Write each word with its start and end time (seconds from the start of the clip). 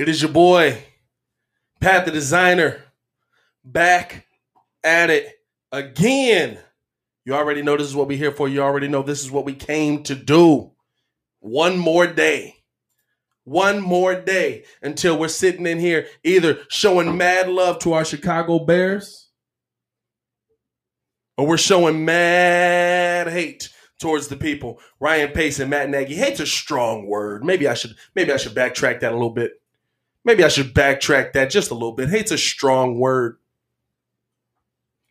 It 0.00 0.08
is 0.08 0.22
your 0.22 0.30
boy, 0.30 0.82
Pat 1.78 2.06
the 2.06 2.10
Designer, 2.10 2.84
back 3.62 4.24
at 4.82 5.10
it 5.10 5.28
again. 5.70 6.58
You 7.26 7.34
already 7.34 7.60
know 7.60 7.76
this 7.76 7.88
is 7.88 7.94
what 7.94 8.08
we're 8.08 8.16
here 8.16 8.32
for. 8.32 8.48
You 8.48 8.62
already 8.62 8.88
know 8.88 9.02
this 9.02 9.20
is 9.20 9.30
what 9.30 9.44
we 9.44 9.52
came 9.52 10.02
to 10.04 10.14
do. 10.14 10.70
One 11.40 11.76
more 11.76 12.06
day. 12.06 12.56
One 13.44 13.82
more 13.82 14.14
day 14.18 14.64
until 14.80 15.18
we're 15.18 15.28
sitting 15.28 15.66
in 15.66 15.78
here 15.78 16.06
either 16.24 16.60
showing 16.70 17.18
mad 17.18 17.50
love 17.50 17.78
to 17.80 17.92
our 17.92 18.06
Chicago 18.06 18.58
Bears 18.58 19.28
or 21.36 21.46
we're 21.46 21.58
showing 21.58 22.06
mad 22.06 23.28
hate 23.28 23.68
towards 24.00 24.28
the 24.28 24.36
people. 24.38 24.80
Ryan 24.98 25.32
Pace 25.32 25.60
and 25.60 25.68
Matt 25.68 25.90
Nagy. 25.90 26.14
Hate's 26.14 26.40
a 26.40 26.46
strong 26.46 27.06
word. 27.06 27.44
Maybe 27.44 27.68
I 27.68 27.74
should 27.74 27.96
maybe 28.16 28.32
I 28.32 28.38
should 28.38 28.54
backtrack 28.54 29.00
that 29.00 29.12
a 29.12 29.14
little 29.14 29.34
bit. 29.34 29.59
Maybe 30.24 30.44
I 30.44 30.48
should 30.48 30.74
backtrack 30.74 31.32
that 31.32 31.50
just 31.50 31.70
a 31.70 31.74
little 31.74 31.92
bit. 31.92 32.10
Hate's 32.10 32.30
a 32.30 32.38
strong 32.38 32.98
word. 32.98 33.38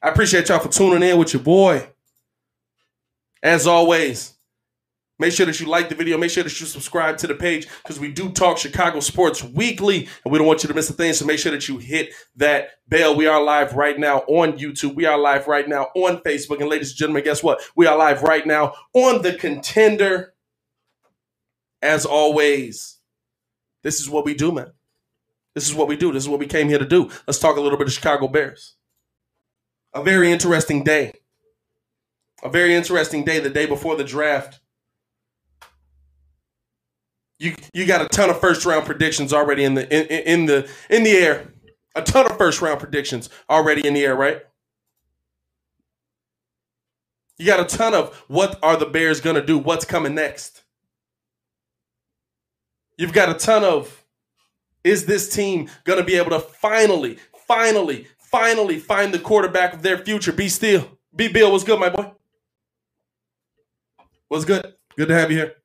I 0.02 0.10
appreciate 0.10 0.50
y'all 0.50 0.60
for 0.60 0.70
tuning 0.70 1.08
in 1.08 1.18
with 1.18 1.34
your 1.34 1.44
boy. 1.44 1.90
As 3.42 3.68
always, 3.68 4.34
make 5.18 5.34
sure 5.34 5.46
that 5.46 5.60
you 5.60 5.66
like 5.66 5.90
the 5.90 5.96
video. 5.96 6.18
Make 6.18 6.30
sure 6.32 6.44
that 6.44 6.60
you 6.60 6.66
subscribe 6.66 7.18
to 7.18 7.28
the 7.28 7.36
page 7.36 7.68
because 7.84 8.00
we 8.00 8.12
do 8.12 8.30
talk 8.32 8.58
Chicago 8.58 9.00
sports 9.00 9.44
weekly 9.44 10.08
and 10.24 10.32
we 10.32 10.38
don't 10.38 10.48
want 10.48 10.64
you 10.64 10.68
to 10.70 10.76
miss 10.76 10.90
a 10.90 10.94
thing. 10.94 11.14
So 11.14 11.26
make 11.26 11.40
sure 11.40 11.52
that 11.52 11.68
you 11.68 11.80
hit 11.80 12.14
that 12.36 12.72
bell. 12.88 13.16
We 13.16 13.28
are 13.28 13.42
live 13.44 13.74
right 13.76 13.98
now 13.98 14.20
on 14.28 14.54
YouTube. 14.54 14.96
We 14.96 15.06
are 15.06 15.18
live 15.18 15.48
right 15.48 15.68
now 15.68 15.88
on 15.96 16.18
Facebook. 16.20 16.60
And 16.60 16.70
ladies 16.70 16.92
and 16.92 16.98
gentlemen, 16.98 17.24
guess 17.24 17.42
what? 17.42 17.62
We 17.76 17.88
are 17.88 17.98
live 17.98 18.24
right 18.24 18.46
now 18.46 18.74
on 18.94 19.22
The 19.22 19.34
Contender. 19.34 20.34
As 21.82 22.06
always, 22.06 22.98
this 23.84 24.02
is 24.02 24.10
what 24.10 24.26
we 24.26 24.34
do, 24.34 24.52
man. 24.52 24.72
This 25.60 25.68
is 25.68 25.76
what 25.76 25.90
we 25.90 25.98
do. 25.98 26.14
This 26.14 26.24
is 26.24 26.30
what 26.30 26.40
we 26.40 26.48
came 26.48 26.70
here 26.70 26.80
to 26.80 26.86
do. 26.86 27.10
Let's 27.28 27.38
talk 27.38 27.58
a 27.58 27.60
little 27.60 27.78
bit 27.78 27.88
of 27.88 27.92
Chicago 27.92 28.30
Bears. 28.30 28.76
A 29.94 30.02
very 30.02 30.32
interesting 30.32 30.86
day. 30.86 31.12
A 32.42 32.50
very 32.50 32.74
interesting 32.74 33.25
day, 33.25 33.40
the 33.40 33.50
day 33.50 33.66
before 33.66 33.98
the 33.98 34.06
draft. 34.06 34.62
You 37.40 37.56
you 37.74 37.86
got 37.86 38.02
a 38.02 38.08
ton 38.08 38.30
of 38.30 38.40
first 38.40 38.66
round 38.66 38.86
predictions 38.86 39.34
already 39.34 39.66
in 39.66 39.74
the 39.74 39.84
in, 39.94 40.06
in 40.25 40.46
the 40.46 40.69
in 40.90 41.03
the 41.03 41.12
air. 41.12 41.52
A 41.94 42.03
ton 42.03 42.25
of 42.25 42.38
first 42.38 42.62
round 42.62 42.80
predictions 42.80 43.30
already 43.50 43.86
in 43.86 43.94
the 43.94 44.06
air, 44.06 44.16
right? 44.16 44.42
You 47.38 47.46
got 47.46 47.59
a 47.59 47.66
ton 47.66 47.94
of 47.94 48.16
what 48.30 48.58
are 48.64 48.78
the 48.78 48.86
Bears 48.86 49.19
going 49.19 49.36
to 49.36 49.46
do? 49.46 49.58
What's 49.58 49.84
coming 49.84 50.16
next? 50.16 50.64
You've 52.98 53.12
got 53.12 53.28
a 53.28 53.34
ton 53.34 53.66
of 53.66 53.99
is 54.84 55.06
this 55.06 55.29
team 55.29 55.69
going 55.84 56.00
to 56.00 56.06
be 56.06 56.16
able 56.16 56.31
to 56.31 56.40
finally, 56.40 57.17
finally, 57.47 58.07
finally 58.17 58.79
find 58.79 59.13
the 59.13 59.19
quarterback 59.19 59.73
of 59.73 59.81
their 59.81 59.97
future? 59.97 60.31
Be 60.31 60.50
still. 60.50 60.97
Be 61.16 61.28
Bill. 61.28 61.51
What's 61.51 61.63
good, 61.63 61.79
my 61.79 61.90
boy? 61.90 62.12
What's 64.28 64.45
good? 64.45 64.73
Good 64.95 65.07
to 65.09 65.16
have 65.16 65.31
you 65.31 65.38
here. 65.38 65.59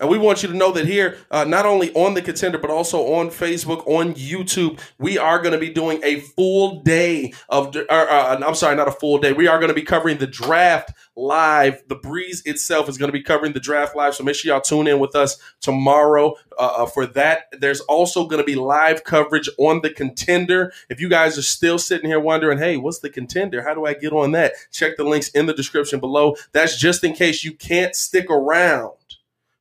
And 0.00 0.08
we 0.08 0.16
want 0.16 0.42
you 0.42 0.48
to 0.48 0.56
know 0.56 0.72
that 0.72 0.86
here, 0.86 1.18
uh, 1.30 1.44
not 1.44 1.66
only 1.66 1.92
on 1.92 2.14
the 2.14 2.22
contender, 2.22 2.56
but 2.56 2.70
also 2.70 3.14
on 3.14 3.28
Facebook, 3.28 3.86
on 3.86 4.14
YouTube, 4.14 4.80
we 4.98 5.18
are 5.18 5.38
going 5.38 5.52
to 5.52 5.58
be 5.58 5.68
doing 5.68 6.00
a 6.02 6.20
full 6.20 6.80
day 6.80 7.34
of, 7.50 7.76
uh, 7.76 7.82
uh, 7.90 8.40
I'm 8.44 8.54
sorry, 8.54 8.76
not 8.76 8.88
a 8.88 8.92
full 8.92 9.18
day. 9.18 9.32
We 9.32 9.46
are 9.46 9.58
going 9.58 9.68
to 9.68 9.74
be 9.74 9.82
covering 9.82 10.16
the 10.16 10.26
draft 10.26 10.94
live. 11.16 11.82
The 11.88 11.96
Breeze 11.96 12.42
itself 12.46 12.88
is 12.88 12.96
going 12.96 13.08
to 13.08 13.12
be 13.12 13.22
covering 13.22 13.52
the 13.52 13.60
draft 13.60 13.94
live. 13.94 14.14
So 14.14 14.24
make 14.24 14.36
sure 14.36 14.50
y'all 14.50 14.62
tune 14.62 14.86
in 14.86 14.98
with 14.98 15.14
us 15.14 15.36
tomorrow 15.60 16.34
uh, 16.58 16.72
uh 16.78 16.86
for 16.86 17.04
that. 17.06 17.48
There's 17.52 17.80
also 17.82 18.26
going 18.26 18.40
to 18.40 18.46
be 18.46 18.54
live 18.54 19.04
coverage 19.04 19.50
on 19.58 19.82
the 19.82 19.90
contender. 19.90 20.72
If 20.88 20.98
you 20.98 21.10
guys 21.10 21.36
are 21.36 21.42
still 21.42 21.78
sitting 21.78 22.08
here 22.08 22.20
wondering, 22.20 22.56
hey, 22.56 22.78
what's 22.78 23.00
the 23.00 23.10
contender? 23.10 23.62
How 23.62 23.74
do 23.74 23.84
I 23.84 23.92
get 23.92 24.14
on 24.14 24.32
that? 24.32 24.52
Check 24.72 24.96
the 24.96 25.04
links 25.04 25.28
in 25.28 25.44
the 25.44 25.54
description 25.54 26.00
below. 26.00 26.36
That's 26.52 26.78
just 26.78 27.04
in 27.04 27.12
case 27.12 27.44
you 27.44 27.52
can't 27.52 27.94
stick 27.94 28.30
around 28.30 28.92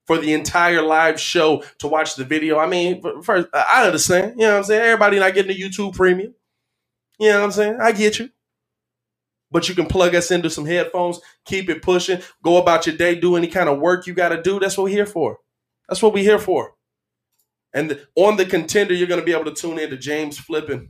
for 0.10 0.18
the 0.18 0.34
entire 0.34 0.82
live 0.82 1.20
show 1.20 1.64
to 1.78 1.88
watch 1.88 2.16
the 2.16 2.24
video. 2.24 2.58
I 2.58 2.66
mean, 2.66 3.22
first, 3.22 3.48
I 3.54 3.86
understand. 3.86 4.40
You 4.40 4.48
know 4.48 4.54
what 4.54 4.58
I'm 4.58 4.64
saying? 4.64 4.82
Everybody 4.82 5.20
not 5.20 5.36
getting 5.36 5.56
the 5.56 5.62
YouTube 5.62 5.94
premium. 5.94 6.34
You 7.20 7.30
know 7.30 7.38
what 7.38 7.46
I'm 7.46 7.52
saying? 7.52 7.78
I 7.80 7.92
get 7.92 8.18
you. 8.18 8.32
But 9.52 9.70
you 9.70 9.76
can 9.76 9.86
plug 9.86 10.16
us 10.16 10.32
into 10.32 10.50
some 10.50 10.66
headphones, 10.66 11.20
keep 11.46 11.70
it 11.70 11.84
pushing, 11.84 12.24
go 12.44 12.58
about 12.58 12.88
your 12.88 12.98
day, 12.98 13.20
do 13.20 13.36
any 13.36 13.46
kind 13.46 13.70
of 13.70 13.78
work 13.78 14.08
you 14.08 14.16
got 14.16 14.30
to 14.30 14.42
do. 14.42 14.60
That's 14.60 14.80
what 14.80 14.86
we're 14.86 14.90
here 14.90 15.06
for. 15.06 15.38
That's 15.88 16.02
what 16.02 16.12
we're 16.12 16.24
here 16.24 16.40
for. 16.40 16.74
And 17.72 18.04
on 18.16 18.38
the 18.38 18.48
contender, 18.48 18.96
you're 18.96 19.08
going 19.08 19.20
to 19.20 19.26
be 19.26 19.34
able 19.34 19.46
to 19.46 19.54
tune 19.54 19.78
in 19.78 19.92
to 19.92 19.98
James 19.98 20.40
Flippin 20.40 20.90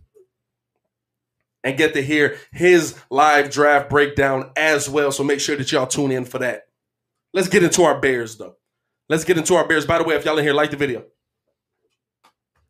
and 1.61 1.77
get 1.77 1.93
to 1.95 2.01
hear 2.01 2.37
his 2.53 2.97
live 3.11 3.49
draft 3.49 3.89
breakdown 3.89 4.51
as 4.55 4.89
well. 4.89 5.11
So 5.11 5.25
make 5.25 5.41
sure 5.41 5.57
that 5.57 5.73
y'all 5.73 5.87
tune 5.87 6.11
in 6.11 6.23
for 6.23 6.37
that. 6.37 6.67
Let's 7.33 7.49
get 7.49 7.63
into 7.63 7.83
our 7.83 7.99
Bears, 7.99 8.37
though. 8.37 8.55
Let's 9.09 9.23
get 9.23 9.37
into 9.37 9.55
our 9.55 9.67
beers. 9.67 9.87
By 9.87 9.97
the 9.97 10.03
way, 10.03 10.15
if 10.15 10.23
y'all 10.23 10.37
in 10.37 10.43
here, 10.43 10.53
like 10.53 10.69
the 10.69 10.77
video. 10.77 11.03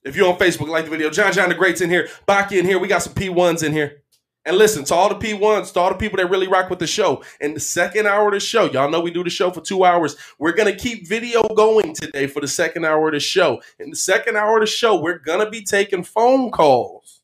If 0.04 0.16
you're 0.16 0.30
on 0.30 0.40
Facebook, 0.40 0.70
like 0.70 0.86
the 0.86 0.92
video. 0.92 1.10
John 1.10 1.34
John 1.34 1.50
the 1.50 1.56
Great's 1.56 1.82
in 1.82 1.90
here. 1.90 2.08
Baki 2.28 2.54
in 2.54 2.66
here. 2.66 2.80
We 2.80 2.88
got 2.88 3.04
some 3.04 3.14
P1s 3.14 3.62
in 3.62 3.74
here. 3.74 4.04
And 4.46 4.58
listen, 4.58 4.86
to 4.86 4.96
all 4.96 5.10
the 5.10 5.16
P1s, 5.16 5.74
to 5.74 5.80
all 5.82 5.90
the 5.90 5.96
people 5.96 6.18
that 6.18 6.30
really 6.30 6.48
rock 6.48 6.70
with 6.70 6.80
the 6.80 6.88
show. 6.88 7.24
In 7.42 7.54
the 7.54 7.60
second 7.60 8.08
hour 8.08 8.30
of 8.30 8.34
the 8.34 8.40
show, 8.40 8.72
y'all 8.72 8.90
know 8.90 9.02
we 9.02 9.12
do 9.12 9.24
the 9.24 9.30
show 9.30 9.52
for 9.52 9.60
two 9.60 9.84
hours. 9.84 10.16
We're 10.40 10.54
going 10.54 10.74
to 10.74 10.80
keep 10.80 11.08
video 11.08 11.44
going 11.44 11.94
today 11.94 12.26
for 12.26 12.40
the 12.40 12.48
second 12.48 12.86
hour 12.86 13.10
of 13.10 13.14
the 13.14 13.20
show. 13.20 13.62
In 13.78 13.90
the 13.90 13.98
second 13.98 14.38
hour 14.38 14.58
of 14.58 14.62
the 14.62 14.68
show, 14.68 15.00
we're 15.00 15.20
going 15.20 15.44
to 15.44 15.52
be 15.52 15.62
taking 15.62 16.04
phone 16.04 16.52
calls. 16.52 17.22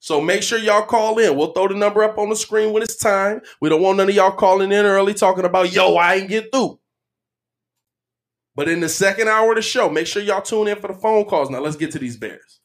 So 0.00 0.20
make 0.20 0.42
sure 0.42 0.58
y'all 0.58 0.82
call 0.82 1.20
in. 1.20 1.36
We'll 1.36 1.52
throw 1.52 1.68
the 1.68 1.76
number 1.76 2.02
up 2.02 2.18
on 2.18 2.28
the 2.28 2.36
screen 2.36 2.72
when 2.72 2.82
it's 2.82 2.96
time. 2.96 3.40
We 3.60 3.68
don't 3.68 3.80
want 3.80 3.98
none 3.98 4.08
of 4.08 4.14
y'all 4.16 4.32
calling 4.32 4.72
in 4.72 4.84
early 4.84 5.14
talking 5.14 5.44
about, 5.44 5.72
yo, 5.72 5.94
I 5.94 6.16
ain't 6.16 6.28
get 6.28 6.50
through. 6.52 6.80
But 8.54 8.68
in 8.68 8.80
the 8.80 8.88
second 8.88 9.28
hour 9.28 9.50
of 9.52 9.56
the 9.56 9.62
show, 9.62 9.88
make 9.88 10.06
sure 10.06 10.22
y'all 10.22 10.42
tune 10.42 10.68
in 10.68 10.76
for 10.76 10.88
the 10.88 10.94
phone 10.94 11.24
calls. 11.24 11.48
Now 11.50 11.60
let's 11.60 11.76
get 11.76 11.92
to 11.92 11.98
these 11.98 12.16
Bears. 12.16 12.60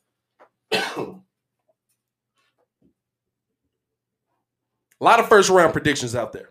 A 5.00 5.04
lot 5.04 5.20
of 5.20 5.30
first 5.30 5.50
round 5.50 5.74
predictions 5.74 6.16
out 6.16 6.34
there. 6.34 6.50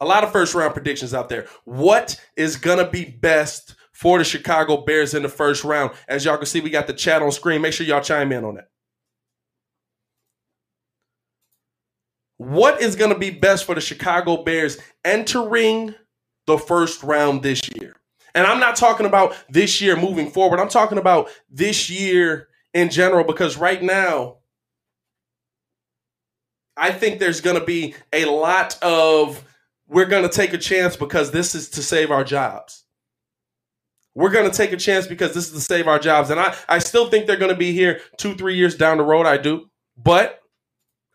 A 0.00 0.06
lot 0.06 0.24
of 0.24 0.32
first 0.32 0.54
round 0.54 0.74
predictions 0.74 1.14
out 1.14 1.28
there. 1.28 1.46
What 1.64 2.20
is 2.36 2.56
going 2.56 2.78
to 2.78 2.90
be 2.90 3.04
best 3.04 3.76
for 3.92 4.18
the 4.18 4.24
Chicago 4.24 4.82
Bears 4.84 5.14
in 5.14 5.22
the 5.22 5.28
first 5.28 5.62
round? 5.62 5.92
As 6.08 6.24
y'all 6.24 6.36
can 6.36 6.46
see, 6.46 6.60
we 6.60 6.70
got 6.70 6.86
the 6.86 6.92
chat 6.92 7.22
on 7.22 7.30
screen. 7.30 7.62
Make 7.62 7.72
sure 7.72 7.86
y'all 7.86 8.00
chime 8.00 8.32
in 8.32 8.44
on 8.44 8.56
that. 8.56 8.68
What 12.38 12.80
is 12.80 12.96
going 12.96 13.12
to 13.12 13.18
be 13.18 13.30
best 13.30 13.64
for 13.66 13.74
the 13.74 13.80
Chicago 13.82 14.42
Bears 14.42 14.78
entering 15.04 15.94
the 16.46 16.56
first 16.56 17.02
round 17.02 17.42
this 17.42 17.60
year? 17.76 17.99
And 18.34 18.46
I'm 18.46 18.60
not 18.60 18.76
talking 18.76 19.06
about 19.06 19.36
this 19.48 19.80
year 19.80 19.96
moving 19.96 20.30
forward. 20.30 20.60
I'm 20.60 20.68
talking 20.68 20.98
about 20.98 21.30
this 21.50 21.90
year 21.90 22.48
in 22.74 22.90
general 22.90 23.24
because 23.24 23.56
right 23.56 23.82
now, 23.82 24.38
I 26.76 26.92
think 26.92 27.18
there's 27.18 27.40
going 27.40 27.58
to 27.58 27.64
be 27.64 27.94
a 28.12 28.24
lot 28.24 28.78
of 28.82 29.44
we're 29.90 30.06
going 30.06 30.22
to 30.22 30.28
take 30.28 30.52
a 30.52 30.58
chance 30.58 30.96
because 30.96 31.32
this 31.32 31.54
is 31.54 31.68
to 31.70 31.82
save 31.82 32.10
our 32.10 32.24
jobs. 32.24 32.84
We're 34.14 34.30
going 34.30 34.50
to 34.50 34.56
take 34.56 34.72
a 34.72 34.76
chance 34.76 35.06
because 35.06 35.34
this 35.34 35.48
is 35.48 35.52
to 35.52 35.60
save 35.60 35.88
our 35.88 35.98
jobs. 35.98 36.30
And 36.30 36.40
I, 36.40 36.54
I 36.68 36.78
still 36.78 37.10
think 37.10 37.26
they're 37.26 37.36
going 37.36 37.52
to 37.52 37.58
be 37.58 37.72
here 37.72 38.00
two, 38.16 38.34
three 38.34 38.56
years 38.56 38.76
down 38.76 38.98
the 38.98 39.04
road. 39.04 39.26
I 39.26 39.36
do. 39.36 39.66
But 39.96 40.40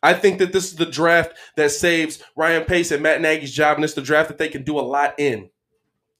I 0.04 0.14
think 0.14 0.40
that 0.40 0.54
this 0.54 0.66
is 0.66 0.76
the 0.76 0.86
draft 0.86 1.34
that 1.56 1.72
saves 1.72 2.22
Ryan 2.36 2.64
Pace 2.64 2.92
and 2.92 3.02
Matt 3.02 3.22
Nagy's 3.22 3.54
job. 3.54 3.78
And 3.78 3.84
it's 3.84 3.94
the 3.94 4.02
draft 4.02 4.30
that 4.30 4.38
they 4.38 4.50
can 4.50 4.64
do 4.64 4.78
a 4.78 4.82
lot 4.82 5.16
in. 5.18 5.50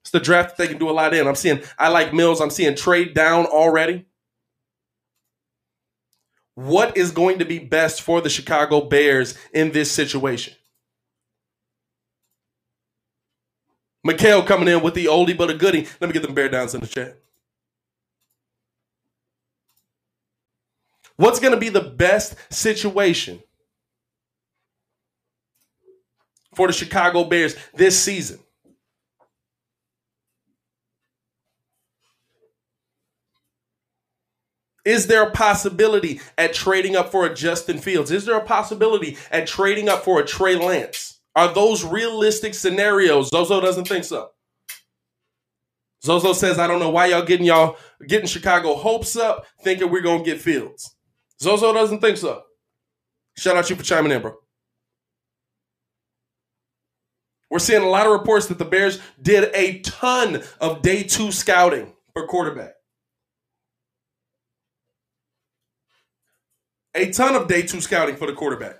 It's 0.06 0.12
the 0.12 0.20
draft 0.20 0.56
they 0.56 0.68
can 0.68 0.78
do 0.78 0.88
a 0.88 0.92
lot 0.92 1.16
in. 1.16 1.28
I'm 1.28 1.34
seeing, 1.34 1.64
I 1.80 1.88
like 1.88 2.14
Mills. 2.14 2.40
I'm 2.40 2.52
seeing 2.52 2.76
trade 2.76 3.16
down 3.16 3.48
already. 3.48 4.06
What 6.54 6.96
is 6.96 7.10
going 7.10 7.40
to 7.40 7.46
be 7.46 7.58
best 7.58 8.04
for 8.04 8.22
the 8.22 8.30
Chicago 8.30 8.82
Bears 8.82 9.36
in 9.52 9.72
this 9.72 9.92
situation? 9.92 10.54
Mikhail 14.04 14.44
coming 14.44 14.68
in 14.68 14.84
with 14.84 14.94
the 14.94 15.06
oldie 15.06 15.36
but 15.36 15.50
a 15.50 15.56
goodie. 15.56 15.88
Let 16.00 16.08
me 16.08 16.14
get 16.14 16.22
them 16.22 16.36
bear 16.36 16.50
downs 16.50 16.76
in 16.76 16.82
the 16.82 16.88
chat. 16.88 17.18
What's 21.16 21.40
going 21.40 21.56
to 21.56 21.60
be 21.60 21.70
the 21.70 21.82
best 21.82 22.36
situation 22.54 23.42
for 26.54 26.68
the 26.68 26.74
Chicago 26.74 27.24
Bears 27.24 27.56
this 27.74 28.00
season? 28.00 28.38
Is 34.86 35.08
there 35.08 35.24
a 35.24 35.32
possibility 35.32 36.22
at 36.38 36.54
trading 36.54 36.96
up 36.96 37.12
for 37.12 37.26
a 37.26 37.34
Justin 37.34 37.80
Fields? 37.80 38.12
Is 38.12 38.26
there 38.26 38.38
a 38.38 38.46
possibility 38.46 39.18
at 39.32 39.48
trading 39.48 39.90
up 39.90 40.04
for 40.04 40.20
a 40.20 40.26
Trey 40.26 40.56
Lance? 40.56 41.20
Are 41.36 41.52
those 41.54 41.84
realistic 41.84 42.54
scenarios? 42.54 43.30
Zozo 43.30 43.60
doesn't 43.60 43.88
think 43.88 44.06
so. 44.06 44.30
Zozo 46.04 46.34
says, 46.34 46.60
I 46.60 46.68
don't 46.68 46.80
know 46.80 46.92
why 46.92 47.08
y'all 47.08 47.26
getting 47.26 47.48
y'all 47.48 47.78
getting 48.08 48.28
Chicago 48.28 48.76
hopes 48.76 49.16
up, 49.16 49.48
thinking 49.64 49.90
we're 49.90 50.02
gonna 50.02 50.24
get 50.24 50.40
Fields. 50.40 50.96
Zozo 51.42 51.74
doesn't 51.74 52.00
think 52.00 52.18
so. 52.18 52.44
Shout 53.38 53.58
out 53.58 53.66
to 53.66 53.74
you 53.74 53.78
for 53.78 53.84
chiming 53.84 54.12
in, 54.12 54.22
bro. 54.22 54.36
We're 57.50 57.60
seeing 57.60 57.82
a 57.82 57.90
lot 57.90 58.06
of 58.06 58.14
reports 58.14 58.48
that 58.48 58.60
the 58.60 58.66
Bears 58.66 59.00
did 59.22 59.50
a 59.56 59.80
ton 59.80 60.44
of 60.62 60.82
day 60.84 61.04
two 61.04 61.32
scouting 61.32 61.94
for 62.14 62.28
quarterback. 62.28 62.75
A 66.96 67.12
ton 67.12 67.36
of 67.36 67.48
day 67.50 67.62
two 67.62 67.82
scouting 67.82 68.16
for 68.16 68.26
the 68.26 68.34
quarterback. 68.34 68.78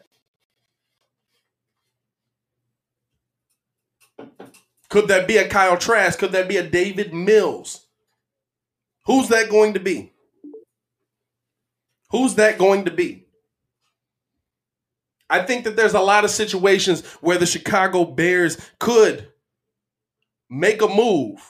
Could 4.90 5.10
that 5.10 5.28
be 5.28 5.36
a 5.36 5.50
Kyle 5.50 5.78
Trask? 5.78 6.18
Could 6.18 6.32
that 6.32 6.48
be 6.48 6.56
a 6.56 6.64
Davis 6.68 7.12
Mills? 7.12 7.86
Who's 9.06 9.28
that 9.28 9.50
going 9.50 9.74
to 9.74 9.80
be? 9.82 10.14
Who's 12.12 12.36
that 12.36 12.58
going 12.58 12.86
to 12.86 12.92
be? 12.92 13.26
I 15.30 15.42
think 15.42 15.66
that 15.66 15.76
there's 15.76 15.94
a 15.96 16.00
lot 16.00 16.24
of 16.24 16.32
situations 16.32 17.06
where 17.20 17.38
the 17.38 17.46
Chicago 17.46 18.06
Bears 18.06 18.58
could 18.80 19.28
make 20.50 20.82
a 20.82 20.88
move 20.88 21.42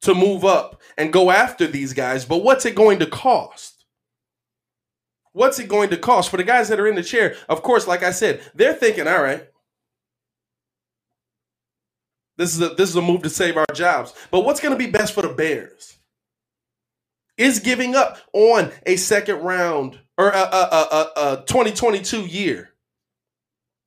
to 0.00 0.14
move 0.14 0.44
up 0.44 0.80
and 0.98 1.12
go 1.12 1.30
after 1.30 1.66
these 1.66 1.92
guys, 1.92 2.24
but 2.24 2.42
what's 2.42 2.64
it 2.64 2.74
going 2.74 2.98
to 2.98 3.06
cost? 3.06 3.73
What's 5.34 5.58
it 5.58 5.68
going 5.68 5.90
to 5.90 5.96
cost 5.96 6.30
for 6.30 6.36
the 6.36 6.44
guys 6.44 6.68
that 6.68 6.78
are 6.78 6.86
in 6.86 6.94
the 6.94 7.02
chair? 7.02 7.34
Of 7.48 7.62
course, 7.62 7.88
like 7.88 8.04
I 8.04 8.12
said, 8.12 8.40
they're 8.54 8.72
thinking, 8.72 9.08
all 9.08 9.20
right, 9.20 9.44
this 12.38 12.54
is 12.54 12.60
a 12.60 12.68
this 12.70 12.88
is 12.88 12.94
a 12.94 13.02
move 13.02 13.22
to 13.22 13.30
save 13.30 13.56
our 13.56 13.66
jobs. 13.74 14.14
But 14.30 14.44
what's 14.44 14.60
going 14.60 14.78
to 14.78 14.78
be 14.78 14.90
best 14.90 15.12
for 15.12 15.22
the 15.22 15.28
Bears? 15.28 15.96
Is 17.36 17.58
giving 17.58 17.96
up 17.96 18.18
on 18.32 18.70
a 18.86 18.94
second 18.94 19.40
round 19.40 19.98
or 20.16 20.28
a, 20.28 20.38
a, 20.38 21.10
a, 21.16 21.32
a 21.40 21.44
2022 21.48 22.26
year? 22.26 22.70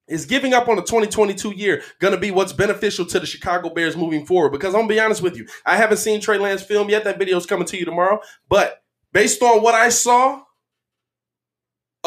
Is 0.10 0.26
giving 0.26 0.54
up 0.54 0.68
on 0.68 0.76
the 0.76 0.82
2022 0.82 1.52
year 1.52 1.82
going 2.00 2.14
to 2.14 2.20
be 2.20 2.30
what's 2.32 2.52
beneficial 2.52 3.06
to 3.06 3.22
the 3.22 3.26
Chicago 3.26 3.70
Bears 3.70 3.96
moving 3.96 4.26
forward? 4.26 4.52
Because 4.52 4.76
I'm 4.76 4.82
gonna 4.82 4.90
be 4.90 5.00
honest 5.00 5.22
with 5.22 5.38
you, 5.38 5.48
I 5.66 5.78
haven't 5.78 5.98
seen 5.98 6.20
Trey 6.20 6.40
Lance 6.40 6.62
film 6.62 6.90
yet. 6.90 7.06
That 7.06 7.18
video 7.18 7.38
is 7.38 7.46
coming 7.46 7.68
to 7.68 7.78
you 7.78 7.86
tomorrow. 7.86 8.20
But 8.50 8.84
based 9.14 9.42
on 9.42 9.64
what 9.64 9.76
I 9.76 9.88
saw 9.88 10.44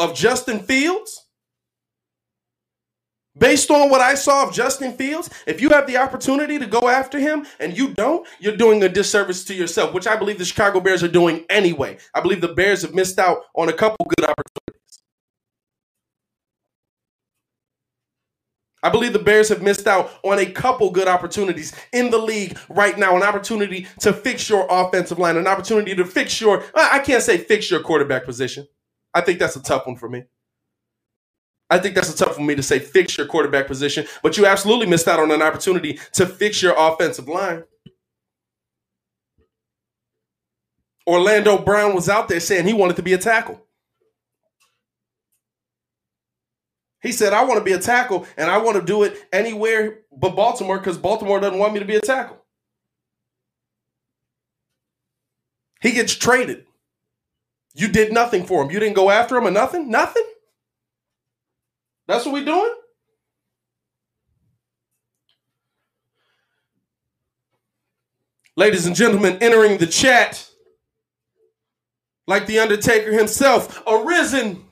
of 0.01 0.15
Justin 0.15 0.59
Fields, 0.59 1.21
Based 3.37 3.71
on 3.71 3.89
what 3.89 4.01
I 4.01 4.15
saw 4.15 4.45
of 4.45 4.53
Justin 4.53 4.91
Fields, 4.91 5.29
if 5.47 5.61
you 5.61 5.69
have 5.69 5.87
the 5.87 5.95
opportunity 5.95 6.59
to 6.59 6.65
go 6.65 6.89
after 6.89 7.17
him 7.17 7.45
and 7.61 7.77
you 7.77 7.93
don't, 7.93 8.27
you're 8.41 8.57
doing 8.57 8.83
a 8.83 8.89
disservice 8.89 9.45
to 9.45 9.53
yourself, 9.53 9.93
which 9.93 10.05
I 10.05 10.17
believe 10.17 10.37
the 10.37 10.43
Chicago 10.43 10.81
Bears 10.81 11.01
are 11.01 11.07
doing 11.07 11.45
anyway. 11.49 11.97
I 12.13 12.19
believe 12.19 12.41
the 12.41 12.53
Bears 12.53 12.81
have 12.81 12.93
missed 12.93 13.19
out 13.19 13.43
on 13.55 13.69
a 13.69 13.73
couple 13.73 14.05
good 14.05 14.25
opportunities. 14.29 15.03
I 18.83 18.89
believe 18.89 19.13
the 19.13 19.19
Bears 19.19 19.47
have 19.47 19.61
missed 19.61 19.87
out 19.87 20.11
on 20.23 20.37
a 20.37 20.45
couple 20.45 20.89
good 20.91 21.07
opportunities 21.07 21.73
in 21.93 22.11
the 22.11 22.17
league 22.17 22.57
right 22.67 22.97
now. 22.97 23.15
An 23.15 23.23
opportunity 23.23 23.87
to 24.01 24.11
fix 24.11 24.49
your 24.49 24.67
offensive 24.69 25.19
line, 25.19 25.37
an 25.37 25.47
opportunity 25.47 25.95
to 25.95 26.03
fix 26.03 26.41
your, 26.41 26.65
I 26.75 26.99
can't 26.99 27.23
say 27.23 27.37
fix 27.37 27.71
your 27.71 27.79
quarterback 27.79 28.25
position. 28.25 28.67
I 29.13 29.21
think 29.21 29.39
that's 29.39 29.55
a 29.55 29.63
tough 29.63 29.87
one 29.87 29.95
for 29.97 30.09
me. 30.09 30.23
I 31.69 31.79
think 31.79 31.95
that's 31.95 32.13
a 32.13 32.17
tough 32.17 32.35
for 32.35 32.41
me 32.41 32.55
to 32.55 32.63
say 32.63 32.79
fix 32.79 33.17
your 33.17 33.27
quarterback 33.27 33.67
position, 33.67 34.05
but 34.23 34.37
you 34.37 34.45
absolutely 34.45 34.87
missed 34.87 35.07
out 35.07 35.19
on 35.19 35.31
an 35.31 35.41
opportunity 35.41 35.99
to 36.13 36.25
fix 36.25 36.61
your 36.61 36.75
offensive 36.77 37.29
line. 37.29 37.63
Orlando 41.07 41.57
Brown 41.57 41.95
was 41.95 42.09
out 42.09 42.27
there 42.29 42.39
saying 42.39 42.67
he 42.67 42.73
wanted 42.73 42.97
to 42.97 43.03
be 43.03 43.13
a 43.13 43.17
tackle. 43.17 43.61
He 47.01 47.11
said, 47.11 47.33
I 47.33 47.43
want 47.45 47.59
to 47.59 47.63
be 47.63 47.73
a 47.73 47.79
tackle 47.79 48.27
and 48.37 48.51
I 48.51 48.57
want 48.59 48.77
to 48.77 48.83
do 48.85 49.03
it 49.03 49.17
anywhere 49.33 49.99
but 50.15 50.35
Baltimore 50.35 50.77
because 50.77 50.97
Baltimore 50.97 51.39
doesn't 51.39 51.59
want 51.59 51.73
me 51.73 51.79
to 51.79 51.85
be 51.85 51.95
a 51.95 52.01
tackle. 52.01 52.37
He 55.81 55.91
gets 55.93 56.15
traded. 56.15 56.65
You 57.73 57.87
did 57.87 58.11
nothing 58.11 58.45
for 58.45 58.63
him. 58.63 58.71
You 58.71 58.79
didn't 58.79 58.95
go 58.95 59.09
after 59.09 59.37
him 59.37 59.47
or 59.47 59.51
nothing? 59.51 59.89
Nothing? 59.89 60.25
That's 62.07 62.25
what 62.25 62.33
we're 62.33 62.45
doing? 62.45 62.73
Ladies 68.57 68.85
and 68.85 68.95
gentlemen, 68.95 69.37
entering 69.41 69.77
the 69.77 69.87
chat 69.87 70.49
like 72.27 72.45
the 72.47 72.59
Undertaker 72.59 73.11
himself, 73.11 73.81
arisen. 73.87 74.65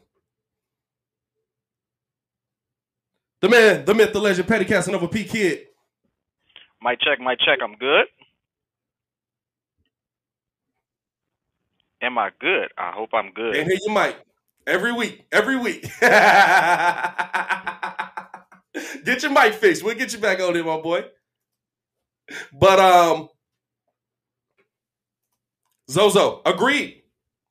The 3.41 3.49
man, 3.49 3.85
the 3.85 3.95
myth, 3.95 4.11
the 4.11 4.19
legend, 4.19 4.47
Petty 4.47 4.65
Casanova 4.65 5.07
P 5.07 5.23
Kid. 5.23 5.67
My 6.81 6.95
check, 6.95 7.19
my 7.19 7.35
check, 7.35 7.59
I'm 7.63 7.75
good. 7.75 8.05
Am 12.01 12.17
I 12.17 12.31
good? 12.39 12.69
I 12.77 12.91
hope 12.91 13.09
I'm 13.13 13.31
good. 13.31 13.55
And 13.55 13.67
here 13.69 13.79
you 13.85 13.91
might. 13.91 14.15
Every 14.65 14.93
week. 14.93 15.25
Every 15.31 15.57
week. 15.57 15.83
get 19.03 19.23
your 19.23 19.31
mic 19.31 19.53
fixed. 19.55 19.83
We'll 19.83 19.95
get 19.95 20.13
you 20.13 20.19
back 20.19 20.39
on 20.39 20.55
here, 20.55 20.63
my 20.63 20.79
boy. 20.79 21.05
But 22.53 22.79
um 22.79 23.29
Zozo, 25.89 26.41
agreed. 26.45 27.01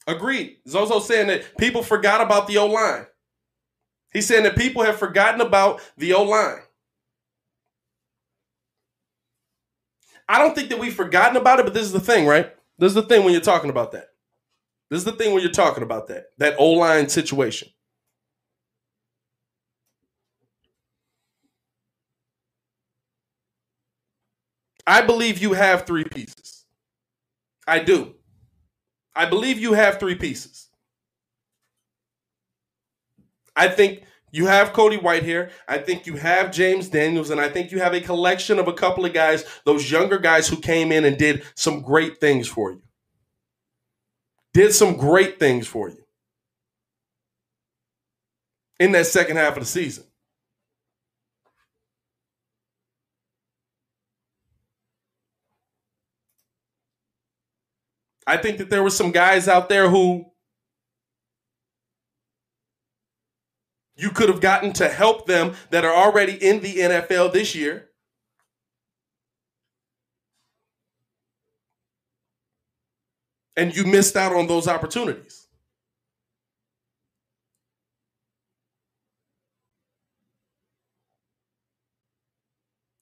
Agreed. 0.07 0.59
Zozo 0.67 1.01
saying 1.01 1.27
that 1.27 1.57
people 1.59 1.83
forgot 1.83 2.21
about 2.21 2.47
the 2.47 2.59
O 2.59 2.67
line. 2.67 3.07
He's 4.13 4.27
saying 4.27 4.45
that 4.45 4.57
people 4.57 4.83
have 4.83 4.99
forgotten 4.99 5.41
about 5.41 5.81
the 5.99 6.15
O 6.15 6.23
line. 6.23 6.61
I 10.29 10.39
don't 10.39 10.55
think 10.55 10.69
that 10.71 10.79
we've 10.79 10.95
forgotten 10.95 11.37
about 11.37 11.59
it, 11.59 11.65
but 11.65 11.75
this 11.75 11.85
is 11.85 11.93
the 11.93 12.01
thing, 12.01 12.27
right? 12.27 12.55
This 12.79 12.91
is 12.91 12.95
the 12.95 13.03
thing 13.03 13.25
when 13.25 13.33
you're 13.33 13.43
talking 13.43 13.71
about 13.71 13.93
that. 13.93 14.09
This 14.91 14.99
is 14.99 15.05
the 15.05 15.13
thing 15.13 15.33
when 15.33 15.43
you're 15.43 15.53
talking 15.53 15.83
about 15.83 16.09
that, 16.09 16.27
that 16.39 16.57
O 16.59 16.73
line 16.73 17.09
situation. 17.09 17.69
I 24.87 25.03
believe 25.03 25.39
you 25.39 25.53
have 25.53 25.87
three 25.87 26.05
pieces. 26.05 26.65
I 27.67 27.81
do. 27.81 28.15
I 29.15 29.27
believe 29.27 29.59
you 29.59 29.75
have 29.75 30.01
three 30.01 30.15
pieces. 30.15 30.69
I 33.55 33.69
think 33.69 34.05
you 34.33 34.47
have 34.47 34.73
Cody 34.73 34.97
Whitehair. 34.97 35.51
I 35.67 35.79
think 35.79 36.07
you 36.07 36.17
have 36.17 36.53
James 36.53 36.89
Daniels. 36.89 37.29
And 37.29 37.41
I 37.41 37.51
think 37.51 37.71
you 37.71 37.81
have 37.81 37.93
a 37.93 38.01
collection 38.01 38.59
of 38.59 38.69
a 38.69 38.73
couple 38.73 39.05
of 39.05 39.13
guys, 39.13 39.45
those 39.67 39.91
younger 39.91 40.19
guys 40.19 40.49
who 40.49 40.57
came 40.57 40.93
in 40.93 41.05
and 41.05 41.19
did 41.19 41.45
some 41.55 41.83
great 41.83 42.19
things 42.19 42.49
for 42.49 42.73
you 42.73 42.83
did 44.53 44.73
some 44.73 44.97
great 44.97 45.39
things 45.39 45.67
for 45.67 45.89
you 45.89 46.05
in 48.81 48.93
that 48.93 49.07
second 49.07 49.37
half 49.37 49.57
of 49.57 49.63
the 49.63 49.69
season. 49.69 50.05
I 58.27 58.37
think 58.37 58.59
that 58.59 58.69
there 58.69 58.83
were 58.83 58.91
some 58.91 59.11
guys 59.11 59.49
out 59.49 59.71
there 59.71 59.89
who 59.89 60.27
you 63.97 64.11
could 64.11 64.29
have 64.29 64.43
gotten 64.43 64.73
to 64.75 64.89
help 64.89 65.27
them 65.27 65.55
that 65.71 65.85
are 65.85 65.95
already 65.95 66.35
in 66.35 66.61
the 66.61 66.77
NFL 66.77 67.33
this 67.33 67.55
year. 67.55 67.88
And 73.59 73.77
you 73.77 73.85
missed 73.85 74.17
out 74.17 74.33
on 74.33 74.47
those 74.47 74.69
opportunities. 74.69 75.49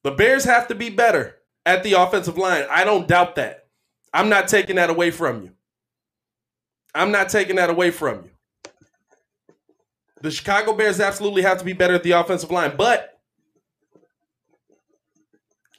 The 0.03 0.13
Bears 0.13 0.45
have 0.45 0.69
to 0.69 0.75
be 0.75 0.89
better 0.89 1.37
at 1.67 1.83
the 1.83 1.93
offensive 1.93 2.39
line. 2.39 2.65
I 2.71 2.85
don't 2.85 3.07
doubt 3.07 3.35
that. 3.35 3.67
I'm 4.15 4.31
not 4.31 4.49
taking 4.49 4.77
that 4.77 4.89
away 4.89 5.11
from 5.11 5.43
you. 5.43 5.51
I'm 6.95 7.11
not 7.13 7.29
taking 7.29 7.57
that 7.57 7.69
away 7.69 7.91
from 7.91 8.25
you. 8.25 8.31
The 10.23 10.31
Chicago 10.31 10.73
Bears 10.75 11.01
absolutely 11.01 11.43
have 11.43 11.59
to 11.59 11.65
be 11.65 11.75
better 11.75 11.93
at 11.93 12.03
the 12.03 12.13
offensive 12.13 12.51
line, 12.51 12.77
but 12.79 13.21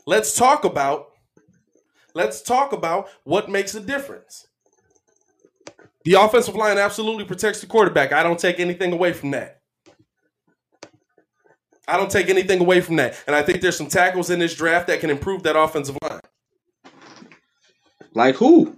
let's 0.05 0.35
talk 0.35 0.65
about 0.65 1.07
let's 2.13 2.43
talk 2.43 2.73
about 2.73 3.09
what 3.23 3.49
makes 3.49 3.73
a 3.73 3.79
difference. 3.79 4.45
The 6.07 6.13
offensive 6.13 6.55
line 6.55 6.77
absolutely 6.77 7.25
protects 7.25 7.59
the 7.59 7.67
quarterback. 7.67 8.13
I 8.13 8.23
don't 8.23 8.39
take 8.39 8.61
anything 8.61 8.93
away 8.93 9.11
from 9.11 9.31
that. 9.31 9.59
I 11.85 11.97
don't 11.97 12.09
take 12.09 12.29
anything 12.29 12.61
away 12.61 12.79
from 12.79 12.95
that. 12.95 13.21
And 13.27 13.35
I 13.35 13.43
think 13.43 13.59
there's 13.59 13.75
some 13.75 13.89
tackles 13.89 14.29
in 14.29 14.39
this 14.39 14.55
draft 14.55 14.87
that 14.87 15.01
can 15.01 15.09
improve 15.09 15.43
that 15.43 15.57
offensive 15.57 15.97
line. 16.01 16.21
Like 18.13 18.35
who? 18.35 18.77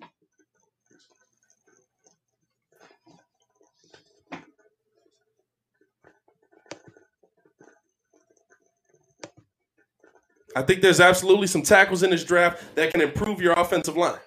I 10.55 10.63
think 10.63 10.81
there's 10.81 10.99
absolutely 10.99 11.45
some 11.45 11.61
tackles 11.61 12.01
in 12.01 12.09
this 12.09 12.23
draft 12.23 12.73
that 12.73 12.91
can 12.91 13.01
improve 13.01 13.39
your 13.39 13.53
offensive 13.53 13.95
line. 13.95 14.17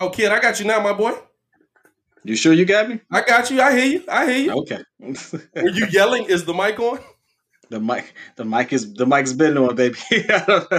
Oh, 0.00 0.10
kid, 0.10 0.30
I 0.30 0.40
got 0.40 0.60
you 0.60 0.66
now, 0.66 0.80
my 0.80 0.92
boy. 0.92 1.14
You 2.24 2.36
sure 2.36 2.52
you 2.52 2.64
got 2.64 2.88
me? 2.88 3.00
I 3.10 3.22
got 3.22 3.50
you. 3.50 3.60
I 3.62 3.76
hear 3.76 3.86
you. 3.86 4.04
I 4.08 4.30
hear 4.32 4.38
you. 4.44 4.52
Okay. 4.62 4.82
Were 5.62 5.68
you 5.70 5.86
yelling? 5.86 6.24
Is 6.24 6.44
the 6.44 6.52
mic 6.54 6.78
on? 6.80 6.98
The 7.70 7.80
mic, 7.80 8.14
the 8.36 8.44
mic 8.44 8.72
is 8.72 8.94
the 8.94 9.06
mic's 9.06 9.32
been 9.32 9.56
on, 9.58 9.74
baby. 9.74 9.96
I 10.12 10.44
don't, 10.46 10.72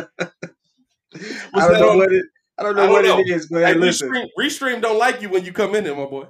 I 1.54 1.68
don't 1.68 1.80
know 1.80 1.90
on- 1.92 1.98
what 1.98 2.12
it. 2.14 2.26
I 2.60 2.64
don't 2.64 2.76
know 2.76 2.84
I 2.84 2.86
don't 2.86 2.94
what 2.94 3.06
know. 3.06 3.20
it 3.20 3.30
is, 3.30 3.48
but 3.48 3.64
Hey, 3.66 3.74
listen, 3.76 4.10
Restream, 4.10 4.28
Restream 4.40 4.82
don't 4.82 4.98
like 4.98 5.22
you 5.22 5.30
when 5.30 5.46
you 5.46 5.54
come 5.54 5.76
in 5.76 5.86
here, 5.86 5.96
my 5.96 6.06
boy. 6.06 6.26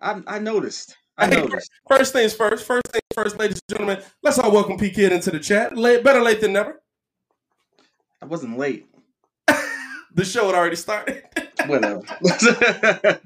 I, 0.00 0.20
I 0.26 0.38
noticed. 0.38 0.94
I 1.16 1.26
Hey, 1.26 1.36
noticed. 1.40 1.70
First 1.88 2.12
things 2.12 2.34
first. 2.34 2.64
First 2.66 2.86
things 2.88 3.02
first, 3.14 3.38
ladies 3.38 3.60
and 3.68 3.78
gentlemen. 3.78 4.04
Let's 4.22 4.38
all 4.38 4.50
welcome 4.52 4.76
P 4.78 4.90
Kid 4.90 5.12
into 5.12 5.30
the 5.30 5.38
chat. 5.40 5.76
Late, 5.76 6.02
better 6.04 6.20
late 6.20 6.40
than 6.40 6.52
never. 6.52 6.80
I 8.22 8.26
wasn't 8.26 8.58
late. 8.58 8.86
The 10.12 10.24
show 10.24 10.46
had 10.46 10.56
already 10.56 10.74
started. 10.74 11.22
Whatever. 11.66 12.02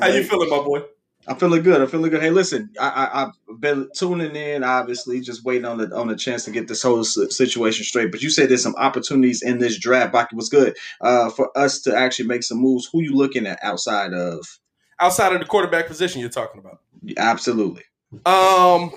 How 0.00 0.06
you 0.08 0.24
feeling, 0.24 0.50
my 0.50 0.58
boy? 0.58 0.82
I'm 1.26 1.36
feeling 1.36 1.62
good. 1.62 1.80
I'm 1.80 1.88
feeling 1.88 2.10
good. 2.10 2.20
Hey, 2.20 2.30
listen, 2.30 2.70
I, 2.78 2.88
I, 2.88 3.22
I've 3.22 3.60
been 3.60 3.88
tuning 3.94 4.36
in, 4.36 4.62
obviously, 4.62 5.20
just 5.20 5.44
waiting 5.44 5.64
on 5.64 5.78
the 5.78 5.94
on 5.96 6.08
the 6.08 6.16
chance 6.16 6.44
to 6.44 6.50
get 6.50 6.68
this 6.68 6.82
whole 6.82 7.02
situation 7.02 7.84
straight. 7.84 8.10
But 8.10 8.22
you 8.22 8.28
said 8.28 8.50
there's 8.50 8.62
some 8.62 8.76
opportunities 8.76 9.42
in 9.42 9.58
this 9.58 9.78
draft. 9.78 10.12
Baki 10.12 10.34
was 10.34 10.50
good 10.50 10.76
uh, 11.00 11.30
for 11.30 11.56
us 11.56 11.80
to 11.82 11.96
actually 11.96 12.28
make 12.28 12.42
some 12.42 12.58
moves. 12.58 12.88
Who 12.92 13.00
you 13.00 13.14
looking 13.14 13.46
at 13.46 13.58
outside 13.62 14.12
of? 14.12 14.58
Outside 15.00 15.32
of 15.32 15.40
the 15.40 15.46
quarterback 15.46 15.86
position 15.86 16.20
you're 16.20 16.30
talking 16.30 16.60
about. 16.60 16.80
Absolutely, 17.16 17.82
Um, 18.26 18.92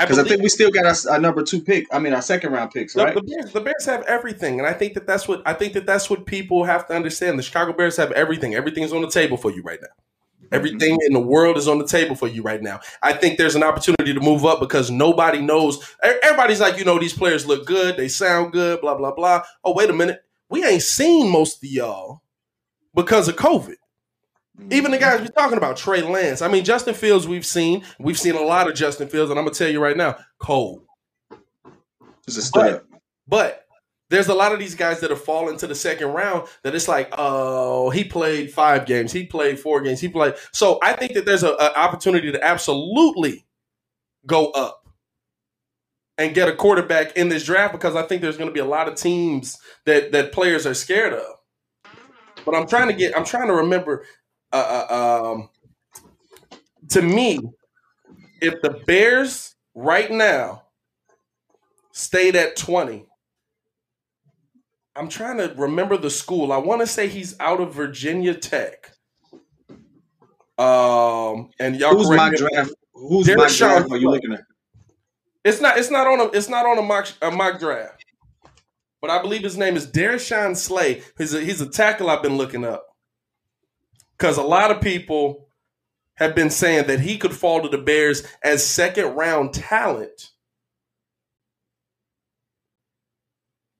because 0.00 0.18
I 0.18 0.22
believe 0.22 0.30
think 0.30 0.42
we 0.42 0.48
still 0.48 0.70
got 0.70 0.86
our, 0.86 1.12
our 1.12 1.20
number 1.20 1.42
two 1.42 1.60
pick. 1.60 1.86
I 1.92 1.98
mean, 1.98 2.14
our 2.14 2.22
second 2.22 2.52
round 2.52 2.70
picks, 2.70 2.96
right? 2.96 3.14
the 3.14 3.22
Bears, 3.22 3.52
the 3.52 3.60
Bears 3.60 3.84
have 3.86 4.02
everything, 4.02 4.58
and 4.58 4.66
I 4.66 4.72
think 4.72 4.94
that 4.94 5.06
that's 5.06 5.28
what 5.28 5.42
I 5.46 5.52
think 5.52 5.74
that 5.74 5.86
that's 5.86 6.08
what 6.08 6.26
people 6.26 6.64
have 6.64 6.86
to 6.88 6.94
understand. 6.94 7.38
The 7.38 7.42
Chicago 7.42 7.72
Bears 7.72 7.96
have 7.96 8.12
everything. 8.12 8.54
Everything 8.54 8.84
is 8.84 8.92
on 8.92 9.02
the 9.02 9.10
table 9.10 9.36
for 9.36 9.50
you 9.50 9.62
right 9.62 9.78
now. 9.80 9.88
Mm-hmm. 9.88 10.54
Everything 10.54 10.98
in 11.06 11.12
the 11.12 11.20
world 11.20 11.58
is 11.58 11.68
on 11.68 11.78
the 11.78 11.86
table 11.86 12.14
for 12.14 12.28
you 12.28 12.42
right 12.42 12.62
now. 12.62 12.80
I 13.02 13.12
think 13.12 13.36
there's 13.36 13.54
an 13.54 13.62
opportunity 13.62 14.14
to 14.14 14.20
move 14.20 14.46
up 14.46 14.60
because 14.60 14.90
nobody 14.90 15.40
knows. 15.40 15.94
Everybody's 16.02 16.60
like, 16.60 16.78
you 16.78 16.84
know, 16.84 16.98
these 16.98 17.14
players 17.14 17.46
look 17.46 17.66
good, 17.66 17.96
they 17.96 18.08
sound 18.08 18.52
good, 18.52 18.80
blah 18.80 18.96
blah 18.96 19.12
blah. 19.12 19.42
Oh, 19.62 19.74
wait 19.74 19.90
a 19.90 19.94
minute, 19.94 20.24
we 20.48 20.64
ain't 20.64 20.82
seen 20.82 21.30
most 21.30 21.62
of 21.62 21.70
y'all 21.70 22.22
because 22.94 23.28
of 23.28 23.36
COVID. 23.36 23.76
Even 24.70 24.90
the 24.90 24.98
guys 24.98 25.20
we're 25.20 25.28
talking 25.28 25.56
about, 25.56 25.76
Trey 25.76 26.02
Lance. 26.02 26.42
I 26.42 26.48
mean, 26.48 26.64
Justin 26.64 26.94
Fields, 26.94 27.26
we've 27.26 27.46
seen. 27.46 27.84
We've 27.98 28.18
seen 28.18 28.34
a 28.34 28.42
lot 28.42 28.68
of 28.68 28.74
Justin 28.74 29.08
Fields, 29.08 29.30
and 29.30 29.38
I'm 29.38 29.46
gonna 29.46 29.54
tell 29.54 29.70
you 29.70 29.80
right 29.82 29.96
now, 29.96 30.16
cold. 30.38 30.82
It's 32.26 32.36
a 32.36 32.42
step. 32.42 32.84
But 33.26 33.66
there's 34.10 34.28
a 34.28 34.34
lot 34.34 34.52
of 34.52 34.58
these 34.58 34.74
guys 34.74 35.00
that 35.00 35.10
have 35.10 35.24
fallen 35.24 35.56
to 35.56 35.66
the 35.66 35.74
second 35.74 36.08
round 36.08 36.46
that 36.64 36.74
it's 36.74 36.86
like, 36.86 37.08
oh, 37.16 37.88
he 37.88 38.04
played 38.04 38.52
five 38.52 38.84
games, 38.84 39.10
he 39.10 39.24
played 39.24 39.58
four 39.58 39.80
games, 39.80 40.00
he 40.00 40.08
played. 40.08 40.34
So 40.52 40.78
I 40.82 40.92
think 40.92 41.14
that 41.14 41.24
there's 41.24 41.42
an 41.42 41.54
opportunity 41.58 42.30
to 42.30 42.44
absolutely 42.44 43.46
go 44.26 44.50
up 44.50 44.86
and 46.18 46.34
get 46.34 46.48
a 46.48 46.54
quarterback 46.54 47.16
in 47.16 47.30
this 47.30 47.44
draft 47.44 47.72
because 47.72 47.96
I 47.96 48.02
think 48.02 48.20
there's 48.20 48.36
going 48.36 48.50
to 48.50 48.54
be 48.54 48.60
a 48.60 48.66
lot 48.66 48.86
of 48.86 48.96
teams 48.96 49.58
that 49.86 50.12
that 50.12 50.32
players 50.32 50.66
are 50.66 50.74
scared 50.74 51.14
of. 51.14 51.24
But 52.44 52.54
I'm 52.54 52.66
trying 52.66 52.88
to 52.88 52.94
get, 52.94 53.16
I'm 53.16 53.24
trying 53.24 53.46
to 53.48 53.54
remember. 53.54 54.04
Uh, 54.52 54.86
uh, 54.90 55.32
um, 55.32 55.48
to 56.90 57.02
me, 57.02 57.40
if 58.40 58.60
the 58.62 58.82
Bears 58.86 59.54
right 59.74 60.10
now 60.10 60.64
stayed 61.92 62.36
at 62.36 62.56
20. 62.56 63.06
I'm 64.94 65.08
trying 65.08 65.38
to 65.38 65.54
remember 65.56 65.96
the 65.96 66.10
school. 66.10 66.52
I 66.52 66.58
want 66.58 66.80
to 66.80 66.86
say 66.86 67.08
he's 67.08 67.38
out 67.40 67.60
of 67.60 67.74
Virginia 67.74 68.34
Tech. 68.34 68.90
Um, 70.58 71.50
and 71.58 71.76
y'all 71.76 71.96
Who's 71.96 72.10
my 72.10 72.30
draft? 72.34 72.74
Who's 72.92 73.26
Derek 73.26 73.40
my 73.40 73.48
Shaw 73.48 73.78
draft? 73.78 73.90
Are 73.90 73.96
you 73.96 74.10
looking 74.10 74.32
at? 74.32 74.42
It's 75.44 75.60
not. 75.60 75.78
It's 75.78 75.90
not 75.90 76.06
on 76.06 76.20
a. 76.20 76.24
It's 76.26 76.48
not 76.48 76.66
on 76.66 76.78
a 76.78 76.82
mock 76.82 77.08
a 77.22 77.30
mock 77.30 77.58
draft. 77.58 78.04
But 79.00 79.10
I 79.10 79.20
believe 79.20 79.42
his 79.42 79.56
name 79.56 79.76
is 79.76 79.86
Darshawn 79.86 80.56
Slay. 80.56 81.02
He's 81.18 81.34
a, 81.34 81.40
he's 81.40 81.60
a 81.60 81.68
tackle 81.68 82.08
I've 82.08 82.22
been 82.22 82.36
looking 82.36 82.64
up 82.64 82.91
because 84.22 84.38
a 84.38 84.42
lot 84.42 84.70
of 84.70 84.80
people 84.80 85.48
have 86.14 86.32
been 86.32 86.48
saying 86.48 86.86
that 86.86 87.00
he 87.00 87.18
could 87.18 87.34
fall 87.34 87.60
to 87.60 87.68
the 87.68 87.76
Bears 87.76 88.22
as 88.44 88.64
second 88.64 89.16
round 89.16 89.52
talent. 89.52 90.30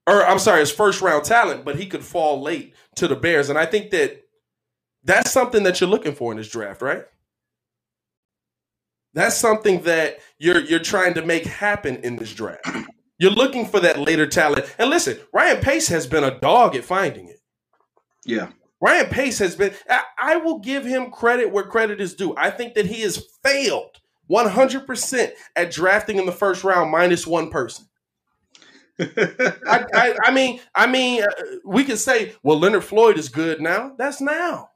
Or 0.05 0.25
I'm 0.25 0.39
sorry, 0.39 0.61
as 0.61 0.69
first 0.69 1.01
round 1.01 1.23
talent, 1.23 1.63
but 1.63 1.77
he 1.77 1.85
could 1.85 2.03
fall 2.03 2.41
late 2.41 2.75
to 2.97 3.07
the 3.07 3.15
Bears, 3.15 3.49
and 3.49 3.57
I 3.57 3.65
think 3.65 3.91
that 3.91 4.25
that's 5.05 5.31
something 5.31 5.63
that 5.63 5.79
you're 5.79 5.89
looking 5.89 6.13
for 6.13 6.33
in 6.33 6.37
this 6.37 6.49
draft, 6.49 6.81
right? 6.81 7.05
That's 9.13 9.37
something 9.37 9.83
that 9.83 10.19
you're 10.39 10.59
you're 10.59 10.79
trying 10.79 11.13
to 11.13 11.25
make 11.25 11.45
happen 11.45 12.03
in 12.03 12.17
this 12.17 12.33
draft. 12.33 12.67
You're 13.19 13.31
looking 13.31 13.67
for 13.67 13.79
that 13.79 13.99
later 13.99 14.25
talent. 14.25 14.75
And 14.79 14.89
listen, 14.89 15.19
Ryan 15.31 15.61
Pace 15.61 15.87
has 15.87 16.07
been 16.07 16.23
a 16.25 16.39
dog 16.39 16.75
at 16.75 16.83
finding 16.83 17.29
it. 17.29 17.39
Yeah. 18.25 18.49
Ryan 18.83 19.05
Pace 19.05 19.39
has 19.39 19.55
been 19.55 19.73
I, 19.89 20.03
I 20.21 20.35
will 20.35 20.59
give 20.59 20.83
him 20.83 21.09
credit 21.09 21.49
where 21.51 21.63
credit 21.63 22.01
is 22.01 22.15
due. 22.15 22.35
I 22.35 22.51
think 22.51 22.73
that 22.73 22.85
he 22.85 23.01
has 23.01 23.25
failed 23.41 24.01
100% 24.29 25.31
at 25.55 25.71
drafting 25.71 26.17
in 26.17 26.25
the 26.25 26.33
first 26.33 26.65
round 26.65 26.91
minus 26.91 27.25
one 27.25 27.49
person. 27.49 27.85
I, 28.99 29.05
I, 29.93 30.15
I 30.25 30.31
mean, 30.31 30.59
I 30.75 30.87
mean, 30.87 31.23
uh, 31.23 31.27
we 31.65 31.85
can 31.85 31.95
say, 31.95 32.33
well, 32.43 32.59
Leonard 32.59 32.83
Floyd 32.83 33.17
is 33.17 33.29
good 33.29 33.61
now. 33.61 33.93
That's 33.97 34.19
now. 34.19 34.71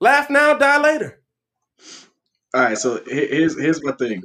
Laugh 0.00 0.28
now, 0.28 0.54
die 0.54 0.82
later. 0.82 1.22
All 2.52 2.62
right, 2.62 2.76
so 2.78 3.00
here's 3.06 3.58
here's 3.60 3.82
my 3.84 3.92
thing. 3.92 4.22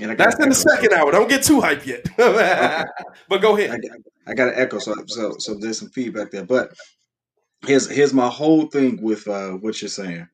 I 0.00 0.14
That's 0.14 0.38
in 0.40 0.48
the 0.48 0.54
second 0.54 0.92
hour. 0.92 1.12
Don't 1.12 1.28
get 1.28 1.44
too 1.44 1.60
hyped 1.60 1.86
yet. 1.86 2.04
but 3.28 3.38
go 3.40 3.56
I, 3.56 3.60
ahead. 3.60 3.82
got- 3.82 3.98
I 4.26 4.32
got 4.34 4.46
to 4.46 4.58
echo, 4.58 4.78
so 4.78 4.94
so 5.06 5.34
so 5.38 5.54
there's 5.54 5.78
some 5.78 5.90
feedback 5.90 6.30
there. 6.30 6.44
But 6.44 6.72
here's 7.66 7.90
here's 7.90 8.14
my 8.14 8.28
whole 8.28 8.66
thing 8.66 9.02
with 9.02 9.28
uh, 9.28 9.50
what 9.50 9.80
you're 9.82 9.88
saying. 9.90 10.28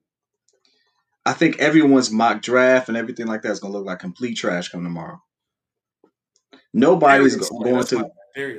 I 1.26 1.32
think 1.32 1.58
everyone's 1.58 2.10
mock 2.10 2.40
draft 2.40 2.88
and 2.88 2.96
everything 2.96 3.26
like 3.26 3.42
that 3.42 3.50
is 3.50 3.60
gonna 3.60 3.74
look 3.74 3.86
like 3.86 3.98
complete 3.98 4.36
trash 4.36 4.68
come 4.68 4.84
tomorrow. 4.84 5.20
Nobody's 6.72 7.36
going 7.36 7.84
to. 7.86 8.10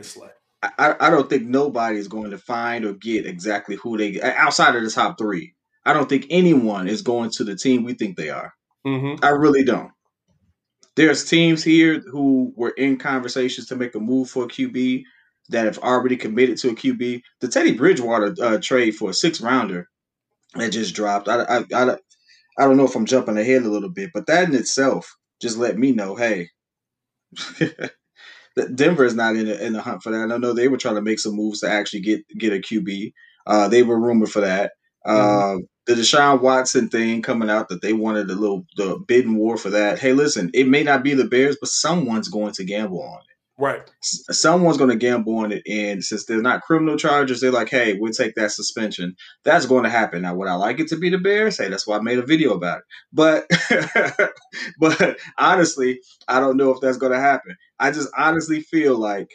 Slay. 0.03 0.29
I, 0.61 0.95
I 0.99 1.09
don't 1.09 1.29
think 1.29 1.43
nobody 1.43 1.97
is 1.97 2.07
going 2.07 2.31
to 2.31 2.37
find 2.37 2.85
or 2.85 2.93
get 2.93 3.25
exactly 3.25 3.77
who 3.77 3.97
they 3.97 4.21
outside 4.21 4.75
of 4.75 4.83
the 4.83 4.91
top 4.91 5.17
three. 5.17 5.55
I 5.85 5.93
don't 5.93 6.07
think 6.07 6.27
anyone 6.29 6.87
is 6.87 7.01
going 7.01 7.31
to 7.31 7.43
the 7.43 7.55
team 7.55 7.83
we 7.83 7.93
think 7.93 8.15
they 8.15 8.29
are. 8.29 8.53
Mm-hmm. 8.85 9.23
I 9.25 9.29
really 9.29 9.63
don't. 9.63 9.91
There's 10.95 11.25
teams 11.25 11.63
here 11.63 12.01
who 12.11 12.53
were 12.55 12.71
in 12.71 12.97
conversations 12.97 13.67
to 13.67 13.75
make 13.75 13.95
a 13.95 13.99
move 13.99 14.29
for 14.29 14.45
a 14.45 14.47
QB 14.47 15.03
that 15.49 15.65
have 15.65 15.79
already 15.79 16.17
committed 16.17 16.57
to 16.57 16.69
a 16.69 16.75
QB. 16.75 17.21
The 17.39 17.47
Teddy 17.47 17.73
Bridgewater 17.73 18.35
uh, 18.41 18.57
trade 18.59 18.95
for 18.95 19.09
a 19.09 19.13
six 19.13 19.41
rounder 19.41 19.87
that 20.55 20.71
just 20.71 20.95
dropped. 20.95 21.27
I, 21.27 21.43
I, 21.43 21.63
I, 21.73 21.97
I 22.57 22.65
don't 22.65 22.77
know 22.77 22.85
if 22.85 22.95
I'm 22.95 23.05
jumping 23.05 23.37
ahead 23.37 23.63
a 23.63 23.69
little 23.69 23.89
bit, 23.89 24.11
but 24.13 24.27
that 24.27 24.49
in 24.49 24.55
itself 24.55 25.15
just 25.41 25.57
let 25.57 25.77
me 25.77 25.91
know, 25.91 26.15
hey, 26.15 26.49
Denver 28.75 29.05
is 29.05 29.15
not 29.15 29.35
in 29.35 29.45
the, 29.45 29.65
in 29.65 29.73
the 29.73 29.81
hunt 29.81 30.03
for 30.03 30.11
that. 30.11 30.31
I 30.31 30.37
know 30.37 30.53
they 30.53 30.67
were 30.67 30.77
trying 30.77 30.95
to 30.95 31.01
make 31.01 31.19
some 31.19 31.35
moves 31.35 31.61
to 31.61 31.71
actually 31.71 32.01
get 32.01 32.21
get 32.37 32.53
a 32.53 32.57
QB. 32.57 33.13
Uh, 33.47 33.67
they 33.69 33.83
were 33.83 33.99
rumored 33.99 34.29
for 34.29 34.41
that. 34.41 34.73
Mm-hmm. 35.07 35.61
Uh, 35.61 35.65
the 35.93 36.01
Deshaun 36.01 36.41
Watson 36.41 36.89
thing 36.89 37.21
coming 37.21 37.49
out 37.49 37.69
that 37.69 37.81
they 37.81 37.93
wanted 37.93 38.29
a 38.29 38.35
little 38.35 38.65
the 38.77 38.97
bidding 39.07 39.35
war 39.35 39.57
for 39.57 39.69
that. 39.71 39.99
Hey, 39.99 40.13
listen, 40.13 40.49
it 40.53 40.67
may 40.67 40.83
not 40.83 41.03
be 41.03 41.13
the 41.13 41.25
Bears, 41.25 41.57
but 41.59 41.69
someone's 41.69 42.29
going 42.29 42.53
to 42.53 42.63
gamble 42.63 43.01
on 43.01 43.19
it. 43.19 43.25
Right. 43.57 43.81
Someone's 44.01 44.77
going 44.77 44.89
to 44.89 44.95
gamble 44.95 45.37
on 45.37 45.51
it, 45.51 45.61
and 45.67 46.03
since 46.03 46.25
they're 46.25 46.41
not 46.41 46.63
criminal 46.63 46.97
charges, 46.97 47.41
they're 47.41 47.51
like, 47.51 47.69
"Hey, 47.69 47.93
we'll 47.99 48.11
take 48.11 48.33
that 48.35 48.51
suspension." 48.51 49.15
That's 49.43 49.67
going 49.67 49.83
to 49.83 49.89
happen. 49.89 50.23
Now, 50.23 50.33
would 50.33 50.47
I 50.47 50.55
like 50.55 50.79
it 50.79 50.87
to 50.87 50.95
be 50.95 51.09
the 51.09 51.19
Bears? 51.19 51.59
Hey, 51.59 51.67
that's 51.67 51.85
why 51.85 51.97
I 51.97 52.01
made 52.01 52.17
a 52.17 52.25
video 52.25 52.53
about 52.53 52.79
it. 52.79 52.83
But, 53.13 53.45
but 54.79 55.19
honestly, 55.37 55.99
I 56.27 56.39
don't 56.39 56.57
know 56.57 56.71
if 56.71 56.81
that's 56.81 56.97
going 56.97 57.11
to 57.11 57.19
happen. 57.19 57.55
I 57.77 57.91
just 57.91 58.09
honestly 58.17 58.61
feel 58.61 58.97
like 58.97 59.29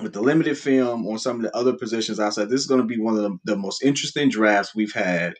with 0.00 0.12
the 0.12 0.20
limited 0.20 0.58
film 0.58 1.06
on 1.06 1.18
some 1.18 1.36
of 1.36 1.42
the 1.42 1.56
other 1.56 1.72
positions 1.72 2.20
outside, 2.20 2.48
this 2.48 2.60
is 2.60 2.66
going 2.66 2.80
to 2.80 2.86
be 2.86 3.00
one 3.00 3.16
of 3.16 3.22
the, 3.22 3.38
the 3.44 3.56
most 3.56 3.82
interesting 3.82 4.28
drafts 4.28 4.74
we've 4.74 4.92
had 4.92 5.34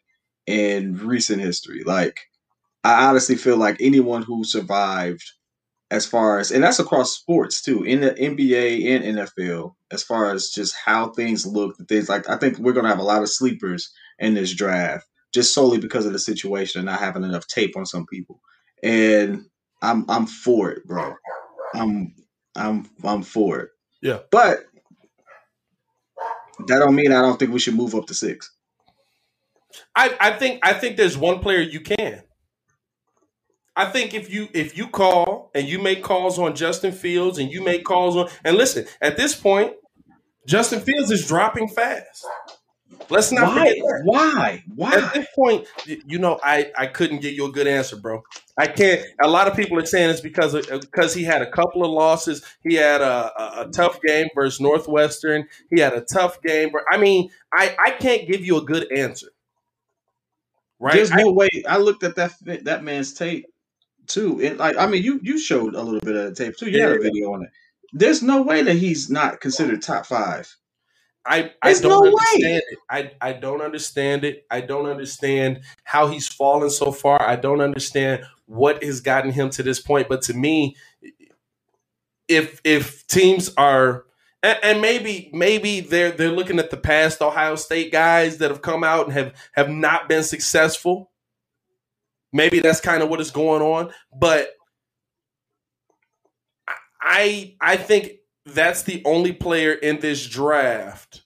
in 0.47 0.97
recent 0.99 1.43
history. 1.43 1.83
Like, 1.85 2.21
I 2.85 3.09
honestly 3.09 3.37
feel 3.37 3.57
like 3.57 3.77
anyone 3.81 4.23
who 4.23 4.45
survived 4.45 5.33
as 5.91 6.05
far 6.05 6.39
as 6.39 6.51
and 6.51 6.65
that's 6.65 6.81
across 6.81 7.17
sports 7.17 7.63
too 7.63 7.85
in 7.85 8.01
the 8.01 8.11
NBA 8.11 8.87
and 8.87 9.19
NFL 9.19 9.75
as 9.93 10.03
far 10.03 10.33
as 10.33 10.51
just 10.51 10.75
how 10.85 11.11
things 11.11 11.47
look 11.47 11.77
things 11.89 12.09
like 12.09 12.29
I 12.29 12.37
think 12.37 12.59
we're 12.59 12.73
gonna 12.73 12.89
have 12.89 12.99
a 12.99 13.05
lot 13.05 13.23
of 13.23 13.31
sleepers 13.31 13.93
in 14.19 14.35
this 14.35 14.53
draft 14.53 15.07
just 15.33 15.55
solely 15.55 15.79
because 15.79 16.07
of 16.07 16.13
the 16.13 16.19
situation 16.19 16.81
and 16.81 16.87
not 16.87 16.99
having 16.99 17.23
enough 17.23 17.47
tape 17.47 17.77
on 17.77 17.87
some 17.87 18.07
people. 18.07 18.41
And 18.83 19.45
I'm 19.83 20.05
I'm 20.09 20.27
for 20.27 20.71
it 20.71 20.85
bro. 20.87 21.15
I'm 21.75 22.15
I'm 22.57 22.89
I'm 23.05 23.23
for 23.23 23.61
it. 23.61 23.71
Yeah. 24.03 24.21
But 24.33 24.65
that 26.67 26.79
don't 26.79 26.95
mean 26.97 27.13
I 27.13 27.23
don't 27.23 27.39
think 27.39 27.53
we 27.53 27.61
should 27.61 27.75
move 27.75 27.95
up 27.95 28.07
to 28.07 28.15
six 28.15 28.51
I 29.95 30.17
I 30.21 30.31
think 30.33 30.61
I 30.63 30.73
think 30.73 30.97
there's 30.97 31.17
one 31.17 31.41
player 31.41 31.61
you 31.61 31.81
can 31.81 32.23
I 33.77 33.85
think 33.87 34.15
if 34.15 34.33
you 34.33 34.49
if 34.55 34.77
you 34.77 34.89
call 34.89 35.51
and 35.55 35.69
you 35.69 35.79
make 35.79 36.03
calls 36.03 36.39
on 36.39 36.57
Justin 36.57 36.93
Fields 36.93 37.39
and 37.39 37.51
you 37.53 37.63
make 37.63 37.85
calls 37.85 38.17
on 38.17 38.29
and 38.43 38.57
listen, 38.57 38.87
at 39.03 39.19
this 39.19 39.35
point, 39.35 39.75
Justin 40.47 40.81
Fields 40.81 41.11
is 41.11 41.29
dropping 41.29 41.69
fast. 41.69 42.25
Let's 43.11 43.31
not 43.31 43.55
Why? 43.55 43.75
Why? 44.05 44.65
Why? 44.75 44.95
At 44.95 45.15
this 45.15 45.27
point, 45.35 45.67
you 45.85 46.19
know, 46.19 46.41
I 46.43 46.73
I 46.77 46.87
couldn't 46.87 47.21
get 47.21 47.35
you 47.35 47.45
a 47.47 47.53
good 47.53 47.67
answer, 47.67 47.97
bro. 47.97 48.23
I 48.59 48.67
can't. 48.67 49.03
A 49.23 49.29
lot 49.29 49.47
of 49.47 49.55
people 49.55 49.79
are 49.79 49.85
saying 49.85 50.09
it's 50.09 50.23
because 50.23 50.55
of, 50.55 50.67
because 50.81 51.13
he 51.13 51.23
had 51.23 51.43
a 51.43 51.51
couple 51.51 51.85
of 51.85 51.91
losses. 51.91 52.43
He 52.63 52.77
had 52.77 53.03
a, 53.03 53.31
a, 53.39 53.67
a 53.67 53.71
tough 53.71 54.01
game 54.07 54.29
versus 54.35 54.59
Northwestern. 54.59 55.47
He 55.71 55.81
had 55.81 55.93
a 55.93 56.01
tough 56.01 56.41
game. 56.41 56.71
I 56.91 56.97
mean, 56.97 57.29
I 57.53 57.77
I 57.79 57.91
can't 57.91 58.27
give 58.27 58.45
you 58.45 58.57
a 58.57 58.63
good 58.65 58.91
answer. 58.91 59.29
Right? 60.79 60.95
There's 60.95 61.11
no 61.11 61.31
I, 61.31 61.33
way. 61.33 61.49
I 61.69 61.79
looked 61.79 62.03
at 62.03 62.17
that 62.17 62.35
that 62.65 62.85
man's 62.85 63.15
tape 63.15 63.47
too. 64.07 64.41
And 64.43 64.59
like 64.59 64.77
I 64.77 64.87
mean, 64.87 65.03
you 65.03 65.21
you 65.23 65.39
showed 65.39 65.75
a 65.75 65.83
little 65.83 66.01
bit 66.01 66.17
of 66.17 66.25
the 66.25 66.45
tape 66.45 66.57
too. 66.57 66.71
You 66.71 66.79
yeah. 66.79 66.89
had 66.89 66.97
a 66.97 67.03
video 67.03 67.33
on 67.33 67.45
it. 67.45 67.51
There's 67.93 68.23
no 68.23 68.43
way 68.43 68.63
that 68.63 68.75
he's 68.75 69.09
not 69.09 69.41
considered 69.41 69.83
top 69.83 70.07
five. 70.07 70.55
I, 71.25 71.53
I 71.61 71.73
don't 71.73 71.91
no 71.91 72.05
understand 72.05 72.43
way. 72.43 72.63
it. 72.71 72.79
I, 72.89 73.11
I 73.21 73.33
don't 73.33 73.61
understand 73.61 74.25
it. 74.25 74.47
I 74.51 74.61
don't 74.61 74.87
understand 74.87 75.63
how 75.83 76.07
he's 76.07 76.29
fallen 76.29 76.71
so 76.71 76.93
far. 76.93 77.21
I 77.21 77.37
don't 77.37 77.61
understand 77.61 78.23
what 78.47 78.83
has 78.85 79.01
gotten 79.01 79.33
him 79.33 79.51
to 79.51 79.63
this 79.63 79.81
point. 79.81 80.09
But 80.09 80.23
to 80.23 80.35
me, 80.35 80.77
if 82.29 82.61
if 82.65 83.07
teams 83.09 83.53
are 83.57 84.06
and, 84.47 84.59
and 84.63 84.81
maybe 84.81 85.29
maybe 85.33 85.81
they're 85.81 86.13
they're 86.13 86.31
looking 86.31 86.61
at 86.61 86.71
the 86.71 86.77
past 86.77 87.21
Ohio 87.21 87.57
State 87.57 87.91
guys 87.91 88.39
that 88.39 88.51
have 88.51 88.63
come 88.63 88.85
out 88.85 89.07
and 89.07 89.13
have 89.13 89.35
have 89.53 89.69
not 89.69 90.09
been 90.09 90.23
successful. 90.23 91.11
Maybe 92.33 92.61
that's 92.61 92.81
kind 92.81 93.03
of 93.03 93.09
what 93.09 93.21
is 93.21 93.31
going 93.31 93.63
on, 93.63 93.93
but 94.17 94.51
I 97.01 97.57
I 97.61 97.77
think 97.77 98.13
that's 98.45 98.83
the 98.83 99.03
only 99.05 99.33
player 99.33 99.73
in 99.73 99.99
this 99.99 100.25
draft 100.27 101.23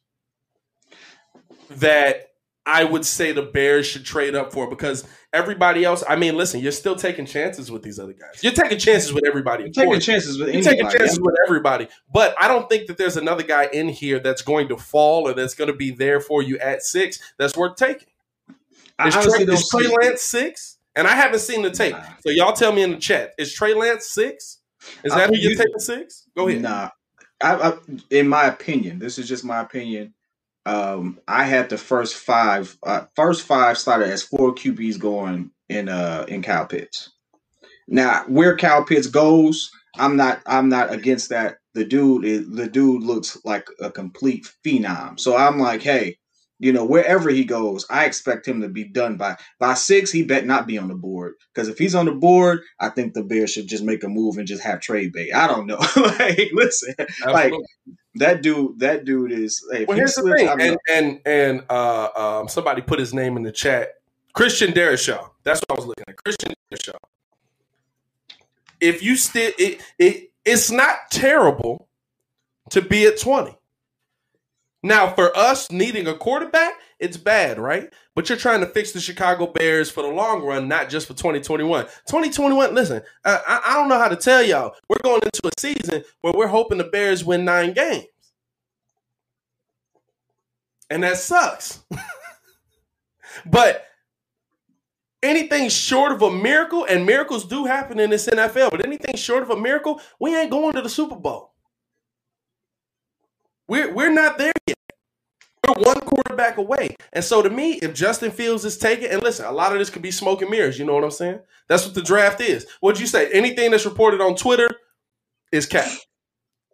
that 1.68 2.29
I 2.66 2.84
would 2.84 3.04
say 3.04 3.32
the 3.32 3.42
Bears 3.42 3.86
should 3.86 4.04
trade 4.04 4.34
up 4.34 4.52
for 4.52 4.68
because 4.68 5.04
everybody 5.32 5.84
else. 5.84 6.04
I 6.08 6.16
mean, 6.16 6.36
listen, 6.36 6.60
you're 6.60 6.72
still 6.72 6.94
taking 6.94 7.26
chances 7.26 7.70
with 7.70 7.82
these 7.82 7.98
other 7.98 8.12
guys. 8.12 8.42
You're 8.42 8.52
taking 8.52 8.78
chances 8.78 9.12
with 9.12 9.24
everybody. 9.26 9.64
You're 9.64 9.72
taking 9.72 10.00
chances 10.00 10.38
with 10.38 10.52
you're 10.52 10.62
taking 10.62 10.88
chances 10.88 11.18
with 11.20 11.34
everybody. 11.46 11.88
But 12.12 12.34
I 12.40 12.48
don't 12.48 12.68
think 12.68 12.86
that 12.88 12.98
there's 12.98 13.16
another 13.16 13.42
guy 13.42 13.68
in 13.72 13.88
here 13.88 14.20
that's 14.20 14.42
going 14.42 14.68
to 14.68 14.76
fall 14.76 15.26
or 15.26 15.32
that's 15.32 15.54
going 15.54 15.68
to 15.70 15.76
be 15.76 15.90
there 15.90 16.20
for 16.20 16.42
you 16.42 16.58
at 16.58 16.82
six 16.82 17.18
that's 17.38 17.56
worth 17.56 17.76
taking. 17.76 18.08
Is, 19.06 19.14
Trey, 19.14 19.44
is 19.44 19.68
Trey 19.68 19.86
Lance 19.86 20.22
six? 20.22 20.76
And 20.94 21.06
I 21.06 21.14
haven't 21.14 21.40
seen 21.40 21.62
the 21.62 21.70
tape. 21.70 21.96
So 22.20 22.30
y'all 22.30 22.52
tell 22.52 22.72
me 22.72 22.82
in 22.82 22.90
the 22.90 22.98
chat. 22.98 23.32
Is 23.38 23.54
Trey 23.54 23.72
Lance 23.74 24.06
six? 24.06 24.58
Is 25.02 25.12
that 25.12 25.30
I, 25.30 25.32
who 25.32 25.36
you're 25.36 25.56
taking 25.56 25.78
six? 25.78 26.26
Go 26.36 26.48
ahead. 26.48 26.62
Nah. 26.62 26.90
I, 27.42 27.54
I, 27.54 27.78
in 28.10 28.28
my 28.28 28.44
opinion, 28.44 28.98
this 28.98 29.18
is 29.18 29.26
just 29.26 29.44
my 29.44 29.60
opinion. 29.60 30.12
Um, 30.66 31.18
I 31.26 31.44
had 31.44 31.70
the 31.70 31.78
first 31.78 32.14
five. 32.14 32.76
Uh, 32.82 33.06
first 33.16 33.46
five 33.46 33.78
started 33.78 34.08
as 34.08 34.22
four 34.22 34.54
QBs 34.54 34.98
going 34.98 35.50
in 35.68 35.88
uh 35.88 36.24
in 36.28 36.42
Kyle 36.42 36.66
Pitts. 36.66 37.10
Now, 37.88 38.24
where 38.28 38.56
Kyle 38.56 38.84
Pitts 38.84 39.06
goes, 39.06 39.70
I'm 39.98 40.16
not. 40.16 40.42
I'm 40.46 40.68
not 40.68 40.92
against 40.92 41.30
that. 41.30 41.56
The 41.74 41.84
dude, 41.84 42.24
is, 42.24 42.50
the 42.50 42.68
dude 42.68 43.04
looks 43.04 43.38
like 43.44 43.68
a 43.80 43.90
complete 43.90 44.48
phenom. 44.66 45.20
So 45.20 45.36
I'm 45.36 45.60
like, 45.60 45.82
hey, 45.82 46.18
you 46.60 46.72
know, 46.72 46.84
wherever 46.84 47.30
he 47.30 47.44
goes, 47.44 47.86
I 47.88 48.04
expect 48.04 48.46
him 48.46 48.60
to 48.60 48.68
be 48.68 48.84
done 48.84 49.16
by 49.16 49.36
by 49.58 49.74
six. 49.74 50.12
He 50.12 50.22
bet 50.22 50.46
not 50.46 50.66
be 50.66 50.78
on 50.78 50.88
the 50.88 50.94
board 50.94 51.34
because 51.54 51.68
if 51.68 51.78
he's 51.78 51.94
on 51.94 52.06
the 52.06 52.12
board, 52.12 52.60
I 52.78 52.90
think 52.90 53.14
the 53.14 53.24
Bears 53.24 53.50
should 53.50 53.66
just 53.66 53.82
make 53.82 54.04
a 54.04 54.08
move 54.08 54.36
and 54.36 54.46
just 54.46 54.62
have 54.62 54.80
trade 54.80 55.12
bait. 55.12 55.32
I 55.32 55.46
don't 55.46 55.66
know. 55.66 55.78
like, 55.96 56.50
listen, 56.52 56.94
Absolutely. 56.98 57.32
like 57.32 57.52
that 58.16 58.42
dude. 58.42 58.78
That 58.80 59.04
dude 59.04 59.32
is. 59.32 59.64
Hey, 59.70 59.84
well, 59.84 59.96
here's 59.96 60.14
slips, 60.14 60.40
the 60.40 60.46
thing, 60.48 60.60
and 60.60 60.78
and 60.90 61.20
and 61.24 61.64
uh, 61.70 62.08
um, 62.40 62.48
somebody 62.48 62.82
put 62.82 62.98
his 62.98 63.14
name 63.14 63.36
in 63.36 63.42
the 63.42 63.52
chat. 63.52 63.94
Christian 64.32 64.72
Darrisaw. 64.72 65.30
That's 65.42 65.60
what 65.60 65.70
I 65.70 65.74
was 65.74 65.86
looking 65.86 66.04
at. 66.08 66.16
Christian 66.22 66.52
Darrisaw. 66.72 66.96
If 68.80 69.02
you 69.02 69.16
still, 69.16 69.52
it, 69.58 69.80
it 69.98 70.30
it's 70.44 70.70
not 70.70 70.96
terrible 71.10 71.88
to 72.70 72.82
be 72.82 73.06
at 73.06 73.20
twenty. 73.20 73.56
Now, 74.82 75.12
for 75.12 75.36
us 75.36 75.70
needing 75.70 76.06
a 76.06 76.14
quarterback, 76.14 76.74
it's 77.00 77.16
bad, 77.16 77.58
right? 77.58 77.92
But 78.14 78.28
you're 78.28 78.38
trying 78.38 78.60
to 78.60 78.66
fix 78.66 78.92
the 78.92 79.00
Chicago 79.00 79.46
Bears 79.46 79.90
for 79.90 80.02
the 80.02 80.10
long 80.10 80.42
run, 80.42 80.68
not 80.68 80.88
just 80.90 81.06
for 81.06 81.14
2021. 81.14 81.84
2021, 81.84 82.74
listen, 82.74 83.02
I, 83.24 83.60
I 83.64 83.74
don't 83.74 83.88
know 83.88 83.98
how 83.98 84.08
to 84.08 84.16
tell 84.16 84.42
y'all. 84.42 84.74
We're 84.88 85.02
going 85.02 85.22
into 85.24 85.46
a 85.46 85.50
season 85.58 86.04
where 86.20 86.34
we're 86.34 86.46
hoping 86.46 86.78
the 86.78 86.84
Bears 86.84 87.24
win 87.24 87.44
nine 87.44 87.72
games. 87.72 88.04
And 90.90 91.02
that 91.02 91.16
sucks. 91.16 91.82
but 93.46 93.86
anything 95.22 95.68
short 95.68 96.12
of 96.12 96.22
a 96.22 96.30
miracle, 96.30 96.84
and 96.84 97.06
miracles 97.06 97.46
do 97.46 97.64
happen 97.64 97.98
in 97.98 98.10
this 98.10 98.26
NFL, 98.26 98.72
but 98.72 98.84
anything 98.84 99.16
short 99.16 99.42
of 99.42 99.50
a 99.50 99.56
miracle, 99.56 100.00
we 100.18 100.36
ain't 100.36 100.50
going 100.50 100.74
to 100.74 100.82
the 100.82 100.88
Super 100.88 101.16
Bowl. 101.16 101.52
We're 103.68 103.94
we're 103.94 104.12
not 104.12 104.36
there 104.36 104.52
yet. 104.66 104.76
We're 105.76 105.84
one 105.84 106.00
quarterback 106.00 106.56
away. 106.56 106.96
And 107.12 107.24
so 107.24 107.42
to 107.42 107.50
me, 107.50 107.74
if 107.74 107.94
Justin 107.94 108.30
Fields 108.30 108.64
is 108.64 108.78
taken, 108.78 109.10
and 109.10 109.22
listen, 109.22 109.46
a 109.46 109.52
lot 109.52 109.72
of 109.72 109.78
this 109.78 109.90
could 109.90 110.02
be 110.02 110.10
smoke 110.10 110.42
and 110.42 110.50
mirrors. 110.50 110.78
You 110.78 110.84
know 110.84 110.94
what 110.94 111.04
I'm 111.04 111.10
saying? 111.10 111.40
That's 111.68 111.84
what 111.84 111.94
the 111.94 112.02
draft 112.02 112.40
is. 112.40 112.66
What'd 112.80 113.00
you 113.00 113.06
say? 113.06 113.30
Anything 113.32 113.70
that's 113.70 113.84
reported 113.84 114.20
on 114.20 114.34
Twitter 114.34 114.70
is 115.52 115.66
cap. 115.66 115.90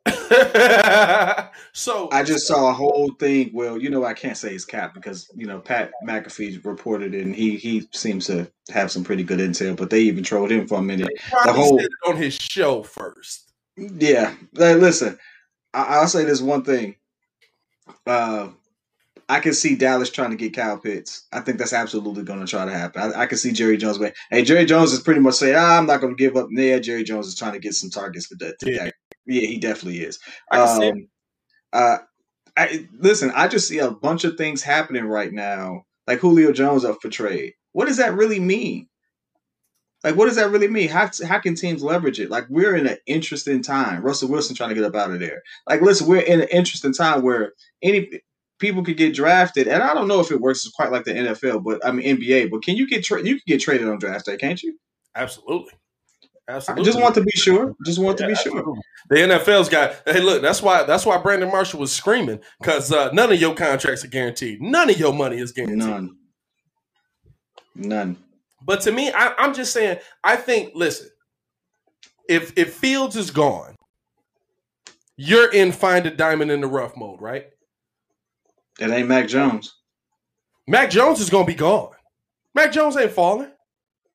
so 1.73 2.09
I 2.13 2.23
just 2.25 2.47
saw 2.47 2.71
a 2.71 2.73
whole 2.73 3.11
thing. 3.19 3.51
Well, 3.53 3.81
you 3.81 3.91
know, 3.91 4.05
I 4.05 4.15
can't 4.15 4.37
say 4.37 4.55
it's 4.55 4.65
cap 4.65 4.95
because 4.95 5.31
you 5.35 5.47
know 5.47 5.59
Pat 5.59 5.91
McAfee 6.07 6.65
reported 6.65 7.15
it, 7.15 7.25
and 7.25 7.35
he 7.35 7.57
he 7.57 7.89
seems 7.93 8.27
to 8.27 8.51
have 8.71 8.91
some 8.91 9.03
pretty 9.03 9.25
good 9.25 9.41
intel. 9.41 9.77
But 9.77 9.91
they 9.91 10.01
even 10.03 10.23
trolled 10.23 10.53
him 10.53 10.69
for 10.69 10.79
a 10.79 10.83
minute. 10.83 11.11
The 11.45 11.53
whole 11.53 11.81
on 12.07 12.17
his 12.17 12.35
show 12.35 12.83
first. 12.83 13.53
Yeah, 13.77 14.35
like, 14.55 14.77
listen, 14.77 15.19
I, 15.75 16.01
will 16.01 16.09
say 16.09 16.25
this 16.25 16.41
one 16.41 16.63
thing. 16.63 16.97
Uh, 18.07 18.49
I 19.29 19.41
can 19.41 19.55
see 19.55 19.75
Dallas 19.75 20.11
trying 20.11 20.31
to 20.31 20.37
get 20.37 20.55
Kyle 20.55 20.79
Pitts. 20.79 21.27
I 21.33 21.41
think 21.41 21.59
that's 21.59 21.73
absolutely 21.73 22.23
going 22.23 22.41
to 22.41 22.47
try 22.47 22.65
to 22.65 22.71
happen. 22.71 23.03
I, 23.03 23.23
I 23.23 23.27
can 23.27 23.39
see 23.39 23.53
Jerry 23.53 23.77
Jones. 23.77 23.99
But 23.99 24.15
hey, 24.31 24.43
Jerry 24.43 24.65
Jones 24.65 24.93
is 24.93 25.01
pretty 25.01 25.21
much 25.21 25.35
saying, 25.35 25.57
ah, 25.57 25.79
"I'm 25.79 25.87
not 25.87 26.01
going 26.01 26.17
to 26.17 26.23
give 26.23 26.37
up." 26.37 26.47
Yeah, 26.51 26.79
Jerry 26.79 27.03
Jones 27.03 27.27
is 27.27 27.35
trying 27.35 27.55
to 27.55 27.59
get 27.59 27.75
some 27.75 27.91
targets 27.91 28.27
for 28.27 28.37
that. 28.37 28.57
Yeah. 28.63 28.91
yeah, 29.27 29.49
he 29.49 29.59
definitely 29.59 30.01
is. 30.01 30.21
Um, 30.53 31.09
uh, 31.73 31.99
I 32.57 32.89
listen. 32.99 33.33
I 33.35 33.49
just 33.49 33.69
see 33.69 33.79
a 33.79 33.91
bunch 33.91 34.25
of 34.25 34.37
things 34.37 34.63
happening 34.63 35.05
right 35.05 35.33
now, 35.33 35.83
like 36.07 36.21
Julio 36.21 36.53
Jones 36.53 36.85
up 36.85 36.99
for 37.03 37.09
trade. 37.09 37.55
What 37.73 37.87
does 37.87 37.97
that 37.97 38.15
really 38.15 38.41
mean? 38.41 38.89
Like, 40.05 40.15
what 40.15 40.27
does 40.27 40.37
that 40.37 40.51
really 40.53 40.69
mean? 40.69 40.89
How 40.89 41.11
how 41.27 41.41
can 41.41 41.57
teams 41.57 41.83
leverage 41.83 42.21
it? 42.21 42.31
Like, 42.31 42.47
we're 42.49 42.77
in 42.77 42.87
an 42.87 42.99
interesting 43.07 43.61
time. 43.61 44.03
Russell 44.03 44.29
Wilson 44.29 44.55
trying 44.55 44.69
to 44.69 44.77
get 44.77 44.85
up 44.85 44.95
out 44.95 45.11
of 45.11 45.19
there. 45.19 45.43
Like, 45.69 45.81
listen, 45.81 46.07
we're 46.07 46.21
in 46.21 46.43
an 46.43 46.49
interesting 46.53 46.93
time 46.93 47.23
where 47.23 47.55
any 47.83 48.09
people 48.59 48.83
could 48.85 48.97
get 48.97 49.15
drafted, 49.15 49.69
and 49.69 49.83
I 49.83 49.95
don't 49.95 50.09
know 50.09 50.21
if 50.21 50.31
it 50.31 50.41
works 50.41 50.69
quite 50.69 50.93
like 50.93 51.05
the 51.05 51.13
NFL, 51.13 51.63
but 51.65 51.85
I 51.85 51.93
mean 51.93 52.17
NBA. 52.17 52.51
But 52.51 52.63
can 52.63 52.77
you 52.77 52.89
get 52.89 53.05
tra- 53.05 53.23
you 53.23 53.35
can 53.35 53.43
get 53.47 53.61
traded 53.61 53.89
on 53.89 53.99
draft 53.99 54.27
day, 54.27 54.37
can't 54.37 54.63
you? 54.63 54.79
Absolutely. 55.15 55.73
Absolutely. 56.49 56.83
I 56.83 56.85
just 56.85 57.01
want 57.01 57.15
to 57.17 57.23
be 57.23 57.33
sure. 57.33 57.75
Just 57.85 57.99
want 57.99 58.21
yeah, 58.21 58.27
to 58.27 58.33
be 58.33 58.39
absolutely. 58.39 58.63
sure. 58.63 58.83
The 59.11 59.17
NFL's 59.17 59.69
got 59.69 59.97
hey, 60.07 60.21
look. 60.21 60.43
That's 60.43 60.63
why. 60.63 60.85
That's 60.85 61.05
why 61.05 61.19
Brandon 61.19 61.51
Marshall 61.51 61.81
was 61.81 61.93
screaming 61.93 62.41
because 62.61 62.93
uh, 62.93 63.11
none 63.13 63.33
of 63.33 63.41
your 63.41 63.55
contracts 63.55 64.05
are 64.05 64.09
guaranteed. 64.09 64.63
None 64.63 64.91
of 64.91 64.99
your 64.99 65.13
money 65.13 65.39
is 65.39 65.53
guaranteed. 65.53 65.79
None. 65.79 66.17
None. 67.75 68.17
But 68.63 68.81
to 68.83 68.93
me, 68.93 69.11
I, 69.13 69.35
I'm 69.39 69.55
just 69.55 69.73
saying. 69.73 69.99
I 70.23 70.37
think. 70.37 70.73
Listen, 70.75 71.09
if 72.29 72.57
if 72.57 72.75
Fields 72.75 73.17
is 73.17 73.33
gone, 73.33 73.75
you're 75.17 75.53
in 75.53 75.73
find 75.73 76.07
a 76.07 76.11
diamond 76.11 76.53
in 76.53 76.61
the 76.61 76.69
rough 76.69 76.97
mode, 76.97 77.21
right? 77.21 77.47
It 78.79 78.91
ain't 78.91 79.09
Mac 79.09 79.29
Jones. 79.29 79.75
Mac 80.67 80.91
Jones 80.91 81.21
is 81.21 81.31
gonna 81.31 81.47
be 81.47 81.55
gone. 81.55 81.93
Mac 82.55 82.73
Jones 82.73 82.97
ain't 82.97 83.13
falling. 83.13 83.51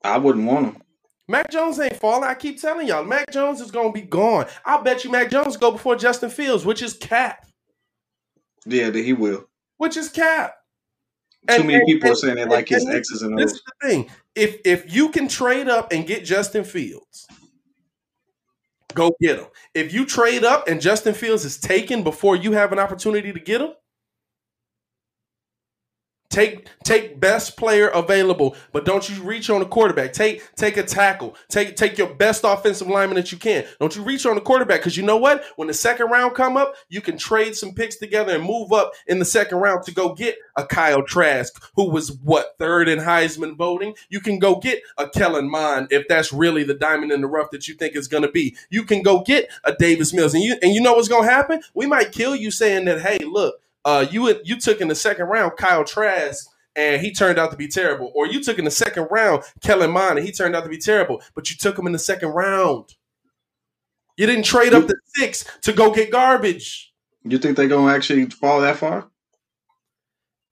I 0.04 0.18
wouldn't 0.18 0.46
want 0.46 0.66
him. 0.68 0.82
Mac 1.28 1.50
Jones 1.50 1.80
ain't 1.80 1.96
falling. 1.96 2.28
I 2.28 2.34
keep 2.34 2.60
telling 2.60 2.88
y'all, 2.88 3.06
Mac 3.06 3.32
Jones 3.32 3.62
is 3.62 3.72
gonna 3.72 3.92
be 3.92 4.02
gone. 4.02 4.48
I 4.66 4.82
bet 4.82 5.04
you 5.04 5.12
Mac 5.12 5.32
Jones 5.32 5.58
go 5.58 5.72
before 5.72 5.96
Justin 5.96 6.30
Fields, 6.30 6.66
which 6.66 6.82
is 6.82 6.94
cap. 6.94 7.48
Yeah, 8.66 8.92
he 8.92 9.14
will. 9.14 9.48
Which 9.78 9.98
is 9.98 10.10
cap. 10.10 10.56
Too 11.48 11.56
and, 11.56 11.68
many 11.68 11.80
and, 11.80 11.88
people 11.88 12.10
and, 12.10 12.14
are 12.14 12.20
saying 12.20 12.38
it 12.38 12.50
like 12.50 12.70
his 12.70 12.88
X's 12.88 13.22
and. 13.24 13.38
This 13.38 13.54
is 13.54 13.64
the 13.64 13.88
thing. 13.88 14.10
If 14.36 14.58
if 14.66 14.94
you 14.94 15.10
can 15.10 15.28
trade 15.28 15.70
up 15.70 15.92
and 15.92 16.06
get 16.06 16.26
Justin 16.26 16.64
Fields, 16.64 17.28
go 18.94 19.16
get 19.20 19.40
him. 19.40 19.48
If 19.74 19.94
you 19.94 20.06
trade 20.06 20.44
up 20.44 20.68
and 20.68 20.82
Justin 20.82 21.14
Fields 21.14 21.46
is 21.46 21.58
taken 21.58 22.04
before 22.04 22.36
you 22.36 22.52
have 22.52 22.72
an 22.72 22.80
opportunity 22.80 23.34
to 23.34 23.40
get 23.40 23.62
him, 23.62 23.72
Take 26.32 26.70
take 26.86 27.20
best 27.20 27.58
player 27.58 27.90
available, 27.90 28.56
but 28.72 28.86
don't 28.86 29.08
you 29.10 29.22
reach 29.22 29.50
on 29.50 29.60
the 29.60 29.66
quarterback. 29.66 30.14
Take 30.14 30.56
take 30.56 30.78
a 30.78 30.84
tackle. 30.84 31.36
Take 31.50 31.76
take 31.76 31.98
your 31.98 32.14
best 32.14 32.46
offensive 32.46 32.88
lineman 32.88 33.18
that 33.18 33.34
you 33.34 33.38
can. 33.38 33.66
Don't 33.82 33.94
you 33.98 34.02
reach 34.02 34.26
on 34.26 34.36
the 34.36 34.42
quarterback 34.42 34.80
because 34.80 34.96
you 34.96 35.04
know 35.04 35.18
what? 35.18 35.44
When 35.58 35.68
the 35.68 35.74
second 35.74 36.10
round 36.10 36.34
come 36.34 36.56
up, 36.56 36.76
you 36.88 37.02
can 37.02 37.18
trade 37.18 37.58
some 37.58 37.74
picks 37.74 37.98
together 37.98 38.34
and 38.34 38.46
move 38.46 38.72
up 38.72 38.94
in 39.08 39.20
the 39.20 39.26
second 39.26 39.58
round 39.58 39.84
to 39.84 39.94
go 39.94 40.14
get 40.14 40.38
a 40.56 40.66
Kyle 40.66 41.04
Trask 41.04 41.62
who 41.76 41.90
was 41.90 42.14
what 42.24 42.56
third 42.58 42.88
in 42.88 43.00
Heisman 43.00 43.58
voting. 43.58 43.94
You 44.10 44.22
can 44.22 44.40
go 44.40 44.56
get 44.56 44.82
a 44.98 45.10
Kellen 45.10 45.52
Mond 45.52 45.88
if 45.92 46.08
that's 46.08 46.32
really 46.32 46.64
the 46.64 46.74
diamond 46.74 47.12
in 47.12 47.20
the 47.20 47.28
rough 47.28 47.52
that 47.52 47.68
you 47.68 47.74
think 47.74 47.98
is 47.98 48.08
going 48.08 48.24
to 48.24 48.32
be. 48.32 48.56
You 48.70 48.84
can 48.84 49.02
go 49.02 49.22
get 49.22 49.50
a 49.66 49.76
Davis 49.76 50.14
Mills, 50.14 50.34
and 50.34 50.44
you 50.44 50.56
and 50.62 50.74
you 50.74 50.80
know 50.80 50.94
what's 50.94 51.10
going 51.10 51.28
to 51.28 51.34
happen? 51.34 51.62
We 51.74 51.88
might 51.88 52.14
kill 52.14 52.38
you 52.38 52.52
saying 52.52 52.86
that. 52.86 53.02
Hey, 53.02 53.18
look 53.20 53.61
uh, 53.86 54.06
you 54.10 54.40
you 54.44 54.60
took 54.60 54.82
in 54.82 54.88
the 54.88 54.96
second 54.96 55.26
round 55.26 55.54
Kyle 55.58 55.84
Trask 55.84 56.46
and 56.76 57.02
he 57.02 57.12
turned 57.12 57.38
out 57.38 57.52
to 57.52 57.58
be 57.58 57.68
terrible, 57.68 58.12
or 58.16 58.28
you 58.28 58.44
took 58.44 58.58
in 58.58 58.66
the 58.66 58.72
second 58.72 59.08
round 59.12 59.44
Kellen 59.62 59.92
Mond 59.92 60.18
and 60.18 60.26
he 60.26 60.32
turned 60.32 60.56
out 60.56 60.64
to 60.64 60.70
be 60.70 60.78
terrible, 60.78 61.22
but 61.36 61.50
you 61.50 61.58
took 61.58 61.78
him 61.78 61.86
in 61.88 61.94
the 61.94 62.00
second 62.00 62.30
round. 62.30 62.96
You 64.18 64.28
didn't 64.28 64.46
trade 64.46 64.74
up 64.74 64.88
the 64.88 64.96
six 65.16 65.46
to 65.64 65.74
go 65.74 65.92
get 65.92 66.12
garbage. 66.12 66.94
You 67.24 67.38
think 67.38 67.58
they're 67.58 67.68
gonna 67.68 67.94
actually 67.94 68.26
fall 68.26 68.62
that 68.62 68.78
far? 68.78 69.10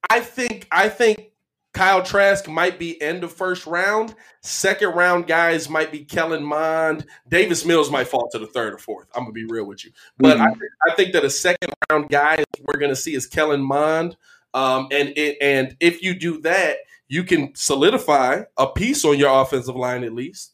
I 0.09 0.21
think 0.21 0.67
I 0.71 0.89
think 0.89 1.28
Kyle 1.73 2.01
Trask 2.03 2.47
might 2.47 2.79
be 2.79 2.99
end 3.01 3.23
of 3.23 3.31
first 3.31 3.67
round. 3.67 4.15
Second 4.41 4.89
round 4.95 5.27
guys 5.27 5.69
might 5.69 5.91
be 5.91 6.03
Kellen 6.03 6.43
Mond. 6.43 7.05
Davis 7.27 7.63
Mills 7.63 7.91
might 7.91 8.07
fall 8.07 8.27
to 8.31 8.39
the 8.39 8.47
third 8.47 8.73
or 8.73 8.77
fourth. 8.77 9.07
I'm 9.15 9.23
gonna 9.23 9.33
be 9.33 9.45
real 9.45 9.65
with 9.65 9.85
you, 9.85 9.91
but 10.17 10.37
mm-hmm. 10.37 10.61
I, 10.87 10.91
I, 10.91 10.95
think 10.95 11.13
that 11.13 11.23
a 11.23 11.29
second 11.29 11.71
round 11.89 12.09
guy 12.09 12.43
we're 12.63 12.79
gonna 12.79 12.95
see 12.95 13.13
is 13.13 13.27
Kellen 13.27 13.61
Mond. 13.61 14.17
Um, 14.53 14.87
and 14.91 15.09
it, 15.15 15.37
and 15.41 15.77
if 15.79 16.01
you 16.01 16.15
do 16.15 16.41
that, 16.41 16.77
you 17.07 17.23
can 17.23 17.53
solidify 17.55 18.43
a 18.57 18.67
piece 18.67 19.05
on 19.05 19.19
your 19.19 19.41
offensive 19.41 19.75
line 19.75 20.03
at 20.03 20.13
least, 20.13 20.53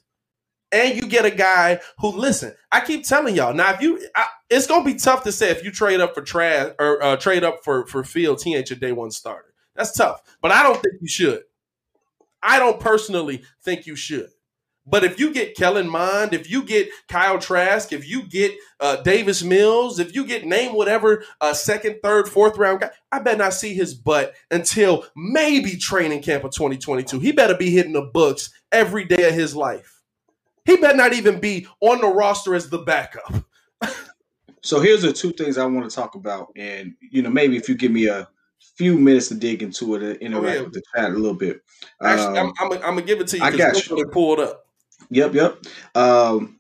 and 0.74 0.96
you 0.96 1.08
get 1.08 1.24
a 1.24 1.32
guy 1.32 1.80
who 2.00 2.10
listen. 2.10 2.54
I 2.74 2.82
keep 2.82 3.06
telling 3.06 3.36
y'all 3.36 3.54
now. 3.54 3.74
If 3.74 3.82
you, 3.82 4.06
I, 4.16 4.26
it's 4.50 4.68
gonna 4.68 4.84
be 4.84 4.96
tough 4.96 5.24
to 5.24 5.32
say 5.32 5.50
if 5.50 5.64
you 5.64 5.72
trade 5.72 6.02
up 6.02 6.14
for 6.14 6.22
Trask 6.22 6.76
or 6.78 7.02
uh, 7.02 7.16
trade 7.16 7.46
up 7.46 7.64
for 7.64 7.88
for 7.88 8.04
Fields, 8.04 8.44
he 8.44 8.54
ain't 8.54 8.70
your 8.70 8.80
day 8.80 8.92
one 8.92 9.12
starter. 9.12 9.55
That's 9.76 9.94
tough. 9.94 10.22
But 10.42 10.52
I 10.52 10.64
don't 10.64 10.82
think 10.82 10.96
you 11.02 11.08
should. 11.08 11.44
I 12.42 12.60
don't 12.60 12.80
personally 12.80 13.44
think 13.64 13.88
you 13.88 13.96
should. 13.96 14.30
But 14.88 15.04
if 15.04 15.20
you 15.20 15.34
get 15.34 15.56
Kellen 15.56 15.90
Mond, 15.90 16.34
if 16.34 16.50
you 16.50 16.64
get 16.64 16.90
Kyle 17.08 17.40
Trask, 17.40 17.92
if 17.92 18.08
you 18.08 18.24
get 18.24 18.54
uh, 18.80 18.98
Davis 18.98 19.42
Mills, 19.42 19.98
if 20.00 20.14
you 20.14 20.26
get 20.26 20.46
name 20.46 20.76
whatever 20.76 21.24
uh, 21.42 21.54
second, 21.54 22.02
third, 22.04 22.30
fourth 22.30 22.58
round 22.58 22.82
guy, 22.82 22.92
I 23.12 23.20
better 23.20 23.38
not 23.40 23.56
see 23.56 23.74
his 23.74 23.96
butt 23.96 24.36
until 24.52 25.06
maybe 25.16 25.76
training 25.76 26.22
camp 26.22 26.44
of 26.44 26.52
2022. 26.52 27.20
He 27.20 27.32
better 27.32 27.56
be 27.56 27.72
hitting 27.72 27.94
the 27.94 28.04
books 28.04 28.52
every 28.72 29.06
day 29.06 29.28
of 29.28 29.34
his 29.34 29.56
life. 29.56 30.04
He 30.66 30.78
better 30.78 30.98
not 30.98 31.14
even 31.14 31.40
be 31.40 31.68
on 31.82 32.02
the 32.02 32.08
roster 32.08 32.54
as 32.54 32.70
the 32.70 32.80
backup. 32.80 33.44
so 34.62 34.80
here's 34.80 35.02
the 35.02 35.14
two 35.14 35.32
things 35.32 35.58
I 35.58 35.66
want 35.66 35.90
to 35.90 35.96
talk 35.96 36.14
about, 36.14 36.52
and 36.56 36.94
you 37.00 37.24
know 37.24 37.32
maybe 37.32 37.58
if 37.58 37.68
you 37.70 37.76
give 37.76 37.92
me 37.92 38.08
a 38.08 38.28
few 38.76 38.98
minutes 38.98 39.30
to 39.30 39.36
dig 39.36 39.64
into 39.64 39.96
it 39.96 40.04
and 40.04 40.18
interact 40.18 40.48
oh, 40.48 40.54
yeah. 40.54 40.62
with 40.62 40.74
the 40.74 40.82
chat 40.96 41.12
a 41.12 41.14
little 41.14 41.34
bit. 41.34 41.62
Actually, 42.02 42.38
um, 42.38 42.54
I'm, 42.60 42.72
I'm, 42.72 42.78
I'm, 42.78 42.82
gonna 42.96 43.02
give 43.04 43.22
it 43.22 43.28
to 43.30 43.38
you. 43.38 43.44
I 43.44 43.56
got 43.56 43.88
you. 43.88 44.06
Pulled 44.08 44.40
up. 44.40 44.66
Yep, 45.10 45.34
yep. 45.34 45.58
Um, 45.94 46.60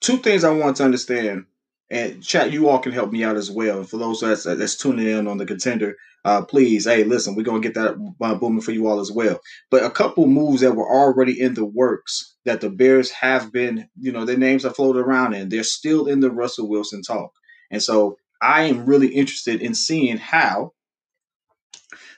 two 0.00 0.18
things 0.18 0.44
I 0.44 0.52
want 0.52 0.76
to 0.76 0.84
understand, 0.84 1.46
and 1.90 2.22
chat, 2.22 2.52
you 2.52 2.68
all 2.68 2.78
can 2.78 2.92
help 2.92 3.10
me 3.10 3.24
out 3.24 3.36
as 3.36 3.50
well. 3.50 3.78
And 3.78 3.88
for 3.88 3.96
those 3.96 4.20
that's 4.20 4.44
that's 4.44 4.76
tuning 4.76 5.08
in 5.08 5.26
on 5.26 5.38
the 5.38 5.46
contender, 5.46 5.96
uh, 6.24 6.42
please, 6.42 6.84
hey, 6.84 7.04
listen, 7.04 7.34
we're 7.34 7.42
gonna 7.42 7.60
get 7.60 7.74
that 7.74 7.96
uh, 8.20 8.34
booming 8.34 8.60
for 8.60 8.72
you 8.72 8.86
all 8.86 9.00
as 9.00 9.10
well. 9.10 9.40
But 9.70 9.84
a 9.84 9.90
couple 9.90 10.26
moves 10.26 10.60
that 10.60 10.76
were 10.76 10.88
already 10.88 11.40
in 11.40 11.54
the 11.54 11.64
works 11.64 12.36
that 12.44 12.60
the 12.60 12.70
Bears 12.70 13.10
have 13.10 13.52
been, 13.52 13.88
you 13.98 14.12
know, 14.12 14.24
their 14.24 14.36
names 14.36 14.64
are 14.64 14.72
floated 14.72 15.00
around 15.00 15.34
and 15.34 15.50
they're 15.50 15.62
still 15.62 16.06
in 16.06 16.20
the 16.20 16.30
Russell 16.30 16.68
Wilson 16.68 17.02
talk. 17.02 17.32
And 17.70 17.82
so 17.82 18.16
I 18.40 18.62
am 18.62 18.86
really 18.86 19.08
interested 19.08 19.60
in 19.60 19.74
seeing 19.74 20.16
how 20.16 20.72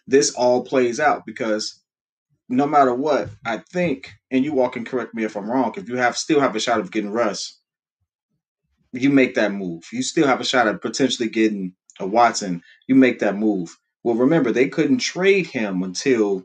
this 0.07 0.35
all 0.35 0.65
plays 0.65 1.01
out 1.01 1.25
because 1.27 1.81
no 2.49 2.67
matter 2.67 2.95
what, 2.95 3.31
I 3.47 3.59
think, 3.73 4.12
and 4.31 4.45
you 4.45 4.61
all 4.61 4.69
can 4.69 4.85
correct 4.85 5.15
me 5.15 5.25
if 5.25 5.37
I'm 5.37 5.51
wrong, 5.51 5.73
if 5.77 5.88
you 5.88 5.97
have 5.97 6.17
still 6.17 6.41
have 6.41 6.55
a 6.55 6.61
shot 6.61 6.81
of 6.81 6.91
getting 6.91 7.11
Russ, 7.11 7.59
you 8.93 9.11
make 9.11 9.35
that 9.37 9.53
move. 9.53 9.85
You 9.93 10.03
still 10.03 10.27
have 10.27 10.41
a 10.41 10.45
shot 10.45 10.69
at 10.69 10.83
potentially 10.83 11.29
getting 11.29 11.75
a 11.99 12.07
Watson. 12.07 12.62
You 12.87 12.95
make 12.95 13.21
that 13.21 13.37
move. 13.37 13.77
Well, 14.05 14.17
remember 14.17 14.53
they 14.53 14.69
couldn't 14.69 14.99
trade 14.99 15.47
him 15.47 15.83
until 15.83 16.43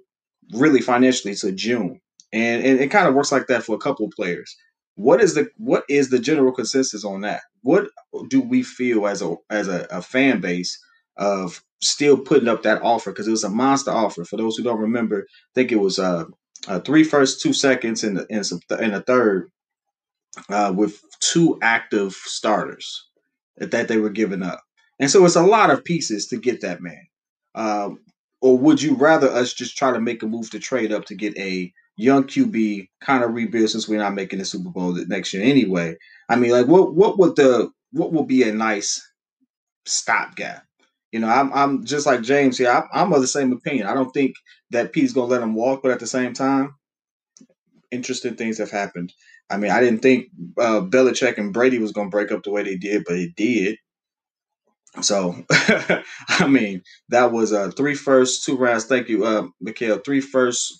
really 0.54 0.82
financially 0.82 1.36
to 1.36 1.52
June, 1.52 2.00
and, 2.32 2.63
and 2.63 2.80
it 2.80 2.89
kind 2.89 3.08
of 3.08 3.15
works 3.15 3.32
like 3.32 3.48
that 3.48 3.63
for 3.63 3.76
a 3.76 3.80
couple 3.80 4.06
of 4.06 4.12
players. 4.12 4.56
What 4.96 5.22
is 5.22 5.36
the 5.36 5.50
what 5.58 5.84
is 5.89 6.10
the 6.10 6.20
general 6.20 6.54
consensus 6.54 7.04
on 7.04 7.22
that? 7.22 7.41
What 7.62 7.89
do 8.30 8.41
we 8.41 8.63
feel 8.63 9.08
as 9.08 9.22
a 9.22 9.36
as 9.50 9.67
a, 9.67 9.88
a 9.91 10.02
fan 10.02 10.39
base 10.39 10.80
of 11.17 11.63
still 11.82 12.17
putting 12.17 12.47
up 12.47 12.63
that 12.63 12.82
offer 12.82 13.12
because 13.12 13.27
it 13.27 13.32
was 13.32 13.43
a 13.43 13.49
monster 13.49 13.91
offer. 13.91 14.25
For 14.25 14.38
those 14.38 14.56
who 14.56 14.63
don't 14.63 14.80
remember, 14.80 15.27
I 15.30 15.51
think 15.56 15.71
it 15.71 15.80
was 15.80 15.99
uh, 15.99 16.25
uh 16.67 16.80
three 16.80 17.03
first, 17.03 17.41
two 17.41 17.53
seconds, 17.53 18.03
and 18.03 18.25
in 18.30 18.43
some 18.43 18.60
in 18.80 18.93
a 18.93 19.01
third 19.01 19.49
uh, 20.49 20.73
with 20.75 21.01
two 21.19 21.58
active 21.62 22.13
starters 22.13 23.08
that 23.58 23.88
they 23.88 23.97
were 23.97 24.10
giving 24.10 24.43
up, 24.43 24.62
and 24.99 25.10
so 25.10 25.25
it's 25.25 25.36
a 25.36 25.41
lot 25.41 25.69
of 25.69 25.84
pieces 25.84 26.27
to 26.27 26.38
get 26.38 26.62
that 26.62 26.82
man. 26.82 27.08
Um, 27.56 27.99
or 28.41 28.58
would 28.58 28.82
you 28.82 28.95
rather 28.95 29.30
us 29.30 29.53
just 29.53 29.77
try 29.77 29.91
to 29.91 29.99
make 29.99 30.21
a 30.21 30.27
move 30.27 30.51
to 30.51 30.60
trade 30.60 30.91
up 30.91 31.06
to 31.06 31.15
get 31.15 31.36
a 31.38 31.73
young 31.95 32.23
QB 32.23 32.88
kind 33.01 33.23
of 33.23 33.34
rebuild 33.34 33.69
since 33.69 33.88
we're 33.88 33.97
not 33.97 34.13
making 34.13 34.38
the 34.38 34.45
Super 34.45 34.69
Bowl 34.69 34.93
next 35.08 35.34
year 35.34 35.43
anyway? 35.43 35.95
I 36.30 36.36
mean, 36.36 36.51
like 36.51 36.67
what 36.67 36.95
what 36.95 37.17
would 37.17 37.36
the 37.36 37.71
what 37.91 38.13
would 38.13 38.27
be 38.27 38.43
a 38.43 38.53
nice 38.53 39.01
stopgap? 39.86 40.66
You 41.12 41.20
know, 41.20 41.28
I'm 41.30 41.54
I'm 41.54 41.86
just 41.86 42.06
like 42.06 42.22
James 42.22 42.58
here. 42.58 42.72
I'm, 42.72 42.84
I'm 42.93 43.13
of 43.13 43.22
the 43.22 43.28
same 43.28 43.54
opinion. 43.54 43.88
I 43.88 43.93
don't 43.93 44.12
think 44.12 44.36
that 44.72 44.93
Pete's 44.93 45.13
gonna 45.13 45.28
let 45.28 45.41
him 45.41 45.56
walk, 45.56 45.82
but 45.82 45.91
at 45.91 46.00
the 46.00 46.08
same 46.08 46.34
time, 46.34 46.76
interesting 47.91 48.36
things 48.36 48.58
have 48.60 48.72
happened. 48.72 49.13
I 49.50 49.58
mean, 49.58 49.72
I 49.72 49.80
didn't 49.80 50.02
think 50.02 50.28
uh, 50.60 50.82
Belichick 50.82 51.38
and 51.38 51.54
Brady 51.54 51.80
was 51.80 51.93
gonna 51.93 52.10
break 52.10 52.32
up 52.32 52.43
the 52.43 52.52
way 52.52 52.63
they 52.63 52.78
did, 52.78 53.04
but 53.06 53.17
it 53.17 53.36
did. 53.36 53.78
So, 55.02 55.43
I 55.52 56.48
mean, 56.50 56.82
that 57.10 57.32
was 57.32 57.54
uh, 57.54 57.72
three 57.72 57.96
first, 57.96 58.46
two 58.46 58.58
rounds. 58.58 58.86
Thank 58.86 59.10
you, 59.10 59.26
uh, 59.26 59.48
Mikhail. 59.62 60.00
Three 60.00 60.22
first, 60.22 60.80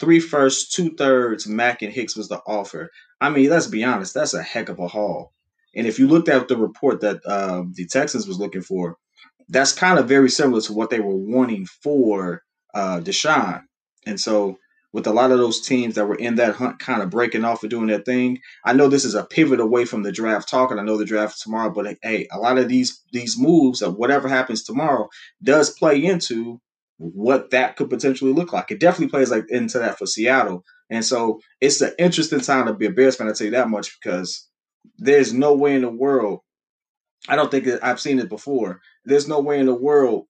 three 0.00 0.20
first, 0.20 0.72
two 0.72 0.94
thirds. 0.96 1.46
Mack 1.46 1.82
and 1.82 1.92
Hicks 1.92 2.16
was 2.16 2.28
the 2.28 2.40
offer. 2.46 2.90
I 3.20 3.30
mean, 3.30 3.50
let's 3.50 3.66
be 3.66 3.84
honest, 3.84 4.14
that's 4.14 4.34
a 4.34 4.42
heck 4.42 4.68
of 4.68 4.78
a 4.78 4.88
haul. 4.88 5.32
And 5.74 5.86
if 5.86 5.98
you 5.98 6.08
looked 6.08 6.28
at 6.28 6.48
the 6.48 6.56
report 6.56 7.00
that 7.02 7.20
uh, 7.26 7.64
the 7.74 7.86
Texans 7.86 8.26
was 8.28 8.38
looking 8.38 8.62
for, 8.62 8.96
that's 9.48 9.72
kind 9.72 9.98
of 9.98 10.08
very 10.08 10.30
similar 10.30 10.60
to 10.62 10.72
what 10.72 10.90
they 10.90 11.00
were 11.00 11.16
wanting 11.16 11.66
for 11.66 12.42
uh, 12.74 13.00
Deshaun. 13.00 13.62
And 14.06 14.20
so 14.20 14.58
with 14.96 15.06
a 15.06 15.12
lot 15.12 15.30
of 15.30 15.36
those 15.36 15.60
teams 15.60 15.94
that 15.94 16.06
were 16.06 16.14
in 16.14 16.36
that 16.36 16.54
hunt 16.54 16.78
kind 16.78 17.02
of 17.02 17.10
breaking 17.10 17.44
off 17.44 17.62
and 17.62 17.68
doing 17.68 17.86
their 17.86 18.00
thing. 18.00 18.38
I 18.64 18.72
know 18.72 18.88
this 18.88 19.04
is 19.04 19.14
a 19.14 19.24
pivot 19.24 19.60
away 19.60 19.84
from 19.84 20.02
the 20.02 20.10
draft 20.10 20.48
talk, 20.48 20.70
and 20.70 20.80
I 20.80 20.84
know 20.84 20.96
the 20.96 21.04
draft 21.04 21.38
tomorrow, 21.38 21.70
but 21.70 21.98
hey, 22.02 22.26
a 22.32 22.38
lot 22.38 22.56
of 22.56 22.68
these 22.68 23.02
these 23.12 23.38
moves 23.38 23.82
of 23.82 23.96
whatever 23.96 24.26
happens 24.26 24.62
tomorrow 24.62 25.10
does 25.42 25.68
play 25.68 26.02
into 26.02 26.62
what 26.96 27.50
that 27.50 27.76
could 27.76 27.90
potentially 27.90 28.32
look 28.32 28.54
like. 28.54 28.70
It 28.70 28.80
definitely 28.80 29.10
plays 29.10 29.30
like 29.30 29.44
into 29.50 29.78
that 29.80 29.98
for 29.98 30.06
Seattle. 30.06 30.64
And 30.88 31.04
so 31.04 31.40
it's 31.60 31.82
an 31.82 31.92
interesting 31.98 32.40
time 32.40 32.64
to 32.64 32.72
be 32.72 32.86
a 32.86 32.90
Bears 32.90 33.16
fan, 33.16 33.26
I'll 33.26 33.34
tell 33.34 33.44
you 33.44 33.50
that 33.50 33.68
much, 33.68 33.98
because 34.00 34.48
there's 34.96 35.34
no 35.34 35.54
way 35.54 35.74
in 35.74 35.82
the 35.82 35.90
world. 35.90 36.40
I 37.28 37.36
don't 37.36 37.50
think 37.50 37.66
I've 37.82 38.00
seen 38.00 38.18
it 38.18 38.28
before. 38.28 38.80
There's 39.04 39.28
no 39.28 39.40
way 39.40 39.58
in 39.58 39.66
the 39.66 39.74
world 39.74 40.26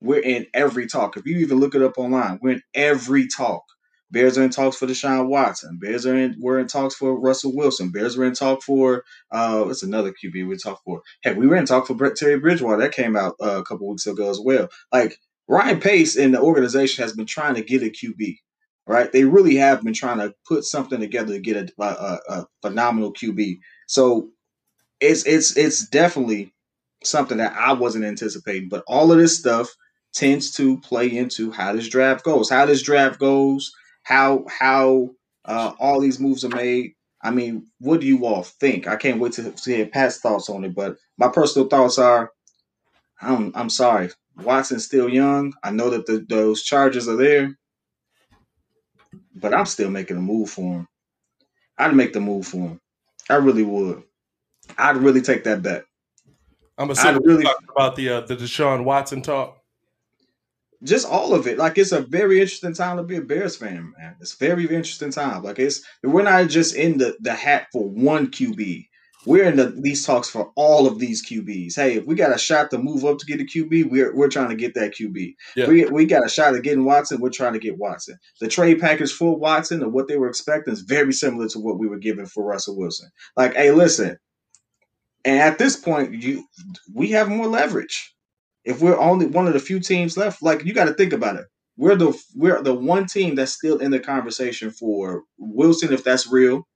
we're 0.00 0.20
in 0.20 0.46
every 0.54 0.86
talk. 0.86 1.16
If 1.16 1.26
you 1.26 1.38
even 1.38 1.58
look 1.58 1.74
it 1.74 1.82
up 1.82 1.98
online, 1.98 2.38
we're 2.42 2.54
in 2.54 2.62
every 2.74 3.26
talk. 3.28 3.62
Bears 4.10 4.38
are 4.38 4.44
in 4.44 4.50
talks 4.50 4.76
for 4.76 4.86
Deshaun 4.86 5.28
Watson. 5.28 5.78
Bears 5.80 6.06
are 6.06 6.16
in 6.16 6.36
we're 6.38 6.60
in 6.60 6.68
talks 6.68 6.94
for 6.94 7.18
Russell 7.18 7.54
Wilson. 7.54 7.90
Bears 7.90 8.16
were 8.16 8.24
in 8.24 8.34
talk 8.34 8.62
for 8.62 9.02
uh 9.32 9.64
what's 9.64 9.82
another 9.82 10.12
QB 10.12 10.48
we 10.48 10.56
talk 10.56 10.80
for? 10.84 11.02
Heck, 11.24 11.36
we 11.36 11.46
were 11.46 11.56
in 11.56 11.66
talk 11.66 11.86
for 11.86 11.94
Brett 11.94 12.14
Teddy 12.14 12.38
Bridgewater. 12.38 12.80
That 12.80 12.92
came 12.92 13.16
out 13.16 13.34
uh, 13.42 13.58
a 13.58 13.64
couple 13.64 13.88
weeks 13.88 14.06
ago 14.06 14.30
as 14.30 14.38
well. 14.38 14.68
Like 14.92 15.18
Ryan 15.48 15.80
Pace 15.80 16.16
and 16.16 16.32
the 16.34 16.40
organization 16.40 17.02
has 17.02 17.14
been 17.14 17.26
trying 17.26 17.56
to 17.56 17.62
get 17.62 17.82
a 17.82 17.86
QB. 17.86 18.36
Right? 18.86 19.10
They 19.10 19.24
really 19.24 19.56
have 19.56 19.82
been 19.82 19.94
trying 19.94 20.18
to 20.18 20.32
put 20.46 20.62
something 20.62 21.00
together 21.00 21.32
to 21.32 21.40
get 21.40 21.56
a, 21.56 21.82
a, 21.82 22.18
a 22.28 22.46
phenomenal 22.62 23.12
QB. 23.12 23.58
So 23.88 24.30
it's 25.00 25.26
it's 25.26 25.56
it's 25.56 25.86
definitely 25.88 26.52
something 27.04 27.38
that 27.38 27.54
I 27.56 27.72
wasn't 27.72 28.04
anticipating. 28.04 28.68
But 28.68 28.84
all 28.86 29.12
of 29.12 29.18
this 29.18 29.38
stuff 29.38 29.74
tends 30.14 30.52
to 30.52 30.80
play 30.80 31.14
into 31.14 31.50
how 31.52 31.72
this 31.72 31.88
draft 31.88 32.24
goes. 32.24 32.50
How 32.50 32.66
this 32.66 32.82
draft 32.82 33.18
goes, 33.18 33.72
how 34.02 34.44
how 34.48 35.10
uh, 35.44 35.72
all 35.78 36.00
these 36.00 36.20
moves 36.20 36.44
are 36.44 36.54
made. 36.54 36.92
I 37.22 37.30
mean, 37.30 37.66
what 37.80 38.00
do 38.00 38.06
you 38.06 38.24
all 38.26 38.42
think? 38.42 38.86
I 38.86 38.96
can't 38.96 39.20
wait 39.20 39.32
to, 39.32 39.50
to 39.50 39.76
hear 39.76 39.86
Pat's 39.86 40.18
thoughts 40.18 40.48
on 40.48 40.64
it. 40.64 40.74
But 40.74 40.96
my 41.18 41.28
personal 41.28 41.68
thoughts 41.68 41.98
are, 41.98 42.30
I'm 43.20 43.52
I'm 43.54 43.70
sorry, 43.70 44.10
Watson's 44.36 44.84
still 44.84 45.08
young. 45.08 45.52
I 45.62 45.70
know 45.70 45.90
that 45.90 46.06
the, 46.06 46.24
those 46.28 46.62
charges 46.62 47.08
are 47.08 47.16
there, 47.16 47.56
but 49.34 49.54
I'm 49.54 49.66
still 49.66 49.90
making 49.90 50.16
a 50.16 50.20
move 50.20 50.50
for 50.50 50.80
him. 50.80 50.88
I'd 51.78 51.94
make 51.94 52.12
the 52.12 52.20
move 52.20 52.46
for 52.46 52.58
him. 52.58 52.80
I 53.28 53.34
really 53.34 53.62
would. 53.62 54.02
I'd 54.78 54.96
really 54.96 55.22
take 55.22 55.44
that 55.44 55.62
bet. 55.62 55.84
I'm 56.78 56.90
assuming 56.90 57.22
really, 57.24 57.44
talking 57.44 57.68
about 57.74 57.96
the 57.96 58.08
uh, 58.10 58.20
the 58.22 58.36
Deshaun 58.36 58.84
Watson 58.84 59.22
talk 59.22 59.56
just 60.82 61.06
all 61.06 61.34
of 61.34 61.46
it. 61.46 61.58
Like 61.58 61.78
it's 61.78 61.92
a 61.92 62.00
very 62.00 62.40
interesting 62.40 62.74
time 62.74 62.96
to 62.96 63.02
be 63.02 63.16
a 63.16 63.22
Bears 63.22 63.56
fan, 63.56 63.92
man. 63.98 64.16
It's 64.20 64.34
very 64.34 64.64
interesting 64.64 65.10
time. 65.10 65.42
Like 65.42 65.58
it's 65.58 65.82
we're 66.02 66.22
not 66.22 66.48
just 66.48 66.74
in 66.74 66.98
the 66.98 67.16
the 67.20 67.34
hat 67.34 67.68
for 67.72 67.88
one 67.88 68.28
QB. 68.28 68.86
We're 69.24 69.48
in 69.48 69.56
the, 69.56 69.76
these 69.80 70.06
talks 70.06 70.30
for 70.30 70.52
all 70.54 70.86
of 70.86 71.00
these 71.00 71.26
QBs. 71.26 71.74
Hey, 71.74 71.94
if 71.94 72.06
we 72.06 72.14
got 72.14 72.32
a 72.32 72.38
shot 72.38 72.70
to 72.70 72.78
move 72.78 73.04
up 73.04 73.18
to 73.18 73.26
get 73.26 73.40
a 73.40 73.44
QB, 73.44 73.90
we're 73.90 74.14
we're 74.14 74.28
trying 74.28 74.50
to 74.50 74.54
get 74.54 74.74
that 74.74 74.94
QB. 74.94 75.34
Yeah. 75.56 75.66
We 75.66 75.84
we 75.86 76.04
got 76.04 76.24
a 76.24 76.28
shot 76.28 76.54
at 76.54 76.62
getting 76.62 76.84
Watson. 76.84 77.20
We're 77.20 77.30
trying 77.30 77.54
to 77.54 77.58
get 77.58 77.78
Watson. 77.78 78.18
The 78.40 78.48
trade 78.48 78.80
package 78.80 79.12
for 79.12 79.36
Watson 79.36 79.82
and 79.82 79.92
what 79.92 80.06
they 80.06 80.16
were 80.16 80.28
expecting 80.28 80.72
is 80.72 80.82
very 80.82 81.12
similar 81.12 81.48
to 81.48 81.58
what 81.58 81.78
we 81.78 81.88
were 81.88 81.98
given 81.98 82.26
for 82.26 82.44
Russell 82.44 82.76
Wilson. 82.76 83.10
Like, 83.36 83.54
hey, 83.54 83.72
listen. 83.72 84.18
And 85.26 85.40
at 85.40 85.58
this 85.58 85.76
point, 85.76 86.14
you 86.14 86.46
we 86.94 87.10
have 87.10 87.28
more 87.28 87.48
leverage 87.48 88.14
if 88.64 88.80
we're 88.80 88.98
only 88.98 89.26
one 89.26 89.48
of 89.48 89.54
the 89.54 89.60
few 89.60 89.80
teams 89.80 90.16
left, 90.16 90.40
like 90.42 90.64
you 90.64 90.72
got 90.72 90.86
to 90.86 90.94
think 90.94 91.12
about 91.12 91.36
it. 91.36 91.46
We're 91.76 91.96
the 91.96 92.16
we're 92.36 92.62
the 92.62 92.74
one 92.74 93.06
team 93.06 93.34
that's 93.34 93.52
still 93.52 93.78
in 93.78 93.90
the 93.90 94.00
conversation 94.00 94.70
for 94.70 95.24
Wilson, 95.36 95.92
if 95.92 96.04
that's 96.04 96.28
real, 96.30 96.66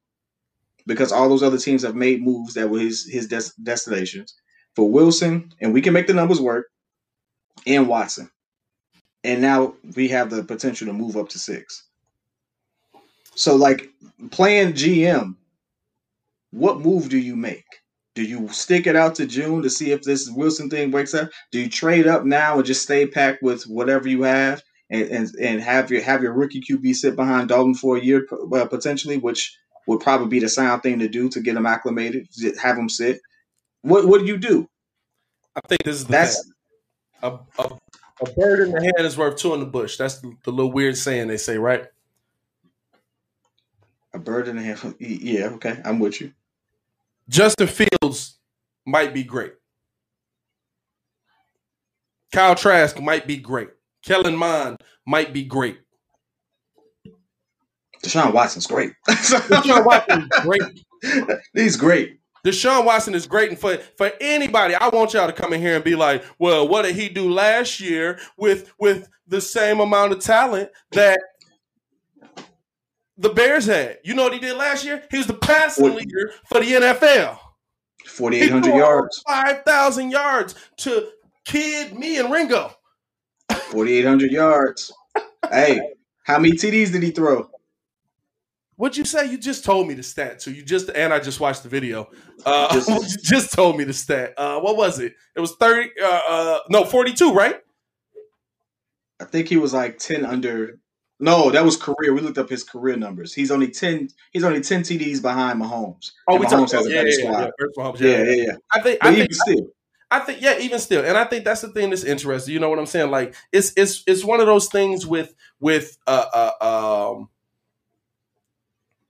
because 0.87 1.13
all 1.13 1.29
those 1.29 1.45
other 1.45 1.59
teams 1.59 1.85
have 1.85 1.95
made 1.95 2.23
moves 2.23 2.55
that 2.55 2.69
were 2.69 2.81
his 2.81 3.09
his 3.09 3.29
des- 3.29 3.55
destinations 3.63 4.35
for 4.77 4.91
Wilson, 4.91 5.53
and 5.61 5.73
we 5.73 5.81
can 5.81 5.93
make 5.95 6.09
the 6.09 6.15
numbers 6.15 6.41
work, 6.41 6.67
and 7.69 7.89
Watson, 7.89 8.31
and 9.25 9.41
now 9.41 9.75
we 9.97 10.09
have 10.09 10.29
the 10.29 10.43
potential 10.43 10.89
to 10.89 10.93
move 10.93 11.17
up 11.17 11.29
to 11.31 11.39
six. 11.39 11.87
So, 13.37 13.57
like 13.57 13.91
playing 14.33 14.73
GM, 14.75 15.37
what 16.51 16.81
move 16.81 17.09
do 17.09 17.17
you 17.17 17.37
make? 17.37 17.65
Do 18.21 18.27
you 18.27 18.49
stick 18.51 18.87
it 18.87 18.97
out 18.97 19.15
to 19.15 19.25
June 19.25 19.63
to 19.63 19.71
see 19.71 19.93
if 19.93 20.03
this 20.03 20.29
Wilson 20.29 20.69
thing 20.69 20.91
wakes 20.91 21.15
up? 21.15 21.31
Do 21.51 21.59
you 21.59 21.71
trade 21.71 22.07
up 22.07 22.27
now 22.27 22.57
and 22.57 22.67
just 22.67 22.83
stay 22.83 23.07
packed 23.07 23.43
with 23.43 23.63
whatever 23.63 24.09
you 24.09 24.25
have 24.25 24.63
and 24.91 25.09
and, 25.09 25.35
and 25.41 25.61
have 25.63 25.91
your 25.91 26.03
have 26.03 26.23
your 26.23 26.35
rookie 26.35 26.61
QB 26.61 26.95
sit 26.97 27.17
behind 27.17 27.49
Dalton 27.49 27.75
for 27.75 27.97
a 27.97 28.05
year 28.05 28.27
uh, 28.31 28.67
potentially, 28.67 29.17
which 29.17 29.57
would 29.87 30.01
probably 30.01 30.29
be 30.29 30.39
the 30.39 30.51
sound 30.51 30.83
thing 30.83 30.99
to 30.99 31.09
do 31.09 31.31
to 31.31 31.41
get 31.41 31.57
him 31.57 31.65
acclimated, 31.65 32.29
have 32.63 32.77
him 32.77 32.91
sit. 32.91 33.23
What 33.81 34.07
what 34.07 34.21
do 34.21 34.27
you 34.27 34.37
do? 34.37 34.69
I 35.57 35.67
think 35.67 35.83
this 35.85 35.97
is 35.97 36.05
the 36.05 36.13
that's 36.13 36.53
a, 37.23 37.39
a, 37.59 37.79
a 38.21 38.31
bird 38.37 38.61
in 38.61 38.73
the 38.73 38.83
hand 38.83 39.07
is 39.07 39.17
worth 39.17 39.39
two 39.39 39.55
in 39.55 39.61
the 39.61 39.67
bush. 39.67 39.97
That's 39.97 40.19
the, 40.19 40.37
the 40.45 40.51
little 40.51 40.73
weird 40.73 40.99
saying 40.99 41.29
they 41.29 41.39
say, 41.39 41.57
right? 41.57 41.87
A 44.13 44.19
bird 44.19 44.47
in 44.47 44.57
the 44.57 44.63
hand. 44.63 44.95
Yeah, 45.01 45.47
okay, 45.55 45.81
I'm 45.87 46.01
with 46.01 46.21
you. 46.21 46.35
Justin 47.31 47.69
Fields 47.69 48.39
might 48.85 49.15
be 49.15 49.23
great. 49.23 49.53
Kyle 52.33 52.57
Trask 52.57 53.01
might 53.01 53.27
be 53.27 53.37
great. 53.37 53.69
Kellen 54.05 54.37
Mond 54.37 54.77
might 55.07 55.33
be 55.33 55.45
great. 55.45 55.79
Deshaun 58.03 58.33
Watson's 58.33 58.67
great. 58.67 58.95
Deshaun 59.09 59.87
Watson's 59.87 60.29
great. 60.43 61.41
He's 61.55 61.77
great. 61.77 62.19
Deshaun 62.45 62.85
Watson 62.85 63.15
is 63.15 63.27
great, 63.27 63.51
and 63.51 63.59
for 63.59 63.77
for 63.97 64.11
anybody, 64.21 64.75
I 64.75 64.89
want 64.89 65.13
y'all 65.13 65.27
to 65.27 65.33
come 65.33 65.53
in 65.53 65.61
here 65.61 65.75
and 65.77 65.85
be 65.85 65.95
like, 65.95 66.25
"Well, 66.39 66.67
what 66.67 66.83
did 66.83 66.97
he 66.97 67.11
do 67.11 67.31
last 67.31 67.81
year 67.81 68.19
with 68.39 68.73
with 68.81 69.09
the 69.29 69.43
same 69.43 69.81
amount 69.81 70.13
of 70.13 70.21
talent 70.21 70.71
that 70.93 71.21
the 73.21 73.29
Bears 73.29 73.67
had. 73.67 73.99
You 74.03 74.15
know 74.15 74.25
what 74.25 74.33
he 74.33 74.39
did 74.39 74.57
last 74.57 74.85
year? 74.85 75.03
He 75.11 75.19
was 75.19 75.27
the 75.27 75.35
passing 75.35 75.95
leader 75.95 76.33
for 76.49 76.61
the 76.61 76.67
NFL. 76.67 77.39
4,800 78.07 78.75
yards. 78.75 79.23
5,000 79.29 80.11
yards 80.11 80.55
to 80.79 81.11
kid 81.45 81.97
me 81.99 82.19
and 82.19 82.33
Ringo. 82.33 82.73
4,800 83.51 84.33
yards. 84.33 84.93
hey, 85.51 85.81
how 86.25 86.39
many 86.39 86.55
TDs 86.55 86.93
did 86.93 87.03
he 87.03 87.11
throw? 87.11 87.51
What'd 88.77 88.97
you 88.97 89.05
say? 89.05 89.31
You 89.31 89.37
just 89.37 89.65
told 89.65 89.87
me 89.87 89.93
the 89.93 90.03
stat 90.03 90.41
too. 90.41 90.53
You 90.53 90.63
just 90.63 90.89
and 90.89 91.13
I 91.13 91.19
just 91.19 91.39
watched 91.39 91.63
the 91.63 91.69
video. 91.69 92.09
Uh, 92.47 92.73
just, 92.73 93.23
just 93.25 93.53
told 93.53 93.77
me 93.77 93.85
the 93.85 93.93
stat. 93.93 94.33
Uh, 94.39 94.59
what 94.61 94.79
was 94.79 94.99
it? 94.99 95.13
It 95.37 95.41
was 95.41 95.55
thirty. 95.57 95.91
Uh, 96.03 96.21
uh, 96.27 96.59
no, 96.71 96.87
forty-two, 96.87 97.35
right? 97.35 97.57
I 99.21 99.25
think 99.27 99.49
he 99.49 99.59
was 99.59 99.75
like 99.75 99.99
ten 99.99 100.25
under 100.25 100.79
no, 101.21 101.51
that 101.51 101.65
was 101.65 101.77
career. 101.77 102.15
We 102.15 102.21
looked 102.21 102.39
up 102.39 102.49
his 102.49 102.65
career 102.65 102.97
numbers. 102.97 103.35
He's 103.35 103.51
only 103.51 103.69
ten. 103.69 104.09
He's 104.33 104.43
only 104.43 104.61
ten 104.61 104.83
TDs 104.83 105.21
behind 105.21 105.61
Mahomes. 105.61 106.13
Oh, 106.27 106.39
we 106.39 106.47
Mahomes 106.47 106.73
has 106.73 106.87
a 106.87 106.89
better 106.89 107.09
yeah, 107.09 107.15
squad. 107.15 107.53
Yeah, 107.59 107.67
Mahomes, 107.77 108.01
yeah, 108.01 108.23
yeah, 108.23 108.43
yeah, 108.45 108.53
I 108.75 108.81
think. 108.81 109.01
But 109.01 109.09
I 109.09 109.15
think 109.15 109.35
still. 109.35 109.67
I 110.11 110.19
think 110.21 110.41
yeah, 110.41 110.59
even 110.59 110.81
still, 110.81 111.05
and 111.05 111.17
I 111.17 111.25
think 111.25 111.45
that's 111.45 111.61
the 111.61 111.69
thing 111.69 111.91
that's 111.91 112.05
interesting. 112.05 112.53
You 112.55 112.59
know 112.59 112.69
what 112.69 112.79
I'm 112.79 112.87
saying? 112.87 113.11
Like 113.11 113.35
it's 113.53 113.73
it's 113.77 114.03
it's 114.07 114.25
one 114.25 114.41
of 114.41 114.47
those 114.47 114.69
things 114.69 115.07
with 115.07 115.35
with 115.61 115.99
uh, 116.07 116.51
uh 116.61 117.13
um 117.15 117.29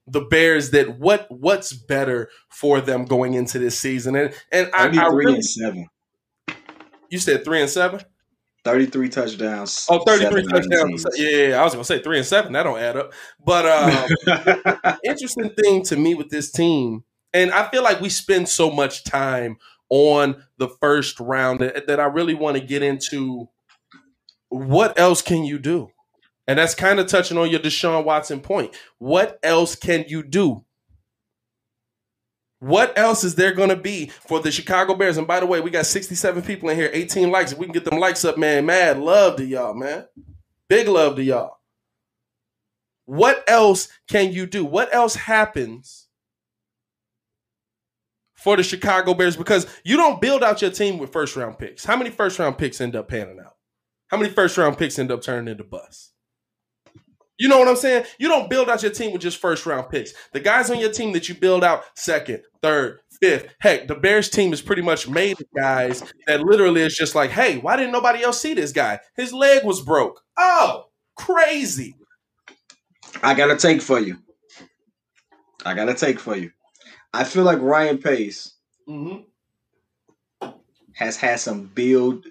the 0.05 0.21
Bears 0.21 0.71
that 0.71 0.99
what 0.99 1.25
what's 1.31 1.73
better 1.73 2.29
for 2.49 2.81
them 2.81 3.05
going 3.05 3.33
into 3.33 3.57
this 3.57 3.79
season 3.79 4.15
and 4.15 4.33
and 4.51 4.69
I, 4.73 5.05
I 5.05 5.07
really, 5.07 5.35
and 5.35 5.45
seven. 5.45 5.87
You 7.09 7.17
said 7.17 7.43
three 7.43 7.61
and 7.61 7.69
seven. 7.69 8.01
33 8.63 9.09
touchdowns. 9.09 9.87
Oh, 9.89 10.03
33 10.05 10.45
touchdowns. 10.45 11.05
Yeah, 11.15 11.59
I 11.59 11.63
was 11.63 11.73
going 11.73 11.83
to 11.83 11.85
say 11.85 12.01
three 12.01 12.17
and 12.17 12.25
seven. 12.25 12.53
That 12.53 12.63
don't 12.63 12.79
add 12.79 12.97
up. 12.97 13.13
But 13.43 13.65
um, 13.65 14.97
interesting 15.03 15.49
thing 15.51 15.83
to 15.85 15.95
me 15.95 16.13
with 16.13 16.29
this 16.29 16.51
team, 16.51 17.03
and 17.33 17.51
I 17.51 17.69
feel 17.69 17.83
like 17.83 18.01
we 18.01 18.09
spend 18.09 18.49
so 18.49 18.69
much 18.69 19.03
time 19.03 19.57
on 19.89 20.43
the 20.57 20.69
first 20.69 21.19
round 21.19 21.59
that, 21.59 21.87
that 21.87 21.99
I 21.99 22.05
really 22.05 22.33
want 22.33 22.57
to 22.57 22.63
get 22.63 22.83
into 22.83 23.49
what 24.49 24.99
else 24.99 25.21
can 25.21 25.43
you 25.43 25.57
do? 25.57 25.89
And 26.47 26.59
that's 26.59 26.75
kind 26.75 26.99
of 26.99 27.07
touching 27.07 27.37
on 27.37 27.49
your 27.49 27.59
Deshaun 27.59 28.03
Watson 28.03 28.41
point. 28.41 28.75
What 28.97 29.39
else 29.43 29.75
can 29.75 30.05
you 30.07 30.23
do? 30.23 30.65
What 32.61 32.95
else 32.95 33.23
is 33.23 33.33
there 33.33 33.55
going 33.55 33.69
to 33.69 33.75
be 33.75 34.11
for 34.27 34.39
the 34.39 34.51
Chicago 34.51 34.93
Bears? 34.93 35.17
And 35.17 35.25
by 35.25 35.39
the 35.39 35.47
way, 35.47 35.61
we 35.61 35.71
got 35.71 35.87
67 35.87 36.43
people 36.43 36.69
in 36.69 36.77
here, 36.77 36.91
18 36.93 37.31
likes. 37.31 37.51
If 37.51 37.57
we 37.57 37.65
can 37.65 37.73
get 37.73 37.85
them 37.85 37.99
likes 37.99 38.23
up, 38.23 38.37
man, 38.37 38.67
mad 38.67 38.99
love 38.99 39.37
to 39.37 39.45
y'all, 39.45 39.73
man. 39.73 40.05
Big 40.69 40.87
love 40.87 41.15
to 41.15 41.23
y'all. 41.23 41.57
What 43.05 43.43
else 43.47 43.89
can 44.07 44.31
you 44.31 44.45
do? 44.45 44.63
What 44.63 44.93
else 44.93 45.15
happens 45.15 46.07
for 48.35 48.55
the 48.55 48.63
Chicago 48.63 49.15
Bears? 49.15 49.35
Because 49.35 49.65
you 49.83 49.97
don't 49.97 50.21
build 50.21 50.43
out 50.43 50.61
your 50.61 50.69
team 50.69 50.99
with 50.99 51.11
first 51.11 51.35
round 51.35 51.57
picks. 51.57 51.83
How 51.83 51.97
many 51.97 52.11
first 52.11 52.37
round 52.37 52.59
picks 52.59 52.79
end 52.79 52.95
up 52.95 53.07
panning 53.07 53.39
out? 53.39 53.55
How 54.09 54.17
many 54.17 54.29
first 54.29 54.55
round 54.55 54.77
picks 54.77 54.99
end 54.99 55.11
up 55.11 55.23
turning 55.23 55.51
into 55.51 55.63
busts? 55.63 56.13
You 57.41 57.47
know 57.47 57.57
what 57.57 57.67
I'm 57.67 57.75
saying? 57.75 58.05
You 58.19 58.27
don't 58.27 58.51
build 58.51 58.69
out 58.69 58.83
your 58.83 58.91
team 58.91 59.11
with 59.13 59.21
just 59.23 59.39
first 59.39 59.65
round 59.65 59.89
picks. 59.89 60.13
The 60.31 60.39
guys 60.39 60.69
on 60.69 60.79
your 60.79 60.91
team 60.91 61.11
that 61.13 61.27
you 61.27 61.33
build 61.33 61.63
out 61.63 61.83
second, 61.95 62.43
third, 62.61 62.99
fifth. 63.19 63.47
Heck, 63.59 63.87
the 63.87 63.95
Bears 63.95 64.29
team 64.29 64.53
is 64.53 64.61
pretty 64.61 64.83
much 64.83 65.09
made 65.09 65.41
of 65.41 65.47
guys 65.55 66.03
that 66.27 66.41
literally 66.41 66.81
is 66.81 66.95
just 66.95 67.15
like, 67.15 67.31
hey, 67.31 67.57
why 67.57 67.77
didn't 67.77 67.93
nobody 67.93 68.21
else 68.23 68.39
see 68.39 68.53
this 68.53 68.71
guy? 68.71 68.99
His 69.15 69.33
leg 69.33 69.65
was 69.65 69.81
broke. 69.81 70.21
Oh, 70.37 70.85
crazy. 71.17 71.95
I 73.23 73.33
got 73.33 73.49
a 73.49 73.57
take 73.57 73.81
for 73.81 73.99
you. 73.99 74.17
I 75.65 75.73
got 75.73 75.89
a 75.89 75.95
take 75.95 76.19
for 76.19 76.35
you. 76.35 76.51
I 77.13 77.23
feel 77.23 77.43
like 77.43 77.59
Ryan 77.59 77.97
Pace 77.97 78.53
Mm-hmm. 78.87 80.49
has 80.93 81.17
had 81.17 81.39
some 81.39 81.65
Bill 81.73 82.21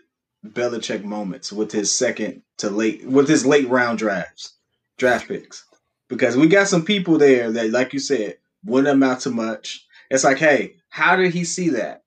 Belichick 0.46 1.04
moments 1.04 1.52
with 1.52 1.72
his 1.72 1.96
second 1.96 2.42
to 2.58 2.70
late 2.70 3.04
with 3.06 3.28
his 3.28 3.44
late 3.46 3.68
round 3.68 3.98
drafts, 3.98 4.54
draft 5.00 5.26
picks. 5.26 5.64
Because 6.08 6.36
we 6.36 6.46
got 6.46 6.68
some 6.68 6.84
people 6.84 7.18
there 7.18 7.50
that, 7.50 7.70
like 7.70 7.92
you 7.92 7.98
said, 7.98 8.36
wouldn't 8.64 8.92
amount 8.92 9.20
to 9.22 9.30
much. 9.30 9.86
It's 10.10 10.24
like, 10.24 10.38
hey, 10.38 10.76
how 10.90 11.16
did 11.16 11.32
he 11.32 11.44
see 11.44 11.70
that? 11.70 12.04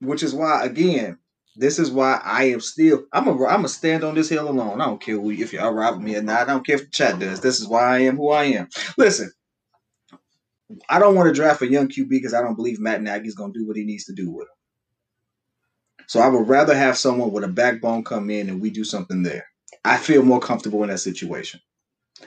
Which 0.00 0.22
is 0.22 0.34
why, 0.34 0.64
again, 0.64 1.18
this 1.54 1.78
is 1.78 1.90
why 1.90 2.20
I 2.24 2.44
am 2.44 2.60
still 2.60 3.04
I'm 3.12 3.28
a 3.28 3.44
I'm 3.44 3.64
a 3.66 3.68
stand 3.68 4.04
on 4.04 4.14
this 4.14 4.30
hill 4.30 4.48
alone. 4.48 4.80
I 4.80 4.86
don't 4.86 5.02
care 5.02 5.18
if 5.22 5.52
y'all 5.52 5.72
rob 5.72 6.00
me 6.00 6.16
or 6.16 6.22
not. 6.22 6.48
I 6.48 6.52
don't 6.52 6.66
care 6.66 6.76
if 6.76 6.84
the 6.84 6.90
chat 6.90 7.18
does. 7.18 7.40
This 7.40 7.60
is 7.60 7.68
why 7.68 7.82
I 7.82 7.98
am 8.00 8.16
who 8.16 8.30
I 8.30 8.44
am. 8.44 8.68
Listen, 8.96 9.30
I 10.88 10.98
don't 10.98 11.14
want 11.14 11.28
to 11.28 11.34
draft 11.34 11.60
a 11.60 11.70
young 11.70 11.88
QB 11.88 12.08
because 12.08 12.32
I 12.32 12.40
don't 12.40 12.56
believe 12.56 12.80
Matt 12.80 13.02
Nagy's 13.02 13.34
going 13.34 13.52
to 13.52 13.58
do 13.58 13.66
what 13.66 13.76
he 13.76 13.84
needs 13.84 14.06
to 14.06 14.14
do 14.14 14.30
with 14.30 14.44
him. 14.44 16.06
So 16.06 16.20
I 16.20 16.28
would 16.28 16.48
rather 16.48 16.74
have 16.74 16.96
someone 16.96 17.32
with 17.32 17.44
a 17.44 17.48
backbone 17.48 18.02
come 18.02 18.30
in 18.30 18.48
and 18.48 18.60
we 18.60 18.70
do 18.70 18.84
something 18.84 19.22
there. 19.22 19.46
I 19.84 19.96
feel 19.96 20.22
more 20.22 20.40
comfortable 20.40 20.82
in 20.82 20.90
that 20.90 20.98
situation. 20.98 21.60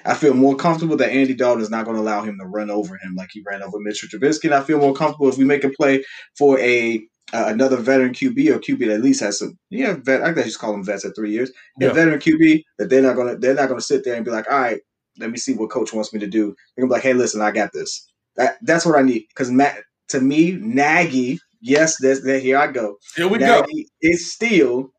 I 0.04 0.14
feel 0.14 0.34
more 0.34 0.56
comfortable 0.56 0.98
that 0.98 1.12
Andy 1.12 1.34
Dalton 1.34 1.64
is 1.64 1.70
not 1.70 1.86
going 1.86 1.96
to 1.96 2.02
allow 2.02 2.22
him 2.22 2.38
to 2.40 2.46
run 2.46 2.70
over 2.70 2.98
him 2.98 3.16
like 3.16 3.30
he 3.32 3.44
ran 3.46 3.64
over 3.64 3.80
Mitchell 3.80 4.10
Trubisky. 4.10 4.46
And 4.46 4.54
I 4.54 4.62
feel 4.62 4.80
more 4.80 4.94
comfortable 4.94 5.30
if 5.30 5.38
we 5.38 5.46
make 5.46 5.64
a 5.64 5.70
play 5.70 6.04
for 6.38 6.60
a 6.60 7.02
uh, 7.34 7.46
another 7.48 7.78
veteran 7.78 8.14
QB 8.14 8.50
or 8.50 8.60
QB 8.60 8.80
that 8.80 8.96
at 8.96 9.02
least 9.02 9.22
has 9.22 9.40
some 9.40 9.58
yeah 9.70 9.96
vet. 10.00 10.24
I 10.24 10.32
guess 10.32 10.48
you 10.48 10.54
call 10.54 10.74
them 10.74 10.84
vets 10.84 11.06
at 11.06 11.16
three 11.16 11.32
years. 11.32 11.52
A 11.82 11.92
veteran 11.92 12.20
QB 12.20 12.64
that 12.78 12.90
they're 12.90 13.02
not 13.02 13.16
gonna 13.16 13.36
they're 13.38 13.56
not 13.56 13.68
gonna 13.68 13.82
sit 13.82 14.04
there 14.04 14.16
and 14.16 14.24
be 14.24 14.32
like, 14.32 14.50
all 14.52 14.60
right, 14.60 14.82
let 15.18 15.32
me 15.32 15.38
see 15.38 15.54
what 15.54 15.72
coach 15.72 15.94
wants 15.94 16.14
me 16.14 16.20
to 16.20 16.28
do. 16.28 16.56
They're 16.76 16.84
gonna 16.84 16.90
be 16.90 16.94
like, 16.94 17.04
hey, 17.04 17.14
listen, 17.14 17.42
I 17.42 17.52
got 17.52 17.72
this. 17.74 18.08
That 18.36 18.58
that's 18.62 18.86
what 18.86 18.98
I 18.98 19.02
need 19.02 19.26
because 19.30 19.50
Matt 19.50 19.84
to 20.10 20.22
me 20.22 20.52
Nagy. 20.52 21.40
Yes, 21.62 21.98
that's 22.00 22.24
that. 22.26 22.44
Here 22.44 22.60
I 22.60 22.68
go. 22.68 22.98
Here 23.16 23.28
we 23.28 23.40
go. 23.40 23.62
Nagy 23.62 23.88
is 24.02 24.32
still 24.32 24.92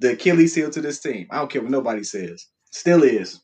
the 0.00 0.12
Achilles 0.12 0.54
heel 0.54 0.70
to 0.70 0.80
this 0.80 1.00
team. 1.00 1.26
I 1.30 1.38
don't 1.38 1.50
care 1.50 1.62
what 1.62 1.70
nobody 1.70 2.04
says. 2.04 2.46
Still 2.70 3.02
is. 3.02 3.40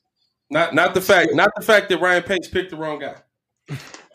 Not 0.49 0.73
not 0.75 0.93
the 0.93 1.01
fact, 1.01 1.33
not 1.33 1.49
the 1.55 1.63
fact 1.63 1.89
that 1.89 1.99
Ryan 1.99 2.23
Pace 2.23 2.47
picked 2.47 2.71
the 2.71 2.77
wrong 2.77 2.99
guy. 2.99 3.15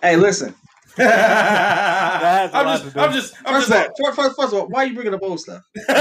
Hey, 0.02 0.16
listen. 0.16 0.54
has 0.96 2.52
a 2.52 2.56
I'm 2.56 2.66
just. 2.66 2.96
I'm 2.96 3.12
just, 3.12 3.34
I'm 3.44 3.54
First 3.54 3.68
just, 3.68 3.70
of, 3.70 3.76
all, 3.76 3.88
first, 4.04 4.16
first, 4.16 4.36
first 4.36 4.52
of 4.52 4.58
all, 4.60 4.66
why 4.68 4.84
are 4.84 4.86
you 4.86 4.94
bringing 4.94 5.14
up 5.14 5.22
old 5.22 5.38
stuff? 5.40 5.62
not 5.88 5.96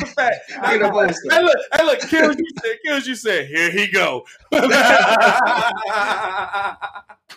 the 0.00 0.06
fact. 0.16 0.36
Bringing 0.64 0.82
up 0.82 0.94
old 0.94 1.12
Hey 1.30 1.42
look, 1.42 1.56
hey 1.76 1.84
look, 1.84 2.00
kill 2.00 2.32
you 2.32 2.44
said, 2.62 2.76
kill 2.84 2.98
you 3.00 3.14
said. 3.14 3.46
Here 3.46 3.70
he 3.70 3.86
go. 3.88 4.24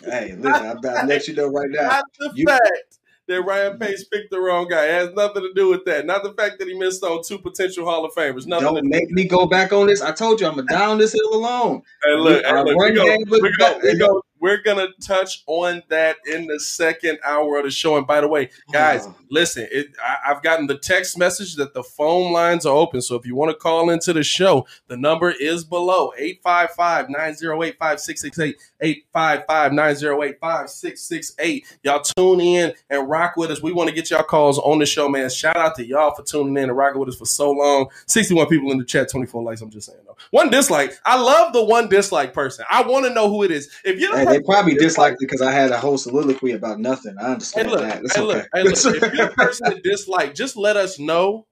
Hey, 0.02 0.34
listen, 0.34 0.66
I'm 0.66 0.78
about 0.78 1.02
to 1.02 1.06
let 1.06 1.28
you 1.28 1.34
know 1.34 1.48
right 1.48 1.68
now. 1.68 1.88
Not 1.88 2.04
the 2.18 2.30
You- 2.34 2.46
fact 2.46 2.98
that 3.30 3.42
Ryan 3.42 3.78
Pace 3.78 4.04
picked 4.04 4.30
the 4.30 4.40
wrong 4.40 4.68
guy. 4.68 4.86
It 4.86 4.92
has 4.92 5.12
nothing 5.14 5.42
to 5.42 5.52
do 5.54 5.68
with 5.68 5.84
that. 5.86 6.04
Not 6.04 6.22
the 6.22 6.32
fact 6.32 6.58
that 6.58 6.68
he 6.68 6.74
missed 6.74 7.02
on 7.02 7.22
two 7.24 7.38
potential 7.38 7.84
Hall 7.84 8.04
of 8.04 8.12
Famers. 8.12 8.46
Nothing. 8.46 8.66
Don't 8.66 8.74
to 8.76 8.82
do. 8.82 8.88
make 8.88 9.10
me 9.10 9.24
go 9.24 9.46
back 9.46 9.72
on 9.72 9.86
this. 9.86 10.02
I 10.02 10.12
told 10.12 10.40
you 10.40 10.46
I'm 10.46 10.56
gonna 10.56 10.66
down 10.66 10.98
this 10.98 11.12
hill 11.12 11.32
alone. 11.32 11.82
Hey, 12.04 12.16
look, 12.16 12.44
hey, 12.44 12.62
look, 12.62 12.76
we 12.76 12.92
go, 12.92 13.04
game 13.04 13.24
we 13.30 13.56
go, 13.56 13.78
we 13.82 13.98
go. 13.98 14.22
We're 14.40 14.62
gonna 14.62 14.88
touch 15.00 15.42
on 15.46 15.82
that 15.88 16.16
in 16.26 16.46
the 16.46 16.58
second 16.58 17.18
hour 17.24 17.58
of 17.58 17.64
the 17.64 17.70
show. 17.70 17.96
And 17.96 18.06
by 18.06 18.20
the 18.20 18.28
way, 18.28 18.50
guys, 18.72 19.06
Oh. 19.06 19.14
listen, 19.30 19.68
it, 19.70 19.88
I, 20.02 20.30
I've 20.32 20.42
gotten 20.42 20.66
the 20.66 20.78
text 20.78 21.18
message 21.18 21.56
that 21.56 21.74
the 21.74 21.82
phone 21.82 22.32
lines 22.32 22.64
are 22.66 22.74
open. 22.74 23.02
So 23.02 23.14
if 23.16 23.26
you 23.26 23.34
want 23.36 23.50
to 23.50 23.56
call 23.56 23.90
into 23.90 24.12
the 24.12 24.22
show, 24.22 24.66
the 24.88 24.96
number 24.96 25.30
is 25.30 25.62
below 25.64 26.12
855 26.16 27.10
908 27.10 27.76
5668. 27.78 28.56
855 28.80 29.72
908 29.72 30.40
5668. 30.40 31.78
Y'all 31.82 32.00
tune 32.02 32.40
in 32.40 32.72
and 32.88 33.08
rock 33.08 33.36
with 33.36 33.50
us. 33.50 33.62
We 33.62 33.72
want 33.72 33.88
to 33.88 33.94
get 33.94 34.10
y'all 34.10 34.22
calls 34.22 34.58
on 34.58 34.78
the 34.78 34.86
show, 34.86 35.08
man. 35.08 35.28
Shout 35.30 35.56
out 35.56 35.74
to 35.76 35.84
y'all 35.86 36.14
for 36.14 36.22
tuning 36.22 36.56
in 36.56 36.64
and 36.70 36.76
rocking 36.76 36.98
with 37.00 37.08
us 37.10 37.16
for 37.16 37.26
so 37.26 37.50
long. 37.50 37.88
61 38.06 38.46
people 38.46 38.70
in 38.72 38.78
the 38.78 38.84
chat, 38.84 39.10
24 39.10 39.42
likes. 39.42 39.60
I'm 39.60 39.70
just 39.70 39.86
saying, 39.88 40.00
though. 40.06 40.16
One 40.30 40.50
dislike. 40.50 40.98
I 41.04 41.20
love 41.20 41.52
the 41.52 41.64
one 41.64 41.88
dislike 41.88 42.32
person. 42.32 42.64
I 42.70 42.82
want 42.82 43.06
to 43.06 43.12
know 43.14 43.28
who 43.28 43.42
it 43.42 43.50
is. 43.50 43.70
If 43.84 43.98
Hey, 44.12 44.24
person 44.24 44.29
they 44.30 44.40
probably 44.40 44.74
disliked 44.74 45.16
it 45.22 45.28
because 45.28 45.42
I 45.42 45.52
had 45.52 45.70
a 45.70 45.78
whole 45.78 45.98
soliloquy 45.98 46.52
about 46.52 46.78
nothing. 46.80 47.16
I 47.18 47.24
Hey, 47.24 47.32
understand 47.32 47.70
look, 47.70 47.80
that. 47.80 47.96
Hey, 47.96 48.02
okay. 48.02 48.22
look, 48.22 48.48
hey, 48.54 48.62
look. 48.62 49.02
If 49.02 49.14
you're 49.14 49.26
a 49.26 49.32
person 49.34 49.70
that 49.70 49.82
dislike, 49.82 50.34
just 50.34 50.56
let 50.56 50.76
us 50.76 50.98
know 50.98 51.46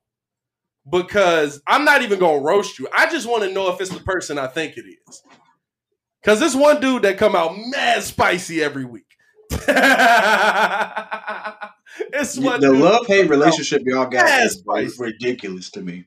because 0.91 1.61
I'm 1.67 1.85
not 1.85 2.03
even 2.03 2.19
gonna 2.19 2.41
roast 2.41 2.79
you. 2.79 2.89
I 2.97 3.11
just 3.11 3.29
want 3.29 3.43
to 3.45 3.53
know 3.53 3.71
if 3.73 3.81
it's 3.81 3.91
the 3.91 4.01
person 4.01 4.39
I 4.39 4.47
think 4.47 4.77
it 4.77 4.85
is. 5.09 5.23
Cause 6.25 6.41
this 6.41 6.55
one 6.55 6.81
dude 6.81 7.03
that 7.03 7.17
come 7.17 7.37
out 7.37 7.57
mad 7.57 8.03
spicy 8.03 8.63
every 8.63 8.85
week. 8.85 9.05
it's 9.51 9.67
what 12.39 12.61
the 12.61 12.73
love 12.73 13.07
hate 13.07 13.31
relationship 13.31 13.83
y'all 13.85 14.07
got 14.07 14.43
is 14.45 14.55
spicy. 14.55 15.03
ridiculous 15.03 15.71
to 15.71 15.81
me. 15.81 16.05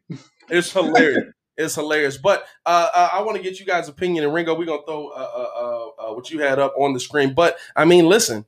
It's 0.49 0.71
hilarious. 0.71 1.33
It's 1.57 1.75
hilarious. 1.75 2.17
But 2.17 2.45
uh, 2.65 2.89
uh, 2.93 3.09
I 3.13 3.21
want 3.21 3.37
to 3.37 3.43
get 3.43 3.59
you 3.59 3.65
guys' 3.65 3.89
opinion. 3.89 4.23
And 4.23 4.33
Ringo, 4.33 4.57
we're 4.57 4.65
gonna 4.65 4.81
throw 4.85 5.07
uh, 5.09 5.11
uh, 5.35 5.59
uh, 5.59 6.11
uh, 6.11 6.13
what 6.15 6.29
you 6.29 6.39
had 6.39 6.59
up 6.59 6.73
on 6.77 6.93
the 6.93 6.99
screen. 6.99 7.33
But 7.33 7.57
I 7.75 7.85
mean, 7.85 8.07
listen, 8.07 8.45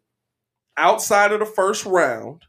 outside 0.78 1.32
of 1.32 1.40
the 1.40 1.46
first 1.46 1.86
round, 1.86 2.44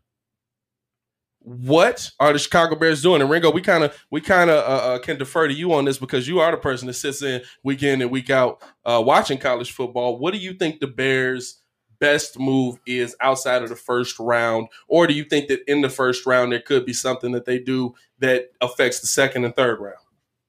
what 1.41 2.11
are 2.19 2.33
the 2.33 2.39
Chicago 2.39 2.75
Bears 2.75 3.03
doing? 3.03 3.21
And 3.21 3.31
Ringo, 3.31 3.51
we 3.51 3.61
kind 3.61 3.85
of 3.85 3.97
we 4.11 4.21
kind 4.21 4.49
of 4.51 5.03
can 5.03 5.19
defer 5.19 5.47
to 5.49 5.55
you 5.55 5.75
on 5.75 5.85
this 5.85 5.99
because 5.99 6.27
you 6.27 6.41
are 6.41 6.51
the 6.51 6.57
person 6.57 6.87
that 6.87 6.95
sits 6.95 7.23
in 7.23 7.43
week 7.63 7.83
in 7.83 8.01
and 8.01 8.11
week 8.11 8.31
out 8.31 8.63
watching 8.85 9.39
college 9.39 9.73
football. 9.73 10.19
What 10.19 10.33
do 10.33 10.41
you 10.41 10.55
think 10.55 10.81
the 10.81 10.87
Bears? 10.87 11.61
Best 12.01 12.39
move 12.39 12.77
is 12.87 13.17
outside 13.21 13.63
of 13.63 13.71
the 13.71 13.77
first 13.77 14.19
round, 14.19 14.67
or 14.89 15.07
do 15.07 15.15
you 15.15 15.25
think 15.25 15.49
that 15.49 15.61
in 15.71 15.81
the 15.81 15.89
first 15.89 16.27
round 16.27 16.53
there 16.53 16.61
could 16.61 16.85
be 16.85 16.93
something 16.93 17.33
that 17.33 17.47
they 17.47 17.59
do 17.59 17.95
that 18.19 18.51
affects 18.61 19.01
the 19.01 19.07
second 19.07 19.45
and 19.45 19.57
third 19.57 19.81
round? 19.81 20.04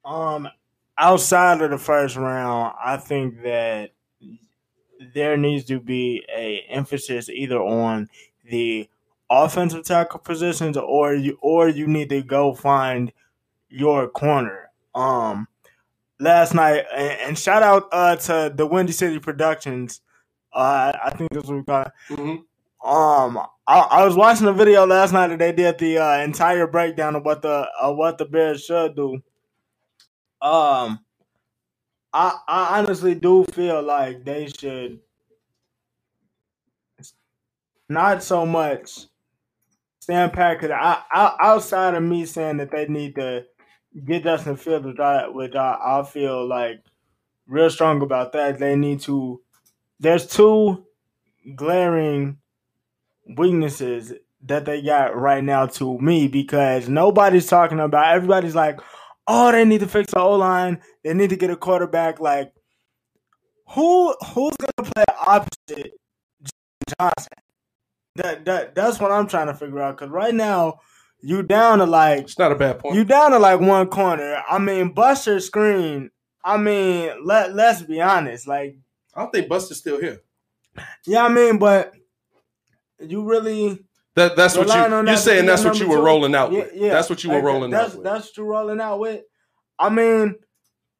Um, 0.05 0.47
outside 0.97 1.61
of 1.61 1.71
the 1.71 1.77
first 1.77 2.15
round, 2.15 2.75
I 2.83 2.97
think 2.97 3.41
that 3.43 3.91
there 5.13 5.35
needs 5.35 5.65
to 5.65 5.79
be 5.79 6.23
a 6.33 6.59
emphasis 6.69 7.27
either 7.29 7.59
on 7.59 8.07
the 8.49 8.87
offensive 9.29 9.83
tackle 9.83 10.19
positions 10.19 10.77
or 10.77 11.15
you 11.15 11.37
or 11.41 11.67
you 11.67 11.87
need 11.87 12.09
to 12.09 12.21
go 12.21 12.53
find 12.53 13.11
your 13.69 14.07
corner. 14.07 14.69
Um, 14.93 15.47
last 16.19 16.53
night 16.53 16.85
and, 16.95 17.19
and 17.21 17.39
shout 17.39 17.61
out 17.61 17.89
uh 17.91 18.15
to 18.15 18.53
the 18.55 18.65
Windy 18.65 18.93
City 18.93 19.19
Productions. 19.19 20.01
Uh, 20.53 20.93
I 21.03 21.09
think 21.09 21.31
this 21.31 21.43
what 21.45 21.57
we 21.57 21.63
call 21.63 21.81
it. 21.81 21.91
Mm-hmm. 22.09 22.87
Um, 22.87 23.37
I, 23.67 23.79
I 23.79 24.05
was 24.05 24.15
watching 24.15 24.47
a 24.47 24.53
video 24.53 24.85
last 24.85 25.11
night 25.11 25.27
that 25.27 25.39
they 25.39 25.51
did 25.51 25.79
the 25.79 25.97
uh, 25.97 26.19
entire 26.19 26.67
breakdown 26.67 27.15
of 27.15 27.25
what 27.25 27.41
the 27.41 27.67
uh, 27.81 27.91
what 27.91 28.17
the 28.17 28.25
Bears 28.25 28.63
should 28.63 28.95
do. 28.95 29.21
Um, 30.45 30.99
I 32.13 32.37
I 32.47 32.79
honestly 32.79 33.15
do 33.15 33.45
feel 33.45 33.81
like 33.81 34.23
they 34.23 34.47
should 34.47 34.99
not 37.89 38.21
so 38.21 38.45
much 38.45 39.07
stand 39.99 40.31
because 40.31 40.69
I, 40.71 41.01
I 41.11 41.35
outside 41.39 41.95
of 41.95 42.03
me 42.03 42.25
saying 42.25 42.57
that 42.57 42.69
they 42.69 42.87
need 42.87 43.15
to 43.15 43.45
get 44.05 44.23
Justin 44.23 44.55
Fields, 44.55 44.85
which 44.85 44.99
I 44.99 45.27
which 45.29 45.55
I, 45.55 45.77
I 45.83 46.03
feel 46.03 46.47
like 46.47 46.83
real 47.47 47.69
strong 47.71 48.03
about 48.03 48.33
that. 48.33 48.59
They 48.59 48.75
need 48.75 48.99
to. 49.01 49.41
There's 49.99 50.27
two 50.27 50.85
glaring 51.55 52.37
weaknesses 53.37 54.13
that 54.43 54.65
they 54.65 54.81
got 54.81 55.15
right 55.15 55.43
now 55.43 55.65
to 55.65 55.97
me 55.99 56.27
because 56.27 56.87
nobody's 56.89 57.47
talking 57.47 57.79
about. 57.79 58.13
Everybody's 58.15 58.55
like, 58.55 58.79
"Oh, 59.27 59.51
they 59.51 59.65
need 59.65 59.81
to 59.81 59.87
fix 59.87 60.11
the 60.11 60.19
O 60.19 60.35
line. 60.35 60.81
They 61.03 61.13
need 61.13 61.29
to 61.31 61.35
get 61.35 61.49
a 61.49 61.55
quarterback." 61.55 62.19
Like, 62.19 62.53
who 63.69 64.15
who's 64.33 64.53
gonna 64.57 64.91
play 64.91 65.05
opposite 65.25 65.93
Johnson. 66.99 67.29
That 68.15 68.45
that 68.45 68.75
that's 68.75 68.99
what 68.99 69.11
I'm 69.11 69.27
trying 69.27 69.47
to 69.47 69.53
figure 69.53 69.81
out. 69.81 69.97
Cause 69.97 70.09
right 70.09 70.33
now 70.33 70.79
you 71.21 71.41
down 71.43 71.79
to 71.79 71.85
like 71.85 72.19
It's 72.23 72.39
not 72.39 72.51
a 72.51 72.55
bad 72.55 72.79
point. 72.79 72.95
you 72.95 73.03
down 73.03 73.31
to 73.31 73.39
like 73.39 73.59
one 73.59 73.87
corner. 73.87 74.41
I 74.47 74.59
mean, 74.59 74.93
Buster 74.93 75.37
Skrine. 75.37 76.09
I 76.43 76.57
mean, 76.57 77.25
let 77.25 77.55
let's 77.55 77.81
be 77.81 77.99
honest. 77.99 78.47
Like, 78.47 78.77
I 79.15 79.21
don't 79.21 79.31
think 79.31 79.49
Buster's 79.49 79.79
still 79.79 79.99
here. 79.99 80.21
yeah, 81.05 81.25
I 81.25 81.29
mean, 81.29 81.57
but 81.57 81.93
you 82.99 83.23
really 83.23 83.83
That 84.15 84.35
that's 84.35 84.55
what 84.57 84.67
you, 84.67 84.73
you're 84.73 85.03
that 85.03 85.19
saying. 85.19 85.45
That's 85.45 85.63
what 85.63 85.79
you 85.79 85.89
were 85.89 85.97
two? 85.97 86.03
rolling 86.03 86.35
out 86.35 86.51
Yeah, 86.51 86.59
with. 86.59 86.71
yeah. 86.75 86.89
That's 86.89 87.09
what 87.09 87.23
you 87.23 87.29
were 87.31 87.35
Like, 87.37 87.43
rolling 87.45 87.71
that's, 87.71 87.91
out 87.91 87.95
with. 87.97 88.03
That's 88.05 88.25
what 88.27 88.37
you 88.37 88.43
rolling 88.45 88.79
out 88.79 88.99
with. 88.99 89.23
I 89.77 89.89
mean, 89.89 90.35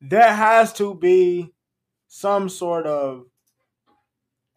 there 0.02 0.34
has 0.34 0.74
to 0.74 0.94
be 0.96 1.54
some 2.08 2.50
sort 2.50 2.86
of 2.86 3.24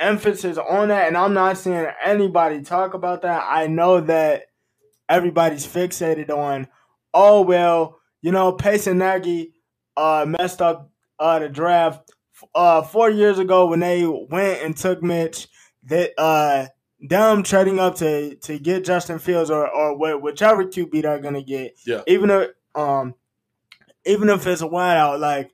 emphasis 0.00 0.58
on 0.58 0.88
that, 0.88 1.08
and 1.08 1.16
I'm 1.16 1.34
not 1.34 1.58
seeing 1.58 1.86
anybody 2.04 2.62
talk 2.62 2.94
about 2.94 3.22
that. 3.22 3.44
I 3.48 3.66
know 3.68 4.00
that 4.00 4.44
everybody's 5.08 5.66
fixated 5.66 6.30
on, 6.30 6.68
oh 7.14 7.42
well, 7.42 7.98
you 8.22 8.32
know, 8.32 8.52
Pace 8.52 8.86
and 8.88 8.98
Nagy 8.98 9.54
uh, 9.96 10.24
messed 10.28 10.60
up 10.60 10.90
uh, 11.20 11.38
the 11.38 11.48
draft 11.48 12.10
uh, 12.54 12.82
four 12.82 13.08
years 13.10 13.38
ago 13.38 13.66
when 13.66 13.80
they 13.80 14.04
went 14.04 14.62
and 14.62 14.76
took 14.76 15.02
Mitch. 15.02 15.46
That 15.84 16.10
uh, 16.18 16.66
them 17.00 17.42
trading 17.42 17.78
up 17.78 17.94
to 17.96 18.34
to 18.36 18.58
get 18.58 18.84
Justin 18.84 19.18
Fields 19.18 19.50
or 19.50 19.68
or 19.68 19.94
wh- 19.96 20.22
whichever 20.22 20.64
QB 20.64 21.02
they're 21.02 21.18
gonna 21.20 21.42
get. 21.42 21.76
Yeah. 21.86 22.02
Even 22.06 22.30
if 22.30 22.50
um, 22.74 23.14
even 24.04 24.28
if 24.28 24.46
it's 24.46 24.62
a 24.62 24.66
wideout, 24.66 25.18
like 25.20 25.50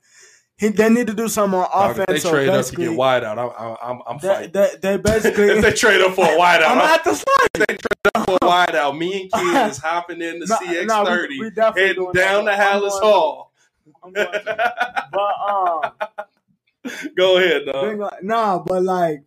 he 0.57 0.69
they 0.69 0.89
need 0.89 1.09
to 1.09 1.15
do 1.15 1.29
something 1.29 1.59
on 1.59 1.69
Dog, 1.71 1.91
offense. 1.91 2.07
they 2.09 2.19
so 2.21 2.31
trade 2.31 2.49
up 2.49 2.65
to 2.67 2.77
get 2.77 2.93
wide 2.97 3.25
out. 3.25 3.39
I'm 3.39 3.51
I'm 3.59 3.77
I'm, 3.83 4.03
I'm 4.07 4.19
they, 4.19 4.47
they, 4.53 4.71
they 4.81 4.97
basically. 4.99 5.45
if 5.51 5.63
they 5.63 5.73
trade 5.73 6.01
up 6.01 6.15
for 6.15 6.25
a 6.25 6.29
wideout, 6.39 6.67
I'm 6.69 6.79
at 6.79 7.03
the 7.05 7.15
slide. 7.15 7.49
if 7.57 7.67
they 7.67 7.75
trade 7.75 8.15
up 8.15 8.25
for 8.27 8.37
a 8.37 8.39
wideout, 8.47 8.97
me 8.97 9.23
and 9.23 9.33
Kid 9.33 9.71
is 9.71 9.79
hopping 9.83 10.23
in 10.23 10.39
the 10.39 10.47
No, 10.47 10.57
CX30, 10.57 10.87
no, 10.87 11.27
we- 11.29 11.41
we 11.41 11.51
definitely 11.51 11.83
heading 11.89 12.13
down 12.13 12.45
that. 12.47 12.57
to 12.57 12.63
Halas 12.63 13.01
Hall. 13.01 13.53
But 14.13 15.19
um, 15.49 15.93
Go 17.17 17.39
ahead, 17.39 17.63
dog. 17.67 18.15
nah, 18.23 18.59
but 18.59 18.83
like 18.83 19.23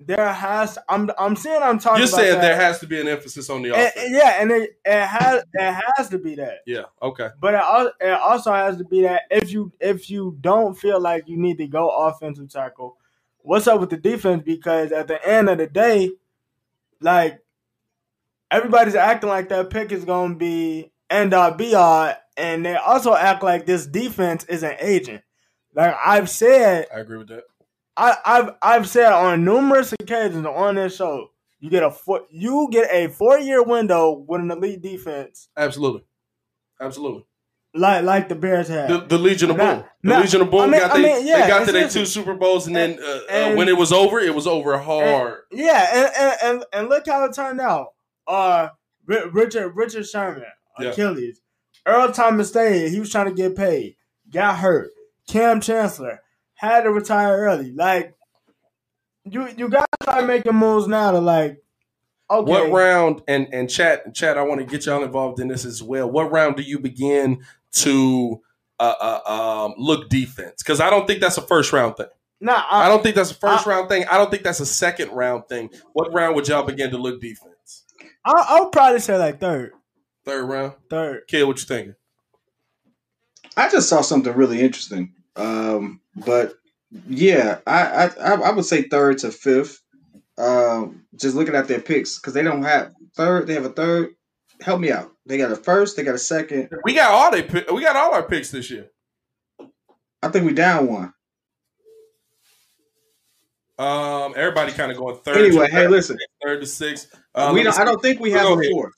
there 0.00 0.32
has. 0.32 0.78
I'm 0.88 1.10
I'm 1.18 1.34
saying 1.34 1.60
I'm 1.62 1.78
talking. 1.78 2.00
You're 2.00 2.08
about 2.08 2.20
saying 2.20 2.34
that. 2.34 2.40
there 2.42 2.56
has 2.56 2.78
to 2.80 2.86
be 2.86 3.00
an 3.00 3.08
emphasis 3.08 3.50
on 3.50 3.62
the 3.62 3.70
offense. 3.70 3.92
and 3.96 4.14
yeah, 4.14 4.40
and 4.40 4.50
it, 4.50 4.78
it 4.84 5.06
has 5.06 5.42
it 5.52 5.82
has 5.96 6.08
to 6.10 6.18
be 6.18 6.36
that. 6.36 6.58
yeah. 6.66 6.84
Okay. 7.02 7.28
But 7.40 7.54
it, 7.54 7.92
it 8.00 8.12
also 8.12 8.52
has 8.52 8.76
to 8.78 8.84
be 8.84 9.02
that 9.02 9.22
if 9.30 9.50
you 9.52 9.72
if 9.80 10.08
you 10.08 10.36
don't 10.40 10.74
feel 10.78 11.00
like 11.00 11.28
you 11.28 11.36
need 11.36 11.58
to 11.58 11.66
go 11.66 11.88
offensive 11.90 12.48
tackle, 12.50 12.96
what's 13.38 13.66
up 13.66 13.80
with 13.80 13.90
the 13.90 13.96
defense? 13.96 14.42
Because 14.44 14.92
at 14.92 15.08
the 15.08 15.26
end 15.26 15.48
of 15.48 15.58
the 15.58 15.66
day, 15.66 16.12
like 17.00 17.40
everybody's 18.50 18.94
acting 18.94 19.28
like 19.28 19.48
that 19.48 19.70
pick 19.70 19.90
is 19.90 20.04
gonna 20.04 20.36
be 20.36 20.92
end 21.10 21.34
all 21.34 21.50
be 21.52 21.74
all, 21.74 22.12
and 22.36 22.64
they 22.64 22.76
also 22.76 23.14
act 23.14 23.42
like 23.42 23.66
this 23.66 23.86
defense 23.86 24.44
is 24.44 24.62
an 24.62 24.76
agent. 24.80 25.22
Like 25.74 25.96
I've 26.04 26.30
said, 26.30 26.86
I 26.94 27.00
agree 27.00 27.18
with 27.18 27.28
that. 27.28 27.44
I, 27.98 28.16
I've 28.24 28.50
I've 28.62 28.88
said 28.88 29.12
on 29.12 29.44
numerous 29.44 29.92
occasions 29.92 30.46
on 30.46 30.76
this 30.76 30.96
show, 30.96 31.28
you 31.58 31.68
get 31.70 31.82
a 31.82 31.90
four, 31.90 32.22
you 32.30 32.68
get 32.70 32.88
a 32.92 33.08
four 33.08 33.38
year 33.38 33.62
window 33.62 34.24
with 34.28 34.40
an 34.40 34.50
elite 34.52 34.80
defense 34.82 35.48
Absolutely. 35.56 36.02
Absolutely. 36.80 37.24
like 37.74 38.04
like 38.04 38.28
the 38.28 38.36
Bears 38.36 38.68
had. 38.68 38.88
The, 38.88 38.98
the 39.00 39.18
Legion 39.18 39.50
of 39.50 39.56
Boom. 39.56 39.84
The 40.02 40.08
nah, 40.10 40.20
Legion 40.20 40.40
of 40.42 40.50
Boom 40.50 40.60
I 40.60 40.66
mean- 40.68 40.80
got 40.80 40.90
I 40.92 40.96
they, 40.96 41.02
mean, 41.02 41.26
yeah, 41.26 41.42
they 41.42 41.48
got 41.48 41.66
to 41.66 41.72
their 41.72 41.88
two 41.88 42.06
Super 42.06 42.34
Bowls, 42.34 42.66
and 42.68 42.76
then 42.76 42.98
uh, 43.02 43.06
uh, 43.06 43.20
and- 43.30 43.58
when 43.58 43.68
it 43.68 43.76
was 43.76 43.92
over, 43.92 44.20
it 44.20 44.34
was 44.34 44.46
over 44.46 44.78
hard. 44.78 45.40
Yeah, 45.50 45.86
and, 45.92 46.10
and 46.16 46.36
and 46.42 46.64
and 46.72 46.88
look 46.88 47.06
how 47.06 47.24
it 47.24 47.34
turned 47.34 47.60
out. 47.60 47.88
Uh, 48.28 48.68
Richard 49.06 49.70
Richard 49.74 50.06
Sherman, 50.06 50.44
Yeah. 50.78 50.90
Achilles, 50.90 51.40
Earl 51.84 52.12
Thomas 52.12 52.50
stayed. 52.50 52.92
He 52.92 53.00
was 53.00 53.10
trying 53.10 53.26
to 53.26 53.34
get 53.34 53.56
paid, 53.56 53.96
got 54.30 54.58
hurt. 54.58 54.90
Kam 55.26 55.60
Chancellor 55.60 56.20
had 56.58 56.82
to 56.82 56.90
retire 56.92 57.36
early. 57.38 57.72
Like 57.72 58.14
you, 59.24 59.48
you 59.56 59.68
got 59.68 59.86
to 60.00 60.04
start 60.04 60.26
making 60.26 60.54
moves 60.54 60.86
now 60.86 61.12
to 61.12 61.20
like. 61.20 61.62
Okay, 62.30 62.50
What 62.50 62.70
round 62.70 63.22
and 63.26 63.48
and 63.52 63.70
chat 63.70 64.14
chat? 64.14 64.36
I 64.36 64.42
want 64.42 64.60
to 64.60 64.66
get 64.66 64.84
y'all 64.84 65.02
involved 65.02 65.40
in 65.40 65.48
this 65.48 65.64
as 65.64 65.82
well. 65.82 66.10
What 66.10 66.30
round 66.30 66.56
do 66.56 66.62
you 66.62 66.78
begin 66.78 67.42
to 67.76 68.40
uh, 68.78 68.94
uh, 69.00 69.64
um, 69.66 69.74
look 69.78 70.10
defense? 70.10 70.62
Because 70.62 70.78
I 70.80 70.90
don't 70.90 71.06
think 71.06 71.20
that's 71.20 71.38
a 71.38 71.42
first 71.42 71.72
round 71.72 71.96
thing. 71.96 72.08
Nah, 72.40 72.62
I 72.70 72.84
I, 72.84 72.88
don't 72.88 73.02
think 73.02 73.14
that's 73.16 73.30
a 73.30 73.34
first 73.34 73.66
I- 73.66 73.70
round 73.70 73.88
thing. 73.88 74.04
I 74.10 74.18
don't 74.18 74.30
think 74.30 74.42
that's 74.42 74.60
a 74.60 74.66
second 74.66 75.10
round 75.12 75.48
thing. 75.48 75.70
What 75.94 76.12
round 76.12 76.36
would 76.36 76.46
y'all 76.48 76.64
begin 76.64 76.90
to 76.90 76.98
look 76.98 77.18
defense? 77.20 77.84
I, 78.26 78.32
I 78.46 78.60
would 78.60 78.72
probably 78.72 79.00
say 79.00 79.16
like 79.16 79.40
third, 79.40 79.72
Third 80.26 80.44
round. 80.44 80.74
third. 80.90 81.22
Kid, 81.28 81.44
what 81.44 81.58
you 81.58 81.64
thinking? 81.64 81.94
I 83.56 83.70
just 83.70 83.88
saw 83.88 84.02
something 84.02 84.32
really 84.34 84.60
interesting. 84.60 85.14
Um, 85.38 86.00
but 86.16 86.54
yeah, 87.08 87.60
I, 87.66 88.10
I 88.20 88.34
I 88.34 88.50
would 88.50 88.64
say 88.64 88.82
third 88.82 89.18
to 89.18 89.30
fifth. 89.30 89.80
Um, 90.36 91.04
just 91.16 91.34
looking 91.34 91.54
at 91.54 91.68
their 91.68 91.80
picks 91.80 92.18
because 92.18 92.34
they 92.34 92.42
don't 92.42 92.62
have 92.62 92.92
third. 93.16 93.46
They 93.46 93.54
have 93.54 93.64
a 93.64 93.70
third. 93.70 94.10
Help 94.60 94.80
me 94.80 94.90
out. 94.90 95.12
They 95.26 95.38
got 95.38 95.52
a 95.52 95.56
first. 95.56 95.96
They 95.96 96.02
got 96.02 96.14
a 96.14 96.18
second. 96.18 96.70
We 96.84 96.94
got 96.94 97.12
all 97.12 97.30
they 97.30 97.42
we 97.72 97.82
got 97.82 97.96
all 97.96 98.14
our 98.14 98.22
picks 98.22 98.50
this 98.50 98.70
year. 98.70 98.90
I 100.22 100.28
think 100.28 100.46
we 100.46 100.52
down 100.52 100.88
one. 100.88 101.12
Um, 103.78 104.34
everybody 104.36 104.72
kind 104.72 104.90
of 104.90 104.98
going 104.98 105.16
third. 105.18 105.36
Anyway, 105.36 105.68
to, 105.68 105.72
hey, 105.72 105.86
listen. 105.86 106.18
third 106.42 106.60
to 106.60 106.66
sixth. 106.66 107.14
Uh, 107.34 107.52
we 107.54 107.62
don't. 107.62 107.78
I 107.78 107.84
don't 107.84 108.02
think 108.02 108.20
we 108.20 108.32
have 108.32 108.58
a 108.58 108.62
fourth. 108.70 108.94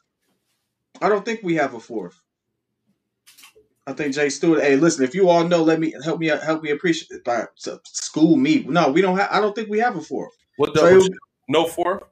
I 1.02 1.08
don't 1.08 1.24
think 1.24 1.40
we 1.42 1.56
have 1.56 1.74
a 1.74 1.80
fourth. 1.80 2.18
I 3.86 3.92
think 3.92 4.14
Jay 4.14 4.28
Stewart. 4.28 4.62
Hey, 4.62 4.76
listen. 4.76 5.04
If 5.04 5.14
you 5.14 5.28
all 5.28 5.44
know, 5.44 5.62
let 5.62 5.80
me 5.80 5.94
help 6.04 6.20
me 6.20 6.26
help 6.28 6.62
me 6.62 6.70
appreciate. 6.70 7.24
By 7.24 7.46
so- 7.54 7.80
school 7.84 8.36
me. 8.36 8.64
No, 8.68 8.90
we 8.90 9.00
don't 9.00 9.16
have. 9.18 9.28
I 9.30 9.40
don't 9.40 9.54
think 9.54 9.68
we 9.68 9.78
have 9.78 9.96
a 9.96 10.00
fourth. 10.02 10.32
What 10.56 10.76
So 10.76 10.98
double? 11.00 11.14
no 11.48 11.66
fourth. 11.66 12.02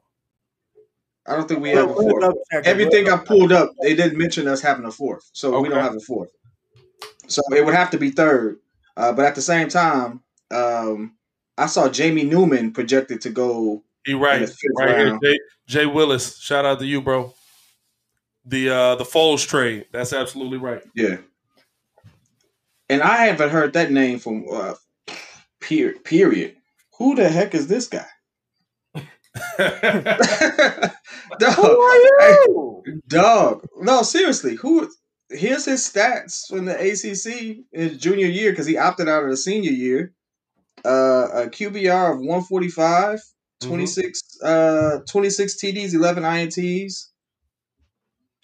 I 1.27 1.37
don't 1.37 1.47
think 1.47 1.61
we 1.61 1.71
have 1.71 1.91
a 1.91 1.95
fourth. 1.95 2.23
double 2.23 2.43
check 2.51 2.64
it. 2.64 2.66
Everything 2.66 3.11
I 3.11 3.19
pulled 3.19 3.53
up, 3.53 3.73
they 3.83 3.95
didn't 3.95 4.16
mention 4.16 4.49
us 4.49 4.62
having 4.62 4.87
a 4.87 4.91
fourth, 4.91 5.29
so 5.33 5.61
we 5.61 5.69
don't 5.69 5.83
have 5.83 5.95
a 5.95 6.01
fourth. 6.01 6.31
So 7.27 7.43
it 7.55 7.64
would 7.66 7.75
have 7.75 7.91
to 7.91 7.99
be 7.99 8.11
third. 8.11 8.59
Uh, 8.97 9.12
but 9.12 9.27
at 9.27 9.35
the 9.35 9.43
same 9.43 9.69
time, 9.69 10.23
um, 10.51 11.14
I 11.59 11.66
saw 11.66 11.89
Jamie 11.91 12.25
Newman 12.25 12.73
projected 12.73 13.21
to 13.21 13.31
go. 13.31 13.85
He 14.07 14.14
right, 14.14 14.37
In 14.37 14.41
the 14.43 14.47
fifth 14.47 14.59
right 14.79 14.97
here. 14.97 15.07
round. 15.09 15.21
Jay, 15.23 15.39
Jay 15.66 15.87
Willis. 15.87 16.39
Shout 16.39 16.64
out 16.64 16.79
to 16.79 16.87
you, 16.87 17.03
bro. 17.03 17.35
The 18.47 18.71
uh 18.71 18.95
the 18.95 19.05
Foles 19.05 19.47
trade. 19.47 19.85
That's 19.93 20.14
absolutely 20.14 20.57
right. 20.57 20.83
Yeah, 20.95 21.19
and 22.89 23.03
I 23.03 23.26
haven't 23.26 23.51
heard 23.51 23.72
that 23.74 23.91
name 23.91 24.18
from 24.18 24.45
uh, 24.51 24.74
period. 25.61 26.05
Period. 26.05 26.57
Who 26.99 27.14
the 27.14 27.28
heck 27.28 27.55
is 27.55 27.66
this 27.68 27.89
guy? 27.89 28.07
dog, 31.39 31.55
Who 31.55 31.80
are 31.80 31.97
you? 31.97 33.03
dog. 33.07 33.66
No, 33.78 34.03
seriously. 34.03 34.57
Who? 34.57 34.91
Here's 35.30 35.66
his 35.66 35.80
stats 35.82 36.47
from 36.49 36.64
the 36.64 36.74
ACC 36.74 37.64
in 37.72 37.89
his 37.89 37.99
junior 37.99 38.26
year 38.28 38.51
because 38.51 38.66
he 38.66 38.78
opted 38.78 39.09
out 39.09 39.24
of 39.24 39.30
the 39.30 39.36
senior 39.36 39.70
year. 39.72 40.14
Uh, 40.84 41.28
a 41.32 41.49
QBR 41.49 42.12
of 42.12 42.18
145, 42.18 43.20
26, 43.61 44.22
uh, 44.43 45.01
26 45.11 45.57
TDs, 45.57 45.93
11 45.93 46.22
INTs, 46.22 47.09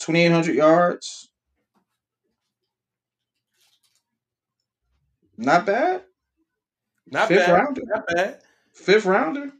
2,800 0.01 0.55
yards. 0.55 1.30
Not 5.37 5.66
bad. 5.66 6.03
Not 7.07 7.28
Fifth 7.28 7.47
bad. 7.47 7.53
rounder. 7.53 7.82
Not 7.87 8.07
bad. 8.14 8.39
Fifth 8.72 9.05
rounder. 9.05 9.53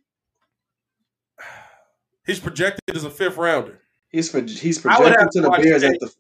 He's 2.27 2.41
projected 2.41 2.97
as 2.97 3.05
a 3.05 3.11
fifth 3.11 3.37
rounder. 3.37 3.81
He's 4.09 4.31
for 4.31 4.41
he's 4.41 4.85
I 4.87 4.99
would 4.99 5.09
have 5.09 5.17
projected 5.31 5.43
to 5.43 5.51
to 5.51 5.57
the 5.57 5.63
Bears 5.63 5.83
tape. 5.83 5.93
at 5.95 6.01
the 6.01 6.11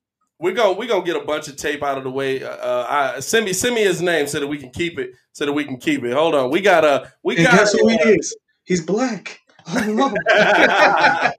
We 0.41 0.53
go. 0.53 0.73
we're 0.75 0.89
gonna 0.89 1.05
get 1.05 1.17
a 1.17 1.25
bunch 1.25 1.49
of 1.49 1.57
tape 1.57 1.83
out 1.83 1.97
of 1.97 2.05
the 2.05 2.11
way. 2.11 2.43
Uh, 2.43 2.49
uh, 2.51 3.13
I, 3.17 3.21
send 3.21 3.45
me 3.47 3.53
send 3.53 3.75
me 3.75 3.83
his 3.83 4.03
name 4.03 4.27
so 4.27 4.41
that 4.41 4.47
we 4.47 4.59
can 4.59 4.71
keep 4.71 4.99
it. 4.99 5.13
So 5.33 5.47
that 5.47 5.53
we 5.53 5.65
can 5.65 5.79
keep 5.79 6.05
it. 6.05 6.13
Hold 6.13 6.35
on. 6.35 6.51
We 6.51 6.61
got 6.61 6.85
a. 6.85 7.11
We 7.23 7.37
And 7.37 7.47
got. 7.47 7.55
guess 7.59 7.73
who 7.73 7.89
he 7.89 7.97
is? 7.97 8.37
He's 8.65 8.81
black. 8.85 9.41
No. 9.67 10.13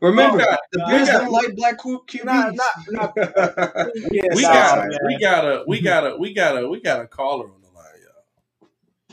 Remember, 0.00 0.36
We 0.38 0.44
got- 0.44 0.58
the 0.72 0.84
we 0.86 0.92
Bears 0.92 1.08
don't 1.08 1.30
like 1.30 1.54
black 1.56 1.80
Q- 1.82 2.04
QBs. 2.06 2.24
Nah, 2.24 2.50
nah, 2.50 2.66
nah. 2.90 3.12
Yeah, 4.10 4.22
we 4.34 4.42
got. 4.42 4.78
man. 4.88 4.98
We 5.06 5.18
got 5.18 5.44
a. 5.44 5.64
We 5.66 5.80
got 5.80 6.06
a. 6.06 6.16
We 6.18 6.34
got 6.34 6.62
a. 6.62 6.68
We 6.68 6.80
got 6.80 7.00
a 7.00 7.06
caller 7.06 7.46
on 7.46 7.60
the 7.62 7.68
line, 7.68 7.86
y'all. 8.02 8.68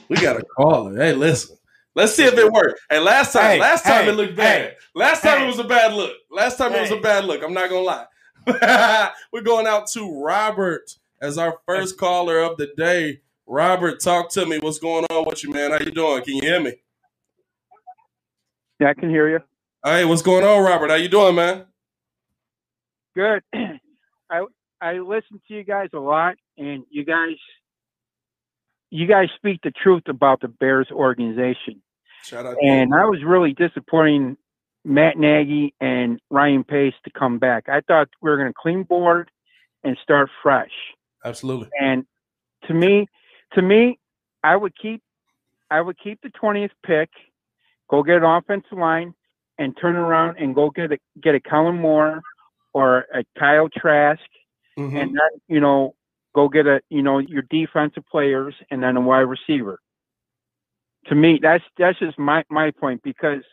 We 0.10 0.18
got 0.18 0.38
a 0.38 0.44
caller. 0.58 0.96
Hey, 0.98 1.14
listen. 1.14 1.58
Let's 1.96 2.14
see 2.16 2.24
if 2.26 2.38
it 2.38 2.52
worked. 2.52 2.82
Hey, 2.90 3.00
last 3.00 3.34
time. 3.34 3.44
Hey, 3.44 3.60
last 3.60 3.84
time 3.84 4.04
hey, 4.06 4.10
it 4.12 4.14
looked 4.16 4.36
bad. 4.36 4.62
hey, 4.62 4.74
last 4.96 5.22
time 5.24 5.40
hey. 5.40 5.44
it 5.44 5.48
was 5.48 5.60
a 5.60 5.64
bad 5.64 5.94
look. 5.94 6.14
Last 6.32 6.58
time 6.58 6.74
it 6.74 6.82
was 6.82 6.92
a 6.92 6.98
bad 6.98 7.26
look. 7.26 7.42
I'm 7.44 7.54
not 7.54 7.70
gonna 7.70 7.82
lie. 7.82 8.06
We're 9.34 9.42
going 9.42 9.68
out 9.68 9.88
to 9.92 10.22
Robert 10.24 10.92
as 11.22 11.38
our 11.38 11.60
first 11.66 11.98
caller 11.98 12.40
of 12.40 12.58
the 12.58 12.72
day. 12.78 13.22
Robert, 13.48 14.00
talk 14.02 14.30
to 14.32 14.46
me. 14.46 14.60
What's 14.60 14.80
going 14.80 15.06
on 15.10 15.26
with 15.26 15.44
you, 15.44 15.52
man? 15.52 15.72
How 15.72 15.80
you 15.80 15.92
doing? 15.92 16.24
Can 16.24 16.36
you 16.36 16.42
hear 16.42 16.60
me? 16.62 16.74
Yeah, 18.80 18.90
I 18.90 18.94
can 18.94 19.10
hear 19.10 19.30
you. 19.30 19.40
Hey, 19.84 20.06
what's 20.06 20.22
going 20.22 20.44
on, 20.44 20.64
Robert? 20.64 20.90
How 20.90 20.96
you 20.96 21.10
doing, 21.10 21.36
man? 21.36 21.66
Good. 23.16 23.44
I 24.30 24.46
I 24.82 24.94
listen 25.00 25.42
to 25.48 25.54
you 25.54 25.64
guys 25.64 25.90
a 25.94 26.00
lot, 26.00 26.36
and 26.58 26.84
you 26.90 27.04
guys 27.04 27.36
you 28.90 29.06
guys 29.06 29.28
speak 29.36 29.62
the 29.64 29.72
truth 29.72 30.04
about 30.08 30.42
the 30.42 30.48
Bears 30.48 30.88
organization. 30.92 31.82
Shout 32.24 32.46
out. 32.46 32.56
And 32.62 32.94
I 32.94 33.06
was 33.06 33.24
really 33.24 33.54
disappointing 33.54 34.38
Matt 34.86 35.18
Nagy 35.18 35.74
and 35.80 36.20
Ryan 36.30 36.64
Pace 36.64 36.94
to 37.04 37.12
come 37.12 37.40
back. 37.40 37.70
I 37.70 37.82
thought 37.82 38.10
we 38.22 38.30
were 38.30 38.38
going 38.38 38.50
to 38.50 38.58
clean 38.60 38.84
board 38.84 39.30
and 39.84 39.98
start 40.02 40.30
fresh. 40.42 40.72
Absolutely. 41.24 41.70
And 41.80 42.06
to 42.68 42.74
me, 42.74 43.08
to 43.54 43.62
me, 43.62 44.00
I 44.44 44.56
would 44.56 44.74
keep 44.78 45.02
I 45.70 45.82
would 45.82 45.98
keep 46.00 46.22
the 46.22 46.30
twentieth 46.30 46.72
pick, 46.86 47.10
go 47.90 48.04
get 48.04 48.18
an 48.18 48.24
offensive 48.24 48.78
line, 48.78 49.14
and 49.58 49.76
turn 49.78 49.96
around 49.96 50.38
and 50.38 50.56
go 50.56 50.70
get 50.70 50.92
a 50.92 50.98
get 51.22 51.36
a 51.36 51.40
Kellen 51.40 51.82
Mond 51.82 52.22
or 52.74 53.06
a 53.14 53.24
Kyle 53.38 53.70
Trask, 53.70 54.22
Mhm. 54.78 55.02
and 55.02 55.10
then 55.16 55.42
you 55.48 55.60
know 55.60 55.96
go 56.34 56.48
get 56.48 56.68
a 56.68 56.82
you 56.90 57.02
know 57.02 57.20
your 57.20 57.44
defensive 57.50 58.06
players 58.10 58.56
and 58.72 58.82
then 58.82 58.96
a 58.98 59.02
wide 59.02 59.22
receiver. 59.22 59.80
To 61.08 61.16
me, 61.16 61.40
that's 61.42 61.64
that's 61.78 62.00
just 62.00 62.18
my 62.20 62.44
my 62.50 62.72
point 62.72 63.02
because 63.04 63.44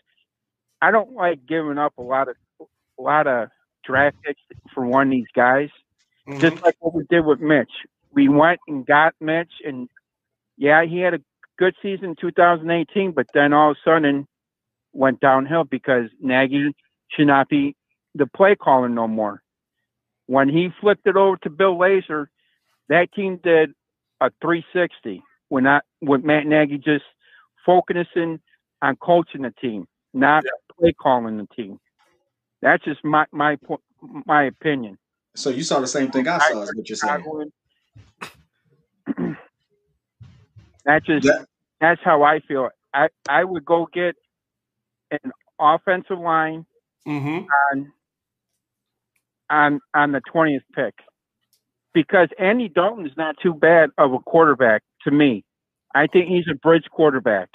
I 0.83 0.91
don't 0.91 1.13
like 1.13 1.47
giving 1.47 1.79
up 1.79 1.95
a 1.99 2.03
lot 2.03 2.29
of 2.29 2.37
a 2.61 3.03
lot 3.03 3.27
of 3.27 3.49
draft 3.85 4.17
picks 4.23 4.41
for 4.75 4.85
one 4.85 5.09
of 5.09 5.11
these 5.11 5.29
guys. 5.35 5.71
Mhm. 6.29 6.41
Just 6.41 6.63
like 6.63 6.77
what 6.81 6.95
we 6.95 7.05
did 7.09 7.25
with 7.25 7.41
Mitch, 7.41 7.71
we 8.13 8.29
went 8.29 8.61
and 8.69 8.85
got 8.87 9.15
Mitch, 9.21 9.53
and 9.65 9.89
yeah, 10.57 10.83
he 10.85 10.99
had 10.99 11.15
a 11.15 11.21
good 11.59 11.75
season 11.83 12.11
in 12.11 12.17
2018, 12.21 13.13
but 13.13 13.27
then 13.35 13.53
all 13.53 13.71
of 13.73 13.77
a 13.77 13.89
sudden 13.89 14.27
went 14.93 15.21
downhill 15.21 15.65
because 15.65 16.11
Nagy 16.21 16.75
should 17.09 17.27
not 17.27 17.49
be 17.49 17.77
the 18.15 18.27
play 18.27 18.57
caller 18.57 18.89
no 18.89 19.07
more. 19.07 19.43
When 20.27 20.49
he 20.49 20.71
flipped 20.81 21.07
it 21.07 21.17
over 21.17 21.37
to 21.43 21.51
Bill 21.51 21.77
Lazor, 21.77 22.27
that 22.89 23.13
team 23.13 23.39
did 23.43 23.71
a 24.21 24.31
360. 24.41 25.23
When 25.49 25.65
not, 25.65 25.85
with 26.03 26.25
Matt 26.25 26.47
Nagy 26.47 26.79
just 26.79 27.05
focusing 27.65 28.41
on 28.83 28.97
coaching 28.97 29.43
the 29.43 29.53
team, 29.61 29.87
not 30.13 30.45
play 30.79 30.93
calling 30.93 31.37
the 31.37 31.47
team. 31.55 31.79
That's 32.63 32.83
just 32.85 33.05
my 33.05 33.27
my 33.31 33.57
my 34.25 34.45
opinion. 34.45 34.99
So 35.37 35.51
you 35.51 35.63
saw 35.63 35.81
the 35.81 35.87
same 35.87 36.11
thing 36.11 36.27
I 36.27 36.39
saw, 36.39 36.63
is 36.63 36.75
what 36.75 36.89
you're 36.89 36.97
saying. 36.97 37.53
That's 40.87 41.05
just 41.05 41.27
That- 41.27 41.47
that's 41.81 42.01
how 42.03 42.23
I 42.23 42.41
feel. 42.41 42.71
I 42.95 43.09
I 43.29 43.45
would 43.45 43.65
go 43.67 43.87
get 43.93 44.17
an 45.11 45.31
offensive 45.59 46.19
line 46.19 46.65
Mhm. 47.07 47.47
on 47.73 47.93
on 49.51 49.81
on 49.93 50.13
the 50.13 50.21
twentieth 50.23 50.63
pick 50.75 50.95
because 51.93 52.29
Andy 52.39 52.69
Dalton 52.69 53.07
is 53.07 53.17
not 53.17 53.37
too 53.43 53.53
bad 53.53 53.91
of 53.99 54.13
a 54.15 54.19
quarterback 54.21 54.83
to 55.03 55.11
me. 55.11 55.45
I 55.95 56.07
think 56.07 56.29
he's 56.29 56.49
a 56.49 56.55
bridge 56.55 56.87
quarterback, 56.91 57.51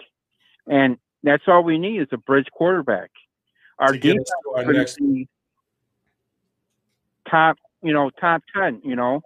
and 0.67 0.97
that's 1.23 1.47
all 1.47 1.63
we 1.63 1.77
need 1.79 2.01
is 2.01 2.07
a 2.11 2.17
bridge 2.17 2.47
quarterback. 2.51 3.11
Our 3.79 3.93
defense 3.93 4.29
to 4.43 4.49
our 4.57 4.73
next- 4.73 4.99
top, 7.29 7.57
you 7.81 7.93
know, 7.93 8.09
top 8.11 8.43
ten. 8.53 8.81
You 8.83 8.95
know, 8.95 9.21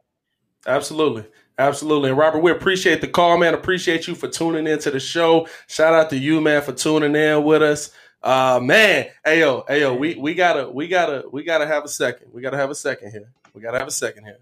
Absolutely. 0.66 1.26
Absolutely. 1.58 2.10
And 2.10 2.18
Robert, 2.18 2.40
we 2.40 2.52
appreciate 2.52 3.00
the 3.02 3.08
call, 3.08 3.38
man. 3.38 3.54
Appreciate 3.54 4.08
you 4.08 4.16
for 4.16 4.28
tuning 4.28 4.68
into 4.68 4.92
the 4.92 5.00
show. 5.00 5.48
Shout 5.68 5.94
out 5.94 6.10
to 6.10 6.18
you, 6.18 6.42
man, 6.42 6.62
for 6.62 6.74
tuning 6.74 7.16
in 7.16 7.44
with 7.44 7.62
us. 7.62 7.92
Uh 8.24 8.60
man, 8.60 9.06
hey 9.24 9.40
yo, 9.42 9.64
hey 9.68 9.82
yo, 9.82 9.94
we 9.94 10.16
we 10.16 10.34
gotta 10.34 10.68
we 10.68 10.88
gotta 10.88 11.24
we 11.32 11.44
gotta 11.44 11.68
have 11.68 11.84
a 11.84 11.88
second. 11.88 12.32
We 12.34 12.42
gotta 12.42 12.58
have 12.58 12.72
a 12.72 12.76
second 12.76 13.12
here. 13.12 13.32
We 13.54 13.62
gotta 13.62 13.78
have 13.78 13.88
a 13.88 13.92
second 13.92 14.26
here. 14.26 14.40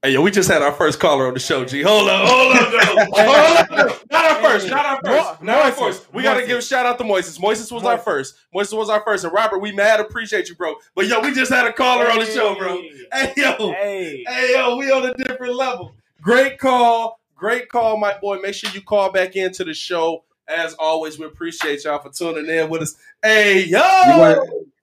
Hey 0.00 0.12
yo, 0.12 0.22
we 0.22 0.30
just 0.30 0.48
had 0.48 0.62
our 0.62 0.70
first 0.70 1.00
caller 1.00 1.26
on 1.26 1.34
the 1.34 1.40
show, 1.40 1.64
G. 1.64 1.82
Hold 1.82 2.08
up, 2.08 2.28
hold 2.28 2.54
up, 2.54 2.72
no. 2.72 3.04
hold 3.16 3.90
up. 3.90 4.10
Not 4.12 4.24
our 4.26 4.40
first, 4.40 4.70
not 4.70 4.86
our 4.86 5.00
first, 5.04 5.42
not 5.42 5.58
our 5.58 5.72
first. 5.72 6.14
We 6.14 6.22
gotta 6.22 6.46
give 6.46 6.58
a 6.58 6.62
shout 6.62 6.86
out 6.86 6.98
to 6.98 7.04
Moises. 7.04 7.36
Moises 7.40 7.72
was 7.72 7.82
our 7.82 7.98
first. 7.98 8.36
Moises 8.54 8.78
was 8.78 8.90
our 8.90 9.02
first. 9.04 9.24
And 9.24 9.32
Robert, 9.32 9.58
we 9.58 9.72
mad 9.72 9.98
appreciate 9.98 10.48
you, 10.48 10.54
bro. 10.54 10.76
But 10.94 11.08
yo, 11.08 11.18
we 11.18 11.34
just 11.34 11.52
had 11.52 11.66
a 11.66 11.72
caller 11.72 12.08
on 12.08 12.20
the 12.20 12.26
show, 12.26 12.54
bro. 12.54 12.80
Hey 13.12 13.32
yo, 13.36 13.72
Hey. 13.72 14.24
Hey 14.28 14.52
yo, 14.54 14.76
we 14.76 14.88
on 14.92 15.04
a 15.04 15.14
different 15.14 15.56
level. 15.56 15.96
Great 16.22 16.58
call, 16.58 17.18
great 17.34 17.68
call, 17.68 17.96
my 17.96 18.16
boy. 18.20 18.38
Make 18.38 18.54
sure 18.54 18.70
you 18.70 18.82
call 18.82 19.10
back 19.10 19.34
into 19.34 19.64
the 19.64 19.74
show. 19.74 20.22
As 20.46 20.74
always, 20.74 21.18
we 21.18 21.26
appreciate 21.26 21.82
y'all 21.82 21.98
for 21.98 22.10
tuning 22.10 22.48
in 22.48 22.70
with 22.70 22.82
us. 22.82 22.94
Hey 23.20 23.64
yo, 23.64 23.80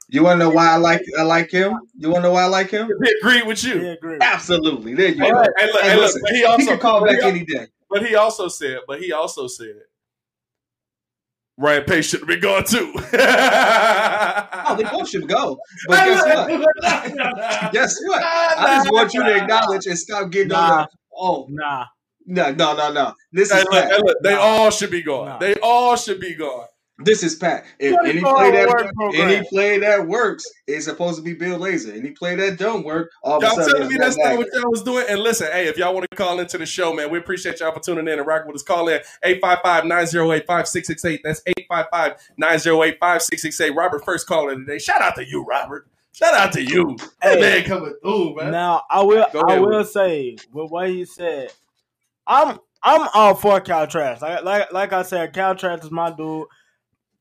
You 0.08 0.24
want 0.24 0.40
to 0.40 0.46
know 0.46 0.50
why 0.52 0.68
I 0.72 0.76
like 0.78 1.02
I 1.18 1.24
like 1.24 1.50
him? 1.52 1.80
You 1.98 2.10
want 2.12 2.24
to 2.24 2.30
know 2.30 2.34
why 2.34 2.44
I 2.44 2.48
like 2.48 2.70
him? 2.70 2.88
We 3.00 3.16
agree 3.22 3.42
with 3.42 3.64
you. 3.64 3.82
Yeah, 3.82 3.92
agree. 3.94 4.18
Absolutely. 4.22 4.94
There 4.94 5.10
you 5.10 5.24
Hey, 5.24 5.32
go. 5.32 5.38
look, 5.38 5.52
hey, 5.58 5.66
look, 5.72 5.82
Hey, 5.82 5.90
hey, 5.90 5.98
listen, 5.98 6.22
but 6.24 6.32
he 6.32 6.38
he 6.40 6.46
also 6.46 6.66
can 6.68 6.80
call 6.80 7.04
back 7.06 7.16
he- 7.22 7.28
any 7.28 7.44
day. 7.46 7.68
But 7.90 8.06
he 8.06 8.16
also 8.16 8.48
said, 8.48 8.80
but 8.88 9.02
he 9.02 9.12
also 9.12 9.48
said, 9.48 9.68
it. 9.68 9.90
Ryan 11.58 11.84
Pace 11.86 12.10
should 12.10 12.20
have 12.20 12.28
been 12.28 12.40
gone 12.42 12.66
too. 12.66 12.92
Oh, 12.96 14.76
they 14.78 14.84
both 14.84 15.08
should 15.10 15.28
go. 15.28 15.58
But 15.88 16.06
guess 16.06 16.24
what? 16.26 17.72
Guess 17.74 17.96
what? 18.06 18.22
I 18.24 18.78
just 18.78 18.92
want 18.92 19.14
you 19.14 19.24
to 19.24 19.36
acknowledge 19.38 19.86
and 19.88 19.98
stop 19.98 20.30
getting 20.32 20.52
on 20.52 20.68
Nah. 20.70 20.84
the. 20.84 20.90
Oh 21.18 21.48
Nah. 21.50 21.86
no 22.26 22.52
no 22.52 22.76
no 22.76 22.92
no! 22.92 23.14
This 23.32 23.52
Hey, 23.54 23.60
is 23.60 23.66
look, 23.72 23.86
hey, 23.86 23.98
look, 24.04 24.18
they 24.22 24.34
Nah. 24.34 24.42
all 24.42 24.70
should 24.70 24.92
be 24.92 25.02
gone. 25.02 25.28
Nah. 25.28 25.38
They 25.38 25.56
all 25.56 25.96
should 25.96 26.20
be 26.20 26.34
gone. 26.36 26.66
This 27.00 27.24
is 27.24 27.36
Pat. 27.36 27.66
If 27.78 27.94
any 28.06 28.22
play 28.22 28.52
that 28.52 28.94
any 29.16 29.46
play 29.50 29.80
that 29.80 30.08
works 30.08 30.46
is 30.66 30.86
supposed 30.86 31.18
to 31.18 31.22
be 31.22 31.34
Bill 31.34 31.60
Lazor. 31.60 31.94
Any 31.98 32.12
play 32.12 32.36
that 32.36 32.58
don't 32.58 32.86
work, 32.86 33.12
all 33.22 33.38
of 33.38 33.44
a 33.44 33.48
Y'all 33.48 33.56
sudden 33.56 33.74
telling 33.74 33.90
me 33.90 33.98
that's 33.98 34.18
not 34.18 34.38
what 34.38 34.48
y'all 34.54 34.72
was 34.72 34.82
doing? 34.82 35.06
And 35.10 35.20
listen, 35.20 35.48
hey, 35.52 35.68
if 35.68 35.78
y'all 35.78 35.94
want 35.94 36.10
to 36.10 36.16
call 36.16 36.40
into 36.40 36.58
the 36.58 36.66
show, 36.66 36.94
man, 36.94 37.12
we 37.12 37.18
appreciate 37.18 37.60
y'all 37.60 37.74
for 37.74 37.82
tuning 37.82 38.08
in 38.08 38.18
and 38.18 38.26
rocking 38.26 38.48
with 38.48 38.56
us. 38.56 38.64
Call 38.64 38.88
in 38.88 39.02
855-908-5668. 39.26 41.20
That's 41.22 41.42
855-908-5668. 42.40 43.76
Robert, 43.76 44.06
first 44.06 44.26
caller 44.26 44.56
today. 44.56 44.80
Shout 44.80 45.02
out 45.02 45.16
to 45.16 45.26
you, 45.28 45.44
Robert. 45.44 45.88
Shout 46.14 46.34
out 46.34 46.54
to 46.54 46.64
you. 46.64 46.96
That 47.22 47.34
Hey. 47.34 47.42
man 47.42 47.64
coming 47.66 47.94
through, 48.02 48.36
man. 48.36 48.52
Now 48.52 48.84
I 48.90 49.02
will 49.02 49.26
Go 49.34 49.42
I 49.42 49.52
ahead 49.52 49.62
will 49.62 49.80
with 49.80 49.90
say 49.90 50.38
with 50.54 50.72
what 50.72 50.88
he 50.88 51.04
said, 51.04 51.52
I'm 52.26 52.58
I'm 52.82 53.10
all 53.14 53.36
for 53.36 53.60
Kyle 53.60 53.86
Trask. 53.86 54.22
Like 54.22 54.46
like 54.46 54.72
like 54.72 54.94
I 54.94 55.02
said, 55.02 55.34
Kyle 55.34 55.56
Trask 55.56 55.84
is 55.84 55.92
my 55.92 56.12
dude. 56.12 56.48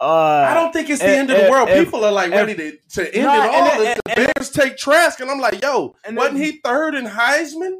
Uh, 0.00 0.46
I 0.48 0.54
don't 0.54 0.72
think 0.72 0.90
it's 0.90 1.00
the 1.00 1.08
end 1.08 1.30
of 1.30 1.40
the 1.42 1.50
world. 1.50 1.68
People 1.68 2.04
are 2.04 2.12
like 2.12 2.30
ready 2.30 2.54
to, 2.54 2.76
to 2.90 3.14
end 3.14 3.24
it 3.24 3.26
all. 3.26 3.78
the 3.78 4.26
Bears 4.36 4.50
take 4.50 4.76
Trask, 4.76 5.20
and 5.20 5.30
I'm 5.30 5.38
like, 5.40 5.62
yo, 5.62 5.96
And 6.04 6.16
wasn't 6.16 6.38
he 6.38 6.60
third 6.62 6.94
in 6.94 7.06
Heisman? 7.06 7.78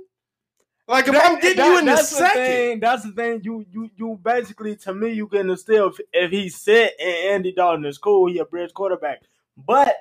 Like, 0.87 1.09
if 1.09 1.15
That- 1.15 1.25
I'm 1.31 1.41
getting 1.41 1.57
that- 1.57 1.67
you 1.67 1.79
in 1.79 1.87
the 1.87 1.97
second, 1.97 2.35
thing. 2.35 2.81
That's 2.81 3.03
the 3.05 3.13
thing. 3.13 3.41
You 3.43 3.65
you 3.71 3.91
you 3.97 4.21
basically 4.23 4.77
to 4.77 4.95
me 4.95 5.13
you 5.13 5.27
getting 5.27 5.51
a 5.51 5.57
steal 5.57 5.89
if, 5.89 5.99
if 6.13 6.31
he 6.31 6.49
sit 6.49 6.93
and 7.01 7.35
Andy 7.35 7.53
Dalton 7.53 7.85
is 7.87 7.99
cool. 7.99 8.31
He 8.31 8.39
a 8.39 8.45
bridge 8.45 8.73
quarterback. 8.75 9.23
But 9.57 9.97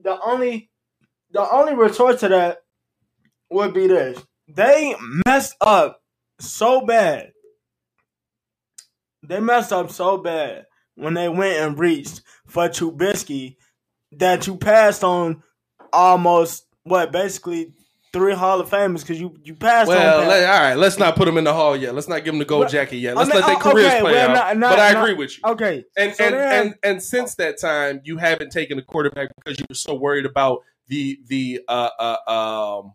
the 0.00 0.18
only 0.22 0.70
the 1.32 1.48
only 1.50 1.74
retort 1.74 2.18
to 2.20 2.28
that 2.28 2.58
would 3.50 3.74
be 3.74 3.88
this: 3.88 4.24
they 4.48 4.94
messed 5.26 5.56
up 5.60 6.02
so 6.38 6.80
bad. 6.82 7.32
They 9.22 9.40
messed 9.40 9.72
up 9.72 9.90
so 9.90 10.16
bad 10.18 10.66
when 11.00 11.14
they 11.14 11.28
went 11.28 11.56
and 11.58 11.78
reached 11.78 12.22
for 12.46 12.68
Trubisky 12.68 13.56
that 14.12 14.46
you 14.46 14.56
passed 14.56 15.04
on 15.04 15.42
almost 15.92 16.66
what 16.84 17.12
basically 17.12 17.72
three 18.12 18.34
Hall 18.34 18.60
of 18.60 18.68
Famers 18.68 19.00
because 19.00 19.20
you 19.20 19.36
you 19.44 19.54
passed 19.54 19.88
Well, 19.88 20.22
on. 20.22 20.28
let, 20.28 20.48
all 20.48 20.60
right, 20.60 20.74
let's 20.76 20.98
not 20.98 21.14
put 21.16 21.28
him 21.28 21.38
in 21.38 21.44
the 21.44 21.52
hall 21.52 21.76
yet. 21.76 21.94
Let's 21.94 22.08
not 22.08 22.24
give 22.24 22.34
him 22.34 22.38
the 22.40 22.44
gold 22.44 22.60
Well, 22.62 22.68
jacket 22.68 22.96
yet. 22.96 23.16
Let's 23.16 23.28
mean, 23.30 23.40
let 23.40 23.46
their 23.46 23.56
oh, 23.56 23.60
careers 23.60 23.86
okay, 23.92 24.00
play 24.00 24.12
well, 24.14 24.30
out. 24.30 24.34
not- 24.34 24.56
not- 24.56 24.70
but 24.70 24.80
I 24.80 24.92
not- 24.92 25.02
agree 25.04 25.14
with 25.14 25.36
you. 25.38 25.42
Okay, 25.50 25.84
And 25.96 26.14
so 26.14 26.24
and, 26.24 26.34
then- 26.34 26.66
and 26.66 26.74
and 26.82 27.02
since 27.02 27.36
that 27.36 27.60
time, 27.60 28.00
you 28.04 28.16
haven't 28.18 28.50
taken 28.50 28.78
a 28.78 28.82
quarterback 28.82 29.28
because 29.36 29.58
you 29.60 29.66
were 29.68 29.74
so 29.76 29.94
worried 29.94 30.26
about 30.26 30.62
the 30.88 31.20
the 31.28 31.60
uh 31.68 31.88
uh 32.26 32.30
um 32.80 32.92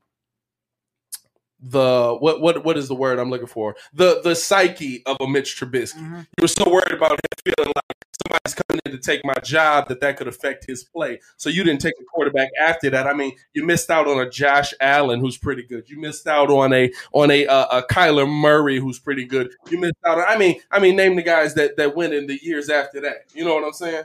the 1.67 2.15
what 2.19 2.41
what 2.41 2.63
what 2.63 2.77
is 2.77 2.87
the 2.87 2.95
word 2.95 3.17
I'm 3.19 3.29
looking 3.29 3.47
for? 3.47 3.75
The 3.93 4.21
the 4.23 4.35
psyche 4.35 5.01
of 5.05 5.17
a 5.19 5.27
Mitch 5.27 5.59
Trubisky. 5.59 5.95
Mhm. 5.99 6.19
You 6.37 6.41
were 6.41 6.47
so 6.47 6.69
worried 6.69 6.91
about 6.91 7.11
him 7.13 7.17
feeling 7.43 7.73
like 7.75 7.97
somebody's 8.23 8.53
coming 8.53 8.79
in 8.85 8.91
to 8.91 8.97
take 8.99 9.21
my 9.25 9.33
job 9.43 9.87
that 9.87 9.99
that 10.01 10.17
could 10.17 10.27
affect 10.27 10.65
his 10.67 10.83
play. 10.83 11.19
So 11.37 11.49
you 11.49 11.63
didn't 11.63 11.81
take 11.81 11.93
a 11.99 12.03
quarterback 12.05 12.49
after 12.61 12.89
that. 12.91 13.07
I 13.07 13.13
mean, 13.13 13.33
you 13.53 13.65
missed 13.65 13.89
out 13.89 14.07
on 14.07 14.19
a 14.19 14.29
Josh 14.29 14.73
Allen 14.79 15.19
who's 15.19 15.37
pretty 15.37 15.63
good. 15.63 15.89
You 15.89 15.99
missed 15.99 16.27
out 16.27 16.49
on 16.51 16.71
a 16.71 16.91
on 17.13 17.31
a 17.31 17.47
uh, 17.47 17.79
a 17.79 17.83
Kyler 17.83 18.29
Murray 18.29 18.79
who's 18.79 18.99
pretty 18.99 19.25
good. 19.25 19.51
You 19.69 19.79
missed 19.79 19.95
out 20.05 20.19
on. 20.19 20.25
I 20.27 20.37
mean, 20.37 20.59
I 20.71 20.79
mean, 20.79 20.95
name 20.95 21.15
the 21.15 21.23
guys 21.23 21.55
that 21.55 21.77
that 21.77 21.95
went 21.95 22.13
in 22.13 22.27
the 22.27 22.39
years 22.43 22.69
after 22.69 23.01
that. 23.01 23.25
You 23.33 23.43
know 23.43 23.55
what 23.55 23.63
I'm 23.63 23.73
saying? 23.73 24.03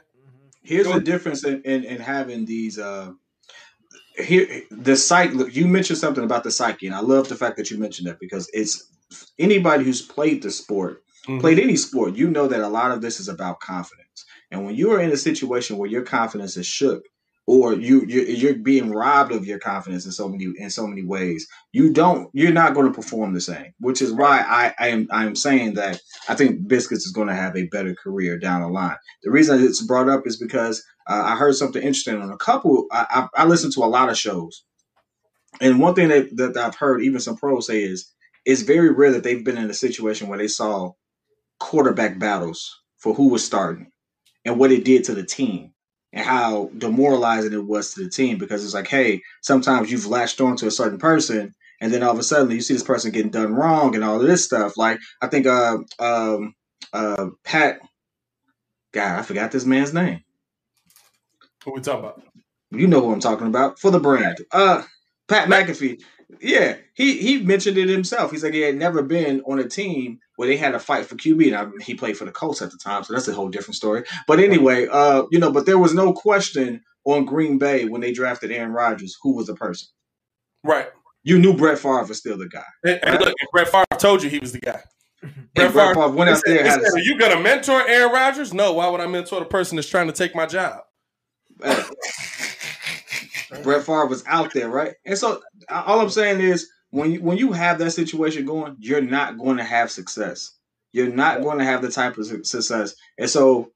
Here's 0.63 0.87
Go- 0.87 0.95
the 0.95 1.01
difference 1.01 1.45
in, 1.45 1.63
in, 1.63 1.85
in 1.85 2.01
having 2.01 2.45
these. 2.47 2.79
Uh, 2.79 3.13
here, 4.23 4.63
the 4.71 4.97
psyche. 4.97 5.37
You 5.53 5.67
mentioned 5.67 5.99
something 5.99 6.25
about 6.25 6.45
the 6.45 6.51
psyche, 6.51 6.87
and 6.87 6.95
I 6.95 7.01
love 7.01 7.29
the 7.29 7.37
fact 7.37 7.57
that 7.57 7.71
you 7.71 7.79
mentioned 7.79 8.09
that 8.09 8.21
because 8.21 8.49
it's 8.53 8.87
anybody 9.39 9.85
who's 9.85 10.03
played 10.03 10.43
the 10.43 10.51
sport, 10.51 11.03
Mhm. 11.27 11.41
played 11.41 11.59
any 11.59 11.77
sport, 11.77 12.15
you 12.15 12.31
know 12.31 12.47
that 12.47 12.61
a 12.61 12.69
lot 12.69 12.93
of 12.93 13.03
this 13.03 13.21
is 13.21 13.29
about 13.29 13.61
confidence. 13.61 14.25
And 14.51 14.65
when 14.65 14.75
you 14.75 14.91
are 14.93 15.01
in 15.01 15.11
a 15.11 15.17
situation 15.17 15.77
where 15.77 15.91
your 15.91 16.03
confidence 16.03 16.57
is 16.57 16.67
shook, 16.67 17.03
or 17.51 17.75
you 17.75 18.05
you're, 18.07 18.27
you're 18.27 18.55
being 18.55 18.93
robbed 18.93 19.33
of 19.33 19.45
your 19.45 19.59
confidence 19.59 20.07
in 20.07 20.13
so 20.13 20.29
many 20.29 20.47
in 20.57 20.71
so 20.71 20.87
many 20.87 21.03
ways, 21.03 21.49
you 21.73 21.93
don't 21.93 22.31
you're 22.33 22.53
not 22.53 22.75
going 22.75 22.87
to 22.87 22.95
perform 22.95 23.35
the 23.35 23.41
same. 23.41 23.75
Which 23.81 24.01
is 24.01 24.13
why 24.13 24.45
I 24.47 24.73
I 24.79 24.89
am 24.91 25.09
I 25.11 25.27
am 25.27 25.35
saying 25.35 25.75
that 25.75 26.01
I 26.29 26.37
think 26.37 26.69
Biscuits 26.69 27.07
is 27.07 27.11
going 27.11 27.27
to 27.27 27.35
have 27.35 27.57
a 27.57 27.67
better 27.67 27.93
career 27.97 28.39
down 28.39 28.61
the 28.61 28.69
line. 28.69 28.95
The 29.25 29.33
reason 29.33 29.65
it's 29.65 29.83
brought 29.83 30.09
up 30.09 30.29
is 30.29 30.37
because 30.37 30.81
uh, 31.09 31.23
I 31.27 31.35
heard 31.35 31.57
something 31.57 31.83
interesting 31.83 32.23
on 32.23 32.31
a 32.31 32.37
couple. 32.37 32.87
I, 32.93 33.27
I 33.35 33.43
I 33.43 33.47
listen 33.47 33.73
to 33.73 33.81
a 33.81 33.91
lot 33.91 34.11
of 34.11 34.17
shows, 34.17 34.63
and 35.61 35.81
one 35.81 35.97
thing 35.97 36.07
that, 36.11 36.37
that 36.37 36.57
I've 36.57 36.77
heard 36.77 37.03
even 37.03 37.19
some 37.19 37.37
pros 37.37 37.67
say 37.67 37.83
is 37.83 38.13
it's 38.45 38.63
very 38.63 38.91
rare 38.91 39.11
that 39.11 39.25
they've 39.25 39.45
been 39.45 39.59
in 39.59 39.69
a 39.69 39.75
situation 39.75 40.29
where 40.29 40.39
they 40.39 40.47
saw 40.47 40.93
quarterback 41.59 42.21
battles 42.21 42.81
for 42.99 43.13
who 43.13 43.29
was 43.29 43.45
starting 43.45 43.91
and 44.45 44.57
what 44.57 44.71
it 44.71 44.85
did 44.85 45.03
to 45.05 45.15
the 45.15 45.25
team 45.25 45.73
and 46.13 46.27
how 46.27 46.71
demoralizing 46.77 47.53
it 47.53 47.65
was 47.65 47.95
to 47.95 48.05
the 48.05 48.11
team 48.11 48.39
because 48.39 48.65
it's 48.65 48.75
like, 48.75 48.89
hey, 48.89 49.23
sometimes 49.43 49.91
you've 49.91 50.07
latched 50.07 50.41
on 50.41 50.57
to 50.57 50.67
a 50.67 50.71
certain 50.73 50.99
person 50.99 51.55
and 51.81 51.93
then 51.93 52.03
all 52.03 52.13
of 52.13 52.19
a 52.19 52.23
sudden 52.23 52.51
you 52.51 52.61
see 52.61 52.75
this 52.75 52.83
person 52.83 53.11
getting 53.13 53.31
done 53.31 53.55
wrong 53.55 53.95
and 53.95 54.05
all 54.05 54.21
of 54.21 54.27
this 54.27 54.45
stuff. 54.45 54.77
Like 54.77 55.01
I 55.23 55.29
think 55.29 55.47
uh 55.47 55.79
um 55.99 56.55
uh 56.93 57.27
Pat 57.45 57.81
God, 58.93 59.19
I 59.19 59.23
forgot 59.23 59.53
this 59.53 59.65
man's 59.65 59.95
name. 59.95 60.23
What 61.65 61.77
we 61.77 61.83
talking 61.83 62.01
about? 62.05 62.23
You 62.71 62.87
know 62.87 63.01
who 63.01 63.13
I'm 63.13 63.21
talking 63.21 63.47
about 63.49 63.79
for 63.79 63.91
the 63.91 64.01
brand. 64.01 64.39
Uh 64.53 64.83
Pat 65.29 65.49
McAfee. 65.49 66.03
Yeah, 66.41 66.77
he 66.95 67.19
he 67.19 67.43
mentioned 67.43 67.77
it 67.77 67.89
himself. 67.89 68.31
He 68.31 68.39
said 68.39 68.55
he 68.55 68.61
had 68.61 68.77
never 68.77 69.03
been 69.03 69.41
on 69.43 69.59
a 69.59 69.69
team 69.69 70.21
where 70.37 70.49
they 70.49 70.57
had 70.57 70.75
a 70.75 70.79
fight 70.79 71.07
for 71.07 71.17
QB. 71.17 71.51
Now 71.51 71.73
he 71.81 71.95
played 71.95 72.17
for 72.17 72.25
the 72.25 72.31
Colts 72.31 72.63
at 72.63 72.71
the 72.71 72.79
time, 72.79 73.05
so 73.05 73.13
that's 73.13 73.29
a 73.29 73.33
whole 73.33 73.49
different 73.49 73.77
story. 73.77 74.05
But 74.27 74.41
anyway, 74.41 74.87
uh, 74.87 75.25
you 75.31 75.39
know, 75.39 75.51
but 75.51 75.67
there 75.67 75.79
was 75.79 75.95
no 75.95 76.13
question 76.13 76.83
on 77.05 77.25
Green 77.25 77.59
Bay 77.59 77.87
when 77.87 78.01
they 78.01 78.13
drafted 78.13 78.53
Aaron 78.53 78.73
Rodgers 78.73 79.17
who 79.23 79.35
was 79.35 79.47
the 79.47 79.55
person. 79.55 79.89
Right. 80.63 80.89
You 81.23 81.39
knew 81.39 81.55
Brett 81.55 81.79
Favre 81.79 82.05
was 82.05 82.19
still 82.19 82.39
the 82.39 82.49
guy. 82.49 82.65
And, 82.85 83.01
and 83.03 83.21
look, 83.21 83.35
Brett 83.53 83.69
Favre 83.69 83.85
told 83.99 84.23
you 84.23 84.31
he 84.31 84.39
was 84.39 84.53
the 84.53 84.61
guy. 84.61 84.81
Brett 85.55 85.73
Favre 85.73 86.09
went 86.09 86.31
out 86.31 86.43
there. 86.47 86.71
said, 86.71 86.81
Are 86.81 86.99
you 86.99 87.19
gonna 87.19 87.41
mentor 87.41 87.87
Aaron 87.87 88.13
Rodgers? 88.13 88.55
No. 88.55 88.75
Why 88.75 88.89
would 88.89 89.01
I 89.01 89.07
mentor 89.07 89.41
the 89.41 89.47
person 89.47 89.77
that's 89.77 89.89
trying 89.89 90.07
to 90.07 90.13
take 90.13 90.35
my 90.35 90.47
job? 90.47 90.81
a, 91.63 91.85
Brett 93.63 93.83
Favre 93.85 94.07
was 94.07 94.25
out 94.27 94.53
there, 94.55 94.69
right? 94.69 94.95
And 95.05 95.19
so 95.19 95.41
all 95.69 96.01
I'm 96.01 96.11
saying 96.11 96.41
is 96.41 96.69
when 96.91 97.13
you 97.13 97.23
when 97.23 97.39
you 97.39 97.53
have 97.53 97.79
that 97.79 97.91
situation 97.93 98.45
going, 98.47 98.77
you're 98.79 99.01
not 99.01 99.39
going 99.39 99.57
to 99.59 99.65
have 99.65 99.91
success. 99.91 100.53
You're 100.93 101.13
not 101.13 101.43
going 101.43 101.59
to 101.59 101.65
have 101.65 101.83
the 101.83 101.91
type 101.91 102.19
of 102.19 102.27
success. 102.47 102.95
And 103.19 103.31
so 103.31 103.71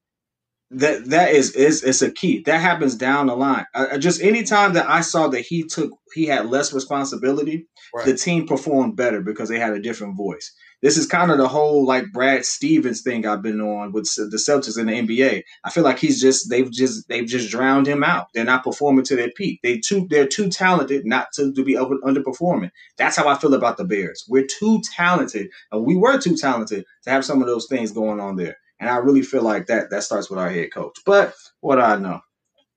that 0.70 1.05
that 1.11 1.33
is 1.33 1.53
is 1.53 1.85
it's 1.85 2.03
a 2.03 2.11
key. 2.11 2.43
That 2.47 2.61
happens 2.61 2.97
down 2.97 3.27
the 3.27 3.37
line. 3.37 3.66
Uh, 3.75 3.99
just 3.99 4.20
anytime 4.22 4.72
that 4.72 4.89
I 4.89 5.03
saw 5.03 5.29
that 5.29 5.43
he 5.43 5.62
took 5.64 5.93
he 6.14 6.27
had 6.27 6.47
less 6.47 6.72
responsibility, 6.72 7.66
Right. 7.95 8.07
the 8.07 8.16
team 8.16 8.47
performed 8.49 8.97
better 8.97 9.20
because 9.20 9.49
they 9.49 9.59
had 9.61 9.72
a 9.75 9.81
different 9.81 10.16
voice. 10.16 10.53
This 10.85 10.99
is 10.99 11.07
kind 11.07 11.30
of 11.30 11.39
the 11.39 11.49
whole 11.49 11.87
like 11.87 12.12
Brad 12.12 12.45
Stevens 12.45 13.01
thing 13.01 13.26
I've 13.26 13.41
been 13.41 13.62
on 13.62 13.93
with 13.93 14.05
the 14.16 14.37
Celtics 14.37 14.78
in 14.78 14.85
the 14.85 14.93
NBA. 14.93 15.43
I 15.64 15.70
feel 15.70 15.82
like 15.82 15.99
he's 15.99 16.20
just 16.20 16.51
they've 16.51 16.70
just 16.70 17.09
they've 17.09 17.26
just 17.26 17.51
drowned 17.51 17.87
him 17.87 18.05
out. 18.05 18.26
They're 18.35 18.45
not 18.45 18.64
performing 18.64 19.07
to 19.07 19.16
their 19.16 19.30
peak. 19.30 19.61
They 19.62 19.78
too 19.78 20.07
they're 20.11 20.26
too 20.26 20.51
talented 20.51 21.07
not 21.07 21.28
to, 21.37 21.55
to 21.55 21.64
be 21.64 21.72
underperforming. 21.72 22.70
That's 22.99 23.16
how 23.16 23.26
I 23.28 23.39
feel 23.39 23.55
about 23.55 23.78
the 23.78 23.87
Bears. 23.87 24.26
We're 24.28 24.45
too 24.47 24.82
talented, 24.95 25.49
and 25.72 25.87
we 25.87 25.97
were 25.97 26.20
too 26.20 26.37
talented 26.37 26.85
to 27.05 27.11
have 27.11 27.24
some 27.24 27.41
of 27.41 27.49
those 27.49 27.66
things 27.66 27.91
going 27.91 28.20
on 28.20 28.37
there. 28.37 28.59
And 28.78 28.91
I 28.91 28.97
really 28.97 29.22
feel 29.22 29.43
like 29.43 29.68
that 29.68 29.89
that 29.89 30.03
starts 30.03 30.28
with 30.28 30.39
our 30.39 30.51
head 30.51 30.68
coach. 30.74 30.99
But 31.07 31.32
what 31.61 31.80
I 31.80 31.97
know? 31.97 32.20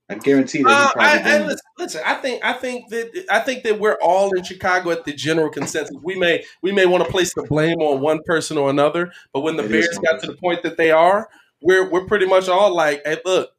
I 0.10 0.16
guarantee 0.16 0.64
that 0.64 0.70
Uh, 0.70 0.92
I, 1.00 1.18
I, 1.18 1.40
listen, 1.40 1.60
listen, 1.78 2.02
I 2.06 2.16
think 2.16 2.44
I 2.44 2.54
think 2.54 2.90
that 2.90 3.26
I 3.30 3.40
think 3.40 3.64
that 3.64 3.78
we're 3.80 3.98
all 4.02 4.34
in 4.36 4.44
Chicago 4.44 4.92
at 4.92 5.04
the 5.04 5.14
general 5.14 5.50
consensus. 5.50 5.96
We 6.02 6.16
may 6.16 6.46
we 6.62 6.72
may 6.72 6.86
want 6.86 7.04
to 7.04 7.12
place 7.12 7.34
the 7.34 7.44
blame 7.44 7.82
on 7.82 8.00
one 8.00 8.20
person 8.26 8.58
or 8.58 8.70
another, 8.70 9.12
but 9.34 9.42
when 9.42 9.58
the 9.58 9.66
It 9.66 9.72
Bears 9.72 9.98
got 9.98 10.22
to 10.22 10.28
the 10.28 10.38
point 10.38 10.64
that 10.64 10.78
they 10.78 10.92
are, 10.92 11.30
we're 11.62 11.90
we're 11.90 12.06
pretty 12.06 12.26
much 12.26 12.48
all 12.48 12.74
like, 12.74 13.02
hey, 13.06 13.18
look, 13.26 13.52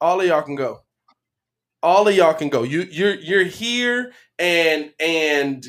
all 0.00 0.20
of 0.20 0.26
y'all 0.26 0.42
can 0.42 0.54
go. 0.54 0.82
All 1.82 2.06
of 2.06 2.14
y'all 2.14 2.34
can 2.34 2.50
go. 2.50 2.62
You 2.62 2.82
you're 2.90 3.14
you're 3.14 3.44
here 3.44 4.12
and 4.38 4.92
and 5.00 5.66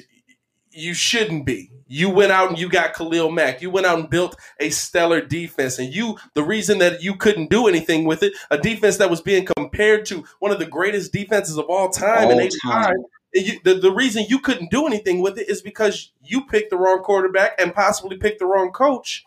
you 0.72 0.94
shouldn't 0.94 1.46
be. 1.46 1.72
You 1.88 2.10
went 2.10 2.32
out 2.32 2.50
and 2.50 2.60
you 2.60 2.70
got 2.70 2.94
Khalil 2.94 3.32
Mack. 3.32 3.62
You 3.62 3.70
went 3.70 3.86
out 3.86 4.00
and 4.00 4.10
built 4.10 4.36
a 4.60 4.70
stellar 4.70 5.22
defense. 5.22 5.80
And 5.80 5.94
you, 5.94 6.18
the 6.34 6.44
reason 6.44 6.80
that 6.80 7.02
you 7.02 7.16
couldn't 7.16 7.50
do 7.50 7.68
anything 7.68 8.06
with 8.06 8.24
it, 8.24 8.34
a 8.52 8.58
defense 8.58 8.98
that 8.98 9.10
was 9.10 9.22
being 9.22 9.46
compared 9.46 10.06
to 10.08 10.26
one 10.40 10.52
of 10.52 10.60
the 10.60 10.66
greatest 10.66 11.14
defenses 11.14 11.58
of 11.58 11.66
all 11.66 11.90
time 11.90 12.30
in 12.30 12.38
All 12.38 12.42
85. 12.42 12.86
time. 12.86 12.96
You, 13.34 13.60
the, 13.64 13.76
the 13.76 13.92
reason 13.92 14.26
you 14.28 14.40
couldn't 14.40 14.72
do 14.72 14.88
anything 14.88 15.22
with 15.22 15.38
it 15.38 15.50
is 15.50 15.62
because 15.62 16.12
you 16.24 16.46
picked 16.46 16.72
the 16.72 16.78
wrong 16.78 17.04
quarterback 17.04 17.60
and 17.60 17.74
possibly 17.74 18.18
picked 18.18 18.40
the 18.40 18.46
wrong 18.46 18.72
coach 18.72 19.26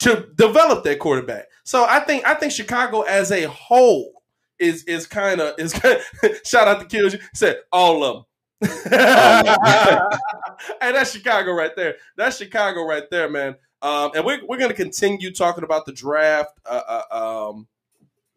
to 0.00 0.26
develop 0.34 0.84
that 0.84 0.98
quarterback. 0.98 1.46
So 1.64 1.84
I 1.88 2.00
think 2.00 2.26
I 2.26 2.34
think 2.34 2.52
Chicago 2.52 3.02
as 3.02 3.30
a 3.30 3.44
whole 3.44 4.22
is 4.58 4.84
is 4.84 5.06
kind 5.06 5.40
of 5.40 5.58
is 5.58 5.72
shout 6.44 6.68
out 6.68 6.80
to 6.80 6.86
Kills 6.86 7.16
said 7.34 7.58
all 7.72 8.04
of 8.04 8.14
them. 8.16 8.24
Hey, 8.62 9.98
that's 10.80 11.12
Chicago 11.12 11.52
right 11.52 11.74
there. 11.76 11.96
That's 12.16 12.36
Chicago 12.36 12.86
right 12.86 13.08
there, 13.10 13.28
man. 13.28 13.56
Um, 13.80 14.12
and 14.14 14.24
we're, 14.24 14.40
we're 14.46 14.58
going 14.58 14.70
to 14.70 14.76
continue 14.76 15.32
talking 15.32 15.64
about 15.64 15.86
the 15.86 15.92
draft. 15.92 16.52
Uh, 16.64 17.02
uh, 17.10 17.50
um, 17.50 17.66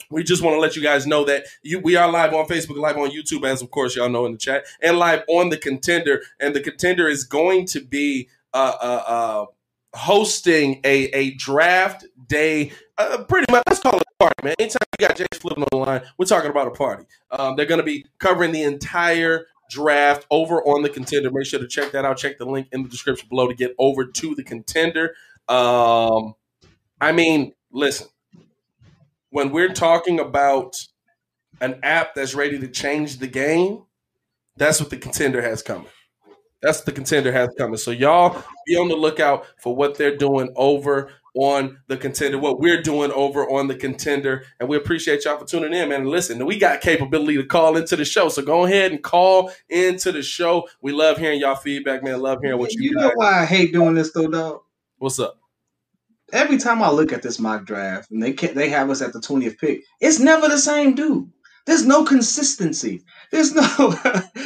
we 0.09 0.23
just 0.23 0.41
want 0.41 0.55
to 0.55 0.59
let 0.59 0.75
you 0.75 0.81
guys 0.81 1.05
know 1.07 1.23
that 1.25 1.45
you, 1.61 1.79
we 1.79 1.95
are 1.95 2.11
live 2.11 2.33
on 2.33 2.45
Facebook, 2.47 2.77
live 2.77 2.97
on 2.97 3.09
YouTube, 3.09 3.47
as 3.47 3.61
of 3.61 3.71
course 3.71 3.95
y'all 3.95 4.09
know 4.09 4.25
in 4.25 4.31
the 4.31 4.37
chat, 4.37 4.65
and 4.81 4.97
live 4.97 5.23
on 5.27 5.49
the 5.49 5.57
contender. 5.57 6.21
And 6.39 6.55
the 6.55 6.61
contender 6.61 7.07
is 7.07 7.23
going 7.23 7.65
to 7.67 7.81
be 7.81 8.29
uh, 8.53 8.73
uh, 8.81 9.03
uh, 9.07 9.45
hosting 9.95 10.81
a, 10.83 11.05
a 11.09 11.31
draft 11.35 12.05
day. 12.27 12.71
Uh, 12.97 13.23
pretty 13.27 13.51
much, 13.51 13.63
let's 13.67 13.79
call 13.81 13.97
it 13.97 14.03
a 14.03 14.23
party, 14.23 14.35
man. 14.43 14.55
Anytime 14.59 14.79
you 14.99 15.07
got 15.07 15.17
James 15.17 15.27
flipping 15.33 15.63
on 15.63 15.67
the 15.71 15.77
line, 15.77 16.01
we're 16.17 16.25
talking 16.25 16.49
about 16.49 16.67
a 16.67 16.71
party. 16.71 17.05
Um, 17.31 17.55
they're 17.55 17.65
going 17.65 17.79
to 17.79 17.85
be 17.85 18.05
covering 18.19 18.51
the 18.51 18.63
entire 18.63 19.47
draft 19.69 20.25
over 20.31 20.61
on 20.63 20.83
the 20.83 20.89
contender. 20.89 21.31
Make 21.31 21.45
sure 21.45 21.59
to 21.59 21.67
check 21.67 21.91
that 21.91 22.05
out. 22.05 22.17
Check 22.17 22.37
the 22.37 22.45
link 22.45 22.67
in 22.71 22.83
the 22.83 22.89
description 22.89 23.27
below 23.29 23.47
to 23.47 23.53
get 23.53 23.73
over 23.77 24.05
to 24.05 24.35
the 24.35 24.43
contender. 24.43 25.15
Um, 25.47 26.35
I 26.99 27.11
mean, 27.11 27.53
listen, 27.71 28.07
when 29.29 29.51
we're 29.51 29.73
talking 29.73 30.19
about 30.19 30.75
an 31.61 31.79
app 31.83 32.15
that's 32.15 32.35
ready 32.35 32.59
to 32.59 32.67
change 32.67 33.19
the 33.19 33.27
game, 33.27 33.83
that's 34.57 34.79
what 34.79 34.89
the 34.89 34.97
contender 34.97 35.41
has 35.41 35.61
coming. 35.61 35.89
That's 36.61 36.81
the 36.81 36.91
contender 36.91 37.31
has 37.31 37.49
coming. 37.57 37.77
So 37.77 37.91
y'all 37.91 38.43
be 38.65 38.75
on 38.77 38.87
the 38.87 38.95
lookout 38.95 39.45
for 39.61 39.75
what 39.75 39.97
they're 39.97 40.17
doing 40.17 40.51
over 40.55 41.11
on 41.35 41.77
the 41.87 41.97
contender, 41.97 42.37
what 42.37 42.59
we're 42.59 42.81
doing 42.81 43.11
over 43.11 43.49
on 43.49 43.67
the 43.67 43.75
contender. 43.75 44.45
And 44.59 44.69
we 44.69 44.77
appreciate 44.77 45.25
y'all 45.25 45.37
for 45.37 45.45
tuning 45.45 45.73
in, 45.73 45.89
man. 45.89 46.01
And 46.01 46.09
listen, 46.09 46.45
we 46.45 46.57
got 46.57 46.81
capability 46.81 47.35
to 47.37 47.43
call 47.45 47.77
into 47.77 47.95
the 47.95 48.05
show. 48.05 48.29
So 48.29 48.41
go 48.41 48.65
ahead 48.65 48.91
and 48.91 49.03
call 49.03 49.51
into 49.69 50.11
the 50.11 50.23
show. 50.23 50.67
We 50.81 50.91
love 50.93 51.17
hearing 51.17 51.39
y'all 51.39 51.55
feedback, 51.55 52.03
man. 52.03 52.21
Love 52.21 52.39
hearing 52.41 52.59
what 52.59 52.73
you, 52.73 52.83
You 52.89 52.95
guys. 52.95 53.03
know 53.03 53.11
why 53.15 53.41
I 53.41 53.45
hate 53.45 53.73
doing 53.73 53.93
this 53.95 54.11
though, 54.13 54.27
dog? 54.27 54.61
What's 54.97 55.19
up? 55.19 55.37
Every 56.33 56.57
time 56.57 56.81
I 56.81 56.89
look 56.89 57.13
at 57.13 57.21
this 57.21 57.37
mock 57.39 57.65
draft 57.65 58.09
and 58.11 58.21
they 58.23 58.33
can 58.33 58.55
they 58.55 58.69
have 58.69 58.89
us 58.89 59.01
at 59.01 59.13
the 59.13 59.21
twentieth 59.21 59.57
pick, 59.59 59.83
it's 60.01 60.19
never 60.19 60.47
the 60.47 60.57
same 60.57 60.95
dude. 60.95 61.29
There's 61.67 61.85
no 61.85 62.03
consistency. 62.03 63.03
There's 63.31 63.53
no 63.53 63.61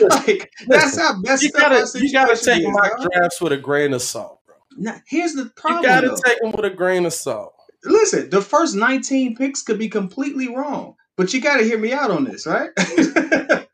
like 0.10 0.52
that's 0.68 0.98
how 0.98 1.22
best 1.22 1.44
You 1.44 1.52
gotta, 1.52 1.86
you 2.00 2.12
gotta 2.12 2.36
take 2.36 2.64
mock 2.68 2.92
drafts 3.02 3.42
with 3.42 3.54
a 3.54 3.58
grain 3.58 3.94
of 3.94 4.02
salt. 4.02 4.39
Now, 4.80 4.96
here's 5.08 5.34
the 5.34 5.52
problem. 5.56 5.84
You 5.84 5.88
gotta 5.90 6.08
though. 6.10 6.16
take 6.26 6.40
them 6.42 6.52
with 6.52 6.66
a 6.66 6.70
grain 6.70 7.06
of 7.06 7.14
salt. 7.14 7.54
Listen, 7.84 8.30
the 8.30 8.42
first 8.42 8.76
19 8.76 9.36
picks 9.36 9.62
could 9.62 9.78
be 9.80 9.90
completely 9.90 10.48
wrong, 10.54 10.96
but 11.18 11.34
you 11.34 11.42
got 11.42 11.58
to 11.58 11.64
hear 11.64 11.78
me 11.78 11.94
out 11.94 12.12
on 12.12 12.24
this, 12.24 12.46
right? 12.48 12.70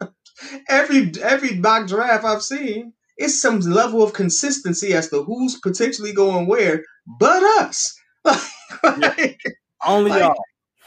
every 0.70 1.12
every 1.24 1.56
mock 1.58 1.88
draft 1.88 2.24
I've 2.26 2.42
seen, 2.44 2.94
it's 3.18 3.42
some 3.42 3.60
level 3.62 4.04
of 4.04 4.14
consistency 4.14 4.94
as 4.94 5.10
to 5.10 5.24
who's 5.24 5.60
potentially 5.60 6.14
going 6.14 6.48
where, 6.48 6.84
but 7.20 7.42
us. 7.62 7.96
Like, 8.84 9.40
Only 9.86 10.10
Like- 10.12 10.22
y'all. 10.22 10.36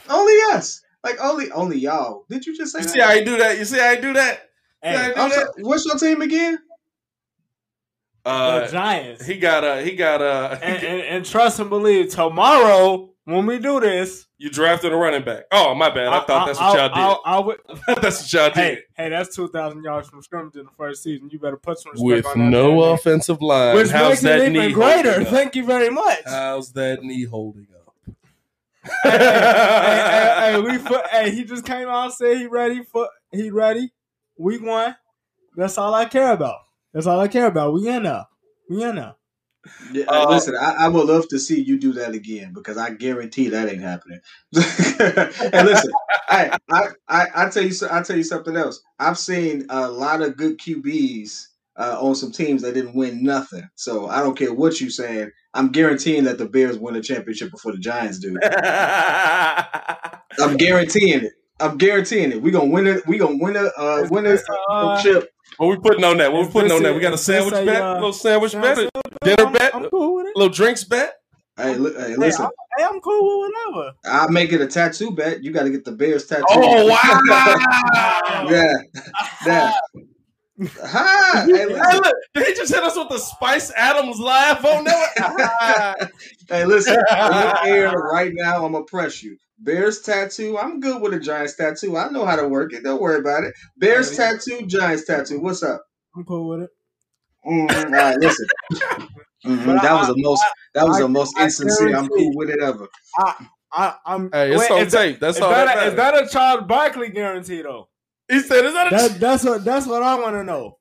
only 0.09 0.35
us. 0.53 0.81
Like 1.05 1.17
only 1.21 1.51
only 1.53 1.79
y'all. 1.79 2.25
Did 2.29 2.45
you 2.45 2.57
just 2.57 2.73
say 2.73 2.81
You 2.81 2.85
that? 2.87 2.91
see 2.93 3.01
how 3.01 3.09
I 3.09 3.23
do 3.25 3.37
that? 3.39 3.57
You 3.59 3.65
see 3.65 3.79
how 3.79 3.87
I 3.91 3.97
do 3.97 4.13
that? 4.15 4.41
Hey, 4.83 5.13
I'm 5.17 5.31
sorry, 5.31 5.47
what's 5.61 5.85
your 5.87 5.97
team 5.97 6.21
again? 6.23 6.59
The 8.29 8.65
Uh, 8.65 8.69
Giants. 8.69 9.27
he 9.27 9.39
got 9.39 9.65
a 9.65 9.83
he 9.83 9.93
got 9.97 10.21
a 10.23 10.59
and, 10.63 10.85
and, 10.85 11.01
and 11.03 11.25
trust 11.27 11.59
and 11.61 11.69
believe, 11.71 12.11
tomorrow 12.11 13.11
when 13.25 13.45
we 13.45 13.59
do 13.59 13.79
this, 13.79 14.27
you 14.39 14.49
drafted 14.49 14.91
a 14.93 14.97
running 14.97 15.23
back. 15.23 15.45
Oh 15.53 15.75
my 15.75 15.91
bad. 15.91 16.09
I, 16.09 16.21
thought 16.21 16.47
that's 16.47 16.59
what 16.59 16.77
y'all 16.79 16.89
did. 16.89 16.97
I'll, 16.97 17.21
I'll, 17.27 17.55
I'll, 17.89 18.01
that's 18.01 18.23
what 18.23 18.33
y'all 18.33 18.49
did. 18.49 18.55
hey, 18.57 18.79
hey, 18.97 19.09
that's 19.11 19.37
two 19.37 19.49
thousand 19.49 19.83
yards 19.85 20.09
from 20.09 20.23
scrimmage 20.23 20.57
in 20.57 20.65
the 20.65 20.71
first 20.79 21.03
season. 21.03 21.29
You 21.31 21.39
better 21.39 21.59
put 21.59 21.79
some 21.79 21.93
respect 21.93 22.07
With 22.07 22.27
on 22.27 22.39
that. 22.39 22.45
no 22.51 22.81
damn 22.81 22.95
offensive 22.95 23.43
line, 23.43 23.75
Which 23.77 23.91
how's 23.91 24.11
makes 24.11 24.23
that 24.23 24.41
it 24.41 24.53
knee 24.53 24.59
even 24.61 24.73
greater. 24.73 25.21
up? 25.21 25.29
Thank 25.29 25.57
you 25.57 25.65
very 25.67 25.91
much. 25.91 26.21
How's 26.25 26.73
that 26.73 27.03
knee 27.03 27.25
holding 27.25 27.67
up? 27.75 28.15
hey, 29.03 29.11
hey, 29.11 29.19
hey, 29.19 30.53
hey, 30.53 30.61
we 30.63 30.79
for, 30.79 31.03
hey, 31.11 31.31
he 31.31 31.45
just 31.45 31.67
came 31.67 31.89
out 31.89 32.05
and 32.05 32.13
said 32.15 32.39
he 32.39 32.47
ready 32.47 32.83
for 32.83 33.09
he 33.31 33.51
ready. 33.51 33.93
Week 34.39 34.63
one. 34.63 34.97
That's 35.57 35.77
all 35.77 35.93
I 35.93 36.07
care 36.07 36.33
about. 36.33 36.61
That's 36.99 37.07
all 37.07 37.21
I 37.21 37.29
care 37.29 37.47
about. 37.47 37.75
We 37.75 37.89
in 37.89 38.03
there. 38.03 38.27
We 38.69 38.83
in 38.83 38.97
there. 38.97 39.15
Yeah, 39.93 40.07
Uh, 40.09 40.31
listen, 40.31 40.57
I, 40.61 40.75
I 40.81 40.89
would 40.89 41.07
love 41.07 41.29
to 41.29 41.39
see 41.39 41.61
you 41.63 41.79
do 41.79 41.93
that 41.93 42.13
again 42.13 42.53
because 42.53 42.77
I 42.77 42.91
guarantee 42.91 43.51
that 43.51 43.69
ain't 43.69 43.83
happening. 43.83 44.19
and 44.57 45.69
listen, 45.69 45.93
I, 46.29 46.59
I, 46.69 46.89
I, 47.09 47.27
I 47.37 47.49
tell 47.51 47.63
you, 47.63 47.73
I 47.89 48.03
tell 48.03 48.17
you 48.17 48.25
something 48.25 48.57
else. 48.57 48.83
I've 48.99 49.17
seen 49.17 49.67
a 49.71 49.89
lot 49.89 50.23
of 50.23 50.37
good 50.37 50.59
QBs 50.59 51.47
uh, 51.77 51.99
on 52.01 52.17
some 52.17 52.33
teams 52.33 52.63
that 52.63 52.75
didn't 52.75 52.97
win 52.97 53.23
nothing. 53.23 53.69
So 53.77 54.09
I 54.09 54.19
don't 54.21 54.37
care 54.37 54.53
what 54.53 54.81
you're 54.81 54.91
saying. 54.91 55.31
I'm 55.55 55.71
guaranteeing 55.71 56.25
that 56.25 56.39
the 56.39 56.49
Bears 56.49 56.79
win 56.79 56.97
a 56.97 57.01
championship 57.01 57.53
before 57.53 57.71
the 57.71 57.79
Giants 57.79 58.19
do. 58.19 58.37
I'm 60.43 60.57
guaranteeing 60.57 61.27
it. 61.27 61.33
I'm 61.61 61.77
guaranteeing 61.77 62.33
it. 62.33 62.41
We 62.43 62.51
gonna 62.51 62.67
win 62.71 62.87
it. 62.87 63.07
We 63.07 63.19
gonna 63.19 63.37
win 63.41 63.57
a 63.57 63.65
uh, 63.77 64.07
win 64.11 64.27
a 64.27 64.39
Uh, 64.71 65.03
chip. 65.03 65.31
what 65.57 65.69
we 65.69 65.77
putting 65.77 66.05
on 66.05 66.19
that? 66.19 66.33
What 66.33 66.47
we 66.47 66.53
putting 66.53 66.71
on 66.73 66.83
that? 66.85 66.95
We 66.95 67.01
got 67.01 67.13
a 67.15 67.19
sandwich 67.19 67.55
a, 67.55 67.65
bet, 67.65 67.83
uh, 67.83 67.93
a 67.93 67.95
little 67.95 68.13
sandwich 68.13 68.53
Sounds 68.53 68.65
bet, 68.65 68.91
dinner 69.23 69.45
I'm- 69.45 69.53
bet, 69.53 69.75
I'm 69.75 69.91
cool 69.91 70.15
with 70.17 70.27
it. 70.27 70.37
little 70.37 70.53
drinks 70.53 70.85
bet. 70.85 71.15
Hey, 71.57 71.75
li- 71.75 71.93
hey, 71.97 72.11
Hey, 72.11 72.17
listen. 72.17 72.45
I'm, 72.45 72.51
hey, 72.77 72.85
I'm 72.85 73.01
cool 73.01 73.41
with 73.41 73.53
whatever. 73.75 73.93
I'll 74.05 74.29
make 74.29 74.53
it 74.53 74.61
a 74.61 74.67
tattoo 74.69 75.11
bet. 75.11 75.43
You 75.43 75.51
got 75.51 75.65
to 75.65 75.71
get 75.71 75.85
the 75.85 75.91
Bears 75.91 76.27
tattoo. 76.27 76.45
Oh 76.51 76.87
wow! 76.89 78.49
yeah, 78.49 78.73
yeah. 79.45 79.73
Hi. 80.85 81.45
Hey, 81.47 81.53
Hey, 81.57 81.67
listen. 81.67 81.97
look, 81.97 82.15
did 82.35 82.47
he 82.47 82.55
just 82.55 82.73
hit 82.73 82.83
us 82.85 82.97
with 82.97 83.09
the 83.09 83.19
Spice 83.19 83.73
Adams 83.77 84.21
laugh 84.21 84.65
on 84.65 84.85
that? 84.85 86.11
hey, 86.49 86.65
listen. 86.65 86.95
In 86.95 87.33
your 87.67 87.77
ear 87.77 87.91
right 87.93 88.33
now, 88.35 88.65
I'm 88.65 88.73
gonna 88.73 88.85
press 88.85 89.23
you. 89.23 89.37
Bears 89.61 90.01
tattoo. 90.03 90.57
I'm 90.59 90.81
good 90.81 91.03
with 91.03 91.15
a 91.15 91.21
Giants 91.21 91.57
tattoo. 91.57 91.97
I 91.97 92.09
know 92.11 92.25
how 92.25 92.37
to 92.37 92.47
work 92.49 92.73
it. 92.73 92.85
Don't 92.85 93.01
worry 93.01 93.19
about 93.19 93.45
it. 93.45 93.55
Bears 93.77 94.17
tattoo, 94.17 94.67
Giants 94.67 95.05
tattoo. 95.05 95.41
What's 95.41 95.63
up? 95.63 95.83
I'm 96.17 96.25
cool 96.25 96.49
with 96.49 96.63
it. 96.63 96.71
Mhm. 97.47 97.85
All 97.85 97.91
right, 97.91 98.19
listen. 98.19 98.47
Mhm, 99.47 99.67
That 99.67 99.85
I- 99.85 99.95
was 99.95 100.09
the 100.09 100.15
most. 100.17 100.45
That 100.75 100.85
was 100.87 100.97
I- 100.97 101.03
the 101.03 101.09
most 101.09 101.39
I 101.39 101.45
insincere. 101.45 101.97
I'm 101.97 102.09
cool 102.09 102.33
with 102.35 102.51
it 102.51 102.61
ever. 102.61 102.89
I, 103.73 103.95
I'm. 104.05 104.31
hey, 104.33 104.51
it's 104.51 104.59
wait, 104.61 104.71
on 104.73 104.79
is 104.81 104.93
that- 104.93 104.99
tape. 104.99 105.21
That's 105.21 105.37
Is 105.37 105.43
all 105.43 105.51
that, 105.51 105.67
that 105.67 105.77
a, 105.79 105.87
is 105.91 105.95
that 105.95 106.15
a 106.25 106.29
Charles 106.29 106.65
Barkley 106.67 107.09
guarantee 107.11 107.63
though? 107.63 107.89
He 108.29 108.41
said, 108.41 108.65
"Is 108.65 108.73
that 108.73 108.89
a?" 108.93 108.97
That, 108.97 109.21
that's 109.21 109.45
what 109.45 109.65
that's 109.65 109.87
what 109.87 110.03
I 110.03 110.17
want 110.19 110.35
to 110.35 110.43
know. 110.45 110.79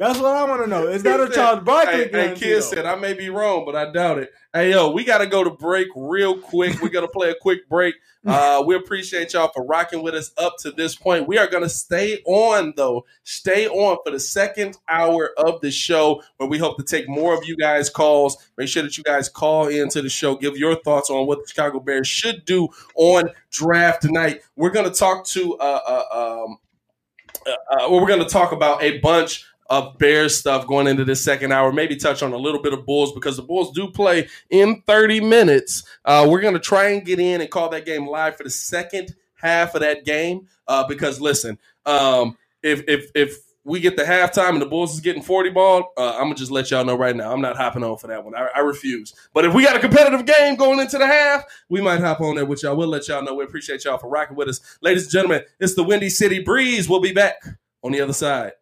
That's 0.00 0.18
what 0.18 0.34
I 0.34 0.44
want 0.44 0.62
to 0.62 0.66
know. 0.66 0.86
Is 0.86 1.02
that 1.02 1.20
a 1.20 1.28
Charles 1.28 1.62
Barkley 1.62 2.08
Hey, 2.08 2.28
hey, 2.28 2.34
kid 2.34 2.62
said, 2.62 2.86
I 2.86 2.94
may 2.94 3.12
be 3.12 3.28
wrong, 3.28 3.66
but 3.66 3.76
I 3.76 3.92
doubt 3.92 4.18
it. 4.18 4.32
Hey, 4.50 4.70
yo, 4.70 4.92
we 4.92 5.04
got 5.04 5.18
to 5.18 5.26
go 5.26 5.44
to 5.44 5.50
break 5.50 5.88
real 5.94 6.38
quick. 6.38 6.80
We're 6.80 6.88
going 6.88 7.06
to 7.06 7.12
play 7.12 7.28
a 7.28 7.34
quick 7.34 7.68
break. 7.68 7.94
Uh, 8.26 8.62
we 8.66 8.74
appreciate 8.74 9.32
y'all 9.32 9.48
for 9.48 9.64
rocking 9.64 10.02
with 10.02 10.14
us 10.14 10.30
up 10.36 10.58
to 10.58 10.70
this 10.72 10.94
point. 10.94 11.26
We 11.26 11.38
are 11.38 11.46
going 11.46 11.62
to 11.62 11.70
stay 11.70 12.20
on, 12.26 12.74
though. 12.76 13.06
Stay 13.24 13.66
on 13.66 13.96
for 14.04 14.12
the 14.12 14.20
second 14.20 14.76
hour 14.90 15.30
of 15.38 15.62
the 15.62 15.70
show 15.70 16.22
where 16.36 16.46
we 16.46 16.58
hope 16.58 16.76
to 16.76 16.82
take 16.82 17.08
more 17.08 17.32
of 17.32 17.46
you 17.46 17.56
guys' 17.56 17.88
calls. 17.88 18.36
Make 18.58 18.68
sure 18.68 18.82
that 18.82 18.98
you 18.98 19.04
guys 19.04 19.30
call 19.30 19.68
into 19.68 20.02
the 20.02 20.10
show. 20.10 20.36
Give 20.36 20.58
your 20.58 20.76
thoughts 20.82 21.08
on 21.08 21.26
what 21.26 21.40
the 21.40 21.48
Chicago 21.48 21.80
Bears 21.80 22.08
should 22.08 22.44
do 22.44 22.68
on 22.94 23.30
draft 23.50 24.04
night. 24.04 24.42
We're 24.54 24.68
going 24.68 24.92
to 24.92 24.94
talk 24.94 25.24
to, 25.28 25.56
uh, 25.56 25.80
uh, 25.86 26.44
um, 26.44 26.58
uh, 27.46 27.52
uh, 27.74 27.90
we're 27.90 28.06
going 28.06 28.22
to 28.22 28.28
talk 28.28 28.52
about 28.52 28.82
a 28.82 28.98
bunch 28.98 29.46
of 29.70 29.96
Bears 29.98 30.36
stuff 30.36 30.66
going 30.66 30.88
into 30.88 31.04
this 31.04 31.22
second 31.22 31.52
hour. 31.52 31.72
Maybe 31.72 31.96
touch 31.96 32.22
on 32.22 32.32
a 32.32 32.36
little 32.36 32.60
bit 32.60 32.74
of 32.74 32.84
Bulls 32.84 33.12
because 33.12 33.36
the 33.36 33.42
Bulls 33.42 33.70
do 33.72 33.88
play 33.88 34.28
in 34.50 34.82
30 34.86 35.20
minutes. 35.20 35.84
Uh, 36.04 36.26
we're 36.28 36.40
going 36.40 36.54
to 36.54 36.60
try 36.60 36.90
and 36.90 37.04
get 37.04 37.20
in 37.20 37.40
and 37.40 37.48
call 37.48 37.68
that 37.70 37.86
game 37.86 38.06
live 38.06 38.36
for 38.36 38.42
the 38.42 38.50
second 38.50 39.14
half 39.34 39.74
of 39.76 39.80
that 39.80 40.04
game. 40.04 40.48
Uh, 40.66 40.86
because 40.86 41.20
listen, 41.20 41.56
um, 41.86 42.36
if 42.62 42.82
if 42.88 43.10
if 43.14 43.38
we 43.62 43.78
get 43.78 43.96
the 43.96 44.02
halftime 44.02 44.50
and 44.50 44.62
the 44.62 44.66
Bulls 44.66 44.94
is 44.94 45.00
getting 45.00 45.22
40 45.22 45.50
ball, 45.50 45.92
uh, 45.96 46.14
I'm 46.16 46.24
gonna 46.24 46.34
just 46.34 46.50
let 46.50 46.70
y'all 46.70 46.84
know 46.84 46.96
right 46.96 47.14
now. 47.14 47.32
I'm 47.32 47.40
not 47.40 47.56
hopping 47.56 47.84
on 47.84 47.96
for 47.98 48.08
that 48.08 48.24
one. 48.24 48.34
I, 48.34 48.48
I 48.56 48.60
refuse. 48.60 49.14
But 49.32 49.44
if 49.44 49.54
we 49.54 49.64
got 49.64 49.76
a 49.76 49.80
competitive 49.80 50.26
game 50.26 50.56
going 50.56 50.80
into 50.80 50.98
the 50.98 51.06
half, 51.06 51.44
we 51.68 51.80
might 51.80 52.00
hop 52.00 52.20
on 52.20 52.34
there 52.34 52.44
with 52.44 52.62
y'all. 52.62 52.76
We'll 52.76 52.88
let 52.88 53.06
y'all 53.06 53.22
know. 53.22 53.34
We 53.34 53.44
appreciate 53.44 53.84
y'all 53.84 53.98
for 53.98 54.08
rocking 54.08 54.36
with 54.36 54.48
us. 54.48 54.60
Ladies 54.80 55.04
and 55.04 55.12
gentlemen, 55.12 55.42
it's 55.60 55.74
the 55.74 55.84
Windy 55.84 56.08
City 56.08 56.42
Breeze. 56.42 56.88
We'll 56.88 57.00
be 57.00 57.12
back 57.12 57.36
on 57.82 57.92
the 57.92 58.00
other 58.00 58.12
side. 58.12 58.52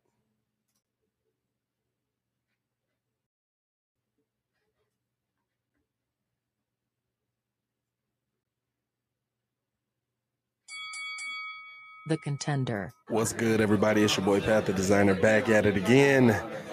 The 12.08 12.16
contender. 12.16 12.94
What's 13.08 13.34
good, 13.34 13.60
everybody? 13.60 14.02
It's 14.02 14.16
your 14.16 14.24
boy 14.24 14.40
Pat, 14.40 14.64
the 14.64 14.72
designer, 14.72 15.12
back 15.12 15.50
at 15.50 15.66
it 15.66 15.76
again. 15.76 16.30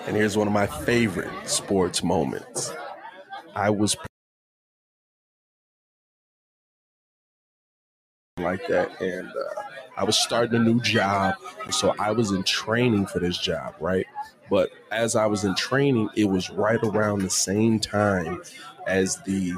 And 0.07 0.15
here's 0.15 0.37
one 0.37 0.47
of 0.47 0.53
my 0.53 0.65
favorite 0.65 1.29
sports 1.43 2.01
moments. 2.01 2.71
I 3.53 3.69
was 3.69 3.97
like 8.39 8.65
that, 8.69 9.01
and 9.01 9.27
uh, 9.27 9.61
I 9.97 10.05
was 10.05 10.17
starting 10.17 10.55
a 10.55 10.63
new 10.63 10.79
job, 10.79 11.35
so 11.69 11.93
I 11.99 12.11
was 12.11 12.31
in 12.31 12.43
training 12.43 13.07
for 13.07 13.19
this 13.19 13.37
job, 13.37 13.75
right? 13.81 14.05
But 14.49 14.69
as 14.89 15.17
I 15.17 15.25
was 15.25 15.43
in 15.43 15.53
training, 15.55 16.11
it 16.15 16.29
was 16.29 16.49
right 16.49 16.79
around 16.81 17.23
the 17.23 17.29
same 17.29 17.81
time 17.81 18.41
as 18.87 19.17
the 19.23 19.51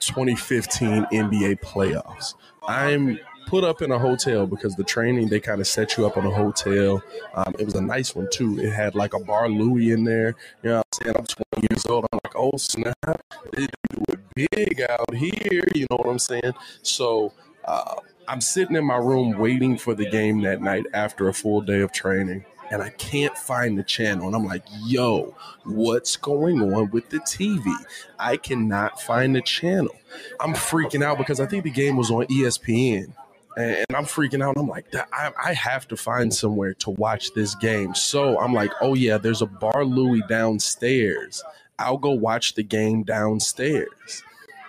2015 0.00 1.06
NBA 1.10 1.60
playoffs. 1.60 2.34
I'm 2.68 3.18
put 3.52 3.64
up 3.64 3.82
in 3.82 3.90
a 3.92 3.98
hotel 3.98 4.46
because 4.46 4.74
the 4.76 4.82
training 4.82 5.28
they 5.28 5.38
kind 5.38 5.60
of 5.60 5.66
set 5.66 5.98
you 5.98 6.06
up 6.06 6.16
in 6.16 6.24
a 6.24 6.30
hotel. 6.30 7.02
Um, 7.34 7.54
it 7.58 7.66
was 7.66 7.74
a 7.74 7.82
nice 7.82 8.14
one 8.14 8.26
too. 8.32 8.58
It 8.58 8.72
had 8.72 8.94
like 8.94 9.12
a 9.12 9.20
bar 9.20 9.46
Louie 9.46 9.90
in 9.90 10.04
there. 10.04 10.34
You 10.62 10.70
know 10.70 10.76
what 10.78 10.86
I'm 10.86 11.04
saying? 11.04 11.16
I'm 11.18 11.26
20 11.60 11.68
years 11.70 11.84
old. 11.84 12.06
I'm 12.10 12.18
like, 12.24 12.34
oh 12.34 12.56
snap, 12.56 13.22
they 13.52 13.66
do 13.90 14.04
it 14.08 14.20
big 14.34 14.80
out 14.88 15.14
here. 15.14 15.64
You 15.74 15.86
know 15.90 15.98
what 15.98 16.06
I'm 16.06 16.18
saying? 16.18 16.54
So 16.80 17.34
uh, 17.66 17.96
I'm 18.26 18.40
sitting 18.40 18.74
in 18.74 18.86
my 18.86 18.96
room 18.96 19.36
waiting 19.36 19.76
for 19.76 19.94
the 19.94 20.08
game 20.08 20.40
that 20.44 20.62
night 20.62 20.86
after 20.94 21.28
a 21.28 21.34
full 21.34 21.60
day 21.60 21.80
of 21.80 21.92
training. 21.92 22.46
And 22.70 22.80
I 22.80 22.88
can't 22.88 23.36
find 23.36 23.78
the 23.78 23.82
channel. 23.82 24.28
And 24.28 24.34
I'm 24.34 24.46
like, 24.46 24.64
yo, 24.86 25.34
what's 25.64 26.16
going 26.16 26.62
on 26.62 26.90
with 26.90 27.10
the 27.10 27.18
TV? 27.18 27.70
I 28.18 28.38
cannot 28.38 28.98
find 28.98 29.36
the 29.36 29.42
channel. 29.42 29.94
I'm 30.40 30.54
freaking 30.54 31.04
out 31.04 31.18
because 31.18 31.38
I 31.38 31.44
think 31.44 31.64
the 31.64 31.70
game 31.70 31.98
was 31.98 32.10
on 32.10 32.24
ESPN 32.28 33.12
and 33.56 33.86
I'm 33.94 34.04
freaking 34.04 34.42
out. 34.42 34.56
I'm 34.56 34.68
like, 34.68 34.86
I, 35.12 35.30
I 35.42 35.52
have 35.52 35.86
to 35.88 35.96
find 35.96 36.32
somewhere 36.32 36.74
to 36.74 36.90
watch 36.90 37.32
this 37.34 37.54
game. 37.54 37.94
So 37.94 38.38
I'm 38.38 38.54
like, 38.54 38.70
oh 38.80 38.94
yeah, 38.94 39.18
there's 39.18 39.42
a 39.42 39.46
Bar 39.46 39.84
Louie 39.84 40.22
downstairs. 40.28 41.42
I'll 41.78 41.98
go 41.98 42.10
watch 42.10 42.54
the 42.54 42.62
game 42.62 43.02
downstairs. 43.02 44.22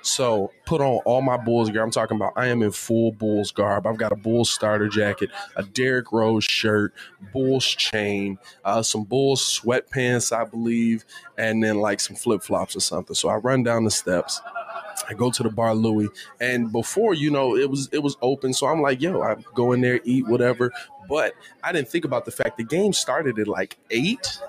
So 0.03 0.51
put 0.65 0.81
on 0.81 0.99
all 1.05 1.21
my 1.21 1.38
Bulls 1.38 1.69
gear. 1.69 1.81
I'm 1.81 1.89
talking 1.89 2.17
about 2.17 2.34
I 2.36 2.47
am 2.47 2.61
in 2.61 2.71
full 2.71 3.13
Bulls 3.13 3.51
garb. 3.51 3.88
I've 3.88 3.97
got 3.97 4.11
a 4.11 4.17
Bulls 4.17 4.51
starter 4.51 4.89
jacket, 4.89 5.29
a 5.55 5.63
Derrick 5.63 6.11
Rose 6.11 6.43
shirt, 6.43 6.93
Bulls 7.31 7.65
chain, 7.65 8.38
uh, 8.65 8.81
some 8.84 9.05
Bulls 9.05 9.61
sweatpants, 9.61 10.36
I 10.36 10.43
believe, 10.43 11.05
and 11.38 11.63
then 11.63 11.79
like 11.79 12.01
some 12.01 12.17
flip 12.17 12.43
flops 12.43 12.75
or 12.75 12.81
something. 12.81 13.15
So 13.15 13.29
I 13.29 13.36
run 13.36 13.63
down 13.63 13.86
the 13.86 13.91
steps. 13.91 14.41
I 15.09 15.13
go 15.13 15.31
to 15.31 15.43
the 15.43 15.49
bar 15.49 15.75
Louie, 15.75 16.09
and 16.39 16.71
before 16.71 17.13
you 17.13 17.29
know, 17.31 17.55
it 17.55 17.69
was 17.69 17.89
it 17.91 17.99
was 17.99 18.17
open. 18.21 18.53
So 18.53 18.67
I'm 18.67 18.81
like, 18.81 19.01
yo, 19.01 19.21
I 19.21 19.35
go 19.53 19.73
in 19.73 19.81
there, 19.81 19.99
eat 20.03 20.27
whatever. 20.27 20.71
But 21.09 21.33
I 21.63 21.71
didn't 21.71 21.89
think 21.89 22.05
about 22.05 22.25
the 22.25 22.31
fact 22.31 22.57
the 22.57 22.63
game 22.63 22.93
started 22.93 23.37
at 23.39 23.47
like 23.47 23.77
eight, 23.91 24.39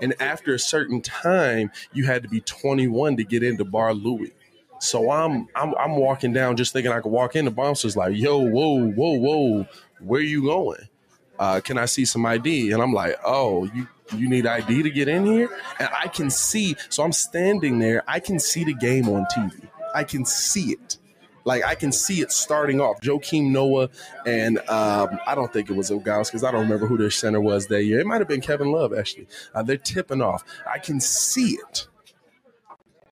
and 0.00 0.14
after 0.20 0.54
a 0.54 0.58
certain 0.58 1.00
time, 1.00 1.70
you 1.92 2.04
had 2.06 2.22
to 2.22 2.28
be 2.28 2.40
21 2.40 3.16
to 3.16 3.24
get 3.24 3.42
into 3.42 3.64
bar 3.64 3.94
Louie. 3.94 4.32
So 4.80 5.10
I'm 5.10 5.48
I'm 5.54 5.74
I'm 5.76 5.96
walking 5.96 6.32
down 6.32 6.56
just 6.56 6.72
thinking 6.72 6.92
I 6.92 7.00
could 7.00 7.12
walk 7.12 7.36
in. 7.36 7.44
The 7.44 7.50
bouncer's 7.50 7.96
like, 7.96 8.16
yo, 8.16 8.38
whoa, 8.38 8.90
whoa, 8.90 9.18
whoa, 9.18 9.66
where 10.00 10.20
you 10.20 10.42
going? 10.42 10.88
Uh, 11.38 11.60
can 11.60 11.78
I 11.78 11.86
see 11.86 12.04
some 12.04 12.24
ID? 12.26 12.70
And 12.70 12.82
I'm 12.82 12.92
like, 12.92 13.16
oh, 13.24 13.64
you 13.74 13.88
you 14.16 14.28
need 14.28 14.46
ID 14.46 14.82
to 14.82 14.90
get 14.90 15.08
in 15.08 15.24
here? 15.24 15.48
And 15.78 15.88
I 15.98 16.08
can 16.08 16.30
see, 16.30 16.76
so 16.88 17.02
I'm 17.02 17.12
standing 17.12 17.78
there, 17.78 18.02
I 18.06 18.20
can 18.20 18.38
see 18.38 18.64
the 18.64 18.74
game 18.74 19.08
on 19.08 19.26
TV. 19.26 19.68
I 19.94 20.04
can 20.04 20.24
see 20.24 20.72
it. 20.72 20.98
Like 21.44 21.64
I 21.64 21.74
can 21.74 21.92
see 21.92 22.20
it 22.20 22.32
starting 22.32 22.80
off. 22.80 23.00
Joakim 23.00 23.50
Noah 23.50 23.90
and 24.26 24.58
um, 24.68 25.18
I 25.26 25.34
don't 25.34 25.52
think 25.52 25.70
it 25.70 25.76
was 25.76 25.90
Ogaus 25.90 26.28
because 26.28 26.42
I 26.42 26.50
don't 26.50 26.62
remember 26.62 26.86
who 26.86 26.96
their 26.96 27.10
center 27.10 27.40
was 27.40 27.66
that 27.66 27.84
year. 27.84 28.00
It 28.00 28.06
might 28.06 28.20
have 28.20 28.28
been 28.28 28.40
Kevin 28.40 28.72
Love 28.72 28.94
actually. 28.94 29.26
Uh, 29.54 29.62
they're 29.62 29.76
tipping 29.76 30.22
off. 30.22 30.42
I 30.66 30.78
can 30.78 31.00
see 31.00 31.58
it. 31.70 31.86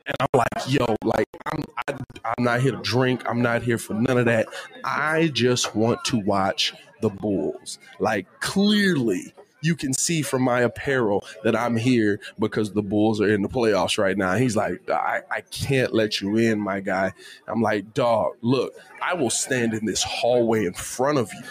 And 0.07 0.17
I'm 0.21 0.29
like, 0.35 0.73
yo, 0.73 0.97
like 1.05 1.29
I'm 1.47 1.63
I, 1.89 1.95
I'm 2.25 2.45
not 2.45 2.61
here 2.61 2.73
to 2.73 2.83
drink. 2.83 3.23
I'm 3.29 3.43
not 3.43 3.63
here 3.63 3.79
for 3.79 3.95
none 3.95 4.19
of 4.19 4.25
that. 4.25 4.49
I 4.85 5.29
just 5.29 5.77
want 5.77 6.05
to 6.07 6.19
watch 6.19 6.75
the 7.03 7.11
Bulls. 7.11 7.79
Like 8.01 8.27
clearly, 8.41 9.35
you 9.63 9.75
can 9.75 9.95
see 9.95 10.23
from 10.23 10.43
my 10.43 10.61
apparel 10.61 11.25
that 11.45 11.57
I'm 11.57 11.77
here 11.77 12.21
because 12.39 12.73
the 12.73 12.83
Bulls 12.83 13.21
are 13.21 13.29
in 13.29 13.43
the 13.43 13.49
playoffs 13.49 13.97
right 13.99 14.17
now. 14.17 14.35
He's 14.35 14.57
like, 14.57 14.89
I, 14.91 15.23
I 15.31 15.41
can't 15.51 15.95
let 15.95 16.21
you 16.21 16.37
in, 16.37 16.61
my 16.61 16.81
guy. 16.81 17.13
I'm 17.47 17.63
like, 17.63 17.95
dog, 17.95 18.35
look, 18.43 18.75
I 19.01 19.15
will 19.15 19.31
stand 19.31 19.75
in 19.75 19.87
this 19.87 20.03
hallway 20.03 20.67
in 20.67 20.75
front 20.75 21.19
of 21.19 21.33
you. 21.33 21.43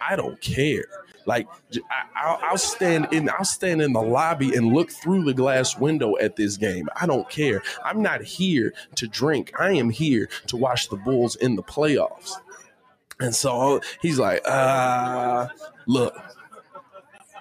I 0.00 0.16
don't 0.16 0.40
care. 0.40 0.84
Like 1.26 1.48
I, 2.14 2.48
will 2.50 2.58
stand 2.58 3.08
in, 3.10 3.30
I'll 3.30 3.44
stand 3.44 3.80
in 3.80 3.94
the 3.94 4.02
lobby 4.02 4.54
and 4.54 4.72
look 4.72 4.90
through 4.90 5.24
the 5.24 5.32
glass 5.32 5.78
window 5.78 6.18
at 6.18 6.36
this 6.36 6.56
game. 6.56 6.88
I 7.00 7.06
don't 7.06 7.28
care. 7.30 7.62
I'm 7.82 8.02
not 8.02 8.22
here 8.22 8.74
to 8.96 9.08
drink. 9.08 9.52
I 9.58 9.72
am 9.72 9.90
here 9.90 10.28
to 10.48 10.56
watch 10.56 10.90
the 10.90 10.96
Bulls 10.96 11.36
in 11.36 11.56
the 11.56 11.62
playoffs. 11.62 12.32
And 13.20 13.34
so 13.34 13.80
he's 14.02 14.18
like, 14.18 14.42
uh, 14.44 15.48
look, 15.86 16.14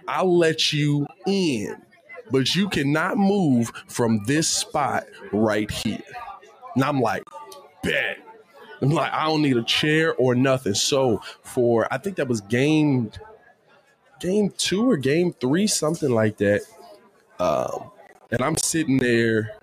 I'll 0.08 0.38
let 0.38 0.74
you 0.74 1.08
in, 1.26 1.76
but 2.32 2.56
you 2.56 2.70
cannot 2.70 3.18
move 3.18 3.72
from 3.88 4.24
this 4.26 4.47
spot 4.47 5.06
right 5.32 5.70
here. 5.70 6.04
And 6.76 6.84
I'm 6.84 7.01
like, 7.01 7.24
bet. 7.82 8.18
I'm 8.82 8.89
like, 8.89 9.14
I 9.14 9.26
don't 9.26 9.41
need 9.41 9.56
a 9.56 9.64
chair 9.64 10.14
or 10.16 10.36
nothing. 10.36 10.74
So 10.74 11.22
for 11.41 11.88
I 11.91 11.97
think 11.97 12.18
that 12.18 12.28
was 12.28 12.41
game 12.41 13.12
game 14.20 14.54
two 14.58 14.89
or 14.89 14.97
game 14.97 15.34
three, 15.34 15.68
something 15.68 16.10
like 16.10 16.38
that. 16.38 16.62
Um, 17.39 17.91
and 18.32 18.41
I'm 18.41 18.58
sitting 18.58 18.97
there 18.97 19.58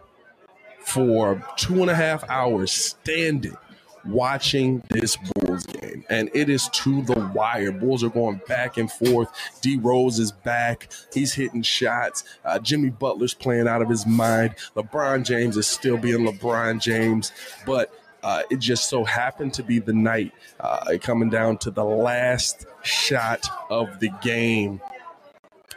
for 0.80 1.44
two 1.56 1.80
and 1.82 1.90
a 1.90 1.94
half 1.94 2.28
hours 2.28 2.72
standing 2.72 3.56
watching 4.04 4.82
this 4.90 5.16
Bulls 5.16 5.64
game, 5.64 6.04
and 6.08 6.30
it 6.34 6.48
is 6.48 6.68
to 6.68 7.02
the 7.02 7.18
wire. 7.34 7.72
Bulls 7.72 8.02
are 8.04 8.10
going 8.10 8.40
back 8.48 8.76
and 8.76 8.90
forth. 8.90 9.28
D 9.60 9.76
Rose 9.76 10.18
is 10.18 10.32
back. 10.32 10.90
He's 11.12 11.34
hitting 11.34 11.62
shots. 11.62 12.24
Uh, 12.44 12.58
Jimmy 12.58 12.90
Butler's 12.90 13.34
playing 13.34 13.68
out 13.68 13.82
of 13.82 13.88
his 13.88 14.06
mind. 14.06 14.54
LeBron 14.76 15.24
James 15.24 15.56
is 15.56 15.66
still 15.66 15.96
being 15.96 16.26
LeBron 16.26 16.80
James, 16.80 17.32
but 17.66 17.92
uh, 18.22 18.42
it 18.50 18.58
just 18.58 18.88
so 18.88 19.04
happened 19.04 19.54
to 19.54 19.62
be 19.62 19.78
the 19.78 19.92
night 19.92 20.32
uh, 20.60 20.96
coming 21.00 21.30
down 21.30 21.56
to 21.58 21.70
the 21.70 21.84
last 21.84 22.66
shot 22.82 23.46
of 23.70 24.00
the 24.00 24.10
game. 24.22 24.80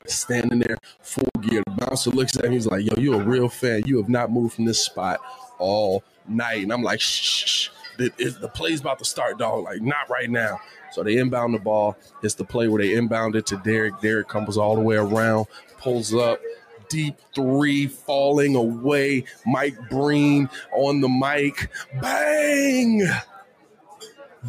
Standing 0.05 0.59
there, 0.59 0.77
full 1.01 1.29
gear. 1.41 1.63
The 1.65 1.85
bouncer 1.85 2.09
looks 2.09 2.37
at 2.37 2.43
him. 2.43 2.51
He's 2.51 2.67
like, 2.67 2.85
"Yo, 2.85 2.93
you're 2.97 3.21
a 3.21 3.23
real 3.23 3.47
fan. 3.47 3.83
You 3.85 3.97
have 3.97 4.09
not 4.09 4.31
moved 4.31 4.55
from 4.55 4.65
this 4.65 4.83
spot 4.83 5.21
all 5.59 6.03
night." 6.27 6.61
And 6.61 6.73
I'm 6.73 6.83
like, 6.83 6.99
"Shh, 6.99 7.45
shh 7.45 7.69
the, 7.97 8.11
the 8.39 8.49
play's 8.49 8.81
about 8.81 8.99
to 8.99 9.05
start, 9.05 9.37
dog. 9.37 9.63
Like, 9.63 9.81
not 9.81 10.09
right 10.09 10.29
now. 10.29 10.59
So 10.91 11.03
they 11.03 11.17
inbound 11.17 11.53
the 11.53 11.59
ball. 11.59 11.97
It's 12.21 12.35
the 12.35 12.43
play 12.43 12.67
where 12.67 12.81
they 12.81 12.93
inbound 12.95 13.35
it 13.35 13.45
to 13.47 13.57
Derrick. 13.57 13.99
Derrick 14.01 14.27
comes 14.27 14.57
all 14.57 14.75
the 14.75 14.81
way 14.81 14.95
around, 14.95 15.47
pulls 15.77 16.13
up, 16.13 16.39
deep 16.89 17.15
three, 17.33 17.87
falling 17.87 18.55
away. 18.55 19.25
Mike 19.45 19.89
Breen 19.89 20.49
on 20.71 21.01
the 21.01 21.09
mic. 21.09 21.71
Bang! 22.01 23.01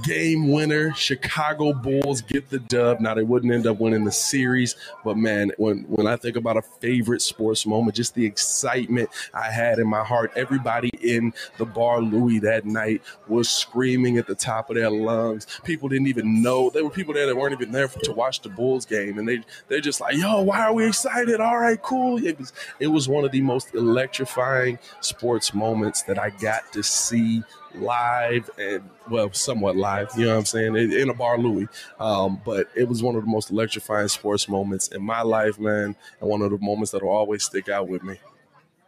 Game 0.02 0.50
winner. 0.50 0.92
Chicago 0.94 1.72
Bulls 1.72 2.20
get 2.20 2.50
the 2.50 2.58
dub. 2.58 3.00
Now 3.00 3.14
they 3.14 3.22
wouldn't 3.22 3.52
end 3.52 3.66
up 3.66 3.78
winning 3.78 4.04
the 4.04 4.12
series, 4.12 4.76
but 5.04 5.16
man, 5.16 5.52
when 5.56 5.84
when 5.84 6.06
I 6.06 6.16
think 6.16 6.36
about 6.36 6.56
a 6.56 6.62
favorite 6.62 7.22
sports 7.22 7.66
moment, 7.66 7.96
just 7.96 8.14
the 8.14 8.26
excitement 8.26 9.10
I 9.32 9.50
had 9.50 9.78
in 9.78 9.86
my 9.86 10.04
heart. 10.04 10.32
Everybody 10.36 10.90
in 11.00 11.32
the 11.58 11.64
bar 11.64 12.00
Louie 12.00 12.40
that 12.40 12.64
night 12.64 13.02
was 13.28 13.48
screaming 13.48 14.18
at 14.18 14.26
the 14.26 14.34
top 14.34 14.70
of 14.70 14.76
their 14.76 14.90
lungs. 14.90 15.46
People 15.64 15.88
didn't 15.88 16.08
even 16.08 16.42
know. 16.42 16.70
There 16.70 16.84
were 16.84 16.90
people 16.90 17.14
there 17.14 17.26
that 17.26 17.36
weren't 17.36 17.52
even 17.52 17.72
there 17.72 17.88
for, 17.88 18.00
to 18.00 18.12
watch 18.12 18.40
the 18.40 18.48
Bulls 18.48 18.84
game, 18.84 19.18
and 19.18 19.28
they 19.28 19.42
they're 19.68 19.80
just 19.80 20.00
like, 20.00 20.16
"Yo, 20.16 20.42
why 20.42 20.60
are 20.60 20.74
we 20.74 20.86
excited? 20.86 21.40
All 21.40 21.58
right, 21.58 21.80
cool." 21.80 22.24
It 22.24 22.38
was 22.38 22.52
it 22.80 22.88
was 22.88 23.08
one 23.08 23.24
of 23.24 23.32
the 23.32 23.40
most 23.40 23.74
electrifying 23.74 24.78
sports 25.00 25.54
moments 25.54 26.02
that 26.02 26.18
I 26.18 26.30
got 26.30 26.72
to 26.72 26.82
see 26.82 27.42
live 27.74 28.50
and 28.58 28.88
well, 29.08 29.32
somewhat 29.32 29.76
live. 29.76 30.10
You 30.16 30.26
know 30.26 30.32
what 30.32 30.38
I'm 30.38 30.44
saying? 30.44 30.76
In 30.76 31.10
a 31.10 31.14
bar, 31.14 31.38
Louie. 31.38 31.68
Um, 31.98 32.40
but 32.44 32.68
it 32.74 32.88
was 32.88 33.02
one 33.02 33.16
of 33.16 33.22
the 33.22 33.30
most 33.30 33.50
electrifying 33.50 34.08
sports 34.08 34.48
moments 34.48 34.88
in 34.88 35.02
my 35.02 35.22
life, 35.22 35.58
man, 35.58 35.96
and 36.20 36.30
one 36.30 36.42
of 36.42 36.50
the 36.50 36.58
moments 36.58 36.92
that 36.92 37.02
will 37.02 37.10
always 37.10 37.44
stick 37.44 37.68
out 37.68 37.88
with 37.88 38.02
me. 38.02 38.18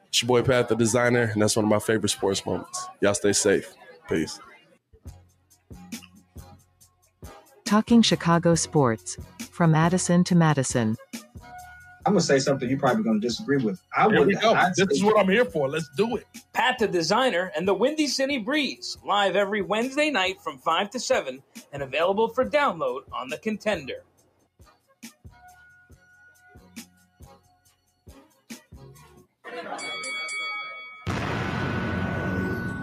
It's 0.09 0.22
your 0.22 0.28
boy 0.28 0.43
Pat, 0.43 0.68
the 0.68 0.76
designer, 0.76 1.30
and 1.32 1.43
that's 1.43 1.57
one 1.57 1.64
of 1.64 1.70
my 1.70 1.78
favorite 1.78 2.09
sports 2.11 2.45
moments. 2.47 2.87
Y'all 3.01 3.14
stay 3.14 3.32
safe. 3.32 3.74
Peace. 4.09 4.39
Talking 7.64 8.01
Chicago 8.01 8.55
sports 8.55 9.16
from 9.51 9.74
Addison 9.74 10.22
to 10.24 10.37
Madison. 10.37 10.97
I'm 12.07 12.12
gonna 12.12 12.20
say 12.20 12.38
something 12.38 12.68
you're 12.68 12.78
probably 12.78 13.02
gonna 13.02 13.18
disagree 13.18 13.57
with. 13.57 13.82
I 13.96 14.09
Here 14.09 14.20
would. 14.20 14.28
we 14.28 14.36
go. 14.36 14.54
This 14.76 14.86
is 14.90 15.02
what 15.02 15.18
I'm 15.18 15.28
here 15.28 15.44
for. 15.44 15.68
Let's 15.68 15.88
do 15.96 16.14
it. 16.14 16.24
Pat 16.52 16.78
the 16.78 16.86
Designer 16.86 17.50
and 17.57 17.66
the 17.66 17.74
Windy 17.74 18.07
City 18.07 18.38
Breeze, 18.38 18.96
live 19.04 19.34
every 19.34 19.61
Wednesday 19.61 20.09
night 20.12 20.40
from 20.40 20.59
5 20.59 20.90
to 20.90 21.00
7 21.00 21.42
and 21.72 21.82
available 21.82 22.28
for 22.28 22.48
download 22.48 23.00
on 23.12 23.28
the 23.28 23.38
Contender. 23.38 24.04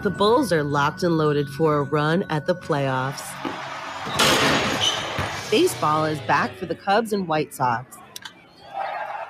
The 0.02 0.10
Bulls 0.10 0.52
are 0.52 0.62
locked 0.62 1.02
and 1.02 1.16
loaded 1.16 1.48
for 1.48 1.78
a 1.78 1.82
run 1.82 2.24
at 2.28 2.44
the 2.44 2.54
playoffs. 2.54 3.24
Baseball 5.50 6.04
is 6.04 6.20
back 6.22 6.54
for 6.56 6.66
the 6.66 6.74
Cubs 6.74 7.14
and 7.14 7.26
White 7.26 7.54
Sox. 7.54 7.96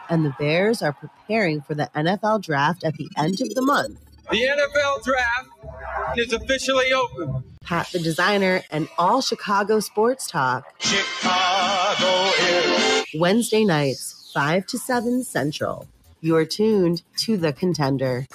And 0.08 0.24
the 0.24 0.34
Bears 0.38 0.82
are 0.82 0.92
preparing 0.92 1.60
for 1.62 1.74
the 1.74 1.90
NFL 1.94 2.42
draft 2.42 2.84
at 2.84 2.94
the 2.94 3.08
end 3.16 3.40
of 3.40 3.54
the 3.54 3.62
month. 3.62 3.98
The 4.30 4.40
NFL 4.40 5.04
draft 5.04 6.18
is 6.18 6.32
officially 6.32 6.92
open. 6.92 7.44
Pat 7.62 7.88
the 7.92 7.98
Designer 7.98 8.62
and 8.70 8.88
all 8.98 9.20
Chicago 9.20 9.80
sports 9.80 10.26
talk. 10.26 10.64
Chicago 10.78 12.30
is. 12.40 13.06
Wednesday 13.14 13.64
nights, 13.64 14.30
5 14.34 14.66
to 14.66 14.78
7 14.78 15.24
Central. 15.24 15.88
You're 16.20 16.46
tuned 16.46 17.02
to 17.18 17.36
The 17.36 17.52
Contender. 17.52 18.26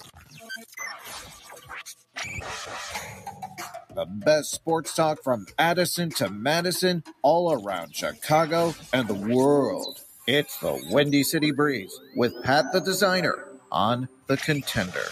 The 3.96 4.06
best 4.06 4.52
sports 4.52 4.96
talk 4.96 5.24
from 5.24 5.48
Addison 5.58 6.10
to 6.12 6.30
Madison, 6.30 7.04
all 7.22 7.52
around 7.52 7.96
Chicago 7.96 8.74
and 8.94 9.08
the 9.08 9.14
world. 9.14 10.02
It's 10.32 10.60
the 10.60 10.80
Windy 10.92 11.24
City 11.24 11.50
Breeze 11.50 12.00
with 12.16 12.44
Pat 12.44 12.72
the 12.72 12.80
Designer 12.80 13.48
on 13.72 14.08
The 14.28 14.38
Contender. 14.38 15.08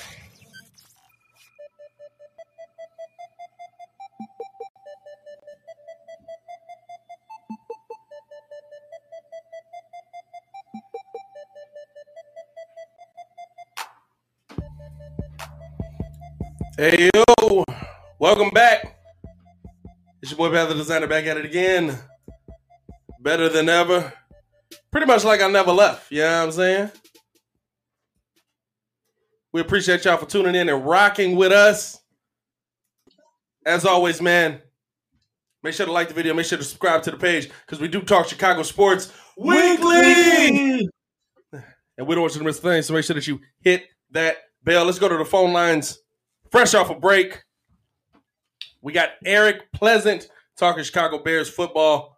Hey 16.77 17.09
yo, 17.15 17.65
welcome 18.19 18.51
back. 18.51 18.99
It's 20.21 20.29
your 20.29 20.37
boy 20.37 20.51
Pat 20.51 20.69
the 20.69 20.75
Designer 20.75 21.07
back 21.07 21.25
at 21.25 21.37
it 21.37 21.45
again. 21.45 21.97
Better 23.19 23.49
than 23.49 23.67
ever. 23.67 24.13
Pretty 24.91 25.07
much 25.07 25.23
like 25.23 25.41
I 25.41 25.49
never 25.49 25.71
left. 25.71 26.11
You 26.11 26.19
know 26.19 26.39
what 26.39 26.45
I'm 26.45 26.51
saying? 26.51 26.91
We 29.51 29.61
appreciate 29.61 30.05
y'all 30.05 30.17
for 30.17 30.25
tuning 30.25 30.55
in 30.55 30.69
and 30.69 30.85
rocking 30.85 31.35
with 31.35 31.51
us. 31.51 31.99
As 33.65 33.85
always, 33.85 34.21
man, 34.21 34.61
make 35.63 35.73
sure 35.73 35.85
to 35.85 35.91
like 35.91 36.07
the 36.07 36.13
video, 36.13 36.33
make 36.33 36.45
sure 36.45 36.57
to 36.57 36.63
subscribe 36.63 37.03
to 37.03 37.11
the 37.11 37.17
page 37.17 37.49
because 37.65 37.79
we 37.79 37.87
do 37.87 38.01
talk 38.01 38.27
Chicago 38.27 38.63
sports 38.63 39.11
weekly. 39.37 40.87
And 41.97 42.05
we 42.05 42.15
don't 42.15 42.21
want 42.21 42.33
you 42.35 42.39
to 42.39 42.45
miss 42.45 42.59
a 42.59 42.61
thing, 42.61 42.81
so 42.83 42.93
make 42.93 43.03
sure 43.03 43.15
that 43.15 43.27
you 43.27 43.41
hit 43.61 43.85
that 44.11 44.37
bell. 44.63 44.85
Let's 44.85 44.99
go 44.99 45.09
to 45.09 45.17
the 45.17 45.25
phone 45.25 45.51
lines. 45.51 45.99
Fresh 46.51 46.75
off 46.75 46.89
a 46.89 46.95
break, 46.95 47.43
we 48.81 48.93
got 48.93 49.09
Eric 49.25 49.71
Pleasant 49.73 50.29
talking 50.57 50.83
Chicago 50.83 51.21
Bears 51.21 51.49
football. 51.49 52.17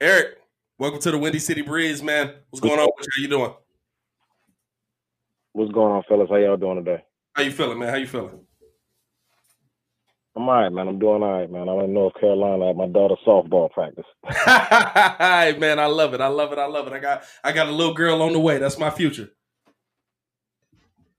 Eric, 0.00 0.36
welcome 0.78 1.00
to 1.00 1.10
the 1.10 1.18
Windy 1.18 1.38
City 1.38 1.62
Breeze, 1.62 2.02
man. 2.02 2.32
What's 2.50 2.60
going 2.60 2.78
on? 2.78 2.88
How 2.88 3.22
you 3.22 3.28
doing? 3.28 3.54
What's 5.52 5.72
going 5.72 5.92
on, 5.92 6.02
fellas? 6.08 6.28
How 6.28 6.36
y'all 6.36 6.56
doing 6.56 6.84
today? 6.84 7.02
How 7.32 7.42
you 7.42 7.52
feeling, 7.52 7.78
man? 7.78 7.88
How 7.88 7.96
you 7.96 8.06
feeling? 8.06 8.40
I'm 10.36 10.48
all 10.48 10.54
right, 10.54 10.72
man. 10.72 10.88
I'm 10.88 10.98
doing 10.98 11.22
all 11.22 11.38
right, 11.38 11.50
man. 11.50 11.68
I'm 11.68 11.78
in 11.80 11.94
North 11.94 12.14
Carolina 12.18 12.70
at 12.70 12.76
my 12.76 12.88
daughter's 12.88 13.18
softball 13.26 13.70
practice. 13.70 14.04
Hey, 14.34 15.56
man, 15.58 15.78
I 15.78 15.86
love 15.86 16.14
it. 16.14 16.20
I 16.20 16.26
love 16.26 16.52
it. 16.52 16.58
I 16.58 16.66
love 16.66 16.86
it. 16.88 16.92
I 16.92 16.98
got 16.98 17.24
I 17.44 17.52
got 17.52 17.68
a 17.68 17.72
little 17.72 17.94
girl 17.94 18.22
on 18.22 18.32
the 18.32 18.40
way. 18.40 18.58
That's 18.58 18.78
my 18.78 18.90
future. 18.90 19.30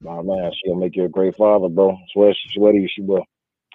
My 0.00 0.20
man, 0.20 0.52
she'll 0.52 0.74
make 0.74 0.96
you 0.96 1.04
a 1.04 1.08
great 1.08 1.34
father, 1.36 1.68
bro. 1.68 1.96
Swear, 2.12 2.34
she, 2.34 2.58
swear 2.58 2.72
to 2.72 2.78
you, 2.78 2.88
she 2.94 3.00
will. 3.00 3.24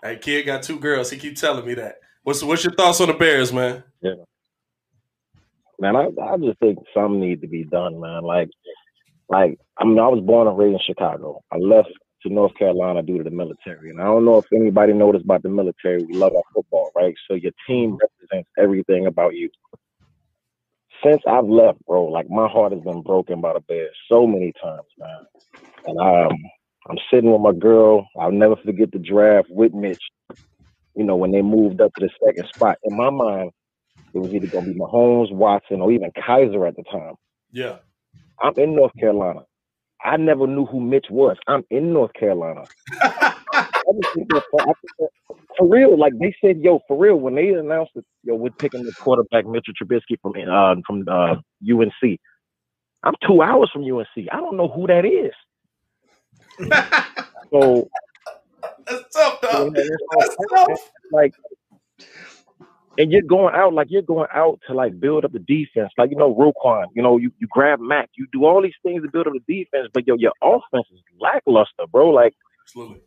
Hey, 0.04 0.18
kid 0.18 0.46
got 0.46 0.62
two 0.62 0.80
girls. 0.80 1.10
He 1.10 1.18
keep 1.18 1.36
telling 1.36 1.66
me 1.66 1.74
that. 1.76 1.96
What's 2.24 2.44
what's 2.44 2.64
your 2.64 2.74
thoughts 2.74 3.02
on 3.02 3.08
the 3.08 3.14
Bears, 3.14 3.52
man? 3.52 3.84
Yeah. 4.02 4.14
Man, 5.82 5.96
I, 5.96 6.10
I 6.22 6.38
just 6.38 6.60
think 6.60 6.78
some 6.94 7.20
need 7.20 7.42
to 7.42 7.48
be 7.48 7.64
done, 7.66 8.00
man. 8.00 8.24
Like, 8.24 8.50
like 9.28 9.58
I 9.78 9.86
mean, 9.86 10.00
I 10.00 10.08
was 10.08 10.24
born 10.24 10.48
and 10.48 10.58
raised 10.58 10.76
in 10.76 10.80
Chicago. 10.86 11.42
I 11.52 11.58
left 11.58 11.90
to 12.22 12.30
North 12.32 12.54
Carolina 12.56 13.02
due 13.02 13.18
to 13.18 13.24
the 13.24 13.32
military, 13.32 13.90
and 13.90 14.00
I 14.00 14.06
don't 14.06 14.24
know 14.24 14.38
if 14.38 14.46
anybody 14.54 14.94
noticed 14.94 15.26
about 15.26 15.42
the 15.44 15.50
military. 15.50 16.04
We 16.04 16.14
love 16.14 16.34
our 16.36 16.44
football, 16.54 16.92
right? 16.96 17.16
So 17.28 17.34
your 17.36 17.52
team 17.68 17.98
represents 18.00 18.50
everything 18.60 19.08
about 19.08 19.34
you. 19.34 19.50
Since 21.04 21.24
I've 21.28 21.48
left, 21.48 21.84
bro, 21.88 22.06
like 22.06 22.30
my 22.30 22.48
heart 22.48 22.74
has 22.74 22.82
been 22.84 23.02
broken 23.02 23.42
by 23.42 23.54
the 23.54 23.62
Bears 23.62 23.96
so 24.08 24.28
many 24.28 24.54
times, 24.64 24.86
man. 25.00 25.26
And 25.88 26.00
um, 26.00 26.38
I'm 26.88 26.98
sitting 27.12 27.32
with 27.32 27.42
my 27.42 27.54
girl. 27.54 28.08
I'll 28.20 28.32
never 28.32 28.56
forget 28.58 28.92
the 28.92 29.00
draft 29.00 29.48
with 29.50 29.74
Mitch. 29.74 30.04
You 30.96 31.06
know, 31.06 31.16
when 31.16 31.32
they 31.32 31.42
moved 31.42 31.82
up 31.82 31.92
to 31.96 32.06
the 32.06 32.10
second 32.24 32.48
spot. 32.54 32.78
In 32.84 32.96
my 32.96 33.10
mind, 33.10 33.50
it 34.14 34.20
was 34.20 34.34
either 34.34 34.48
gonna 34.48 34.68
be 34.68 34.80
Mahomes, 34.80 35.32
Watson, 35.34 35.82
or 35.82 35.92
even 35.92 36.12
Kizer 36.12 36.68
at 36.68 36.76
the 36.76 36.84
time. 36.84 37.16
Yeah. 37.52 37.78
I'm 38.42 38.54
in 38.58 38.76
North 38.76 38.94
Carolina. 39.00 39.42
I 40.04 40.18
never 40.18 40.48
knew 40.48 40.66
who 40.66 40.80
Mitch 40.80 41.08
was. 41.12 41.38
I'm 41.48 41.64
in 41.70 41.94
North 41.94 42.14
Carolina. 42.14 42.64
I 43.04 43.36
just 44.02 44.14
think 44.16 44.30
that- 44.30 44.44
I 44.60 44.66
think 44.66 44.76
that- 45.00 45.10
for 45.58 45.68
real, 45.68 45.98
like 45.98 46.14
they 46.20 46.34
said, 46.42 46.60
yo, 46.60 46.80
for 46.88 46.98
real, 46.98 47.18
when 47.18 47.36
they 47.36 47.50
announced 47.50 47.92
that, 47.96 48.06
yo, 48.24 48.36
we're 48.36 48.52
picking 48.52 48.84
the 48.84 48.94
quarterback 48.94 49.46
Mitchell 49.46 49.74
Trubisky 49.74 50.20
from 50.22 50.34
uh, 50.50 50.76
from 50.88 51.06
uh, 51.08 51.36
UNC. 51.62 52.20
I'm 53.04 53.16
two 53.28 53.42
hours 53.42 53.70
from 53.74 53.84
UNC. 53.84 54.28
I 54.32 54.38
don't 54.38 54.58
know 54.58 54.68
who 54.70 54.88
that 54.88 55.06
is. 55.06 55.34
so 57.52 57.90
That's 58.88 59.04
tough, 59.16 59.42
dog. 59.42 59.76
That's 59.76 60.36
tough. 60.50 60.92
Like, 61.12 61.34
and 62.98 63.12
you're 63.12 63.22
going 63.22 63.56
out 63.56 63.74
like 63.74 63.88
you're 63.90 64.02
going 64.02 64.28
out 64.34 64.60
to 64.68 64.74
like 64.74 65.00
build 65.00 65.26
up 65.26 65.32
the 65.32 65.40
defense. 65.40 65.92
Like 65.98 66.12
you 66.12 66.18
know, 66.18 66.34
Roquan. 66.34 66.86
You 66.94 67.02
know, 67.02 67.18
you, 67.18 67.32
you 67.40 67.48
grab 67.50 67.80
Mack. 67.80 68.10
You 68.18 68.28
do 68.32 68.46
all 68.46 68.62
these 68.62 68.74
things 68.84 69.04
to 69.04 69.10
build 69.10 69.28
up 69.28 69.34
the 69.34 69.54
defense, 69.54 69.90
but 69.94 70.06
yo, 70.08 70.16
your 70.16 70.34
offense 70.42 70.88
is 70.92 71.00
lackluster, 71.20 71.88
bro. 71.92 72.10
Like, 72.10 72.34
Absolutely. 72.64 73.02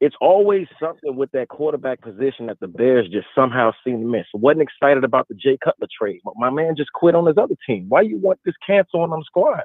it's 0.00 0.16
always 0.20 0.66
something 0.80 1.16
with 1.16 1.30
that 1.32 1.48
quarterback 1.48 2.00
position 2.00 2.46
that 2.46 2.58
the 2.60 2.68
Bears 2.68 3.08
just 3.08 3.26
somehow 3.34 3.72
seem 3.84 4.00
to 4.00 4.06
miss. 4.06 4.26
Wasn't 4.34 4.62
excited 4.62 5.04
about 5.04 5.28
the 5.28 5.34
Jay 5.34 5.58
Cutler 5.62 5.88
trade, 5.96 6.20
but 6.24 6.34
my 6.36 6.50
man 6.50 6.74
just 6.76 6.92
quit 6.92 7.14
on 7.14 7.26
his 7.26 7.38
other 7.38 7.56
team. 7.66 7.86
Why 7.88 8.00
you 8.00 8.18
want 8.18 8.40
this 8.44 8.54
cancel 8.66 9.00
on 9.00 9.10
them 9.10 9.22
squad? 9.24 9.62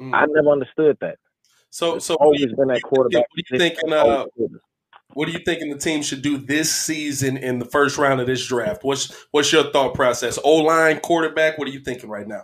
I 0.00 0.26
never 0.26 0.48
understood 0.48 0.96
that. 1.02 1.18
So, 1.68 1.96
It's 1.96 2.06
so 2.06 2.14
always 2.14 2.46
been 2.46 2.68
that 2.68 2.82
quarterback. 2.82 3.26
What 3.30 3.38
are 3.38 3.54
you 3.54 3.58
thinking? 3.58 3.92
Uh, 3.92 4.24
what 5.14 5.28
are 5.28 5.32
you 5.32 5.40
thinking 5.40 5.70
the 5.70 5.78
team 5.78 6.02
should 6.02 6.22
do 6.22 6.38
this 6.38 6.74
season 6.74 7.36
in 7.36 7.58
the 7.58 7.64
first 7.64 7.98
round 7.98 8.20
of 8.20 8.26
this 8.26 8.46
draft? 8.46 8.84
What's 8.84 9.12
what's 9.30 9.52
your 9.52 9.70
thought 9.72 9.94
process? 9.94 10.38
O 10.44 10.56
line, 10.56 11.00
quarterback. 11.00 11.58
What 11.58 11.68
are 11.68 11.72
you 11.72 11.80
thinking 11.80 12.10
right 12.10 12.26
now? 12.26 12.42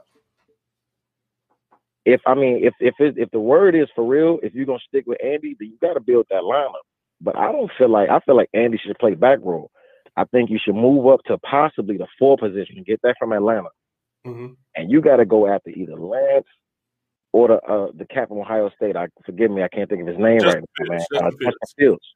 if 2.06 2.20
I 2.24 2.34
mean 2.34 2.64
if 2.64 2.72
if 2.80 2.94
it, 3.00 3.18
if 3.18 3.30
the 3.32 3.40
word 3.40 3.74
is 3.74 3.88
for 3.94 4.04
real, 4.04 4.38
if 4.42 4.54
you're 4.54 4.64
gonna 4.64 4.78
stick 4.88 5.04
with 5.06 5.18
Andy, 5.22 5.56
then 5.58 5.68
you 5.68 5.76
got 5.82 5.94
to 5.94 6.00
build 6.00 6.26
that 6.30 6.42
lineup. 6.42 6.86
But 7.20 7.36
I 7.36 7.50
don't 7.50 7.70
feel 7.76 7.90
like 7.90 8.08
I 8.08 8.20
feel 8.20 8.36
like 8.36 8.48
Andy 8.54 8.78
should 8.78 8.98
play 8.98 9.14
back 9.14 9.40
row. 9.42 9.68
I 10.16 10.24
think 10.24 10.48
you 10.48 10.58
should 10.64 10.76
move 10.76 11.06
up 11.08 11.20
to 11.26 11.36
possibly 11.38 11.98
the 11.98 12.06
four 12.18 12.38
position 12.38 12.76
and 12.76 12.86
get 12.86 13.02
that 13.02 13.16
from 13.18 13.32
Atlanta. 13.32 13.68
Mm-hmm. 14.26 14.54
And 14.76 14.90
you 14.90 15.02
got 15.02 15.16
to 15.16 15.26
go 15.26 15.46
after 15.46 15.70
either 15.70 15.96
Lance 15.96 16.46
or 17.32 17.48
the 17.48 17.54
uh, 17.54 17.88
the 17.94 18.06
cat 18.06 18.28
from 18.28 18.38
Ohio 18.38 18.70
State. 18.76 18.96
I 18.96 19.08
forgive 19.24 19.50
me, 19.50 19.64
I 19.64 19.68
can't 19.68 19.90
think 19.90 20.02
of 20.02 20.06
his 20.06 20.18
name 20.18 20.38
Justin 20.38 20.64
right 20.78 20.88
now, 20.88 20.94
man. 20.94 21.04
Fields, 21.10 21.24
Uh, 21.24 21.30
Justin 21.30 21.68
Fields. 21.78 22.06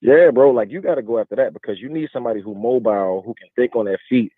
Yeah, 0.00 0.30
bro. 0.32 0.50
Like 0.50 0.70
you 0.70 0.80
got 0.80 0.96
to 0.96 1.02
go 1.02 1.18
after 1.18 1.36
that 1.36 1.52
because 1.52 1.80
you 1.80 1.88
need 1.88 2.08
somebody 2.12 2.40
who 2.40 2.54
mobile, 2.54 3.22
who 3.24 3.34
can 3.34 3.48
think 3.56 3.74
on 3.76 3.86
their 3.86 3.98
feet 4.08 4.32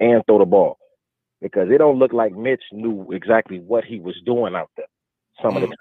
and 0.00 0.22
throw 0.26 0.38
the 0.38 0.44
ball. 0.44 0.78
Because 1.40 1.68
it 1.70 1.78
don't 1.78 1.98
look 1.98 2.12
like 2.12 2.32
Mitch 2.34 2.62
knew 2.72 3.12
exactly 3.12 3.60
what 3.60 3.84
he 3.84 4.00
was 4.00 4.20
doing 4.24 4.54
out 4.54 4.70
there. 4.76 4.86
Some 5.42 5.56
of 5.56 5.60
the 5.62 5.68
Mm. 5.68 5.70
time. 5.70 5.78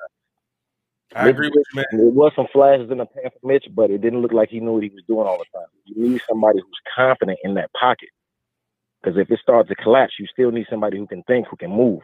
I 1.15 1.29
agree 1.29 1.49
with 1.49 1.65
you, 1.73 1.75
man. 1.75 1.85
There 1.91 2.09
was 2.09 2.33
some 2.35 2.47
flashes 2.47 2.89
in 2.91 2.97
the 2.97 3.05
pan 3.05 3.29
for 3.29 3.47
Mitch, 3.47 3.65
but 3.73 3.91
it 3.91 4.01
didn't 4.01 4.21
look 4.21 4.33
like 4.33 4.49
he 4.49 4.59
knew 4.59 4.73
what 4.73 4.83
he 4.83 4.89
was 4.89 5.03
doing 5.07 5.27
all 5.27 5.37
the 5.39 5.59
time. 5.59 5.67
You 5.85 6.09
need 6.09 6.21
somebody 6.29 6.59
who's 6.59 6.81
confident 6.95 7.39
in 7.43 7.53
that 7.55 7.71
pocket. 7.73 8.09
Because 9.01 9.17
if 9.17 9.29
it 9.31 9.39
starts 9.39 9.69
to 9.69 9.75
collapse, 9.75 10.13
you 10.19 10.27
still 10.27 10.51
need 10.51 10.67
somebody 10.69 10.97
who 10.97 11.07
can 11.07 11.23
think, 11.23 11.47
who 11.47 11.57
can 11.57 11.71
move. 11.71 12.01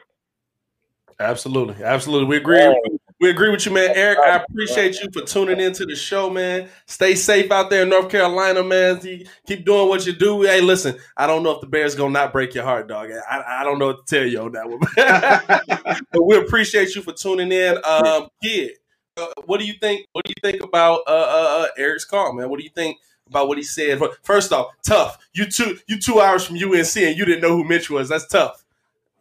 Absolutely, 1.20 1.84
absolutely. 1.84 2.28
We 2.28 2.38
agree. 2.38 3.00
We 3.20 3.30
agree 3.30 3.50
with 3.50 3.66
you, 3.66 3.74
man. 3.74 3.92
Eric, 3.94 4.20
I 4.20 4.38
appreciate 4.38 5.02
you 5.02 5.10
for 5.12 5.22
tuning 5.22 5.60
into 5.60 5.86
the 5.86 5.94
show, 5.96 6.30
man. 6.30 6.70
Stay 6.86 7.16
safe 7.16 7.52
out 7.52 7.70
there 7.70 7.84
in 7.84 7.90
North 7.90 8.10
Carolina, 8.10 8.64
man. 8.64 9.02
Keep 9.46 9.66
doing 9.66 9.90
what 9.90 10.08
you 10.08 10.14
do. 10.14 10.44
Hey, 10.44 10.62
listen, 10.62 10.98
I 11.18 11.28
don't 11.28 11.44
know 11.44 11.52
if 11.52 11.60
the 11.60 11.68
Bears 11.68 11.96
gonna 11.96 12.12
not 12.12 12.32
break 12.32 12.56
your 12.56 12.64
heart, 12.64 12.88
dog. 12.88 13.10
I, 13.12 13.44
I 13.46 13.64
don't 13.66 13.78
know 13.78 13.88
what 13.88 14.08
to 14.08 14.16
tell 14.16 14.26
you 14.26 14.40
on 14.40 14.54
that 14.54 14.70
one. 14.70 16.00
but 16.14 16.24
we 16.24 16.38
appreciate 16.38 16.96
you 16.96 17.02
for 17.02 17.12
tuning 17.12 17.52
in. 17.52 17.78
Um, 17.84 18.30
kid, 18.42 18.72
uh, 19.18 19.28
what 19.46 19.60
do 19.60 19.66
you 19.66 19.74
think? 19.74 20.06
What 20.14 20.24
do 20.24 20.30
you 20.30 20.52
think 20.52 20.64
about 20.64 21.02
uh, 21.06 21.12
uh, 21.12 21.64
uh, 21.64 21.68
Eric's 21.78 22.06
call, 22.06 22.32
man? 22.32 22.50
What 22.50 22.60
do 22.60 22.64
you 22.64 22.72
think 22.74 23.00
about 23.28 23.50
what 23.50 23.58
he 23.58 23.64
said? 23.66 24.00
First 24.24 24.54
off, 24.54 24.68
tough. 24.86 25.18
You 25.34 25.46
two, 25.46 25.78
you 25.88 26.00
two 26.00 26.22
hours 26.22 26.48
from 26.48 26.56
UNC, 26.56 26.96
and 26.96 27.18
you 27.18 27.26
didn't 27.26 27.42
know 27.42 27.58
who 27.58 27.66
Mitch 27.66 27.90
was. 27.90 28.08
That's 28.08 28.28
tough. 28.28 28.64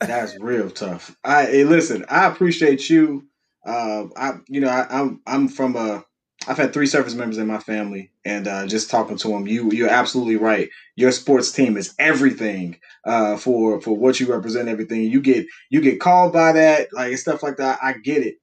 That's 0.01 0.39
real 0.39 0.71
tough. 0.71 1.17
I 1.25 1.47
hey, 1.47 1.65
listen. 1.65 2.05
I 2.09 2.27
appreciate 2.27 2.89
you. 2.89 3.27
Uh, 3.67 4.05
I 4.17 4.35
you 4.49 4.61
know 4.61 4.69
I, 4.69 4.87
I'm 5.01 5.21
I'm 5.27 5.49
from 5.49 5.77
a. 5.77 6.05
I've 6.47 6.57
had 6.57 6.73
three 6.73 6.87
service 6.87 7.15
members 7.15 7.37
in 7.39 7.49
my 7.49 7.59
family, 7.59 8.13
and 8.25 8.47
uh, 8.47 8.67
just 8.69 8.91
talking 8.91 9.17
to 9.19 9.29
them, 9.29 9.49
you 9.49 9.71
you're 9.73 9.89
absolutely 9.89 10.37
right. 10.37 10.69
Your 10.95 11.11
sports 11.11 11.51
team 11.51 11.77
is 11.77 11.95
everything 11.99 12.79
uh, 13.05 13.37
for 13.37 13.81
for 13.81 13.97
what 13.97 14.21
you 14.21 14.33
represent. 14.33 14.69
Everything 14.69 15.03
you 15.03 15.21
get 15.21 15.47
you 15.69 15.81
get 15.81 16.01
called 16.01 16.33
by 16.33 16.53
that 16.53 16.89
like 16.93 17.17
stuff 17.19 17.43
like 17.43 17.57
that. 17.57 17.81
I 17.83 17.95
get 17.95 18.23
it. 18.25 18.37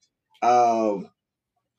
Um, 0.45 1.09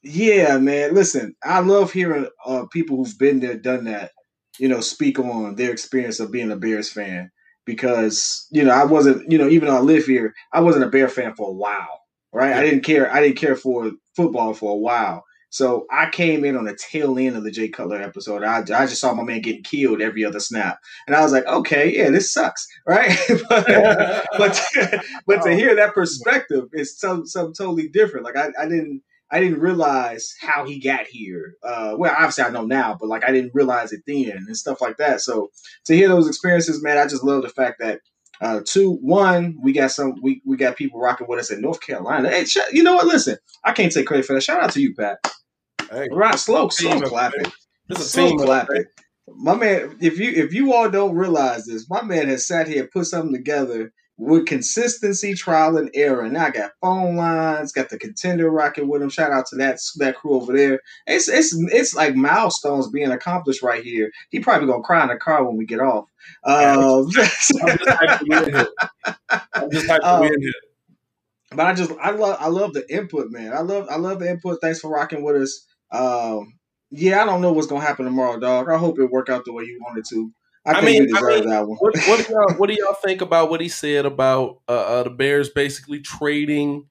yeah, 0.02 0.58
man. 0.58 0.94
Listen, 0.94 1.34
I 1.44 1.60
love 1.60 1.92
hearing 1.92 2.28
uh, 2.44 2.66
people 2.72 2.96
who've 2.96 3.18
been 3.18 3.40
there, 3.40 3.56
done 3.56 3.84
that. 3.84 4.12
You 4.58 4.68
know, 4.68 4.80
speak 4.80 5.18
on 5.18 5.56
their 5.56 5.72
experience 5.72 6.20
of 6.20 6.32
being 6.32 6.50
a 6.50 6.56
Bears 6.56 6.90
fan 6.90 7.30
because 7.66 8.46
you 8.50 8.64
know 8.64 8.72
I 8.72 8.84
wasn't 8.84 9.30
you 9.30 9.36
know 9.36 9.48
even 9.48 9.68
though 9.68 9.76
I 9.76 9.80
live 9.80 10.06
here 10.06 10.34
I 10.52 10.60
wasn't 10.60 10.84
a 10.84 10.88
Bear 10.88 11.08
fan 11.08 11.34
for 11.34 11.50
a 11.50 11.52
while 11.52 12.00
right? 12.32 12.52
I 12.52 12.62
didn't 12.62 12.82
care 12.82 13.12
I 13.12 13.20
didn't 13.20 13.38
care 13.38 13.56
for 13.56 13.90
football 14.14 14.54
for 14.54 14.72
a 14.72 14.76
while. 14.76 15.24
So 15.48 15.86
I 15.90 16.10
came 16.10 16.44
in 16.44 16.56
on 16.56 16.64
the 16.64 16.76
tail 16.76 17.18
end 17.18 17.36
of 17.36 17.44
the 17.44 17.50
Jay 17.50 17.68
Cutler 17.68 18.02
episode. 18.02 18.42
I, 18.42 18.58
I 18.58 18.86
just 18.86 19.00
saw 19.00 19.14
my 19.14 19.22
man 19.22 19.40
getting 19.40 19.62
killed 19.62 20.02
every 20.02 20.24
other 20.24 20.40
snap. 20.40 20.78
And 21.06 21.16
I 21.16 21.22
was 21.22 21.32
like 21.32 21.46
okay 21.46 21.96
yeah 21.96 22.10
this 22.10 22.32
sucks 22.32 22.66
right? 22.86 23.16
But 23.48 23.66
but, 24.38 24.64
but 25.26 25.42
to 25.42 25.50
oh. 25.50 25.56
hear 25.56 25.74
that 25.74 25.94
perspective 25.94 26.64
is 26.72 26.98
some 26.98 27.26
some 27.26 27.52
totally 27.52 27.88
different. 27.88 28.26
Like 28.26 28.36
I, 28.36 28.48
I 28.58 28.68
didn't 28.68 29.02
I 29.30 29.40
didn't 29.40 29.60
realize 29.60 30.34
how 30.40 30.64
he 30.64 30.80
got 30.80 31.06
here. 31.06 31.54
Uh, 31.62 31.94
well, 31.98 32.14
obviously 32.16 32.44
I 32.44 32.50
know 32.50 32.64
now, 32.64 32.96
but 32.98 33.08
like 33.08 33.24
I 33.24 33.32
didn't 33.32 33.54
realize 33.54 33.92
it 33.92 34.02
then 34.06 34.44
and 34.46 34.56
stuff 34.56 34.80
like 34.80 34.98
that. 34.98 35.20
So 35.20 35.50
to 35.86 35.96
hear 35.96 36.08
those 36.08 36.28
experiences, 36.28 36.82
man, 36.82 36.98
I 36.98 37.06
just 37.06 37.24
love 37.24 37.42
the 37.42 37.48
fact 37.48 37.80
that 37.80 38.00
uh, 38.40 38.60
two, 38.64 38.98
one, 39.00 39.56
we 39.62 39.72
got 39.72 39.90
some, 39.90 40.14
we, 40.22 40.42
we 40.44 40.56
got 40.56 40.76
people 40.76 41.00
rocking 41.00 41.26
with 41.26 41.40
us 41.40 41.50
in 41.50 41.60
North 41.60 41.80
Carolina. 41.80 42.28
Hey, 42.28 42.44
sh- 42.44 42.58
you 42.72 42.82
know 42.82 42.94
what? 42.94 43.06
Listen, 43.06 43.38
I 43.64 43.72
can't 43.72 43.92
take 43.92 44.06
credit 44.06 44.26
for 44.26 44.34
that. 44.34 44.42
Shout 44.42 44.62
out 44.62 44.72
to 44.72 44.80
you, 44.80 44.94
Pat. 44.94 45.18
Hey, 45.90 46.08
right, 46.12 46.38
slow, 46.38 46.68
slow 46.68 47.00
clapping. 47.00 47.50
This 47.88 48.00
is 48.00 48.06
a 48.06 48.08
slow 48.08 48.34
up, 48.34 48.44
clapping. 48.44 48.84
My 49.28 49.54
man, 49.54 49.96
if 50.00 50.18
you 50.18 50.30
if 50.30 50.52
you 50.52 50.72
all 50.72 50.90
don't 50.90 51.16
realize 51.16 51.66
this, 51.66 51.88
my 51.90 52.02
man 52.02 52.28
has 52.28 52.46
sat 52.46 52.68
here 52.68 52.82
and 52.82 52.90
put 52.90 53.06
something 53.06 53.32
together 53.32 53.92
with 54.18 54.46
consistency, 54.46 55.34
trial 55.34 55.76
and 55.76 55.90
error. 55.94 56.22
And 56.22 56.32
now 56.34 56.46
I 56.46 56.50
got 56.50 56.72
phone 56.80 57.16
lines, 57.16 57.72
got 57.72 57.90
the 57.90 57.98
contender 57.98 58.50
rocking 58.50 58.88
with 58.88 59.02
him. 59.02 59.10
Shout 59.10 59.32
out 59.32 59.46
to 59.48 59.56
that 59.56 59.78
that 59.98 60.16
crew 60.16 60.34
over 60.34 60.56
there. 60.56 60.80
It's 61.06 61.28
it's 61.28 61.54
it's 61.72 61.94
like 61.94 62.14
milestones 62.16 62.88
being 62.88 63.10
accomplished 63.10 63.62
right 63.62 63.82
here. 63.84 64.10
He 64.30 64.40
probably 64.40 64.68
gonna 64.68 64.82
cry 64.82 65.02
in 65.02 65.08
the 65.08 65.16
car 65.16 65.44
when 65.44 65.56
we 65.56 65.66
get 65.66 65.80
off. 65.80 66.06
Um, 66.44 67.08
I'm 67.62 67.76
just 67.76 67.92
hyped 68.00 68.18
to 68.18 68.24
be 68.24 68.36
in 68.38 68.54
here. 68.54 68.68
I'm 69.60 69.70
just 69.72 69.88
hyped 69.88 70.08
to 70.10 70.16
Um, 70.16 70.20
be 70.20 70.26
in 70.28 70.40
here. 70.42 70.52
but 71.52 71.66
I 71.66 71.74
just 71.74 71.92
I 72.00 72.10
love 72.10 72.36
I 72.40 72.48
love 72.48 72.72
the 72.74 72.84
input, 72.94 73.30
man. 73.30 73.52
I 73.52 73.60
love 73.60 73.86
I 73.90 73.96
love 73.96 74.20
the 74.20 74.30
input. 74.30 74.58
Thanks 74.60 74.80
for 74.80 74.90
rocking 74.90 75.22
with 75.22 75.36
us. 75.36 75.66
Um, 75.92 76.54
yeah, 76.90 77.22
I 77.22 77.26
don't 77.26 77.40
know 77.42 77.52
what's 77.52 77.66
gonna 77.68 77.84
happen 77.84 78.04
tomorrow, 78.04 78.38
dog. 78.38 78.68
I 78.70 78.78
hope 78.78 78.98
it 78.98 79.10
work 79.10 79.28
out 79.28 79.44
the 79.44 79.52
way 79.52 79.64
you 79.64 79.78
wanted 79.86 80.04
to. 80.10 80.32
I, 80.66 80.72
I 80.72 80.80
mean, 80.80 81.08
you 81.08 81.16
I 81.16 81.20
mean, 81.22 81.48
that 81.48 81.66
one. 81.66 81.78
What, 81.78 81.96
what 82.08 82.26
do 82.26 82.32
y'all 82.32 82.54
what 82.56 82.68
do 82.68 82.76
y'all 82.78 82.94
think 82.94 83.20
about 83.20 83.50
what 83.50 83.60
he 83.60 83.68
said 83.68 84.04
about 84.04 84.60
uh, 84.68 84.72
uh, 84.72 85.02
the 85.04 85.10
Bears 85.10 85.48
basically 85.48 86.00
trading? 86.00 86.86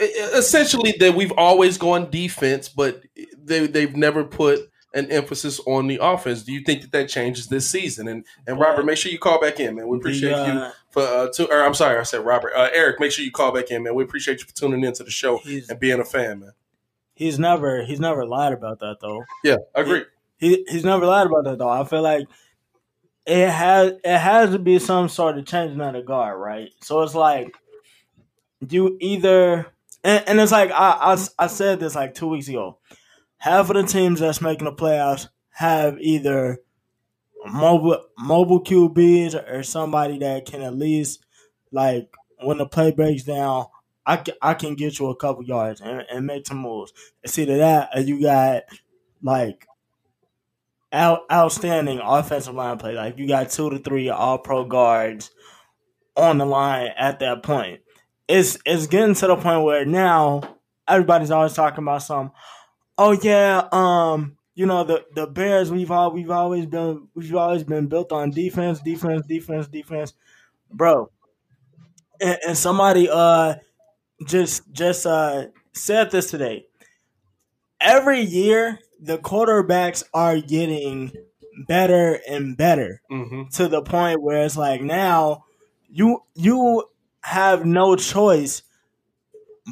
Essentially, 0.00 0.94
that 1.00 1.14
we've 1.14 1.32
always 1.32 1.76
gone 1.76 2.10
defense, 2.10 2.68
but 2.68 3.02
they 3.36 3.66
they've 3.66 3.94
never 3.94 4.24
put 4.24 4.70
an 4.94 5.10
emphasis 5.10 5.60
on 5.66 5.86
the 5.86 5.98
offense. 6.00 6.42
Do 6.42 6.52
you 6.52 6.60
think 6.60 6.82
that 6.82 6.92
that 6.92 7.08
changes 7.08 7.48
this 7.48 7.68
season? 7.68 8.08
And 8.08 8.24
and 8.46 8.58
Robert, 8.58 8.86
make 8.86 8.96
sure 8.96 9.12
you 9.12 9.18
call 9.18 9.40
back 9.40 9.60
in, 9.60 9.74
man. 9.74 9.88
We 9.88 9.98
appreciate 9.98 10.30
The, 10.30 10.46
you 10.46 10.52
uh, 10.52 10.72
for 10.90 11.02
uh, 11.02 11.28
to, 11.34 11.50
or 11.50 11.62
I'm 11.62 11.74
sorry, 11.74 11.98
I 11.98 12.04
said 12.04 12.24
Robert. 12.24 12.52
Uh, 12.54 12.68
Eric, 12.72 13.00
make 13.00 13.12
sure 13.12 13.24
you 13.24 13.30
call 13.30 13.52
back 13.52 13.70
in, 13.70 13.82
man. 13.82 13.94
We 13.94 14.04
appreciate 14.04 14.40
you 14.40 14.46
for 14.46 14.54
tuning 14.54 14.84
into 14.84 15.04
the 15.04 15.10
show 15.10 15.40
and 15.44 15.78
being 15.78 16.00
a 16.00 16.04
fan, 16.04 16.40
man. 16.40 16.52
He's 17.14 17.38
never 17.38 17.84
he's 17.84 18.00
never 18.00 18.24
lied 18.24 18.52
about 18.52 18.78
that 18.78 18.98
though. 19.00 19.24
Yeah, 19.44 19.56
I 19.74 19.82
agree. 19.82 20.04
He 20.40 20.64
he's 20.68 20.84
never 20.84 21.06
lied 21.06 21.26
about 21.26 21.44
that 21.44 21.58
though. 21.58 21.68
I 21.68 21.84
feel 21.84 22.02
like 22.02 22.26
it 23.26 23.48
has 23.50 23.92
it 24.04 24.18
has 24.18 24.50
to 24.50 24.58
be 24.58 24.78
some 24.78 25.08
sort 25.08 25.38
of 25.38 25.46
changing 25.46 25.80
of 25.80 25.92
the 25.92 26.02
guard, 26.02 26.40
right? 26.40 26.70
So 26.82 27.02
it's 27.02 27.14
like 27.14 27.54
you 28.68 28.96
either 29.00 29.66
and, 30.02 30.24
and 30.26 30.40
it's 30.40 30.52
like 30.52 30.70
I, 30.72 31.14
I 31.14 31.44
I 31.44 31.46
said 31.46 31.80
this 31.80 31.94
like 31.94 32.14
two 32.14 32.28
weeks 32.28 32.48
ago. 32.48 32.78
Half 33.38 33.70
of 33.70 33.76
the 33.76 33.84
teams 33.84 34.20
that's 34.20 34.40
making 34.40 34.66
the 34.66 34.72
playoffs 34.72 35.28
have 35.50 35.98
either 36.00 36.60
mobile 37.46 38.04
mobile 38.18 38.62
QBs 38.62 39.34
or 39.50 39.62
somebody 39.62 40.18
that 40.18 40.46
can 40.46 40.62
at 40.62 40.74
least 40.76 41.24
like 41.72 42.14
when 42.42 42.58
the 42.58 42.66
play 42.66 42.90
breaks 42.90 43.24
down, 43.24 43.66
I 44.06 44.16
can, 44.16 44.34
I 44.42 44.54
can 44.54 44.74
get 44.74 44.98
you 44.98 45.08
a 45.08 45.16
couple 45.16 45.44
yards 45.44 45.80
and, 45.80 46.04
and 46.10 46.26
make 46.26 46.46
some 46.46 46.58
moves. 46.58 46.92
It's 47.22 47.38
either 47.38 47.58
that 47.58 47.90
or 47.94 48.00
you 48.00 48.22
got 48.22 48.64
like 49.22 49.66
out, 50.92 51.20
outstanding 51.30 52.00
offensive 52.02 52.54
line 52.54 52.78
play. 52.78 52.94
Like 52.94 53.18
you 53.18 53.26
got 53.28 53.50
two 53.50 53.70
to 53.70 53.78
three 53.78 54.08
all 54.08 54.38
pro 54.38 54.64
guards 54.64 55.30
on 56.16 56.38
the 56.38 56.46
line 56.46 56.90
at 56.96 57.20
that 57.20 57.42
point. 57.42 57.80
It's 58.28 58.58
it's 58.64 58.86
getting 58.86 59.14
to 59.16 59.26
the 59.26 59.36
point 59.36 59.64
where 59.64 59.84
now 59.84 60.42
everybody's 60.86 61.30
always 61.30 61.52
talking 61.52 61.84
about 61.84 62.02
some. 62.02 62.32
Oh 62.98 63.12
yeah, 63.12 63.68
um, 63.72 64.36
you 64.54 64.66
know 64.66 64.84
the 64.84 65.04
the 65.14 65.26
Bears. 65.26 65.70
We've 65.70 65.90
all 65.90 66.12
we've 66.12 66.30
always 66.30 66.66
been 66.66 67.08
we've 67.14 67.34
always 67.34 67.64
been 67.64 67.86
built 67.86 68.12
on 68.12 68.30
defense, 68.30 68.80
defense, 68.80 69.26
defense, 69.26 69.68
defense, 69.68 70.14
bro. 70.70 71.10
And, 72.20 72.38
and 72.48 72.58
somebody 72.58 73.08
uh 73.10 73.54
just 74.26 74.70
just 74.72 75.06
uh 75.06 75.46
said 75.72 76.10
this 76.10 76.30
today. 76.30 76.66
Every 77.80 78.20
year 78.20 78.78
the 79.00 79.18
quarterbacks 79.18 80.04
are 80.14 80.40
getting 80.40 81.12
better 81.66 82.20
and 82.28 82.56
better 82.56 83.02
Mm-hmm. 83.10 83.48
to 83.54 83.68
the 83.68 83.82
point 83.82 84.22
where 84.22 84.44
it's 84.44 84.56
like 84.56 84.82
now 84.82 85.44
you 85.88 86.22
you 86.34 86.84
have 87.22 87.64
no 87.66 87.96
choice 87.96 88.62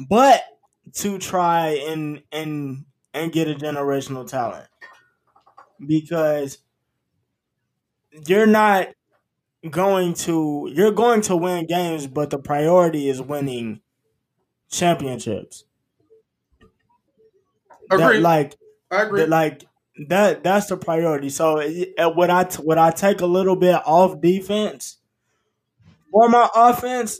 but 0.07 0.41
to 0.93 1.17
try 1.17 1.69
and 1.87 2.23
and 2.31 2.85
and 3.13 3.31
get 3.31 3.47
a 3.47 3.53
generational 3.55 4.27
talent. 4.27 4.67
Because 5.85 6.59
you're 8.27 8.45
not 8.47 8.89
going 9.69 10.13
to 10.13 10.69
you're 10.73 10.91
going 10.91 11.21
to 11.21 11.35
win 11.35 11.65
games 11.67 12.07
but 12.07 12.29
the 12.29 12.39
priority 12.39 13.09
is 13.09 13.21
winning 13.21 13.81
championships. 14.71 15.65
That, 17.89 18.19
like 18.21 18.55
I 18.91 19.03
agree. 19.03 19.21
that, 19.21 19.29
like 19.29 19.65
that 20.09 20.43
that's 20.43 20.67
the 20.67 20.77
priority 20.77 21.29
so 21.29 21.57
it- 21.57 21.93
uh, 21.99 22.09
would 22.15 22.29
i 22.29 22.47
would 22.59 22.77
i 22.77 22.89
take 22.91 23.19
a 23.21 23.25
little 23.25 23.55
bit 23.57 23.75
off 23.85 24.21
defense 24.21 24.97
for 26.11 26.29
my 26.29 26.49
offense 26.55 27.19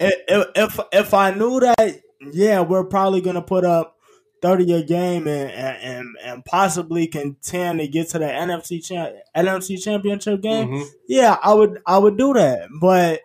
i- 0.00 0.12
i- 0.28 0.46
if 0.56 0.80
if 0.92 1.14
i 1.14 1.30
knew 1.32 1.60
that 1.60 2.00
yeah 2.32 2.60
we're 2.60 2.84
probably 2.84 3.20
gonna 3.20 3.40
put 3.42 3.64
up 3.64 3.94
30 4.42 4.72
a 4.72 4.82
game 4.82 5.26
and 5.28 5.50
and, 5.50 5.76
and, 5.82 6.06
and 6.24 6.44
possibly 6.44 7.06
contend 7.06 7.78
to 7.78 7.86
get 7.88 8.08
to 8.10 8.18
the 8.18 8.24
nfc 8.26 8.84
cha- 8.84 9.12
nfc 9.36 9.80
championship 9.82 10.40
game 10.40 10.68
Mhm. 10.68 10.86
yeah 11.08 11.36
i 11.42 11.54
would 11.54 11.80
i 11.86 11.96
would 11.98 12.16
do 12.18 12.32
that 12.34 12.68
but 12.80 13.20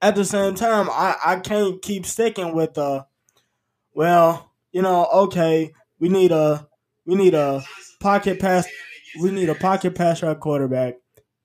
at 0.00 0.14
the 0.14 0.24
same 0.24 0.54
time 0.54 0.88
i 0.90 1.16
i 1.24 1.36
can't 1.36 1.80
keep 1.82 2.06
sticking 2.06 2.54
with 2.54 2.72
the 2.74 3.04
well 3.94 4.50
you 4.72 4.80
know 4.82 5.06
okay 5.12 5.72
we 5.98 6.08
need 6.08 6.32
a 6.32 6.66
we 7.06 7.14
need 7.14 7.34
a 7.34 7.62
pocket 8.00 8.40
pass 8.40 8.66
we 9.20 9.30
need 9.30 9.48
a 9.48 9.54
pocket 9.54 9.94
pass 9.94 10.22
rush 10.22 10.38
quarterback 10.38 10.94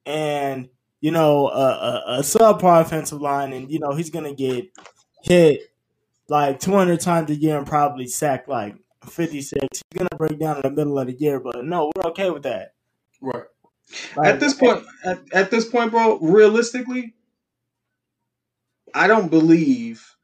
and 0.06 0.70
you 1.00 1.12
know 1.12 1.48
a, 1.48 1.52
a, 1.62 2.04
a 2.08 2.20
subpar 2.20 2.82
offensive 2.82 3.22
line 3.22 3.54
and 3.54 3.72
you 3.72 3.80
know 3.80 3.94
he's 3.94 4.10
gonna 4.10 4.34
get 4.34 4.66
hit 5.24 5.62
like 6.30 6.60
200 6.60 7.00
times 7.00 7.30
a 7.30 7.36
year 7.36 7.58
and 7.58 7.68
probably 7.68 8.08
sacked 8.08 8.50
like 8.50 8.76
56 9.10 9.60
he's 9.62 9.82
gonna 9.98 10.10
break 10.18 10.40
down 10.40 10.58
in 10.58 10.62
the 10.64 10.72
middle 10.72 10.98
of 11.00 11.08
the 11.08 11.14
year 11.14 11.40
but 11.40 11.64
no 11.64 11.92
we're 11.96 12.10
okay 12.10 12.30
with 12.30 12.44
that 12.44 12.74
Right. 14.16 14.34
at 14.34 14.40
this 14.40 14.54
point, 14.54 14.84
at, 15.04 15.20
at 15.34 15.52
this 15.52 15.68
point, 15.68 15.92
bro, 15.92 16.18
realistically, 16.20 17.14
I 18.94 19.08
don't 19.08 19.30
believe 19.30 20.16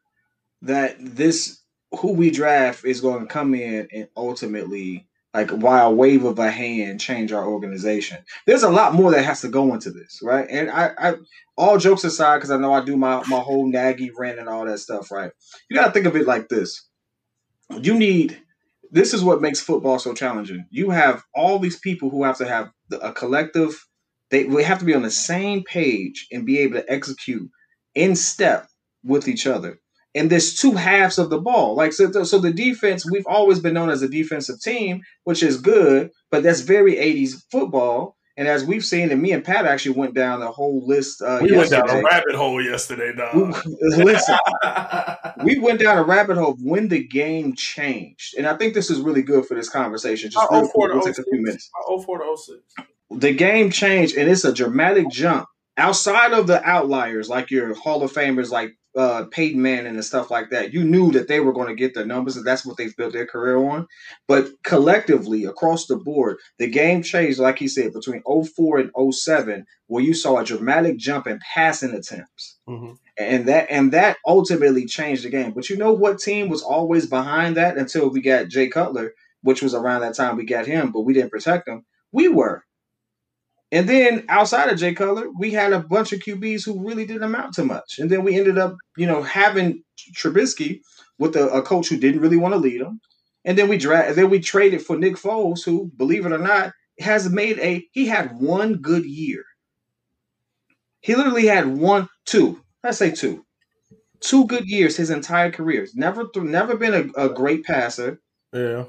that 0.62 0.96
this 1.00 1.62
who 2.00 2.14
we 2.14 2.32
draft 2.32 2.86
is 2.86 3.02
going 3.02 3.22
to 3.22 3.26
come 3.28 3.54
in 3.56 3.88
and 3.94 4.08
ultimately, 4.16 5.07
like, 5.34 5.52
why 5.52 5.82
a 5.82 5.92
wave 5.92 6.24
of 6.26 6.40
a 6.40 6.50
hand, 6.50 7.00
change 7.00 7.32
our 7.32 7.48
organization. 7.48 8.18
There's 8.46 8.64
a 8.64 8.70
lot 8.70 8.94
more 8.94 9.12
that 9.12 9.26
has 9.26 9.42
to 9.42 9.50
go 9.50 9.74
into 9.74 9.92
this, 9.92 10.20
right? 10.24 10.48
And 10.50 10.70
I, 10.72 10.92
I 10.98 11.14
all 11.58 11.78
jokes 11.78 12.04
aside, 12.04 12.38
because 12.38 12.52
I 12.52 12.58
know 12.58 12.74
I 12.74 12.84
do 12.84 12.98
my 12.98 13.24
my 13.28 13.40
whole 13.40 13.72
naggy 13.72 14.10
rant 14.18 14.40
and 14.40 14.50
all 14.50 14.66
that 14.66 14.80
stuff, 14.80 15.12
right? 15.12 15.32
You 15.70 15.76
got 15.78 15.88
to 15.88 15.92
think 15.92 16.06
of 16.06 16.16
it 16.16 16.28
like 16.28 16.50
this: 16.50 16.88
you 17.82 17.98
need 17.98 18.42
this 18.92 19.14
is 19.14 19.24
what 19.24 19.42
makes 19.42 19.60
football 19.60 20.00
so 20.00 20.14
challenging. 20.14 20.66
You 20.70 20.92
have 20.92 21.24
all 21.36 21.60
these 21.60 21.80
people 21.80 22.10
who 22.10 22.24
have 22.24 22.38
to 22.38 22.48
have 22.48 22.72
a 23.02 23.12
collective. 23.12 23.86
They 24.32 24.46
we 24.46 24.64
have 24.64 24.80
to 24.80 24.86
be 24.86 24.96
on 24.96 25.04
the 25.04 25.12
same 25.12 25.64
page 25.64 26.28
and 26.32 26.46
be 26.46 26.60
able 26.60 26.76
to 26.76 26.92
execute 26.92 27.50
in 27.96 28.16
step 28.16 28.68
with 29.04 29.28
each 29.28 29.48
other. 29.48 29.80
And 30.18 30.30
there's 30.30 30.56
two 30.56 30.74
halves 30.74 31.18
of 31.18 31.30
the 31.30 31.40
ball. 31.40 31.76
Like 31.76 31.94
so, 31.94 32.12
so 32.24 32.40
the 32.40 32.52
defense. 32.52 33.10
We've 33.10 33.28
always 33.28 33.60
been 33.60 33.74
known 33.74 33.90
as 33.90 34.02
a 34.02 34.10
defensive 34.10 34.60
team, 34.62 35.02
which 35.24 35.44
is 35.44 35.62
good, 35.62 36.12
but 36.32 36.44
that's 36.44 36.62
very 36.62 36.96
'80s 36.96 37.44
football. 37.52 38.16
And 38.36 38.48
as 38.48 38.64
we've 38.64 38.86
seen, 38.86 39.12
and 39.12 39.20
me 39.20 39.32
and 39.32 39.44
Pat 39.44 39.66
actually 39.66 39.96
went 39.96 40.14
down 40.14 40.40
the 40.42 40.52
whole 40.52 40.86
list. 40.86 41.24
Uh, 41.24 41.40
we 41.42 41.58
went 41.58 41.72
down 41.72 41.90
a 41.90 42.04
rabbit 42.04 42.36
hole 42.36 42.64
yesterday, 42.64 43.12
dog. 43.16 43.58
Listen, 43.82 44.38
we 45.44 45.58
went 45.58 45.80
down 45.80 45.98
a 45.98 46.04
rabbit 46.04 46.38
hole 46.38 46.56
when 46.62 46.88
the 46.88 47.04
game 47.04 47.56
changed, 47.56 48.36
and 48.38 48.46
I 48.46 48.56
think 48.56 48.76
this 48.76 48.92
is 48.92 49.00
really 49.00 49.24
good 49.24 49.46
for 49.48 49.56
this 49.56 49.70
conversation. 49.70 50.30
Just 50.30 50.46
Uh, 50.52 50.56
real 50.56 50.68
04 50.68 50.72
quick, 50.72 50.94
we'll 50.94 51.04
take 51.04 51.18
a 51.18 51.24
few 51.24 51.34
06. 51.34 51.44
minutes. 51.44 51.70
Uh, 51.90 51.98
04 52.00 52.20
to 52.20 52.38
06. 52.38 52.60
The 53.10 53.34
game 53.34 53.72
changed, 53.72 54.16
and 54.18 54.30
it's 54.30 54.46
a 54.46 54.54
dramatic 54.54 55.10
jump 55.10 55.48
outside 55.78 56.34
of 56.34 56.46
the 56.48 56.64
outliers, 56.64 57.30
like 57.30 57.50
your 57.50 57.74
Hall 57.76 58.04
of 58.04 58.12
Famers, 58.12 58.52
like 58.52 58.72
uh, 58.98 59.26
Peyton 59.32 59.62
Manning 59.62 59.94
and 59.94 60.04
stuff 60.04 60.32
like 60.32 60.50
that. 60.50 60.74
You 60.74 60.84
knew 60.84 61.12
that 61.14 61.28
they 61.28 61.40
were 61.40 61.54
going 61.54 61.68
to 61.68 61.76
get 61.76 61.94
their 61.94 62.06
numbers, 62.06 62.36
and 62.36 62.46
that's 62.46 62.66
what 62.66 62.78
they've 62.78 62.96
built 62.98 63.14
their 63.14 63.28
career 63.28 63.58
on. 63.58 63.88
But 64.28 64.50
collectively, 64.64 65.46
across 65.46 65.86
the 65.88 65.96
board, 65.98 66.38
the 66.60 66.68
game 66.68 67.04
changed, 67.04 67.40
like 67.40 67.60
he 67.60 67.68
said, 67.68 67.94
between 67.94 68.24
04 68.24 68.80
and 68.80 69.14
07, 69.14 69.66
where 69.88 70.04
you 70.04 70.14
saw 70.14 70.38
a 70.40 70.46
dramatic 70.46 70.98
jump 70.98 71.28
in 71.28 71.40
passing 71.54 71.94
attempts 71.94 72.58
Mm-hmm. 72.68 72.94
and 73.18 73.48
that 73.48 73.68
and 73.70 73.94
that 73.94 74.18
ultimately 74.26 74.86
changed 74.86 75.24
the 75.24 75.30
game. 75.30 75.52
But 75.54 75.70
you 75.70 75.78
know 75.78 75.94
what 75.94 76.20
team 76.20 76.50
was 76.50 76.62
always 76.62 77.06
behind 77.08 77.56
that 77.58 77.78
until 77.78 78.10
we 78.10 78.22
got 78.22 78.50
Jay 78.50 78.68
Cutler, 78.68 79.14
which 79.42 79.62
was 79.62 79.74
around 79.74 80.02
that 80.02 80.16
time 80.16 80.36
we 80.36 80.46
got 80.46 80.66
him, 80.66 80.92
but 80.92 81.02
we 81.02 81.14
didn't 81.14 81.32
protect 81.32 81.68
him. 81.70 81.86
We 82.12 82.28
were. 82.28 82.64
And 83.72 83.88
then 83.88 84.26
outside 84.30 84.70
of 84.70 84.80
Jay 84.80 84.94
Cutler, 84.94 85.28
we 85.38 85.52
had 85.52 85.74
a 85.74 85.80
bunch 85.80 86.14
of 86.14 86.20
QBs 86.20 86.66
who 86.66 86.88
really 86.88 87.06
didn't 87.06 87.24
amount 87.24 87.54
to 87.56 87.66
much. 87.66 88.00
And 88.00 88.10
then 88.10 88.24
we 88.24 88.38
ended 88.38 88.58
up, 88.58 88.76
you 88.96 89.06
know, 89.06 89.22
having 89.22 89.84
Trubisky 90.16 90.80
with 91.20 91.36
a, 91.36 91.50
a 91.50 91.62
coach 91.62 91.90
who 91.90 91.98
didn't 91.98 92.22
really 92.22 92.38
want 92.38 92.54
to 92.54 92.60
lead 92.60 92.82
him. 92.82 93.02
And 93.44 93.58
then 93.58 93.68
we 93.68 93.78
dra- 93.78 94.14
then 94.14 94.30
we 94.30 94.40
traded 94.40 94.82
for 94.82 94.98
Nick 94.98 95.16
Foles, 95.16 95.64
who, 95.66 95.92
believe 95.98 96.26
it 96.26 96.32
or 96.32 96.38
not, 96.38 96.74
has 97.00 97.30
made 97.30 97.60
a 97.60 97.86
he 97.92 98.06
had 98.08 98.40
one 98.40 98.76
good 98.76 99.06
year. 99.06 99.44
He 101.02 101.16
literally 101.16 101.46
had 101.46 101.68
one, 101.68 102.10
two, 102.26 102.62
let's 102.84 102.98
say 102.98 103.12
two, 103.12 103.46
two 104.20 104.46
good 104.48 104.66
years 104.66 104.98
his 104.98 105.10
entire 105.10 105.52
career. 105.52 105.88
Never, 105.94 106.26
never 106.36 106.76
been 106.76 107.12
a, 107.16 107.26
a 107.26 107.30
great 107.30 107.64
passer. 107.64 108.20
Yeah. 108.52 108.86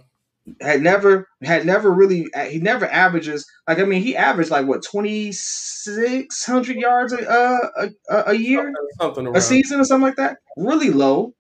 Had 0.60 0.82
never, 0.82 1.28
had 1.42 1.66
never 1.66 1.90
really. 1.90 2.28
He 2.48 2.58
never 2.58 2.86
averages 2.86 3.46
like 3.66 3.78
I 3.78 3.84
mean, 3.84 4.02
he 4.02 4.16
averaged 4.16 4.50
like 4.50 4.66
what 4.66 4.82
twenty 4.82 5.32
six 5.32 6.44
hundred 6.44 6.76
yards 6.76 7.12
a, 7.12 7.28
uh, 7.28 7.88
a 8.10 8.22
a 8.30 8.34
year, 8.34 8.72
Something 9.00 9.26
around. 9.26 9.36
a 9.36 9.40
season 9.40 9.80
or 9.80 9.84
something 9.84 10.06
like 10.06 10.16
that. 10.16 10.38
Really 10.56 10.90
low. 10.90 11.34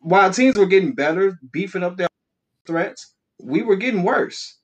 While 0.00 0.30
teams 0.32 0.56
were 0.56 0.66
getting 0.66 0.94
better, 0.94 1.38
beefing 1.52 1.82
up 1.82 1.96
their 1.96 2.08
threats, 2.66 3.14
we 3.40 3.62
were 3.62 3.76
getting 3.76 4.02
worse, 4.02 4.58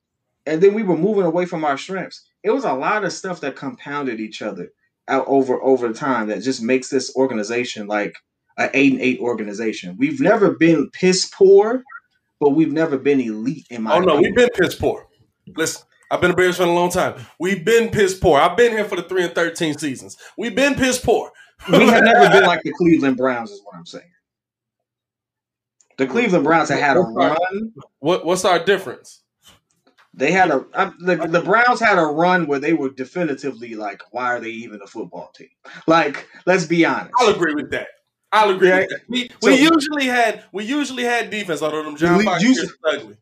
and 0.47 0.60
then 0.62 0.74
we 0.74 0.82
were 0.82 0.97
moving 0.97 1.24
away 1.24 1.47
from 1.47 1.64
our 1.64 1.78
strengths. 1.78 2.24
It 2.42 2.51
was 2.51 2.64
a 2.64 2.72
lot 2.74 3.05
of 3.05 3.12
stuff 3.12 3.40
that 3.40 3.56
compounded 3.56 4.20
each 4.20 4.42
other 4.42 4.70
out 5.09 5.24
over 5.26 5.62
over 5.62 5.92
time 5.92 6.28
that 6.28 6.42
just 6.42 6.62
makes 6.62 6.88
this 6.88 7.14
organization 7.16 7.86
like 7.86 8.14
an 8.59 8.70
eight 8.74 8.92
and 8.92 9.01
eight 9.01 9.20
organization. 9.20 9.97
We've 9.98 10.20
never 10.20 10.52
been 10.52 10.90
piss 10.90 11.30
poor, 11.34 11.82
but 12.40 12.50
we've 12.50 12.72
never 12.72 12.98
been 12.98 13.20
elite 13.20 13.66
in 13.70 13.82
my 13.82 13.94
Oh 13.94 14.00
no, 14.00 14.14
opinion. 14.14 14.22
we've 14.22 14.34
been 14.36 14.48
piss 14.58 14.74
poor. 14.74 15.06
Listen, 15.56 15.82
I've 16.10 16.20
been 16.20 16.30
a 16.32 16.36
Bears 16.36 16.56
fan 16.58 16.68
a 16.68 16.72
long 16.74 16.90
time. 16.90 17.14
We've 17.38 17.64
been 17.64 17.90
piss 17.90 18.18
poor. 18.18 18.40
I've 18.40 18.56
been 18.56 18.72
here 18.72 18.84
for 18.84 18.96
the 18.96 19.02
three 19.02 19.24
and 19.24 19.34
thirteen 19.34 19.76
seasons. 19.78 20.16
We've 20.36 20.54
been 20.54 20.74
piss 20.74 20.98
poor. 20.98 21.30
we 21.70 21.86
have 21.86 22.02
never 22.04 22.28
been 22.30 22.44
like 22.46 22.62
the 22.62 22.72
Cleveland 22.72 23.16
Browns, 23.16 23.50
is 23.50 23.60
what 23.64 23.76
I'm 23.76 23.86
saying. 23.86 24.04
The 25.98 26.06
Cleveland 26.06 26.44
Browns 26.44 26.70
have 26.70 26.78
had 26.80 26.96
a 26.96 27.00
run. 27.00 27.72
What 27.98 28.24
what's 28.24 28.44
our 28.44 28.58
difference? 28.64 29.22
They 30.14 30.32
had 30.32 30.50
a 30.50 30.64
I, 30.74 30.90
the, 30.98 31.16
the 31.16 31.42
Browns 31.42 31.78
had 31.78 31.98
a 31.98 32.02
run 32.04 32.46
where 32.46 32.58
they 32.58 32.72
were 32.72 32.90
definitively 32.90 33.74
like, 33.74 34.02
why 34.10 34.24
are 34.26 34.40
they 34.40 34.48
even 34.48 34.80
a 34.82 34.86
football 34.86 35.30
team? 35.36 35.50
Like, 35.86 36.26
let's 36.46 36.64
be 36.66 36.84
honest. 36.84 37.12
I'll 37.20 37.34
agree 37.34 37.54
with 37.54 37.70
that. 37.70 37.88
I'll 38.32 38.51
agree 38.51 38.69
Yeah. 38.69 38.78
with 38.81 38.89
that. 38.90 39.01
We, 39.09 39.28
So- 39.43 39.48
usually 39.51 40.07
had 40.07 40.44
we 40.52 40.65
usually 40.65 41.05
had 41.05 41.31
defense, 41.31 41.62
although 41.62 41.82
them 41.82 41.97
John 41.97 42.19
We 42.19 42.24
Fox 42.24 42.43
usually- 42.43 42.69
ugly. 42.85 43.16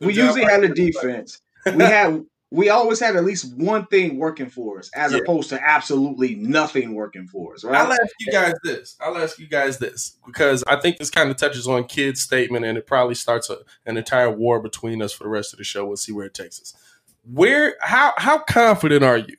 Them 0.00 0.08
We 0.08 0.12
John 0.14 0.24
usually 0.26 0.42
Fox 0.42 0.52
had 0.52 0.60
a 0.64 0.66
years 0.66 0.70
was 0.70 0.96
ugly. 0.96 1.12
defense. 1.12 1.40
We 1.74 1.84
had 1.84 2.24
we 2.50 2.68
always 2.68 3.00
had 3.00 3.16
at 3.16 3.24
least 3.24 3.52
one 3.56 3.84
thing 3.86 4.16
working 4.16 4.48
for 4.48 4.78
us, 4.78 4.88
as 4.94 5.10
Yeah. 5.12 5.18
opposed 5.18 5.48
to 5.48 5.60
absolutely 5.60 6.36
nothing 6.36 6.94
working 6.94 7.26
for 7.26 7.54
us. 7.54 7.64
Right? 7.64 7.74
I'll 7.74 7.90
ask 7.90 8.12
you 8.20 8.30
guys 8.30 8.54
this. 8.62 8.94
I'll 9.00 9.16
ask 9.18 9.40
you 9.40 9.48
guys 9.48 9.78
this 9.78 10.18
because 10.24 10.62
I 10.68 10.76
think 10.76 10.98
this 10.98 11.10
kind 11.10 11.30
of 11.32 11.36
touches 11.36 11.66
on 11.66 11.82
Kid's 11.84 12.20
statement, 12.20 12.64
and 12.64 12.78
it 12.78 12.86
probably 12.86 13.16
starts 13.16 13.50
a, 13.50 13.58
an 13.86 13.96
entire 13.96 14.30
war 14.30 14.60
between 14.60 15.02
us 15.02 15.12
for 15.12 15.24
the 15.24 15.30
rest 15.30 15.52
of 15.52 15.58
the 15.58 15.64
show. 15.64 15.84
We'll 15.84 15.96
see 15.96 16.12
where 16.12 16.26
it 16.26 16.34
takes 16.34 16.60
us. 16.60 16.74
Where 17.28 17.74
how 17.80 18.12
how 18.18 18.38
confident 18.38 19.02
are 19.02 19.18
you? 19.18 19.36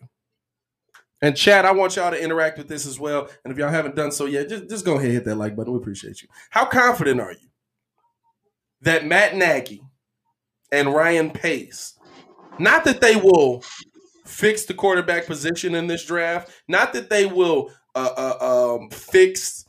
And 1.21 1.35
Chad, 1.35 1.65
I 1.65 1.71
want 1.71 1.95
y'all 1.95 2.11
to 2.11 2.21
interact 2.21 2.57
with 2.57 2.67
this 2.67 2.85
as 2.85 2.99
well. 2.99 3.29
And 3.43 3.51
if 3.51 3.57
y'all 3.57 3.69
haven't 3.69 3.95
done 3.95 4.11
so 4.11 4.25
yet, 4.25 4.49
just, 4.49 4.69
just 4.69 4.85
go 4.85 4.93
ahead 4.93 5.05
and 5.05 5.13
hit 5.13 5.25
that 5.25 5.35
like 5.35 5.55
button. 5.55 5.73
We 5.73 5.79
appreciate 5.79 6.21
you. 6.21 6.27
How 6.49 6.65
confident 6.65 7.21
are 7.21 7.31
you 7.31 7.47
that 8.81 9.05
Matt 9.05 9.35
Nagy 9.35 9.81
and 10.71 10.93
Ryan 10.93 11.31
Pace, 11.31 11.97
not 12.59 12.83
that 12.85 13.01
they 13.01 13.15
will 13.15 13.63
fix 14.25 14.65
the 14.65 14.73
quarterback 14.73 15.25
position 15.25 15.75
in 15.75 15.87
this 15.87 16.05
draft, 16.05 16.51
not 16.67 16.93
that 16.93 17.09
they 17.09 17.25
will 17.25 17.71
uh, 17.95 18.11
uh, 18.17 18.75
um, 18.75 18.89
fix 18.89 19.65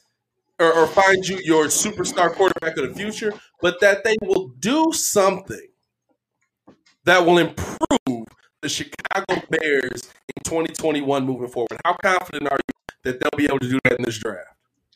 or, 0.58 0.72
or 0.72 0.86
find 0.86 1.26
you 1.26 1.38
your 1.44 1.66
superstar 1.66 2.32
quarterback 2.32 2.76
of 2.76 2.88
the 2.88 2.94
future, 2.94 3.32
but 3.60 3.80
that 3.80 4.04
they 4.04 4.16
will 4.22 4.48
do 4.58 4.92
something 4.92 5.68
that 7.04 7.24
will 7.24 7.38
improve 7.38 7.95
the 8.62 8.68
Chicago 8.68 9.42
Bears 9.50 10.02
in 10.36 10.42
2021 10.44 11.24
moving 11.24 11.48
forward. 11.48 11.78
How 11.84 11.94
confident 11.94 12.50
are 12.50 12.58
you 12.58 12.74
that 13.04 13.20
they'll 13.20 13.30
be 13.36 13.44
able 13.44 13.58
to 13.60 13.68
do 13.68 13.78
that 13.84 13.98
in 13.98 14.04
this 14.04 14.18
draft? 14.18 14.48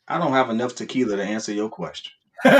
I 0.09 0.19
don't 0.19 0.33
have 0.33 0.51
enough 0.51 0.75
tequila 0.75 1.17
to 1.17 1.23
answer 1.23 1.53
your 1.53 1.69
question, 1.69 2.13
and 2.45 2.59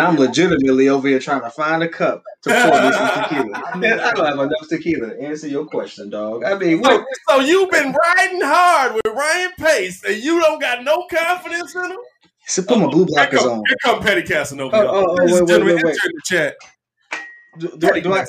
I'm 0.00 0.16
legitimately 0.16 0.88
over 0.88 1.08
here 1.08 1.18
trying 1.18 1.40
to 1.40 1.50
find 1.50 1.82
a 1.82 1.88
cup 1.88 2.22
to 2.42 2.50
pour 2.50 2.82
me 2.82 2.92
some 2.92 3.22
tequila. 3.24 3.62
And 3.74 4.00
I 4.00 4.12
don't 4.12 4.26
have 4.26 4.38
enough 4.38 4.68
tequila 4.68 5.08
to 5.14 5.20
answer 5.20 5.48
your 5.48 5.64
question, 5.66 6.10
dog. 6.10 6.44
I 6.44 6.54
mean, 6.56 6.84
So, 6.84 6.90
what? 6.98 7.06
so 7.28 7.40
you've 7.40 7.70
been 7.70 7.92
riding 7.92 8.40
hard 8.42 8.94
with 8.94 9.06
Ryan 9.06 9.50
Pace, 9.58 10.04
and 10.04 10.22
you 10.22 10.40
don't 10.40 10.60
got 10.60 10.84
no 10.84 11.04
confidence 11.10 11.74
in 11.74 11.90
him. 11.90 11.98
So 12.46 12.62
put 12.62 12.78
my 12.78 12.86
blue 12.86 13.06
blockers 13.06 13.38
come, 13.38 13.48
on. 13.60 13.64
here 13.66 13.76
come 13.82 14.02
Petty 14.02 14.22
Casanova. 14.22 14.76
Oh, 14.76 14.82
y'all. 14.82 14.94
oh, 14.94 15.06
oh, 15.08 15.14
Ladies 15.14 15.38
and 15.38 15.48
wait, 15.48 15.48
wait, 15.48 15.48
gentlemen, 15.48 15.76
wait, 15.76 15.84
wait. 15.84 15.90
enter 15.94 16.06
in 16.08 16.12
the 16.14 16.22
chat. 16.24 16.56
Do, 17.58 17.68
do, 17.76 18.00
do 18.00 18.14
I? 18.14 18.24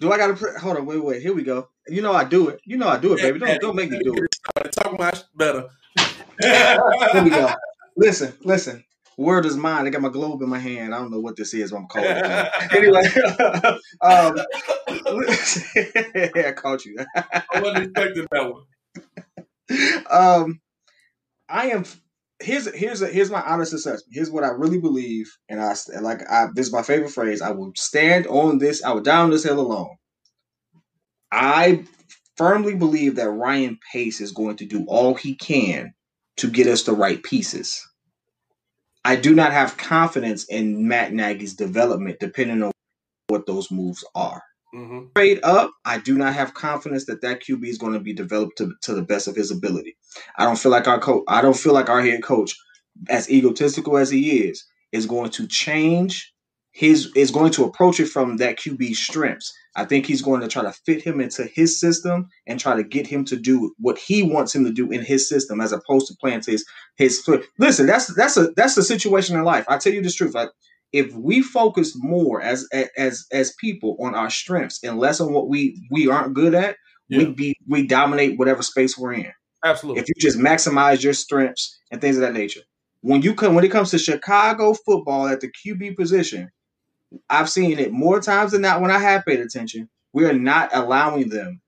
Do 0.00 0.12
I 0.12 0.18
gotta 0.18 0.34
put? 0.34 0.56
Hold 0.56 0.76
on, 0.76 0.86
wait, 0.86 1.02
wait. 1.02 1.22
Here 1.22 1.34
we 1.34 1.42
go. 1.42 1.68
You 1.86 2.02
know 2.02 2.12
I 2.12 2.24
do 2.24 2.48
it. 2.48 2.60
You 2.64 2.76
know 2.76 2.88
I 2.88 2.98
do 2.98 3.14
it, 3.14 3.22
baby. 3.22 3.38
Don't 3.38 3.60
don't 3.60 3.76
make 3.76 3.90
me 3.90 4.00
do 4.02 4.14
it. 4.14 4.72
Talk 4.72 4.98
much 4.98 5.22
better. 5.34 5.68
Here 6.40 7.22
we 7.22 7.30
go. 7.30 7.52
Listen, 7.96 8.34
listen. 8.42 8.84
Word 9.16 9.46
is 9.46 9.56
mine. 9.56 9.86
I 9.86 9.90
got 9.90 10.02
my 10.02 10.08
globe 10.08 10.42
in 10.42 10.48
my 10.48 10.58
hand. 10.58 10.92
I 10.92 10.98
don't 10.98 11.12
know 11.12 11.20
what 11.20 11.36
this 11.36 11.54
is. 11.54 11.70
What 11.70 11.82
I'm 11.82 11.86
calling 11.86 12.10
it. 12.10 12.48
anyway, 12.72 13.02
um, 14.02 14.36
I 16.48 16.52
caught 16.56 16.84
you. 16.84 16.96
I 17.14 17.60
wasn't 17.60 17.84
expecting 17.84 18.26
that 18.32 18.52
one. 18.52 20.04
um, 20.10 20.60
I 21.48 21.68
am. 21.68 21.84
Here's 22.40 22.72
here's 22.74 23.00
a, 23.00 23.06
here's 23.06 23.30
my 23.30 23.40
honest 23.42 23.72
assessment. 23.72 24.12
Here's 24.12 24.30
what 24.30 24.44
I 24.44 24.48
really 24.48 24.78
believe, 24.80 25.30
and 25.48 25.60
I 25.60 25.74
like. 26.00 26.20
I, 26.28 26.48
this 26.54 26.66
is 26.66 26.72
my 26.72 26.82
favorite 26.82 27.12
phrase. 27.12 27.40
I 27.40 27.52
will 27.52 27.72
stand 27.76 28.26
on 28.26 28.58
this. 28.58 28.82
I 28.82 28.92
will 28.92 29.02
die 29.02 29.20
on 29.20 29.30
this 29.30 29.44
hill 29.44 29.60
alone. 29.60 29.96
I 31.30 31.84
firmly 32.36 32.74
believe 32.74 33.16
that 33.16 33.30
Ryan 33.30 33.78
Pace 33.92 34.20
is 34.20 34.32
going 34.32 34.56
to 34.56 34.66
do 34.66 34.84
all 34.88 35.14
he 35.14 35.36
can 35.36 35.94
to 36.38 36.50
get 36.50 36.66
us 36.66 36.82
the 36.82 36.92
right 36.92 37.22
pieces. 37.22 37.86
I 39.04 39.16
do 39.16 39.34
not 39.34 39.52
have 39.52 39.76
confidence 39.76 40.44
in 40.44 40.88
Matt 40.88 41.12
Nagy's 41.12 41.54
development, 41.54 42.18
depending 42.20 42.62
on 42.62 42.72
what 43.28 43.46
those 43.46 43.70
moves 43.70 44.04
are. 44.14 44.42
Mm-hmm. 44.74 45.06
Trade 45.14 45.40
up, 45.44 45.72
I 45.84 45.98
do 45.98 46.18
not 46.18 46.34
have 46.34 46.54
confidence 46.54 47.06
that 47.06 47.20
that 47.22 47.40
QB 47.40 47.64
is 47.66 47.78
going 47.78 47.92
to 47.92 48.00
be 48.00 48.12
developed 48.12 48.58
to, 48.58 48.72
to 48.82 48.94
the 48.94 49.02
best 49.02 49.28
of 49.28 49.36
his 49.36 49.50
ability. 49.50 49.96
I 50.36 50.44
don't 50.44 50.58
feel 50.58 50.72
like 50.72 50.88
our 50.88 50.98
coach. 50.98 51.22
I 51.28 51.42
don't 51.42 51.56
feel 51.56 51.72
like 51.74 51.88
our 51.88 52.02
head 52.02 52.22
coach, 52.22 52.56
as 53.08 53.30
egotistical 53.30 53.96
as 53.96 54.10
he 54.10 54.40
is, 54.48 54.64
is 54.92 55.06
going 55.06 55.30
to 55.30 55.46
change 55.46 56.34
his 56.74 57.12
is 57.14 57.30
going 57.30 57.52
to 57.52 57.64
approach 57.64 58.00
it 58.00 58.06
from 58.06 58.36
that 58.38 58.58
QB 58.58 58.96
strengths. 58.96 59.52
I 59.76 59.84
think 59.84 60.06
he's 60.06 60.22
going 60.22 60.40
to 60.40 60.48
try 60.48 60.62
to 60.62 60.72
fit 60.72 61.02
him 61.02 61.20
into 61.20 61.44
his 61.44 61.78
system 61.78 62.28
and 62.48 62.58
try 62.58 62.74
to 62.74 62.82
get 62.82 63.06
him 63.06 63.24
to 63.26 63.36
do 63.36 63.72
what 63.78 63.96
he 63.96 64.24
wants 64.24 64.54
him 64.54 64.64
to 64.64 64.72
do 64.72 64.90
in 64.90 65.00
his 65.04 65.28
system, 65.28 65.60
as 65.60 65.72
opposed 65.72 66.08
to 66.08 66.16
playing 66.20 66.40
to 66.40 66.50
his 66.50 66.64
his 66.96 67.20
foot. 67.20 67.44
Listen, 67.60 67.86
that's 67.86 68.12
that's 68.16 68.36
a 68.36 68.48
that's 68.56 68.74
the 68.74 68.82
situation 68.82 69.36
in 69.36 69.44
life. 69.44 69.64
I 69.68 69.78
tell 69.78 69.92
you 69.92 70.02
the 70.02 70.10
truth. 70.10 70.34
Like 70.34 70.50
if 70.94 71.12
we 71.12 71.42
focus 71.42 71.92
more 71.96 72.40
as 72.40 72.68
as 72.96 73.26
as 73.32 73.52
people 73.60 73.96
on 74.00 74.14
our 74.14 74.30
strengths 74.30 74.80
and 74.84 74.96
less 74.96 75.20
on 75.20 75.32
what 75.32 75.48
we 75.48 75.84
we 75.90 76.06
aren't 76.08 76.34
good 76.34 76.54
at, 76.54 76.76
we 77.10 77.26
be 77.34 77.56
we 77.68 77.84
dominate 77.86 78.38
whatever 78.38 78.62
space 78.62 78.96
we're 78.96 79.12
in. 79.14 79.32
Absolutely. 79.64 80.00
If 80.02 80.08
you 80.08 80.14
just 80.20 80.38
maximize 80.38 81.02
your 81.02 81.12
strengths 81.12 81.76
and 81.90 82.00
things 82.00 82.16
of 82.16 82.22
that 82.22 82.32
nature. 82.32 82.60
When 83.00 83.22
you 83.22 83.34
come 83.34 83.56
when 83.56 83.64
it 83.64 83.72
comes 83.72 83.90
to 83.90 83.98
Chicago 83.98 84.72
football 84.72 85.26
at 85.26 85.40
the 85.40 85.50
QB 85.50 85.96
position, 85.96 86.52
I've 87.28 87.50
seen 87.50 87.80
it 87.80 87.90
more 87.92 88.20
times 88.20 88.52
than 88.52 88.62
not 88.62 88.80
when 88.80 88.92
I 88.92 88.98
have 88.98 89.24
paid 89.26 89.40
attention. 89.40 89.90
We 90.12 90.26
are 90.26 90.32
not 90.32 90.70
allowing 90.72 91.28
them. 91.28 91.60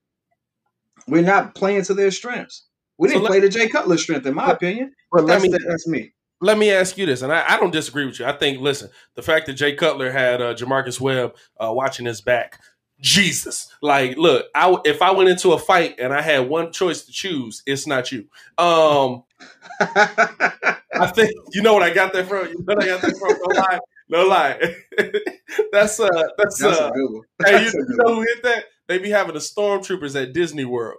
We're 1.05 1.21
not 1.21 1.53
playing 1.53 1.83
to 1.83 1.93
their 1.93 2.11
strengths. 2.11 2.65
We 2.97 3.09
didn't 3.09 3.25
play 3.25 3.41
to 3.41 3.49
Jay 3.49 3.67
Cutler's 3.67 4.01
strength, 4.01 4.25
in 4.25 4.35
my 4.35 4.51
opinion. 4.51 4.93
But 5.11 5.25
let 5.25 5.33
that's, 5.33 5.43
me- 5.43 5.49
the- 5.49 5.65
that's 5.67 5.87
me. 5.87 6.13
Let 6.39 6.57
me 6.57 6.71
ask 6.71 6.97
you 6.97 7.05
this, 7.07 7.23
and 7.23 7.33
I, 7.33 7.43
I 7.47 7.57
don't 7.59 7.71
disagree 7.71 8.05
with 8.05 8.19
you. 8.19 8.25
I 8.25 8.31
think, 8.31 8.61
listen, 8.61 8.89
the 9.15 9.23
fact 9.23 9.47
that 9.47 9.53
Jay 9.53 9.73
Cutler 9.75 10.11
had 10.11 10.41
uh, 10.41 10.53
J'Marcus 10.53 11.01
Webb 11.01 11.35
uh, 11.59 11.71
watching 11.73 12.05
his 12.05 12.21
back, 12.21 12.59
Jesus, 12.99 13.73
like, 13.81 14.17
look, 14.17 14.45
I 14.55 14.75
if 14.85 15.01
I 15.01 15.11
went 15.11 15.29
into 15.29 15.53
a 15.53 15.59
fight 15.59 15.95
and 15.99 16.13
I 16.13 16.21
had 16.21 16.47
one 16.49 16.71
choice 16.71 17.03
to 17.05 17.11
choose, 17.11 17.63
it's 17.65 17.87
not 17.87 18.11
you. 18.11 18.25
Um, 18.57 19.23
I 19.79 21.11
think 21.13 21.31
you 21.51 21.61
know 21.61 21.73
what 21.73 21.83
I 21.83 21.93
got 21.93 22.13
that 22.13 22.27
from. 22.27 22.47
You 22.47 22.55
know 22.59 22.75
what 22.75 22.83
I 22.83 22.87
got 22.87 23.01
that 23.01 23.17
from. 23.17 23.37
No 23.47 23.61
lie, 23.61 23.79
no 24.09 24.27
lie. 24.27 24.75
that's 25.71 25.99
uh, 25.99 26.09
that's, 26.37 26.59
That's 26.59 26.79
uh, 26.79 26.89
a 26.89 26.91
good 26.91 27.09
one. 27.11 27.23
hey, 27.45 27.63
you, 27.65 27.71
you 27.71 27.97
know 27.97 28.15
who 28.15 28.21
hit 28.21 28.43
that? 28.43 28.65
They 28.87 28.97
be 28.99 29.09
having 29.09 29.33
the 29.33 29.39
stormtroopers 29.39 30.19
at 30.21 30.33
Disney 30.33 30.65
World. 30.65 30.97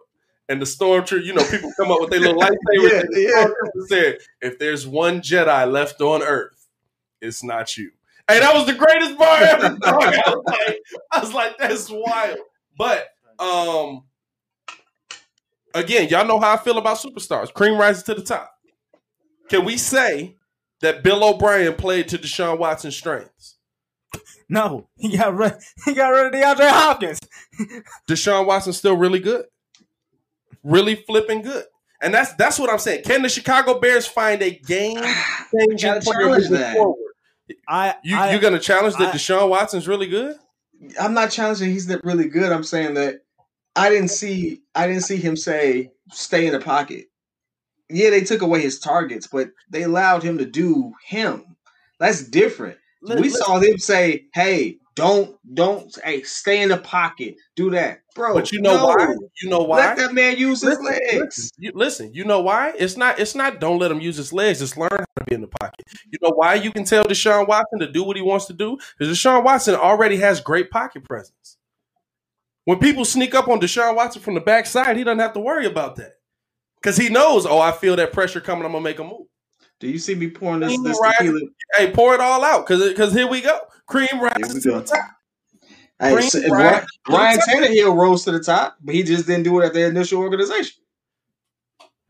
And 0.48 0.62
the 0.62 0.66
stormtrooper, 0.66 1.24
you 1.24 1.34
know, 1.34 1.44
people 1.50 1.70
come 1.76 1.90
up 1.90 2.00
with 2.00 2.10
their 2.10 2.20
little 2.20 2.40
lightsabers. 2.40 3.04
Yeah, 3.12 3.46
yeah. 3.46 3.46
said, 3.86 4.18
"If 4.40 4.58
there's 4.58 4.86
one 4.86 5.20
Jedi 5.20 5.70
left 5.70 6.00
on 6.00 6.22
Earth, 6.22 6.66
it's 7.20 7.42
not 7.44 7.76
you." 7.76 7.90
Hey, 8.28 8.40
that 8.40 8.54
was 8.54 8.66
the 8.66 8.74
greatest 8.74 9.18
bar 9.18 9.38
ever. 9.40 9.78
I 9.84 9.94
was 9.94 10.44
like, 10.44 10.80
I 11.10 11.20
was 11.20 11.32
like, 11.32 11.58
that's 11.58 11.90
wild. 11.90 12.38
But 12.76 13.08
um, 13.38 14.04
again, 15.74 16.08
y'all 16.08 16.26
know 16.26 16.38
how 16.38 16.52
I 16.52 16.58
feel 16.58 16.76
about 16.76 16.98
superstars. 16.98 17.52
Cream 17.52 17.78
rises 17.78 18.02
to 18.04 18.14
the 18.14 18.22
top. 18.22 18.52
Can 19.48 19.64
we 19.64 19.78
say 19.78 20.36
that 20.82 21.02
Bill 21.02 21.24
O'Brien 21.24 21.74
played 21.74 22.08
to 22.08 22.18
Deshaun 22.18 22.58
Watson's 22.58 22.96
strengths? 22.96 23.56
No, 24.50 24.88
he 24.96 25.16
got 25.16 25.34
rid. 25.34 25.54
He 25.86 25.94
got 25.94 26.08
rid 26.10 26.26
of 26.26 26.32
DeAndre 26.32 26.70
Hopkins. 26.70 27.20
Deshaun 28.08 28.46
Watson's 28.46 28.76
still 28.76 28.96
really 28.96 29.20
good, 29.20 29.46
really 30.68 30.94
flipping 30.94 31.42
good, 31.42 31.64
and 32.00 32.12
that's 32.14 32.32
that's 32.34 32.58
what 32.58 32.70
I'm 32.70 32.78
saying. 32.78 33.04
Can 33.04 33.22
the 33.22 33.28
Chicago 33.28 33.78
Bears 33.80 34.06
find 34.06 34.42
a 34.42 34.50
game 34.50 34.96
changing 35.58 35.90
Gotta 35.90 36.00
player 36.00 36.26
moving 36.28 36.52
that. 36.52 36.76
forward? 36.76 36.96
I 37.66 37.94
You 38.04 38.16
I, 38.16 38.32
you 38.34 38.40
gonna 38.40 38.58
challenge 38.60 38.94
that 38.96 39.14
I- 39.14 39.16
Deshaun 39.16 39.48
Watson's 39.48 39.88
really 39.88 40.06
good? 40.06 40.36
I'm 41.00 41.14
not 41.14 41.30
challenging 41.30 41.70
he's 41.70 41.88
not 41.88 42.04
really 42.04 42.28
good. 42.28 42.52
I'm 42.52 42.62
saying 42.62 42.94
that 42.94 43.16
I 43.74 43.88
didn't 43.90 44.08
see 44.10 44.62
I 44.74 44.86
didn't 44.86 45.02
see 45.02 45.16
him 45.16 45.36
say 45.36 45.90
stay 46.12 46.46
in 46.46 46.52
the 46.52 46.60
pocket. 46.60 47.06
Yeah, 47.90 48.10
they 48.10 48.20
took 48.20 48.42
away 48.42 48.60
his 48.60 48.78
targets, 48.78 49.26
but 49.26 49.48
they 49.70 49.82
allowed 49.82 50.22
him 50.22 50.36
to 50.38 50.44
do 50.44 50.92
him. 51.06 51.56
That's 51.98 52.22
different. 52.22 52.76
Let- 53.02 53.18
we 53.20 53.30
let- 53.30 53.38
saw 53.38 53.58
them 53.58 53.78
say, 53.78 54.26
"Hey, 54.34 54.76
don't 54.98 55.54
don't 55.54 55.98
hey, 56.04 56.22
stay 56.22 56.62
in 56.62 56.68
the 56.68 56.78
pocket. 56.78 57.36
Do 57.56 57.70
that." 57.70 58.00
Bro, 58.14 58.34
But 58.34 58.52
you 58.52 58.60
know 58.60 58.76
no. 58.76 58.86
why? 58.86 59.14
You 59.42 59.48
know 59.48 59.60
why? 59.60 59.78
Let 59.78 59.96
that 59.96 60.12
man 60.12 60.36
use 60.36 60.60
his 60.60 60.78
Listen, 60.78 60.84
legs. 60.84 61.18
Listen 61.20 61.50
you, 61.58 61.72
listen, 61.74 62.14
you 62.14 62.24
know 62.24 62.40
why? 62.40 62.72
It's 62.78 62.96
not. 62.96 63.18
It's 63.18 63.34
not. 63.34 63.60
Don't 63.60 63.78
let 63.78 63.90
him 63.90 64.00
use 64.00 64.16
his 64.16 64.32
legs. 64.32 64.58
Just 64.58 64.76
learn 64.76 64.90
how 64.90 64.98
to 64.98 65.24
be 65.26 65.34
in 65.34 65.40
the 65.40 65.46
pocket. 65.46 65.86
You 66.10 66.18
know 66.22 66.32
why? 66.34 66.54
You 66.54 66.72
can 66.72 66.84
tell 66.84 67.04
Deshaun 67.04 67.46
Watson 67.46 67.78
to 67.80 67.90
do 67.90 68.02
what 68.02 68.16
he 68.16 68.22
wants 68.22 68.46
to 68.46 68.52
do 68.52 68.78
because 68.98 69.16
Deshaun 69.16 69.44
Watson 69.44 69.74
already 69.76 70.16
has 70.16 70.40
great 70.40 70.70
pocket 70.70 71.04
presence. 71.04 71.56
When 72.64 72.78
people 72.78 73.04
sneak 73.04 73.34
up 73.34 73.48
on 73.48 73.60
Deshaun 73.60 73.94
Watson 73.94 74.20
from 74.20 74.34
the 74.34 74.40
backside, 74.40 74.96
he 74.96 75.04
doesn't 75.04 75.20
have 75.20 75.32
to 75.34 75.40
worry 75.40 75.66
about 75.66 75.96
that 75.96 76.18
because 76.82 76.96
he 76.96 77.08
knows. 77.08 77.46
Oh, 77.46 77.60
I 77.60 77.72
feel 77.72 77.96
that 77.96 78.12
pressure 78.12 78.40
coming. 78.40 78.64
I'm 78.64 78.72
gonna 78.72 78.84
make 78.84 78.98
a 78.98 79.04
move. 79.04 79.26
Do 79.80 79.88
you 79.88 79.98
see 79.98 80.14
me 80.14 80.28
pouring 80.28 80.60
this 80.60 80.70
Cream 80.70 80.82
this 80.82 80.98
tequila? 80.98 81.40
Hey, 81.76 81.90
pour 81.92 82.14
it 82.14 82.20
all 82.20 82.44
out, 82.44 82.66
cause 82.66 82.92
cause 82.94 83.12
here 83.12 83.28
we 83.28 83.40
go. 83.40 83.58
Cream 83.86 84.08
rises 84.20 84.62
to 84.62 84.68
go. 84.68 84.80
the 84.80 84.86
top. 84.86 85.10
Hey, 86.00 86.14
Cream 86.14 86.28
so, 86.28 86.38
rises 86.40 86.50
Ryan, 86.50 86.80
to 86.80 86.86
the 87.06 87.12
Ryan 87.12 87.38
top. 87.38 87.48
Tannehill 87.48 87.96
rose 87.96 88.24
to 88.24 88.32
the 88.32 88.40
top, 88.40 88.76
but 88.82 88.94
he 88.94 89.02
just 89.02 89.26
didn't 89.26 89.44
do 89.44 89.60
it 89.60 89.66
at 89.66 89.74
the 89.74 89.86
initial 89.86 90.20
organization. 90.20 90.82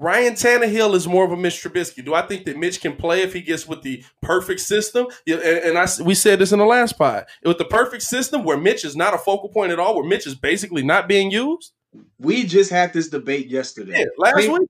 Ryan 0.01 0.35
Tannehill 0.35 0.95
is 0.95 1.09
more 1.09 1.25
of 1.25 1.33
a 1.33 1.37
Mitch 1.37 1.55
Trubisky. 1.61 2.05
Do 2.05 2.15
I 2.15 2.23
think 2.23 2.45
that 2.47 2.57
Mitch 2.57 2.81
can 2.81 2.95
play 2.95 3.23
if 3.23 3.33
he 3.33 3.41
gets 3.41 3.67
with 3.67 3.83
the 3.83 4.05
perfect 4.23 4.61
system? 4.61 5.09
Yeah, 5.27 5.37
and, 5.37 5.59
and 5.59 5.79
I 5.79 5.83
s- 5.83 6.01
we 6.01 6.15
said 6.15 6.39
this 6.39 6.53
in 6.53 6.61
the 6.61 6.65
last 6.65 6.97
pod. 6.97 7.27
With 7.45 7.59
the 7.59 7.65
perfect 7.65 8.05
system 8.05 8.45
where 8.45 8.57
Mitch 8.57 8.85
is 8.85 8.95
not 8.95 9.13
a 9.13 9.19
focal 9.19 9.49
point 9.49 9.73
at 9.73 9.81
all, 9.81 9.97
where 9.97 10.05
Mitch 10.05 10.25
is 10.27 10.37
basically 10.37 10.85
not 10.85 11.09
being 11.09 11.33
used. 11.33 11.73
We 12.21 12.45
just 12.45 12.71
had 12.71 12.93
this 12.93 13.09
debate 13.09 13.49
yesterday. 13.49 13.99
Yeah, 14.01 14.05
last 14.19 14.35
Cream, 14.35 14.53
week. 14.53 14.69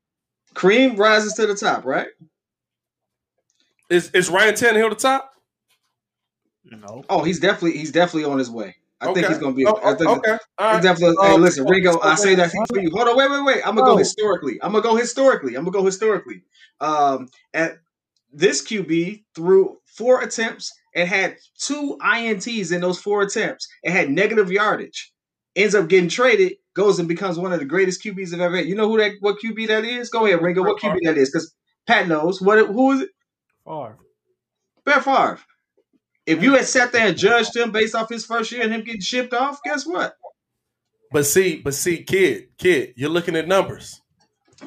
Cream 0.55 0.97
rises 0.97 1.35
to 1.35 1.47
the 1.47 1.55
top, 1.55 1.85
right? 1.85 2.09
Is 3.91 4.11
is 4.11 4.29
Ryan 4.31 4.55
Tannehill 4.55 4.91
the 4.91 4.97
top? 4.97 5.33
No. 6.65 7.05
Oh, 7.09 7.23
he's 7.23 7.41
definitely 7.41 7.79
he's 7.79 7.93
definitely 7.93 8.31
on 8.31 8.39
his 8.39 8.51
way. 8.51 8.77
I 9.01 9.13
think 9.15 9.29
he's 9.29 9.39
going 9.39 9.53
to 9.53 9.57
be. 9.57 9.65
Oh, 9.65 9.79
I 9.85 9.95
think 9.95 10.11
okay. 10.11 10.39
Right. 10.61 10.83
definitely. 10.83 11.17
Uh, 11.21 11.29
hey, 11.29 11.39
listen, 11.39 11.65
Ringo. 11.67 11.93
so 11.93 12.03
I 12.03 12.17
say 12.17 12.35
that 12.35 12.51
for 12.51 12.81
you. 12.81 12.91
Hold 12.91 13.09
on, 13.09 13.17
wait, 13.17 13.31
wait, 13.31 13.45
wait. 13.45 13.63
I'm 13.67 13.77
gonna 13.77 13.87
go 13.87 13.95
Oh. 13.95 13.97
historically. 13.97 14.59
I'm 14.61 14.73
gonna 14.73 14.83
go 14.83 14.97
historically. 14.97 15.55
I'm 15.55 15.63
gonna 15.65 15.79
go 15.79 15.85
historically. 15.85 16.43
Um, 16.81 17.29
at 17.55 17.79
this 18.33 18.61
QB 18.67 19.25
through 19.37 19.79
four 19.87 20.21
attempts 20.23 20.75
and 20.97 21.09
had 21.09 21.37
two 21.59 21.97
ints 22.03 22.73
in 22.73 22.81
those 22.81 22.99
four 23.01 23.23
attempts. 23.23 23.69
It 23.85 23.93
had 23.93 24.11
negative 24.11 24.51
yardage. 24.51 25.13
Ends 25.55 25.75
up 25.77 25.89
getting 25.89 26.09
traded. 26.09 26.55
Goes 26.75 26.99
and 26.99 27.09
becomes 27.09 27.39
one 27.39 27.53
of 27.53 27.61
the 27.61 27.65
greatest 27.65 28.03
QBs 28.05 28.35
I've 28.35 28.41
ever 28.41 28.57
had. 28.57 28.67
You 28.67 28.75
know 28.75 28.89
who 28.89 28.99
that? 28.99 29.13
What 29.21 29.37
QB 29.43 29.69
that 29.69 29.85
is? 29.85 30.11
Go 30.11 30.27
ahead, 30.27 30.43
Ringo. 30.43 30.63
What 30.63 30.81
QB 30.81 30.99
that 31.05 31.17
is? 31.17 31.31
Because 31.31 31.55
Pat 31.87 32.09
knows. 32.09 32.41
What? 32.43 32.59
Who 32.67 32.93
is 32.93 33.01
it? 33.03 33.11
Favre. 33.69 33.99
Brett 34.85 35.05
Favre. 35.05 35.39
If 36.27 36.43
you 36.43 36.55
had 36.55 36.65
sat 36.67 36.93
there 36.93 37.07
and 37.09 37.17
judged 37.17 37.57
him 37.57 37.71
based 37.71 37.95
off 37.95 38.09
his 38.09 38.25
first 38.27 38.51
year 38.53 38.63
and 38.63 38.73
him 38.73 38.83
getting 38.83 39.01
shipped 39.01 39.33
off, 39.33 39.61
guess 39.65 39.87
what? 39.87 40.15
But 41.11 41.25
see, 41.27 41.57
but 41.57 41.75
see, 41.75 42.03
kid, 42.05 42.49
kid, 42.59 42.93
you're 42.97 43.09
looking 43.09 43.35
at 43.37 43.49
numbers. 43.49 44.01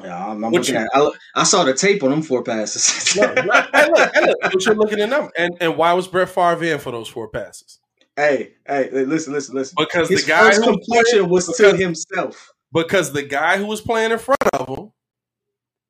Yeah, 0.02 0.26
I'm, 0.28 0.42
I'm 0.44 0.52
looking 0.52 0.74
you- 0.74 0.80
at. 0.80 0.88
I, 0.94 1.10
I 1.36 1.44
saw 1.44 1.64
the 1.64 1.74
tape 1.74 2.02
on 2.02 2.10
them 2.10 2.22
four 2.22 2.42
passes. 2.42 3.12
hey, 3.14 3.26
look, 3.42 3.68
hey, 3.74 3.88
look, 3.90 4.38
but 4.42 4.64
you're 4.66 4.74
looking 4.74 5.00
at 5.00 5.08
numbers. 5.08 5.32
And 5.36 5.54
and 5.60 5.76
why 5.76 5.92
was 5.92 6.08
Brett 6.08 6.30
Favre 6.30 6.64
in 6.64 6.78
for 6.78 6.90
those 6.90 7.08
four 7.08 7.28
passes? 7.28 7.78
hey, 8.16 8.54
hey, 8.66 8.90
listen, 8.90 9.32
listen, 9.32 9.54
listen. 9.54 9.74
Because 9.78 10.08
his 10.08 10.24
the 10.24 10.28
guy 10.30 10.46
first 10.50 10.64
who 10.64 10.72
completion 10.72 11.28
was 11.28 11.46
to 11.56 11.76
himself. 11.76 12.52
Because 12.72 13.12
the 13.12 13.22
guy 13.22 13.58
who 13.58 13.66
was 13.66 13.80
playing 13.80 14.12
in 14.12 14.18
front 14.18 14.42
of 14.54 14.68
him 14.68 14.92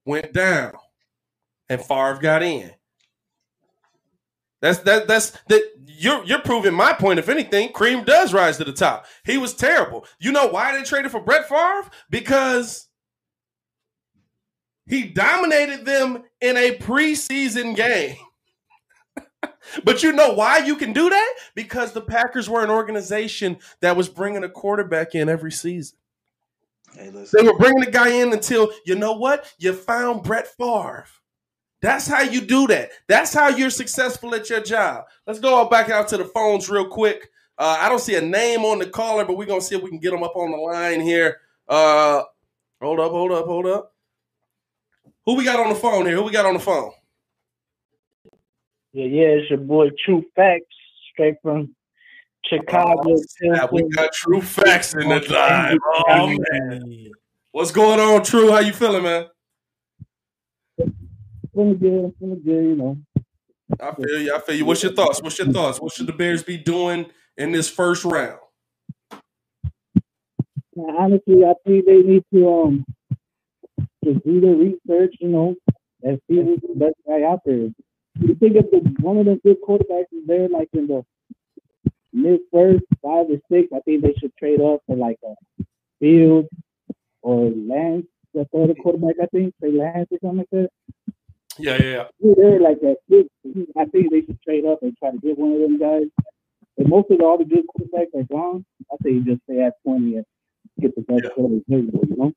went 0.05 0.33
down, 0.33 0.73
and 1.69 1.81
Favre 1.81 2.19
got 2.21 2.43
in. 2.43 2.73
That's 4.63 4.79
that. 4.81 5.09
That's 5.09 5.31
that. 5.49 5.63
You're 5.85 6.25
you're 6.25 6.39
proving 6.39 6.73
my 6.73 6.93
point. 6.95 7.19
If 7.19 7.29
anything, 7.29 7.73
Cream 7.73 8.05
does 8.05 8.33
rise 8.33 8.57
to 8.57 8.65
the 8.65 8.73
top. 8.73 9.07
He 9.25 9.37
was 9.37 9.55
terrible. 9.55 10.07
You 10.21 10.33
know 10.33 10.47
why 10.47 10.73
they 10.73 10.85
traded 10.85 11.11
for 11.11 11.21
Brett 11.21 11.49
Favre? 11.49 11.91
Because 12.09 12.89
he 14.87 15.03
dominated 15.05 15.85
them 15.85 16.23
in 16.41 16.57
a 16.57 16.77
preseason 16.77 17.75
game. 17.75 18.17
but 19.85 20.03
you 20.03 20.13
know 20.13 20.33
why 20.33 20.59
you 20.59 20.77
can 20.77 20.93
do 20.93 21.11
that? 21.11 21.35
Because 21.55 21.93
the 21.93 22.01
Packers 22.01 22.49
were 22.49 22.63
an 22.63 22.71
organization 22.71 23.59
that 23.81 23.97
was 23.97 24.09
bringing 24.09 24.45
a 24.45 24.49
quarterback 24.49 25.15
in 25.15 25.29
every 25.29 25.53
season. 25.53 25.99
Hey, 26.95 27.11
listen. 27.11 27.39
They 27.45 27.51
were 27.51 27.59
bringing 27.59 27.81
the 27.81 27.91
guy 27.91 28.11
in 28.11 28.33
until 28.33 28.71
you 28.85 28.95
know 28.95 29.13
what? 29.13 29.53
You 29.59 29.73
found 29.73 30.23
Brett 30.23 30.47
Favre. 30.47 31.07
That's 31.83 32.07
how 32.07 32.23
you 32.23 32.41
do 32.41 32.69
that. 32.69 32.91
That's 33.09 33.35
how 33.35 33.49
you're 33.49 33.69
successful 33.69 34.35
at 34.37 34.49
your 34.49 34.63
job. 34.63 35.05
Let's 35.27 35.41
go 35.41 35.69
back 35.69 35.91
out 35.91 36.07
to 36.09 36.17
the 36.17 36.25
phones 36.25 36.71
real 36.71 36.87
quick. 36.87 37.31
Uh, 37.59 37.77
I 37.81 37.89
don't 37.89 38.01
see 38.01 38.15
a 38.15 38.21
name 38.21 38.65
on 38.65 38.79
the 38.79 38.87
caller, 38.87 39.25
but 39.25 39.37
we're 39.37 39.47
gonna 39.47 39.61
see 39.61 39.75
if 39.75 39.83
we 39.83 39.91
can 39.91 39.99
get 39.99 40.13
them 40.13 40.23
up 40.23 40.37
on 40.37 40.53
the 40.53 40.57
line 40.57 41.01
here. 41.01 41.41
Uh, 41.69 42.23
hold 42.81 43.01
up, 43.01 43.11
hold 43.11 43.33
up, 43.33 43.47
hold 43.47 43.67
up. 43.67 43.93
Who 45.27 45.35
we 45.35 45.45
got 45.45 45.61
on 45.61 45.69
the 45.69 45.75
phone 45.75 46.07
here? 46.07 46.15
Who 46.15 46.23
we 46.23 46.31
got 46.31 46.47
on 46.47 46.55
the 46.55 46.61
phone? 46.61 46.93
Yeah, 48.93 49.07
yeah, 49.07 49.27
it's 49.27 49.51
your 49.51 49.59
boy 49.59 49.91
True 50.05 50.25
Facts, 50.37 50.65
straight 51.13 51.37
from 51.43 51.75
Chicago. 52.45 53.17
Yeah, 53.41 53.67
we 53.73 53.89
got 53.91 54.13
True 54.13 54.41
Facts 54.41 54.95
in 54.95 55.09
the 55.09 55.21
line. 55.33 55.79
Oh 56.09 56.37
man, 56.51 57.11
what's 57.51 57.73
going 57.73 57.99
on, 57.99 58.23
True? 58.23 58.53
How 58.53 58.61
you 58.61 58.73
feeling, 58.73 59.03
man? 59.03 59.27
Feeling 61.55 61.79
good, 61.79 62.15
feeling 62.19 62.43
good, 62.45 62.65
you 62.65 62.77
know. 62.77 62.99
I 63.81 63.95
feel 63.95 64.21
you. 64.21 64.35
I 64.35 64.41
feel 64.41 64.57
you. 64.57 64.65
What's 64.65 64.83
your 64.83 64.93
thoughts? 64.93 65.23
What's 65.23 65.39
your 65.39 65.53
thoughts? 65.53 65.81
What 65.81 65.93
should 65.93 66.07
the 66.07 66.13
Bears 66.13 66.43
be 66.43 66.57
doing 66.57 67.07
in 67.37 67.53
this 67.53 67.69
first 67.69 68.05
round? 68.05 68.39
Now, 70.75 70.97
honestly, 70.99 71.45
I 71.45 71.55
think 71.67 71.87
they 71.87 71.99
need 71.99 72.25
to 72.33 72.49
um 72.49 72.85
just 74.05 74.25
do 74.25 74.41
their 74.41 74.55
research, 74.55 75.15
you 75.21 75.29
know, 75.29 75.55
and 76.03 76.21
see 76.29 76.37
who's 76.37 76.61
the 76.61 76.75
best 76.75 76.95
guy 77.07 77.23
out 77.23 77.41
there. 77.45 77.69
You 78.21 78.35
think 78.35 78.57
if 78.57 78.71
the, 78.71 78.79
one 79.01 79.19
of 79.19 79.27
the 79.27 79.41
good 79.45 79.59
quarterbacks 79.67 80.13
is 80.13 80.27
there, 80.27 80.49
like 80.49 80.69
in 80.73 80.87
the 80.87 81.05
mid 82.13 82.41
first, 82.53 82.85
five 83.03 83.27
or 83.31 83.39
six, 83.51 83.69
I 83.75 83.81
think 83.81 84.03
they 84.03 84.15
should 84.19 84.37
trade 84.37 84.61
up 84.61 84.81
for 84.87 84.97
like 84.97 85.19
a 85.25 85.65
Field 86.01 86.49
or 87.23 87.51
Lance. 87.51 88.07
The 88.35 88.47
other 88.55 88.75
quarterback, 88.75 89.17
I 89.23 89.27
think, 89.27 89.55
Trey 89.61 89.73
Lance 89.73 90.09
or 90.11 90.19
something 90.23 90.39
like 90.39 90.51
that. 90.53 90.71
Yeah, 91.59 91.77
yeah, 91.83 91.91
yeah. 91.91 92.05
They're 92.37 92.61
like 92.61 92.81
that. 92.81 92.97
I 93.77 93.85
think 93.87 94.11
they 94.11 94.21
should 94.23 94.41
trade 94.43 94.65
up 94.67 94.83
and 94.83 94.97
try 94.99 95.11
to 95.11 95.19
get 95.19 95.39
one 95.39 95.53
of 95.53 95.61
them 95.61 95.79
guys. 95.79 96.05
But 96.79 96.89
most 96.89 97.11
of 97.11 97.19
the, 97.19 97.25
all 97.25 97.37
the 97.39 97.45
good 97.45 97.65
quarterbacks 97.67 98.19
are 98.19 98.25
gone. 98.25 98.65
I 98.91 98.97
think 99.03 99.15
you 99.27 99.35
just 99.35 99.43
stay 99.45 99.61
at 99.63 99.75
twenty 99.85 100.17
and 100.17 100.25
get 100.81 100.95
the 100.95 101.03
best 101.03 101.33
quarterback 101.35 101.63
available. 101.69 102.01
You 102.09 102.17
know. 102.17 102.33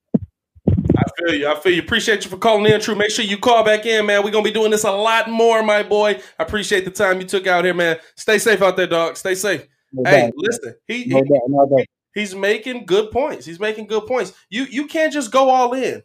I 0.98 1.04
feel 1.18 1.36
you. 1.36 1.48
I 1.48 1.56
feel 1.60 1.74
you. 1.74 1.82
Appreciate 1.82 2.24
you 2.26 2.30
for 2.30 2.38
calling 2.38 2.72
in, 2.72 2.82
True. 2.82 2.96
Make 2.96 3.12
sure 3.12 3.24
you 3.24 3.38
call 3.38 3.64
back 3.64 3.86
in, 3.86 4.06
man. 4.06 4.24
We're 4.24 4.32
gonna 4.32 4.44
be 4.44 4.52
doing 4.52 4.72
this 4.72 4.84
a 4.84 4.92
lot 4.92 5.30
more, 5.30 5.64
my 5.64 5.84
boy. 5.84 6.20
I 6.40 6.44
appreciate 6.44 6.84
the 6.86 6.92
time 6.92 7.22
you 7.22 7.28
took 7.28 7.48
out 7.48 7.64
here, 7.64 7.74
man. 7.74 7.98
Stay 8.16 8.38
safe 8.38 8.62
out 8.62 8.76
there, 8.76 8.88
dog. 8.88 9.16
Stay 9.16 9.36
safe. 9.36 9.66
No 9.94 10.10
hey, 10.10 10.22
doubt. 10.24 10.34
listen, 10.36 10.76
he, 10.88 11.06
No 11.06 11.18
he- 11.18 11.30
doubt, 11.30 11.42
no 11.48 11.70
doubt. 11.78 11.86
he's 12.14 12.36
making 12.36 12.86
good 12.86 13.12
points. 13.12 13.46
He's 13.46 13.60
making 13.62 13.88
good 13.88 14.06
points. 14.08 14.34
You 14.50 14.64
you 14.66 14.88
can't 14.88 15.14
just 15.14 15.32
go 15.32 15.50
all 15.50 15.74
in. 15.74 16.04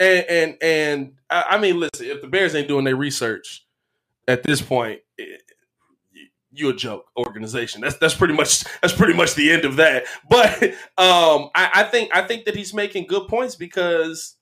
And 0.00 0.26
and 0.28 0.56
and 0.60 1.12
I, 1.30 1.58
mean, 1.58 1.80
listen, 1.80 2.06
if 2.06 2.20
the 2.20 2.28
Bears 2.28 2.54
ain't 2.54 2.68
doing 2.68 2.84
their 2.84 2.96
research 2.96 3.66
at 4.26 4.42
this 4.42 4.60
point, 4.60 5.00
it, 5.16 5.42
you 6.52 6.68
a 6.68 6.74
joke 6.74 7.06
organization. 7.16 7.80
That's 7.80 7.96
that's 7.98 8.14
pretty 8.14 8.34
much 8.34 8.64
that's 8.80 8.94
pretty 8.94 9.14
much 9.14 9.34
the 9.34 9.50
end 9.52 9.64
of 9.64 9.76
that. 9.76 10.04
But 10.28 10.62
um, 10.98 11.50
I, 11.54 11.70
I 11.74 11.82
think 11.84 12.10
I 12.14 12.22
think 12.22 12.44
that 12.46 12.56
he's 12.56 12.74
making 12.74 13.06
good 13.06 13.28
points 13.28 13.54
because 13.54 14.36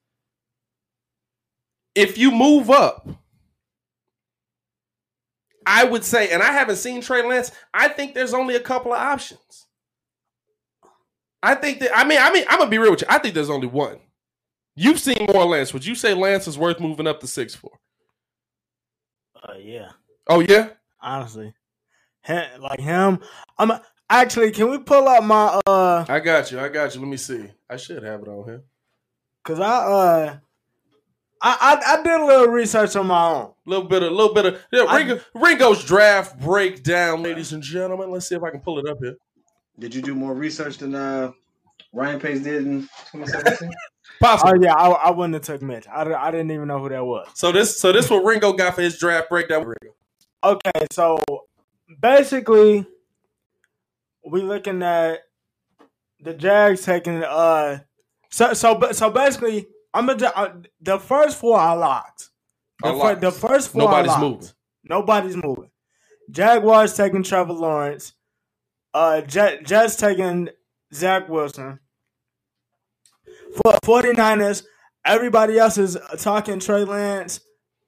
if 1.95 2.17
you 2.17 2.31
move 2.31 2.71
up, 2.71 3.09
I 5.67 5.85
would 5.85 6.05
say, 6.05 6.31
and 6.31 6.43
I 6.43 6.53
haven't 6.53 6.77
seen 6.77 7.01
Trey 7.01 7.27
Lance. 7.27 7.53
I 7.73 7.89
think 7.89 8.15
there's 8.15 8.35
only 8.35 8.57
a 8.57 8.61
couple 8.61 8.93
of 8.93 9.01
options. 9.01 9.67
I 11.43 11.55
think 11.57 11.81
that 11.81 11.91
I 11.95 12.05
mean 12.05 12.19
I 12.21 12.33
mean 12.33 12.45
I'm 12.49 12.59
gonna 12.59 12.71
be 12.71 12.79
real 12.79 12.93
with 12.93 13.03
you. 13.03 13.07
I 13.11 13.19
think 13.19 13.35
there's 13.35 13.51
only 13.51 13.67
one. 13.67 13.99
You've 14.75 14.99
seen 14.99 15.27
more 15.33 15.45
Lance. 15.45 15.73
Would 15.73 15.85
you 15.85 15.95
say 15.95 16.15
Lance 16.15 16.47
is 16.49 16.57
worth 16.59 16.81
moving 16.81 17.07
up 17.07 17.21
to 17.21 17.27
six 17.27 17.55
for? 17.55 17.71
Uh, 19.43 19.55
yeah. 19.59 19.91
Oh 20.29 20.41
yeah. 20.41 20.71
Honestly, 21.01 21.53
Him- 22.23 22.61
like 22.61 22.81
him. 22.81 23.19
I'm 23.59 23.73
actually. 24.09 24.51
Can 24.53 24.71
we 24.71 24.79
pull 24.79 25.09
up 25.09 25.25
my 25.25 25.61
uh? 25.67 26.05
I 26.09 26.21
got 26.21 26.51
you. 26.53 26.61
I 26.61 26.69
got 26.69 26.95
you. 26.95 27.01
Let 27.01 27.11
me 27.11 27.17
see. 27.17 27.51
I 27.69 27.77
should 27.77 28.03
have 28.03 28.23
it 28.23 28.29
on 28.29 28.45
here. 28.45 28.63
Cause 29.43 29.59
I 29.59 29.65
uh, 29.65 30.37
I 31.43 31.57
I, 31.61 31.95
I 31.95 32.03
did 32.03 32.21
a 32.21 32.25
little 32.25 32.47
research 32.47 32.95
on 32.95 33.09
my 33.09 33.27
own. 33.27 33.53
A 33.67 33.71
little 33.71 33.87
bit 33.87 34.05
of, 34.05 34.13
little 34.13 34.33
bit 34.33 34.47
of 34.47 34.63
yeah, 34.71 34.97
Ringo, 34.97 35.21
Ringo's 35.35 35.85
draft 35.85 36.41
breakdown, 36.41 37.23
ladies 37.23 37.53
and 37.53 37.63
gentlemen. 37.63 38.11
Let's 38.11 38.29
see 38.29 38.37
if 38.37 38.43
I 38.45 38.51
can 38.51 38.61
pull 38.61 38.79
it 38.79 38.89
up 38.89 38.99
here. 39.01 39.17
Did 39.79 39.95
you 39.95 40.03
do 40.03 40.15
more 40.15 40.35
research 40.35 40.79
than 40.79 40.95
uh, 40.95 41.33
Ryan 41.93 42.21
Pace 42.21 42.41
did 42.41 42.65
in 42.67 42.83
2017? 43.11 43.71
Possible. 44.21 44.53
Oh 44.57 44.63
yeah, 44.63 44.75
I, 44.75 44.89
I 44.91 45.11
wouldn't 45.11 45.35
have 45.35 45.43
took 45.43 45.63
Mitch. 45.63 45.87
I, 45.89 46.03
I 46.03 46.31
didn't 46.31 46.51
even 46.53 46.69
know 46.69 46.79
who 46.79 46.89
that 46.89 47.05
was. 47.05 47.29
So 47.35 47.51
this, 47.53 47.79
so 47.79 47.93
this 47.93 48.09
what 48.09 48.25
Ringo 48.25 48.53
got 48.53 48.75
for 48.75 48.83
his 48.83 48.99
draft 48.99 49.29
breakdown. 49.29 49.63
Ringo. 49.65 49.95
Okay, 50.45 50.87
so 50.91 51.23
basically, 52.01 52.87
we 54.25 54.43
looking 54.43 54.83
at 54.83 55.21
the 56.21 56.35
Jags 56.35 56.83
taking 56.85 57.23
uh, 57.25 57.81
so 58.31 58.53
so 58.55 58.81
so 58.93 59.11
basically, 59.11 59.67
I'm 59.93 60.09
a, 60.09 60.13
uh, 60.15 60.55
the 60.81 60.99
first 60.99 61.39
four 61.39 61.59
are 61.59 61.77
locked. 61.77 62.31
The, 62.81 62.89
Are 62.89 62.93
fir- 62.93 62.99
locked. 62.99 63.21
the 63.21 63.33
first 63.33 63.71
four 63.71 63.83
Nobody's 63.83 64.13
are 64.13 64.21
locked. 64.21 64.41
moving. 64.41 64.49
Nobody's 64.85 65.37
moving. 65.37 65.71
Jaguars 66.31 66.95
taking 66.95 67.23
Trevor 67.23 67.53
Lawrence. 67.53 68.13
Uh, 68.95 69.21
Jet, 69.23 69.65
Jets 69.65 69.97
taking 69.97 70.49
Zach 70.93 71.29
Wilson. 71.29 71.79
For 73.55 73.73
49ers, 73.85 74.65
everybody 75.05 75.59
else 75.59 75.79
is 75.79 75.97
talking 76.19 76.61
Trey 76.61 76.85
Lance. 76.85 77.41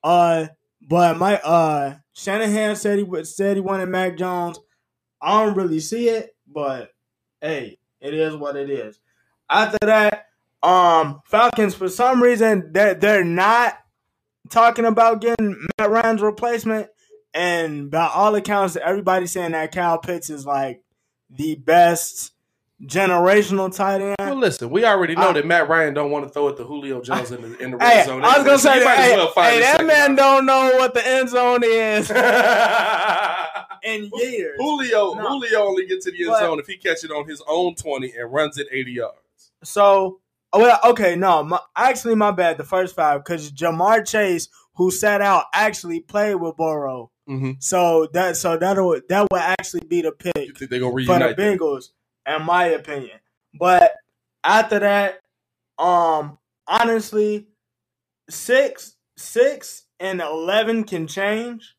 Uh, 0.03 0.47
But 0.86 1.16
my 1.16 1.41
uh 1.41 1.97
Shanahan 2.12 2.77
said 2.77 2.99
he 2.99 3.05
would 3.05 3.27
said 3.27 3.57
he 3.57 3.61
wanted 3.61 3.89
Mac 3.89 4.19
Jones. 4.19 4.59
I 5.23 5.43
don't 5.45 5.57
really 5.57 5.81
see 5.81 6.09
it, 6.11 6.36
but 6.47 6.91
hey, 7.41 7.78
it 8.01 8.12
is 8.12 8.36
what 8.36 8.57
it 8.57 8.69
is. 8.69 9.01
After 9.49 9.78
that, 9.82 10.27
um, 10.62 11.23
Falcons 11.27 11.74
for 11.74 11.89
some 11.89 12.23
reason 12.23 12.70
they're 12.73 12.95
they're 12.95 13.24
not 13.24 13.78
talking 14.51 14.85
about 14.85 15.23
getting 15.23 15.57
Matt 15.78 15.91
Ryan's 15.91 16.20
replacement, 16.20 16.89
and 17.32 17.91
by 17.91 18.07
all 18.12 18.35
accounts, 18.35 18.77
everybody's 18.77 19.32
saying 19.32 19.53
that 19.53 19.73
Kyle 19.73 19.99
Pitts 19.99 20.28
is 20.28 20.45
like 20.45 20.82
the 21.31 21.55
best 21.55 22.34
generational 22.86 23.74
tight 23.74 24.01
end. 24.01 24.16
Well, 24.19 24.36
listen, 24.36 24.70
we 24.70 24.85
already 24.85 25.15
know 25.15 25.31
I- 25.31 25.32
that 25.35 25.47
Matt 25.47 25.69
Ryan 25.69 25.94
don't 25.94 26.11
want 26.11 26.27
to 26.27 26.31
throw 26.32 26.48
it 26.48 26.56
to 26.56 26.65
Julio 26.65 27.01
Jones 27.01 27.31
in 27.32 27.43
the 27.43 27.59
in 27.59 27.70
the 27.73 27.78
Hey, 27.78 27.97
red 27.98 28.06
zone. 28.06 28.24
I 28.24 28.36
was 28.39 28.47
gonna 28.47 28.59
So 28.59 28.73
say 28.73 28.78
that. 28.81 28.98
Hey, 28.98 29.16
well 29.16 29.32
hey, 29.35 29.61
that 29.61 29.73
second 29.73 29.86
man 29.86 30.15
don't 30.15 30.47
know 30.47 30.73
what 30.77 30.94
the 30.94 31.06
end 31.06 31.28
zone 31.31 31.62
is 31.65 32.11
in 33.85 34.11
years. 34.15 34.56
Julio, 34.59 35.15
No. 35.15 35.28
Julio 35.28 35.61
only 35.66 35.86
gets 35.86 36.05
to 36.06 36.11
the 36.12 36.19
end 36.19 36.28
But- 36.28 36.40
zone 36.40 36.59
if 36.61 36.66
he 36.66 36.77
catches 36.77 37.05
it 37.05 37.11
on 37.11 37.28
his 37.28 37.43
own 37.47 37.74
twenty 37.74 38.12
and 38.16 38.32
runs 38.32 38.59
it 38.59 38.66
eighty 38.70 38.93
yards. 38.93 39.19
So, 39.62 40.20
oh, 40.52 40.59
well, 40.61 40.78
okay, 40.85 41.16
no, 41.16 41.43
my, 41.43 41.59
actually, 41.77 42.15
my 42.15 42.31
bad. 42.31 42.59
The 42.59 42.65
first 42.65 42.94
five 42.94 43.24
because 43.24 43.51
Ja'Marr 43.52 44.06
Chase, 44.06 44.48
who 44.77 44.90
sat 44.90 45.20
out, 45.23 45.47
actually 45.55 46.01
played 46.01 46.35
with 46.36 46.56
Burrow. 46.56 47.11
Mm-hmm. 47.28 47.52
So 47.61 48.06
that 48.12 48.36
so 48.36 48.59
that'll 48.59 49.01
that 49.09 49.27
would 49.31 49.40
actually 49.40 49.86
be 49.89 50.02
the 50.02 50.12
pick 50.12 50.36
You 50.36 50.52
think 50.52 50.70
they're 50.70 50.81
gonna 50.81 50.93
for 50.93 51.01
the 51.01 51.06
reunite? 51.12 51.36
them? 51.39 51.59
In 52.26 52.42
my 52.44 52.66
opinion. 52.66 53.18
But 53.59 53.92
after 54.42 54.78
that, 54.80 55.20
um, 55.78 56.38
honestly, 56.66 57.48
six, 58.30 58.96
six, 59.16 59.84
and 60.01 60.20
eleven 60.20 60.84
can 60.84 61.06
change 61.06 61.74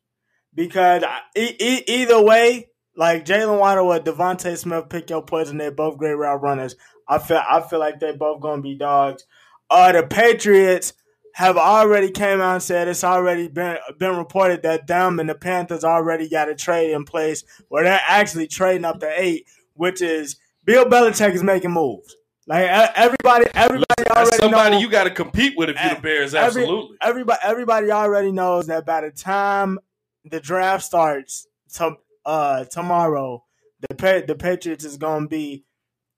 because 0.54 1.02
either 1.36 2.22
way, 2.22 2.68
like 2.96 3.24
Jaylen 3.24 3.58
Waddle 3.58 3.92
or 3.92 4.00
DeVonta 4.00 4.56
Smith, 4.56 4.88
pick 4.88 5.10
your 5.10 5.22
poison. 5.22 5.58
They're 5.58 5.70
both 5.70 5.98
great 5.98 6.14
route 6.14 6.42
runners. 6.42 6.76
I 7.08 7.18
feel 7.18 7.42
I 7.48 7.60
feel 7.60 7.78
like 7.78 8.00
they're 8.00 8.16
both 8.16 8.40
gonna 8.40 8.62
be 8.62 8.74
dogs. 8.76 9.24
Uh, 9.70 9.92
the 9.92 10.02
Patriots 10.04 10.92
have 11.34 11.58
already 11.58 12.10
came 12.10 12.40
out 12.40 12.54
and 12.54 12.62
said 12.62 12.88
it's 12.88 13.04
already 13.04 13.48
been 13.48 13.76
been 13.98 14.16
reported 14.16 14.62
that 14.62 14.86
them 14.86 15.20
and 15.20 15.28
the 15.28 15.34
Panthers 15.34 15.84
already 15.84 16.28
got 16.28 16.48
a 16.48 16.54
trade 16.54 16.92
in 16.92 17.04
place 17.04 17.44
where 17.68 17.84
they're 17.84 18.00
actually 18.08 18.46
trading 18.46 18.86
up 18.86 19.00
to 19.00 19.20
eight, 19.20 19.46
which 19.76 20.02
is 20.02 20.36
Bill 20.64 20.84
Belichick 20.84 21.34
is 21.34 21.42
making 21.42 21.70
moves. 21.72 22.14
Like 22.48 22.64
everybody, 22.96 23.46
everybody 23.54 23.84
That's 23.98 24.10
already 24.10 24.36
somebody 24.36 24.70
know, 24.76 24.80
you 24.80 24.88
got 24.90 25.04
to 25.04 25.10
compete 25.10 25.54
with 25.56 25.68
if 25.70 25.76
you're 25.82 25.94
the 25.96 26.00
Bears. 26.00 26.34
every- 26.34 26.62
Absolutely. 26.62 26.96
everybody, 27.00 27.38
everybody 27.42 27.90
already 27.90 28.30
knows 28.32 28.68
that 28.68 28.86
by 28.86 29.00
the 29.00 29.10
time 29.10 29.78
the 30.24 30.38
draft 30.40 30.84
starts 30.84 31.46
to, 31.74 31.96
uh, 32.24 32.64
tomorrow, 32.64 33.44
the 33.88 34.24
the 34.26 34.34
Patriots 34.34 34.84
is 34.84 34.96
gonna 34.96 35.26
be 35.26 35.64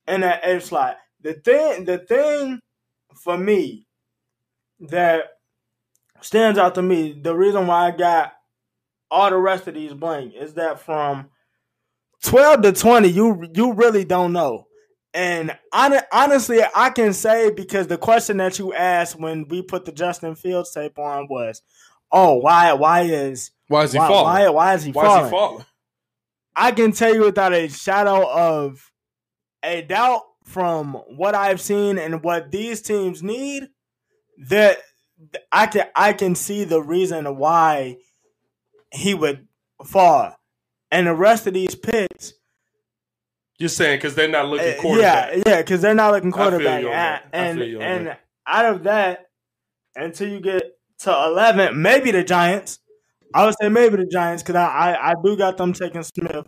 in 0.06 0.20
that 0.20 0.47
A 0.47 0.60
slot. 0.60 0.98
The 1.22 1.35
thing, 1.35 1.85
the 1.85 1.98
thing 1.98 2.60
for 3.14 3.36
me 3.36 3.86
that 4.80 5.24
stands 6.20 6.59
out 6.59 6.74
to 6.76 6.82
me, 6.82 7.18
the 7.20 7.35
reason 7.35 7.66
why 7.66 7.89
I 7.89 7.90
got 7.90 8.35
all 9.10 9.30
the 9.30 9.36
rest 9.39 9.66
of 9.66 9.74
these 9.74 9.94
blank 9.94 10.35
is 10.35 10.55
that 10.55 10.80
from 10.80 11.30
twelve 12.23 12.62
to 12.62 12.73
twenty, 12.73 13.09
you 13.09 13.49
you 13.55 13.73
really 13.73 14.05
don't 14.05 14.32
know. 14.32 14.66
And 15.15 15.57
hon- 15.73 16.01
honestly, 16.12 16.61
I 16.74 16.90
can 16.90 17.12
say 17.12 17.51
because 17.51 17.86
the 17.86 17.99
question 17.99 18.36
that 18.39 18.59
you 18.59 18.74
asked 18.74 19.19
when 19.19 19.49
we 19.49 19.62
put 19.62 19.85
the 19.85 19.93
Justin 19.93 20.35
Fields 20.35 20.73
tape 20.73 20.99
on 20.99 21.27
was, 21.28 21.62
"Oh, 22.12 22.35
why? 22.36 22.73
Why 22.74 23.03
is 23.03 23.51
Why 23.69 23.85
is 23.85 23.93
he 23.93 23.99
why, 23.99 24.09
falling? 24.09 24.24
Why, 24.24 24.49
why 24.51 24.74
is 24.74 24.85
he 24.85 24.93
Why 24.93 25.05
falling? 25.05 25.24
is 25.24 25.27
he 25.27 25.31
falling? 25.31 25.65
I 26.55 26.73
can 26.73 26.93
tell 26.93 27.15
you 27.15 27.23
without 27.24 27.55
a 27.55 27.69
shadow 27.69 28.28
of 28.28 28.90
a 29.62 29.82
doubt 29.82 30.23
from 30.45 30.95
what 31.16 31.35
I've 31.35 31.61
seen 31.61 31.99
and 31.99 32.23
what 32.23 32.51
these 32.51 32.82
teams 32.82 33.23
need 33.23 33.69
that 34.49 34.78
I 35.53 35.66
can 35.66 35.86
I 35.95 36.12
can 36.12 36.35
see 36.35 36.65
the 36.65 36.82
reason 36.82 37.36
why 37.36 37.97
he 38.93 39.15
would 39.15 39.47
fall. 39.85 40.38
And 40.90 41.06
the 41.06 41.15
rest 41.15 41.47
of 41.47 41.55
these 41.55 41.74
picks, 41.74 42.32
You're 43.59 43.69
saying 43.69 43.98
because 43.98 44.15
they're 44.15 44.28
not 44.28 44.47
looking 44.47 44.78
uh, 44.78 44.81
quarterback. 44.81 45.32
yeah, 45.36 45.43
yeah, 45.47 45.56
because 45.62 45.81
they're 45.82 45.94
not 45.94 46.12
looking 46.12 46.32
I 46.32 46.36
feel 46.36 46.44
quarterback. 46.51 46.82
you 46.82 46.89
on 46.89 46.94
And. 46.94 47.23
I 47.32 47.36
and, 47.48 47.59
feel 47.59 47.69
you 47.69 47.77
on 47.78 47.82
and 47.82 48.06
that. 48.06 48.20
out 48.47 48.65
of 48.66 48.82
that, 48.85 49.27
until 49.97 50.28
you 50.28 50.40
get 50.40 50.62
to 51.01 51.10
eleven, 51.10 51.81
maybe 51.82 52.10
the 52.10 52.24
Giants. 52.24 52.78
I 53.35 53.44
would 53.44 53.55
say 53.60 53.69
maybe 53.69 53.97
the 53.97 54.06
Giants 54.06 54.43
because 54.43 54.56
I, 54.56 54.66
I 54.66 55.10
I 55.10 55.15
do 55.23 55.36
got 55.36 55.59
them 55.59 55.73
taking 55.74 56.02
Smith 56.02 56.47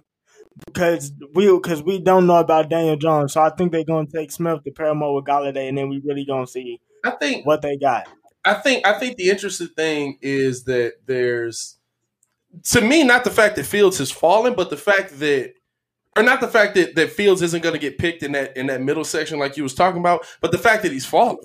because 0.66 1.12
we 1.34 1.52
because 1.52 1.82
we 1.82 2.00
don't 2.00 2.26
know 2.26 2.36
about 2.36 2.70
Daniel 2.70 2.96
Jones, 2.96 3.34
so 3.34 3.42
I 3.42 3.50
think 3.50 3.72
they're 3.72 3.84
gonna 3.84 4.06
take 4.12 4.32
Smith 4.32 4.64
to 4.64 4.70
pair 4.70 4.86
him 4.86 5.02
up 5.02 5.12
with 5.14 5.24
Golladay, 5.26 5.68
and 5.68 5.76
then 5.76 5.88
we 5.90 6.00
really 6.02 6.24
gonna 6.24 6.46
see 6.46 6.80
I 7.04 7.10
think 7.10 7.44
what 7.46 7.60
they 7.60 7.76
got. 7.76 8.08
I 8.44 8.54
think 8.54 8.86
I 8.86 8.98
think 8.98 9.16
the 9.18 9.28
interesting 9.28 9.68
thing 9.68 10.16
is 10.22 10.64
that 10.64 10.94
there's 11.06 11.76
to 12.64 12.80
me 12.80 13.04
not 13.04 13.24
the 13.24 13.30
fact 13.30 13.56
that 13.56 13.66
Fields 13.66 13.98
has 13.98 14.10
fallen, 14.10 14.54
but 14.54 14.70
the 14.70 14.76
fact 14.76 15.18
that 15.20 15.54
or 16.16 16.22
not 16.22 16.40
the 16.40 16.48
fact 16.48 16.74
that, 16.74 16.96
that 16.96 17.10
Fields 17.10 17.40
isn't 17.42 17.62
going 17.62 17.74
to 17.74 17.78
get 17.78 17.96
picked 17.98 18.22
in 18.22 18.32
that 18.32 18.56
in 18.56 18.66
that 18.66 18.82
middle 18.82 19.04
section 19.04 19.38
like 19.38 19.56
you 19.56 19.62
was 19.62 19.74
talking 19.74 20.00
about, 20.00 20.26
but 20.40 20.50
the 20.52 20.58
fact 20.58 20.82
that 20.82 20.92
he's 20.92 21.06
fallen. 21.06 21.38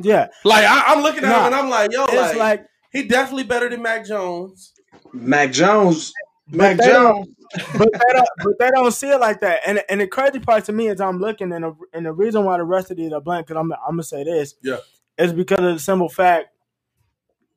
Yeah, 0.00 0.28
Like 0.44 0.64
I, 0.64 0.84
I'm 0.86 1.02
looking 1.02 1.24
at 1.24 1.28
Nah, 1.28 1.40
him 1.40 1.46
and 1.46 1.54
I'm 1.54 1.68
like, 1.68 1.92
yo, 1.92 2.04
it's 2.04 2.14
like, 2.14 2.36
like 2.36 2.66
he 2.92 3.06
definitely 3.06 3.44
better 3.44 3.68
than 3.68 3.82
Mac 3.82 4.06
Jones. 4.06 4.72
Mac 5.12 5.52
Jones. 5.52 6.12
Mac 6.48 6.78
they 6.78 6.86
Jones. 6.86 7.28
but 7.78 7.88
they 7.92 8.12
don't, 8.14 8.28
but 8.38 8.58
they 8.58 8.70
don't 8.70 8.92
see 8.92 9.10
it 9.10 9.20
like 9.20 9.40
that. 9.40 9.60
And 9.66 9.82
and 9.88 10.00
the 10.00 10.06
crazy 10.06 10.38
part 10.38 10.64
to 10.64 10.72
me 10.72 10.88
is 10.88 11.00
I'm 11.00 11.18
looking 11.18 11.52
and 11.52 11.64
the, 11.64 11.74
and 11.92 12.06
the 12.06 12.12
reason 12.12 12.44
why 12.44 12.56
the 12.56 12.64
rest 12.64 12.90
of 12.90 12.96
these 12.96 13.12
are 13.12 13.20
blank 13.20 13.46
because 13.46 13.60
I'm 13.60 13.70
I'm 13.72 13.78
gonna 13.90 14.02
say 14.02 14.24
this 14.24 14.54
Yeah. 14.62 14.78
is 15.18 15.32
because 15.32 15.58
of 15.58 15.74
the 15.74 15.78
simple 15.78 16.08
fact. 16.08 16.48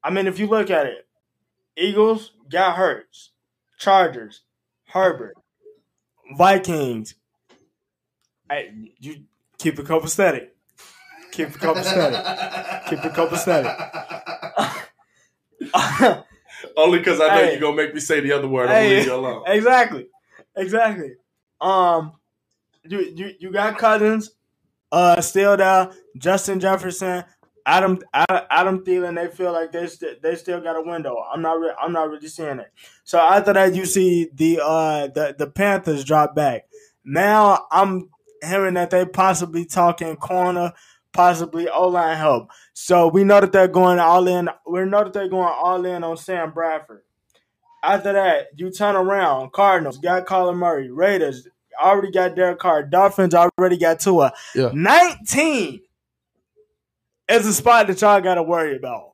I 0.04 0.10
mean, 0.10 0.28
if 0.28 0.38
you 0.38 0.48
look 0.48 0.70
at 0.70 0.86
it, 0.86 1.05
Eagles 1.78 2.32
got 2.50 2.76
Hurts, 2.78 3.32
Chargers, 3.78 4.42
Herbert, 4.88 5.36
Vikings. 6.38 7.16
Hey, 8.50 8.72
you 9.00 9.24
keep 9.58 9.78
a 9.80 9.84
couple. 9.84 10.08
Keep 11.32 11.50
a 11.56 11.58
couple. 11.60 11.84
Keep 12.90 13.04
a 13.04 13.10
couple. 13.10 13.38
Only 16.78 17.00
because 17.00 17.20
I 17.20 17.28
know 17.28 17.34
Hey. 17.36 17.52
you're 17.52 17.62
gonna 17.62 17.76
make 17.76 17.94
me 17.94 18.00
say 18.00 18.20
the 18.22 18.32
other 18.32 18.48
word. 18.48 18.70
I'm 18.70 18.76
Hey, 18.76 18.98
leave 18.98 19.06
you 19.08 19.16
alone. 19.16 19.44
Exactly. 19.48 20.08
Exactly. 20.56 21.14
Um 21.60 22.14
you 22.88 23.00
you 23.02 23.34
you 23.40 23.52
got 23.52 23.78
Cousins, 23.78 24.32
uh 24.92 25.20
still 25.22 25.58
there, 25.58 25.92
Justin 26.18 26.60
Jefferson, 26.60 27.24
Adam 27.66 28.00
Adam, 28.14 28.86
Thielen, 28.86 29.16
they 29.16 29.28
feel 29.28 29.52
like 29.52 29.72
they 29.72 29.88
st- 29.88 30.22
they 30.22 30.36
still 30.36 30.62
got 30.62 30.76
a 30.76 30.82
window. 30.82 31.18
I'm 31.32 31.42
not 31.42 31.60
re- 31.60 31.74
I'm 31.82 31.94
not 31.94 32.10
really 32.10 32.28
seeing 32.28 32.60
it. 32.60 32.72
So 33.04 33.20
after 33.20 33.54
that 33.54 33.74
you 33.74 33.86
see 33.86 34.30
the 34.34 34.60
uh 34.64 35.08
the, 35.08 35.36
the 35.38 35.48
Panthers 35.48 36.04
drop 36.04 36.36
back. 36.36 36.68
Now 37.04 37.66
I'm 37.72 38.10
hearing 38.44 38.76
that 38.76 38.92
they 38.92 39.06
possibly 39.06 39.66
talking 39.66 40.16
corner, 40.16 40.74
possibly 41.12 41.68
O 41.68 41.88
line 41.88 42.18
help. 42.18 42.52
So 42.74 43.08
we 43.08 43.24
know 43.24 43.42
that 43.42 43.52
they're 43.52 43.68
going 43.68 43.98
all 44.00 44.28
in. 44.28 44.48
We 44.68 44.86
know 44.86 45.04
that 45.04 45.14
they're 45.14 45.28
going 45.28 45.54
all 45.54 45.84
in 45.86 46.04
on 46.04 46.18
Sam 46.18 46.52
Bradford. 46.52 47.02
After 47.84 48.14
that, 48.14 48.48
you 48.56 48.72
turn 48.72 48.96
around. 48.96 49.54
Cardinals 49.54 49.98
got 49.98 50.26
Colin 50.26 50.58
Murray. 50.58 50.92
Raiders 50.92 51.48
already 51.82 52.12
got 52.12 52.36
Derek 52.36 52.60
Carr. 52.60 52.84
Dolphins 52.84 53.36
already 53.36 53.78
got 53.78 54.00
Tua. 54.00 54.34
Yeah. 54.56 54.72
19 54.74 55.82
is 57.30 57.46
a 57.48 57.54
spot 57.54 57.88
that 57.88 58.02
y'all 58.02 58.22
got 58.22 58.36
to 58.36 58.44
worry 58.44 58.76
about. 58.76 59.14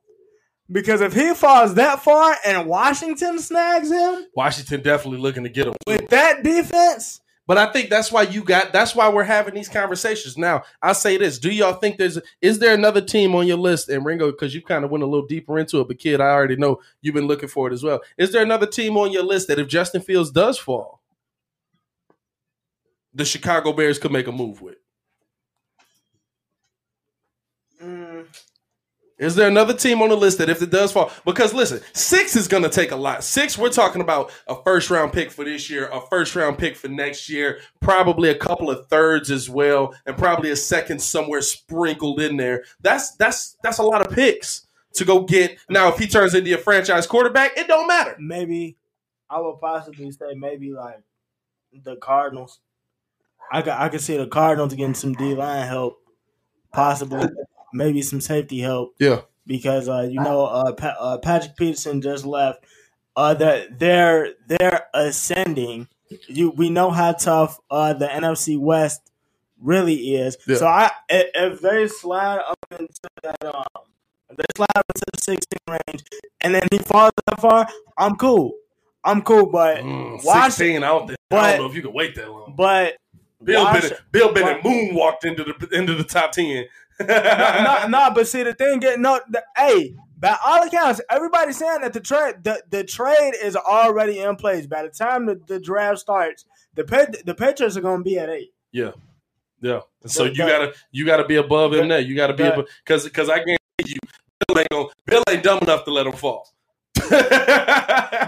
Because 0.71 1.01
if 1.01 1.13
he 1.13 1.33
falls 1.33 1.75
that 1.75 2.01
far 2.01 2.35
and 2.45 2.65
Washington 2.67 3.39
snags 3.39 3.91
him 3.91 4.25
Washington 4.35 4.81
definitely 4.81 5.19
looking 5.19 5.43
to 5.43 5.49
get 5.49 5.67
him. 5.67 5.73
with 5.85 6.07
that 6.09 6.43
defense, 6.43 7.19
But 7.45 7.57
I 7.57 7.71
think 7.73 7.89
that's 7.89 8.09
why 8.11 8.21
you 8.21 8.41
got. 8.43 8.71
That's 8.71 8.95
why 8.95 9.09
we're 9.09 9.23
having 9.23 9.53
these 9.53 9.67
conversations 9.67 10.37
now. 10.37 10.63
I 10.81 10.93
say 10.93 11.17
this: 11.17 11.39
Do 11.39 11.51
y'all 11.51 11.73
think 11.73 11.97
there's 11.97 12.19
is 12.41 12.59
there 12.59 12.73
another 12.73 13.01
team 13.01 13.35
on 13.35 13.47
your 13.47 13.57
list? 13.57 13.89
And 13.89 14.05
Ringo, 14.05 14.31
because 14.31 14.55
you 14.55 14.61
kind 14.61 14.85
of 14.85 14.91
went 14.91 15.03
a 15.03 15.07
little 15.07 15.27
deeper 15.27 15.59
into 15.59 15.81
it, 15.81 15.87
but 15.89 15.99
kid, 15.99 16.21
I 16.21 16.29
already 16.29 16.55
know 16.55 16.79
you've 17.01 17.15
been 17.15 17.27
looking 17.27 17.49
for 17.49 17.67
it 17.67 17.73
as 17.73 17.83
well. 17.83 17.99
Is 18.17 18.31
there 18.31 18.43
another 18.43 18.67
team 18.67 18.95
on 18.95 19.11
your 19.11 19.23
list 19.23 19.49
that 19.49 19.59
if 19.59 19.67
Justin 19.67 20.01
Fields 20.01 20.31
does 20.31 20.57
fall, 20.57 21.01
the 23.13 23.25
Chicago 23.25 23.73
Bears 23.73 23.99
could 23.99 24.13
make 24.13 24.27
a 24.27 24.31
move 24.31 24.61
with? 24.61 24.77
Is 29.21 29.35
there 29.35 29.47
another 29.47 29.73
team 29.73 30.01
on 30.01 30.09
the 30.09 30.17
list 30.17 30.39
that 30.39 30.49
if 30.49 30.61
it 30.61 30.71
does 30.71 30.91
fall, 30.91 31.11
because 31.23 31.53
listen, 31.53 31.79
six 31.93 32.35
is 32.35 32.47
going 32.47 32.63
to 32.63 32.69
take 32.69 32.91
a 32.91 32.95
lot. 32.95 33.23
Six, 33.23 33.57
we're 33.57 33.69
talking 33.69 34.01
about 34.01 34.31
a 34.47 34.55
first 34.63 34.89
round 34.89 35.13
pick 35.13 35.31
for 35.31 35.45
this 35.45 35.69
year, 35.69 35.87
a 35.93 36.01
first 36.07 36.35
round 36.35 36.57
pick 36.57 36.75
for 36.75 36.87
next 36.87 37.29
year, 37.29 37.59
probably 37.79 38.29
a 38.29 38.35
couple 38.35 38.69
of 38.69 38.87
thirds 38.87 39.29
as 39.29 39.49
well, 39.49 39.93
and 40.07 40.17
probably 40.17 40.49
a 40.49 40.55
second 40.55 40.99
somewhere 40.99 41.41
sprinkled 41.41 42.19
in 42.19 42.35
there. 42.35 42.63
That's 42.81 43.15
that's 43.15 43.57
that's 43.63 43.77
a 43.77 43.83
lot 43.83 44.05
of 44.05 44.11
picks. 44.11 44.65
to 44.93 45.05
go 45.05 45.21
get. 45.23 45.57
Now, 45.69 45.89
if 45.89 45.97
he 45.97 46.07
turns 46.07 46.33
into 46.33 46.53
a 46.53 46.57
franchise 46.57 47.07
quarterback, 47.07 47.57
it 47.57 47.67
don't 47.67 47.87
matter. 47.87 48.15
Maybe 48.19 48.77
I 49.29 49.39
would 49.39 49.59
possibly 49.61 50.11
say 50.11 50.33
maybe 50.35 50.71
like 50.71 51.01
the 51.83 51.95
Cardinals. 51.95 52.59
I 53.51 53.61
could 53.61 53.73
I 53.73 53.89
could 53.89 54.01
see 54.01 54.17
the 54.17 54.27
Cardinals 54.27 54.73
getting 54.73 54.93
some 54.93 55.13
D 55.13 55.35
line 55.35 55.67
help, 55.67 55.99
possibly 56.73 57.27
maybe 57.73 58.01
some 58.01 58.21
safety 58.21 58.59
help. 58.59 58.93
Yeah. 58.99 59.21
because 59.47 59.89
uh, 59.89 60.07
you 60.09 60.19
know 60.21 60.45
uh, 60.45 60.71
pa- 60.73 60.95
uh, 60.99 61.17
Patrick 61.17 61.55
Peterson 61.57 62.01
just 62.01 62.25
left. 62.25 62.63
Uh, 63.15 63.33
that 63.33 63.77
they're 63.79 64.29
they're 64.47 64.83
ascending. 64.93 65.87
You 66.27 66.51
we 66.51 66.69
know 66.69 66.91
how 66.91 67.11
tough 67.13 67.57
uh, 67.69 67.93
the 67.93 68.07
NFC 68.07 68.57
West 68.59 69.01
really 69.61 70.15
is. 70.15 70.37
Yeah. 70.47 70.55
So 70.57 70.67
I 70.67 70.91
if, 71.09 71.27
if 71.35 71.61
they 71.61 71.87
slide 71.87 72.39
up 72.39 72.57
into 72.79 72.87
that 73.23 73.43
um, 73.43 73.63
if 74.29 74.37
they 74.37 74.43
slide 74.55 74.67
up 74.75 74.85
into 74.95 75.05
the 75.13 75.21
16 75.21 75.57
range 75.69 76.03
and 76.41 76.55
then 76.55 76.63
he 76.71 76.77
falls 76.79 77.11
that 77.27 77.41
far, 77.41 77.67
I'm 77.97 78.15
cool. 78.15 78.53
I'm 79.03 79.21
cool, 79.23 79.47
but 79.47 79.83
watch 79.83 80.53
16, 80.53 80.83
I 80.83 80.87
don't, 80.87 81.07
think, 81.07 81.17
I 81.31 81.51
don't 81.51 81.59
know 81.61 81.69
if 81.69 81.75
you 81.75 81.81
can 81.81 81.91
wait 81.93 82.15
that 82.15 82.29
long. 82.29 82.53
but 82.55 82.95
Bill 83.43 83.63
watch- 83.63 83.81
Bennett, 83.81 83.99
Bill 84.11 84.31
Bennett 84.33 84.63
moonwalked 84.63 85.25
into 85.25 85.43
the 85.43 85.67
into 85.77 85.95
the 85.95 86.03
top 86.03 86.31
ten. 86.31 86.65
No, 87.07 87.63
no, 87.63 87.87
no, 87.87 88.11
but 88.13 88.27
see 88.27 88.43
the 88.43 88.53
thing, 88.53 88.79
get 88.79 88.99
no, 88.99 89.19
the, 89.29 89.43
hey, 89.57 89.95
by 90.17 90.37
all 90.45 90.63
accounts, 90.63 91.01
everybody's 91.09 91.57
saying 91.57 91.81
that 91.81 91.93
the 91.93 91.99
trade, 91.99 92.35
the, 92.43 92.61
the 92.69 92.83
trade 92.83 93.33
is 93.41 93.55
already 93.55 94.19
in 94.19 94.35
place. 94.35 94.67
By 94.67 94.83
the 94.83 94.89
time 94.89 95.25
the, 95.25 95.41
the 95.47 95.59
draft 95.59 95.99
starts, 95.99 96.45
the 96.75 96.83
Pat- 96.83 97.25
the 97.25 97.33
Patriots 97.33 97.75
are 97.75 97.81
going 97.81 97.99
to 97.99 98.03
be 98.03 98.19
at 98.19 98.29
eight. 98.29 98.53
Yeah, 98.71 98.91
yeah. 99.61 99.81
So 100.05 100.25
The- 100.25 100.31
you 100.31 100.37
gotta 100.37 100.73
you 100.91 101.05
gotta 101.05 101.25
be 101.25 101.35
above 101.35 101.73
him 101.73 101.87
there. 101.87 101.99
You 101.99 102.15
gotta 102.15 102.33
be 102.33 102.43
above 102.43 102.67
because 102.85 103.03
because 103.03 103.29
I 103.29 103.37
guarantee 103.37 103.57
you, 103.85 103.97
Bill 104.47 104.59
ain't 104.59 104.69
gonna, 104.69 104.87
Bill 105.05 105.23
ain't 105.29 105.43
dumb 105.43 105.59
enough 105.59 105.85
to 105.85 105.91
let 105.91 106.07
him 106.07 106.13
fall. 106.13 106.47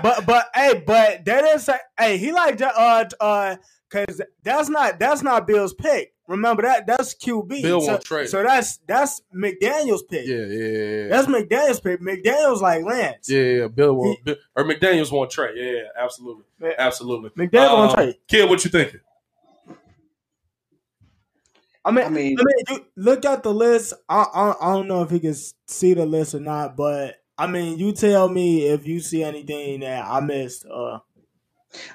But 0.04 0.26
but 0.26 0.50
hey, 0.54 0.84
but 0.86 1.24
that 1.24 1.46
is 1.46 1.64
say, 1.64 1.78
hey, 1.98 2.18
he 2.18 2.32
like 2.34 2.62
uh 2.62 3.06
uh, 3.20 3.56
because 3.94 4.22
that's 4.44 4.70
not 4.70 5.00
that's 5.00 5.22
not 5.22 5.48
Bill's 5.48 5.74
pick. 5.74 6.14
Remember 6.28 6.64
that 6.64 6.88
that's 6.88 7.14
QB. 7.16 7.62
Bill 7.62 7.82
so, 7.82 7.92
won't 7.92 8.04
trade. 8.04 8.30
So 8.30 8.44
that's 8.44 8.78
that's 8.88 9.22
McDaniel's 9.36 10.04
pick. 10.04 10.26
Yeah, 10.26 10.38
yeah, 10.38 10.46
yeah, 10.46 11.04
yeah. 11.04 11.08
That's 11.10 11.28
McDaniel's 11.28 11.80
pick. 11.80 12.02
McDaniel's 12.02 12.62
like 12.62 12.84
Lance. 12.84 13.30
Yeah, 13.30 13.42
yeah, 13.42 13.68
Bill 13.68 13.96
will, 13.96 14.16
Bill, 14.24 14.36
or 14.56 14.64
McDaniel's 14.64 15.12
won't 15.12 15.32
trade. 15.32 15.56
Yeah, 15.56 15.72
yeah, 15.72 15.82
absolutely, 15.98 16.44
absolutely. 16.78 17.30
McDaniels 17.32 17.78
won't 17.78 17.92
Um, 17.92 17.96
trade. 17.96 18.16
Kid, 18.28 18.50
what 18.50 18.64
you 18.64 18.72
thinking? 18.72 19.00
I 21.86 21.92
mean, 21.92 22.06
I 22.06 22.10
mean, 22.10 22.38
you 22.70 22.86
look 22.96 23.26
at 23.26 23.44
the 23.44 23.54
list. 23.54 23.94
I, 24.08 24.24
I 24.24 24.70
I 24.70 24.74
don't 24.74 24.88
know 24.88 25.04
if 25.04 25.10
he 25.10 25.20
can 25.20 25.36
see 25.68 25.94
the 25.94 26.06
list 26.06 26.34
or 26.34 26.40
not, 26.40 26.78
but 26.78 27.18
I 27.38 27.48
mean, 27.48 27.78
you 27.78 27.92
tell 27.92 28.30
me 28.30 28.68
if 28.68 28.88
you 28.88 29.02
see 29.02 29.24
anything 29.24 29.82
that 29.82 30.06
I 30.06 30.22
missed. 30.22 30.66
Uh, 30.66 31.00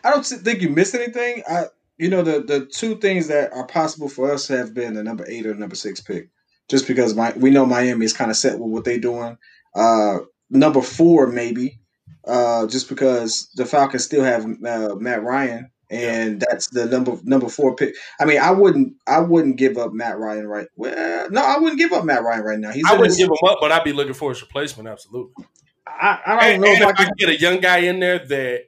I 0.04 0.10
don't 0.10 0.24
think 0.24 0.60
you 0.60 0.68
missed 0.68 0.94
anything. 0.94 1.42
I, 1.48 1.64
you 1.98 2.08
know, 2.08 2.22
the 2.22 2.40
the 2.40 2.66
two 2.66 2.96
things 2.96 3.28
that 3.28 3.52
are 3.52 3.66
possible 3.66 4.08
for 4.08 4.30
us 4.32 4.48
have 4.48 4.74
been 4.74 4.94
the 4.94 5.02
number 5.02 5.24
eight 5.28 5.46
or 5.46 5.54
number 5.54 5.74
six 5.76 6.00
pick, 6.00 6.28
just 6.68 6.86
because 6.86 7.14
my 7.14 7.32
we 7.36 7.50
know 7.50 7.66
Miami 7.66 8.04
is 8.04 8.12
kind 8.12 8.30
of 8.30 8.36
set 8.36 8.58
with 8.58 8.70
what 8.70 8.84
they're 8.84 8.98
doing. 8.98 9.36
Uh, 9.74 10.18
number 10.50 10.80
four 10.82 11.26
maybe, 11.26 11.80
uh, 12.26 12.66
just 12.66 12.88
because 12.88 13.50
the 13.56 13.66
Falcons 13.66 14.04
still 14.04 14.24
have 14.24 14.44
uh, 14.44 14.94
Matt 14.96 15.22
Ryan, 15.22 15.70
and 15.90 16.40
that's 16.40 16.68
the 16.68 16.86
number 16.86 17.18
number 17.24 17.48
four 17.48 17.74
pick. 17.76 17.94
I 18.20 18.24
mean, 18.24 18.38
I 18.40 18.50
wouldn't 18.52 18.94
I 19.06 19.20
wouldn't 19.20 19.56
give 19.56 19.76
up 19.76 19.92
Matt 19.92 20.18
Ryan 20.18 20.46
right. 20.46 20.68
Well, 20.76 21.30
no, 21.30 21.42
I 21.42 21.58
wouldn't 21.58 21.78
give 21.78 21.92
up 21.92 22.04
Matt 22.04 22.22
Ryan 22.22 22.44
right 22.44 22.58
now. 22.58 22.70
He's 22.70 22.86
I 22.86 22.92
wouldn't 22.92 23.08
his- 23.08 23.16
give 23.18 23.28
him 23.28 23.48
up, 23.48 23.58
but 23.60 23.72
I'd 23.72 23.84
be 23.84 23.92
looking 23.92 24.14
for 24.14 24.30
his 24.30 24.40
replacement. 24.40 24.88
Absolutely. 24.88 25.44
I, 25.86 26.20
I 26.26 26.34
don't 26.34 26.44
and, 26.52 26.62
know 26.62 26.68
and 26.68 26.80
if 26.82 26.86
I 26.86 26.90
I 26.90 26.92
can. 26.92 27.06
can 27.06 27.14
get 27.18 27.28
a 27.30 27.40
young 27.40 27.60
guy 27.60 27.78
in 27.78 27.98
there 27.98 28.18
that 28.20 28.64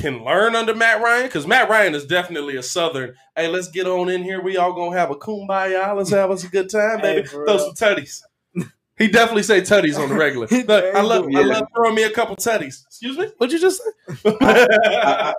can 0.00 0.24
learn 0.24 0.56
under 0.56 0.74
Matt 0.74 1.02
Ryan, 1.02 1.26
because 1.26 1.46
Matt 1.46 1.68
Ryan 1.68 1.94
is 1.94 2.06
definitely 2.06 2.56
a 2.56 2.62
Southern. 2.62 3.14
Hey, 3.36 3.48
let's 3.48 3.68
get 3.68 3.86
on 3.86 4.08
in 4.08 4.22
here. 4.22 4.40
We 4.40 4.56
all 4.56 4.72
gonna 4.72 4.96
have 4.96 5.10
a 5.10 5.16
kumbaya. 5.16 5.96
Let's 5.96 6.10
have 6.10 6.30
us 6.30 6.44
a 6.44 6.48
good 6.48 6.70
time, 6.70 7.00
baby. 7.00 7.26
for 7.26 7.44
Throw 7.46 7.58
some 7.58 7.74
tutties. 7.74 8.20
He 8.98 9.08
definitely 9.08 9.42
say 9.42 9.62
tutties 9.62 9.98
on 9.98 10.10
the 10.10 10.14
regular. 10.14 10.46
Look, 10.50 10.70
I 10.70 11.00
love, 11.00 11.26
I 11.34 11.42
love 11.42 11.66
throwing 11.74 11.94
me 11.94 12.02
a 12.04 12.10
couple 12.10 12.36
tutties. 12.36 12.84
Excuse 12.86 13.16
me, 13.18 13.26
what'd 13.38 13.52
you 13.52 13.58
just 13.58 13.82
say? 13.82 14.36
I, 14.42 15.34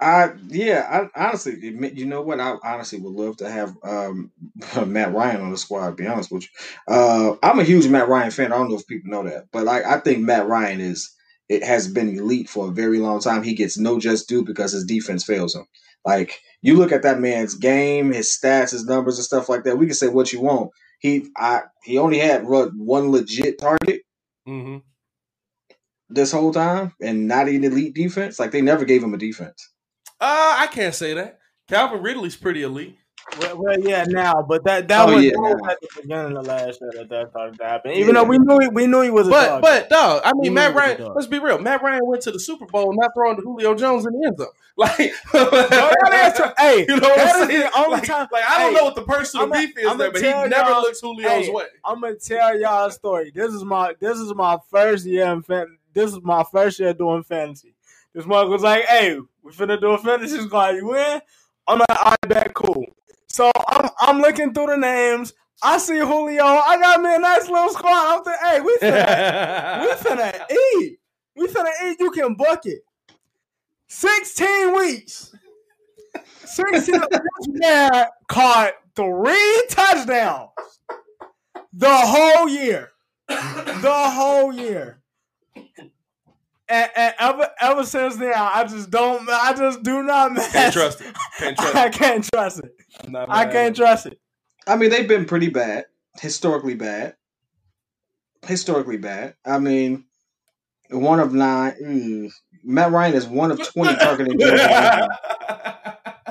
I 0.00 0.30
yeah, 0.48 1.08
I 1.14 1.26
honestly, 1.26 1.68
admit- 1.68 1.94
you 1.94 2.06
know 2.06 2.22
what? 2.22 2.40
I 2.40 2.56
honestly 2.64 2.98
would 2.98 3.12
love 3.12 3.36
to 3.36 3.50
have 3.50 3.76
um, 3.84 4.30
Matt 4.86 5.12
Ryan 5.12 5.42
on 5.42 5.50
the 5.50 5.58
squad. 5.58 5.90
To 5.90 5.92
be 5.94 6.06
honest 6.06 6.32
with 6.32 6.44
you, 6.44 6.94
uh, 6.94 7.36
I'm 7.42 7.60
a 7.60 7.64
huge 7.64 7.86
Matt 7.88 8.08
Ryan 8.08 8.30
fan. 8.30 8.52
I 8.52 8.56
don't 8.56 8.70
know 8.70 8.76
if 8.76 8.86
people 8.86 9.10
know 9.10 9.24
that, 9.28 9.48
but 9.52 9.64
like, 9.64 9.84
I 9.84 9.98
think 10.00 10.20
Matt 10.20 10.48
Ryan 10.48 10.80
is 10.80 11.14
it 11.48 11.64
has 11.64 11.88
been 11.88 12.16
elite 12.16 12.48
for 12.48 12.68
a 12.68 12.72
very 12.72 12.98
long 12.98 13.20
time. 13.20 13.42
He 13.42 13.54
gets 13.54 13.78
no 13.78 13.98
just 13.98 14.28
due 14.28 14.44
because 14.44 14.72
his 14.72 14.84
defense 14.84 15.24
fails 15.24 15.54
him. 15.54 15.66
Like 16.04 16.40
you 16.62 16.76
look 16.76 16.92
at 16.92 17.02
that 17.02 17.20
man's 17.20 17.54
game, 17.54 18.12
his 18.12 18.28
stats, 18.28 18.70
his 18.70 18.84
numbers, 18.84 19.18
and 19.18 19.24
stuff 19.24 19.48
like 19.48 19.64
that. 19.64 19.78
We 19.78 19.86
can 19.86 19.94
say 19.94 20.08
what 20.08 20.32
you 20.32 20.40
want. 20.40 20.70
He 21.00 21.28
I 21.36 21.62
he 21.84 21.98
only 21.98 22.18
had 22.18 22.44
one 22.46 23.10
legit 23.10 23.58
target 23.58 24.02
mm-hmm. 24.46 24.78
this 26.08 26.32
whole 26.32 26.52
time, 26.52 26.94
and 27.00 27.28
not 27.28 27.48
an 27.48 27.64
elite 27.64 27.94
defense. 27.94 28.38
Like 28.38 28.50
they 28.50 28.62
never 28.62 28.84
gave 28.84 29.02
him 29.02 29.14
a 29.14 29.18
defense. 29.18 29.70
Uh, 30.20 30.56
I 30.58 30.68
can't 30.68 30.94
say 30.94 31.14
that. 31.14 31.38
Calvin 31.68 32.02
Ridley's 32.02 32.36
pretty 32.36 32.62
elite. 32.62 32.96
Well, 33.40 33.56
well, 33.62 33.80
yeah, 33.80 34.04
now, 34.08 34.42
but 34.42 34.64
that 34.64 34.88
that 34.88 35.08
Oh, 35.08 35.14
was 35.14 35.24
yeah, 35.24 35.30
that 35.32 35.40
was 35.40 35.70
at 35.70 35.80
the 35.80 35.88
beginning 36.02 36.36
of 36.36 36.46
last 36.46 36.80
year 36.80 36.90
that 36.96 37.08
that 37.08 37.30
started 37.30 37.58
to 37.58 37.64
happen. 37.64 37.92
Even 37.92 38.14
though 38.14 38.24
we 38.24 38.38
knew 38.38 38.58
he, 38.58 38.68
we 38.68 38.86
knew 38.86 39.02
he 39.02 39.10
was 39.10 39.28
a 39.28 39.30
But 39.30 39.46
dog. 39.46 39.62
but 39.62 39.88
dog, 39.90 40.22
I 40.24 40.32
mean 40.34 40.54
Matt 40.54 40.70
he 40.70 40.74
was 40.74 40.82
a 40.84 41.02
Ryan. 41.02 41.14
Let's 41.14 41.26
be 41.26 41.38
real. 41.38 41.58
Matt 41.58 41.82
Ryan 41.82 42.00
went 42.06 42.22
to 42.22 42.30
the 42.30 42.40
Super 42.40 42.66
Bowl 42.66 42.92
not 42.94 43.10
throwing 43.14 43.36
to 43.36 43.42
Julio 43.42 43.74
Jones 43.74 44.06
in 44.06 44.12
the 44.18 44.26
end 44.26 44.38
zone. 44.38 44.48
Like, 44.78 44.96
true. 46.36 46.46
Hey, 46.56 46.86
you 46.88 47.00
know 47.00 47.08
what 47.08 47.20
I'm 47.20 47.48
saying? 47.48 47.60
the 47.62 47.78
only 47.78 47.90
like, 47.94 48.04
time- 48.04 48.28
like, 48.30 48.44
I 48.48 48.60
don't 48.60 48.72
hey, 48.72 48.78
know 48.78 48.84
what 48.84 48.94
the 48.94 49.02
personal 49.02 49.50
beef 49.50 49.76
is 49.76 49.96
there, 49.96 50.12
but 50.12 50.22
he 50.22 50.28
never 50.48 50.70
looks 50.70 51.00
Julio's 51.00 51.46
hey, 51.46 51.50
way. 51.52 51.64
I'm 51.84 52.00
gonna 52.00 52.14
tell 52.14 52.56
y'all 52.58 52.86
a 52.86 52.92
story. 52.92 53.32
This 53.34 53.52
is 53.52 53.64
my 53.64 53.94
this 53.98 54.18
is 54.18 54.32
my 54.36 54.56
first 54.70 55.04
year 55.04 55.26
in 55.32 55.42
fan. 55.42 55.78
This 55.94 56.12
is 56.12 56.20
my 56.22 56.44
first 56.52 56.78
year 56.78 56.94
doing 56.94 57.24
fantasy. 57.24 57.74
This 58.14 58.24
mother 58.24 58.48
was 58.50 58.62
like, 58.62 58.84
"Hey, 58.84 59.18
we 59.42 59.50
finna 59.52 59.80
do 59.80 59.90
a 59.90 59.98
fantasy 59.98 60.40
squad. 60.42 60.76
You 60.76 60.86
win?" 60.86 61.20
I'm 61.66 61.78
like, 61.80 62.06
"All 62.06 62.14
right, 62.30 62.54
cool." 62.54 62.84
So 63.28 63.50
I'm 63.68 63.90
I'm 64.00 64.20
looking 64.20 64.52
through 64.52 64.66
the 64.66 64.76
names. 64.76 65.32
I 65.62 65.78
see 65.78 65.98
Julio. 65.98 66.44
I 66.44 66.78
got 66.80 67.00
me 67.02 67.14
a 67.14 67.18
nice 67.18 67.48
little 67.48 67.70
squad. 67.70 68.18
I'm 68.18 68.24
thinking, 68.24 68.46
"Hey, 68.48 68.60
we 68.60 68.76
finna 68.78 69.80
we 69.82 70.10
finna 70.10 70.50
eat. 70.50 70.98
We 71.36 71.46
finna 71.48 71.70
eat. 71.86 72.00
You 72.00 72.10
can 72.10 72.34
book 72.34 72.60
it." 72.64 72.82
Sixteen 73.88 74.74
weeks. 74.76 75.34
16 76.44 77.00
this 77.10 77.48
man 77.48 78.06
caught 78.26 78.72
three 78.96 79.64
touchdowns 79.68 80.50
the 81.72 81.88
whole 81.88 82.48
year. 82.48 82.90
The 83.28 83.92
whole 83.92 84.52
year. 84.52 85.00
And, 86.70 86.90
and 86.96 87.14
ever 87.18 87.48
ever 87.60 87.84
since 87.84 88.16
then, 88.16 88.34
I 88.36 88.64
just 88.64 88.90
don't. 88.90 89.28
I 89.28 89.54
just 89.54 89.82
do 89.82 90.02
not 90.02 90.32
mess. 90.32 90.52
Can't 90.52 90.72
trust 90.72 91.00
it. 91.00 91.14
Can't 91.38 91.56
trust 91.56 91.76
I 91.76 91.88
can't 91.90 92.28
trust 92.32 92.60
it. 92.60 92.77
Not 93.06 93.30
I 93.30 93.46
can't 93.46 93.76
trust 93.76 94.06
it. 94.06 94.18
I 94.66 94.76
mean, 94.76 94.90
they've 94.90 95.08
been 95.08 95.24
pretty 95.24 95.48
bad, 95.48 95.86
historically 96.20 96.74
bad, 96.74 97.16
historically 98.46 98.98
bad. 98.98 99.34
I 99.44 99.58
mean, 99.58 100.04
one 100.90 101.20
of 101.20 101.32
nine. 101.32 101.74
mm, 101.82 102.32
Matt 102.64 102.92
Ryan 102.92 103.14
is 103.14 103.26
one 103.26 103.50
of 103.50 103.62
twenty 103.72 103.96
targeting. 104.00 104.38
yeah, 104.40 105.08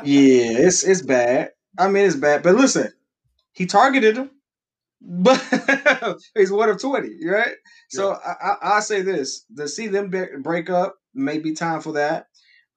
it's 0.03 0.83
it's 0.83 1.01
bad. 1.01 1.51
I 1.79 1.87
mean, 1.87 2.05
it's 2.05 2.15
bad. 2.15 2.43
But 2.43 2.55
listen, 2.55 2.91
he 3.53 3.65
targeted 3.65 4.17
him, 4.17 4.31
but 5.01 5.41
he's 6.35 6.51
one 6.51 6.69
of 6.69 6.79
twenty, 6.81 7.11
right? 7.25 7.55
So 7.89 8.13
I, 8.13 8.33
I 8.41 8.77
I 8.77 8.79
say 8.81 9.01
this: 9.01 9.45
to 9.55 9.67
see 9.67 9.87
them 9.87 10.11
break 10.41 10.69
up, 10.69 10.95
may 11.13 11.39
be 11.39 11.53
time 11.53 11.81
for 11.81 11.93
that. 11.93 12.27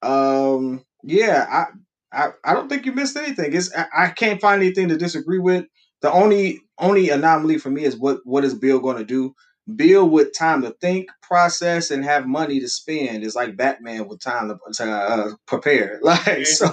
Um, 0.03 0.85
yeah, 1.03 1.47
I. 1.51 1.65
I, 2.13 2.31
I 2.45 2.55
don't 2.55 2.69
think 2.69 2.87
you 2.87 2.93
missed 2.93 3.17
anything. 3.17 3.55
It's 3.55 3.75
I, 3.77 3.87
I 3.97 4.09
can't 4.11 4.41
find 4.41 4.63
anything 4.63 4.89
to 4.89 4.97
disagree 4.97 5.39
with. 5.39 5.67
The 6.03 6.13
only 6.13 6.61
only 6.79 7.11
anomaly 7.11 7.59
for 7.59 7.71
me 7.71 7.85
is 7.85 7.97
what 7.99 8.21
what 8.25 8.45
is 8.45 8.55
Bill 8.55 8.81
going 8.81 8.99
to 8.99 9.05
do? 9.05 9.35
Bill 9.77 10.09
with 10.09 10.37
time 10.37 10.63
to 10.63 10.73
think, 10.81 11.09
process, 11.23 11.91
and 11.91 12.05
have 12.05 12.27
money 12.27 12.61
to 12.61 12.69
spend 12.69 13.25
is 13.25 13.37
like 13.37 13.57
Batman 13.57 14.09
with 14.09 14.21
time 14.21 14.49
to, 14.49 14.59
to 14.75 14.91
uh, 14.93 15.31
prepare. 15.47 16.01
Like 16.05 16.47
so, 16.47 16.73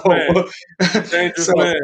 Dangerous 1.10 1.46
so 1.46 1.52
man. 1.54 1.76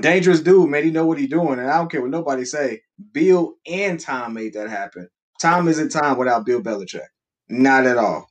dangerous 0.00 0.40
dude, 0.40 0.70
man. 0.70 0.84
He 0.84 0.90
know 0.90 1.06
what 1.06 1.18
he 1.18 1.26
doing, 1.26 1.58
and 1.58 1.70
I 1.70 1.78
don't 1.78 1.90
care 1.90 2.02
what 2.02 2.10
nobody 2.10 2.44
say. 2.44 2.82
Bill 3.12 3.54
and 3.66 4.00
Tom 4.00 4.34
made 4.34 4.54
that 4.54 4.70
happen. 4.70 5.08
Tom 5.40 5.68
isn't 5.68 5.90
Tom 5.90 6.18
without 6.18 6.46
Bill 6.46 6.62
Belichick, 6.62 7.08
not 7.48 7.86
at 7.86 7.98
all. 7.98 8.26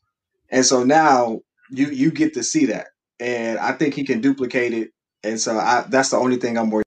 And 0.51 0.65
so 0.65 0.83
now 0.83 1.41
you 1.71 1.87
you 1.89 2.11
get 2.11 2.33
to 2.35 2.43
see 2.43 2.67
that, 2.67 2.87
and 3.19 3.59
I 3.59 3.73
think 3.73 3.93
he 3.93 4.03
can 4.03 4.21
duplicate 4.21 4.73
it. 4.73 4.91
And 5.23 5.39
so 5.39 5.57
I, 5.57 5.85
that's 5.89 6.09
the 6.09 6.17
only 6.17 6.37
thing 6.37 6.57
I'm 6.57 6.69
worried. 6.69 6.85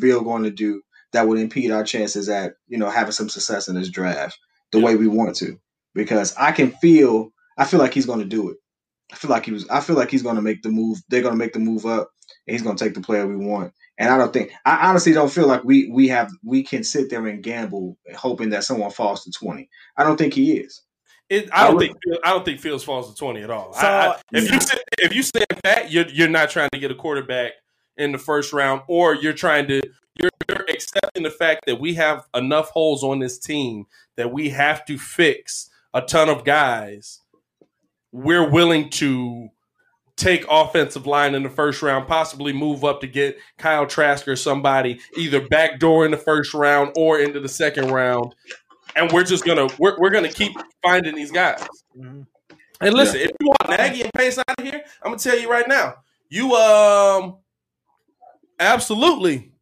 Bill 0.00 0.22
going 0.22 0.44
to 0.44 0.50
do 0.50 0.82
that 1.12 1.28
would 1.28 1.38
impede 1.38 1.70
our 1.70 1.84
chances 1.84 2.28
at 2.28 2.54
you 2.68 2.78
know 2.78 2.90
having 2.90 3.12
some 3.12 3.28
success 3.28 3.68
in 3.68 3.74
this 3.76 3.90
draft. 3.90 4.38
the 4.72 4.80
way 4.80 4.96
we 4.96 5.06
want 5.08 5.36
to 5.36 5.58
because 5.94 6.34
I 6.36 6.52
can 6.52 6.72
feel 6.72 7.30
I 7.58 7.64
feel 7.64 7.80
like 7.80 7.94
he's 7.94 8.06
going 8.06 8.20
to 8.20 8.24
do 8.24 8.50
it. 8.50 8.56
I 9.12 9.16
feel 9.16 9.30
like 9.30 9.44
he 9.44 9.52
was 9.52 9.68
I 9.68 9.80
feel 9.80 9.96
like 9.96 10.10
he's 10.10 10.22
going 10.22 10.36
to 10.36 10.42
make 10.42 10.62
the 10.62 10.70
move. 10.70 11.00
They're 11.08 11.22
going 11.22 11.34
to 11.34 11.38
make 11.38 11.52
the 11.52 11.58
move 11.58 11.86
up 11.86 12.10
and 12.46 12.54
he's 12.54 12.62
going 12.62 12.76
to 12.76 12.84
take 12.84 12.94
the 12.94 13.00
player 13.00 13.26
we 13.26 13.36
want. 13.36 13.72
And 13.98 14.08
I 14.08 14.16
don't 14.16 14.32
think 14.32 14.52
I 14.64 14.88
honestly 14.88 15.12
don't 15.12 15.32
feel 15.32 15.46
like 15.46 15.64
we 15.64 15.90
we 15.90 16.08
have 16.08 16.30
we 16.44 16.62
can 16.62 16.84
sit 16.84 17.10
there 17.10 17.26
and 17.26 17.42
gamble 17.42 17.98
hoping 18.16 18.50
that 18.50 18.64
someone 18.64 18.90
falls 18.90 19.24
to 19.24 19.32
20. 19.32 19.68
I 19.96 20.04
don't 20.04 20.16
think 20.16 20.34
he 20.34 20.58
is. 20.58 20.82
It, 21.30 21.48
I 21.52 21.68
don't 21.68 21.78
think 21.78 21.96
I 22.24 22.30
don't 22.30 22.44
think 22.44 22.60
Fields 22.60 22.82
falls 22.84 23.08
to 23.10 23.16
twenty 23.16 23.42
at 23.42 23.50
all. 23.50 23.72
I- 23.76 23.78
I- 24.08 24.20
if 24.32 24.50
you 24.50 24.60
sit- 24.60 24.84
if 24.98 25.14
you 25.14 25.22
stand 25.22 25.46
fat, 25.64 25.90
you're 25.90 26.08
you're 26.08 26.28
not 26.28 26.50
trying 26.50 26.68
to 26.72 26.78
get 26.78 26.90
a 26.90 26.94
quarterback 26.94 27.52
in 27.96 28.12
the 28.12 28.18
first 28.18 28.52
round, 28.52 28.82
or 28.88 29.14
you're 29.14 29.32
trying 29.32 29.68
to 29.68 29.80
you're, 30.20 30.30
you're 30.48 30.66
accepting 30.68 31.22
the 31.22 31.30
fact 31.30 31.66
that 31.66 31.78
we 31.80 31.94
have 31.94 32.24
enough 32.34 32.70
holes 32.70 33.04
on 33.04 33.20
this 33.20 33.38
team 33.38 33.84
that 34.16 34.32
we 34.32 34.50
have 34.50 34.84
to 34.86 34.98
fix 34.98 35.70
a 35.94 36.02
ton 36.02 36.28
of 36.28 36.44
guys. 36.44 37.20
We're 38.12 38.48
willing 38.50 38.90
to 38.90 39.48
take 40.16 40.44
offensive 40.50 41.06
line 41.06 41.34
in 41.34 41.42
the 41.44 41.48
first 41.48 41.80
round, 41.80 42.06
possibly 42.06 42.52
move 42.52 42.84
up 42.84 43.00
to 43.00 43.06
get 43.06 43.38
Kyle 43.56 43.86
Trask 43.86 44.26
or 44.28 44.36
somebody 44.36 45.00
either 45.16 45.40
backdoor 45.48 46.04
in 46.04 46.10
the 46.10 46.16
first 46.18 46.52
round 46.52 46.92
or 46.96 47.18
into 47.20 47.40
the 47.40 47.48
second 47.48 47.90
round. 47.90 48.34
And 48.96 49.10
we're 49.12 49.24
just 49.24 49.44
gonna 49.44 49.68
we're, 49.78 49.98
we're 49.98 50.10
gonna 50.10 50.28
keep 50.32 50.52
finding 50.82 51.14
these 51.14 51.30
guys. 51.30 51.64
And 52.80 52.94
listen, 52.94 53.20
if 53.20 53.30
you 53.40 53.46
want 53.48 53.68
Nagy 53.70 54.02
and 54.02 54.12
Pace 54.12 54.38
out 54.38 54.58
of 54.58 54.64
here, 54.64 54.82
I'm 55.02 55.12
gonna 55.12 55.18
tell 55.18 55.38
you 55.38 55.50
right 55.50 55.68
now, 55.68 55.96
you 56.28 56.54
um 56.54 57.36
absolutely 58.58 59.52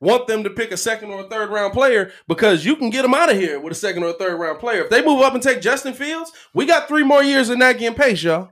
want 0.00 0.26
them 0.26 0.42
to 0.42 0.50
pick 0.50 0.72
a 0.72 0.76
second 0.76 1.10
or 1.10 1.20
a 1.20 1.28
third 1.28 1.50
round 1.50 1.72
player 1.72 2.10
because 2.26 2.64
you 2.64 2.74
can 2.76 2.90
get 2.90 3.02
them 3.02 3.14
out 3.14 3.30
of 3.30 3.36
here 3.36 3.60
with 3.60 3.72
a 3.72 3.76
second 3.76 4.02
or 4.02 4.10
a 4.10 4.14
third 4.14 4.36
round 4.38 4.58
player. 4.58 4.82
If 4.82 4.90
they 4.90 5.04
move 5.04 5.22
up 5.22 5.34
and 5.34 5.42
take 5.42 5.60
Justin 5.60 5.94
Fields, 5.94 6.32
we 6.52 6.66
got 6.66 6.88
three 6.88 7.04
more 7.04 7.22
years 7.22 7.48
of 7.48 7.58
Nagy 7.58 7.86
and 7.86 7.96
Pace, 7.96 8.22
y'all. 8.22 8.50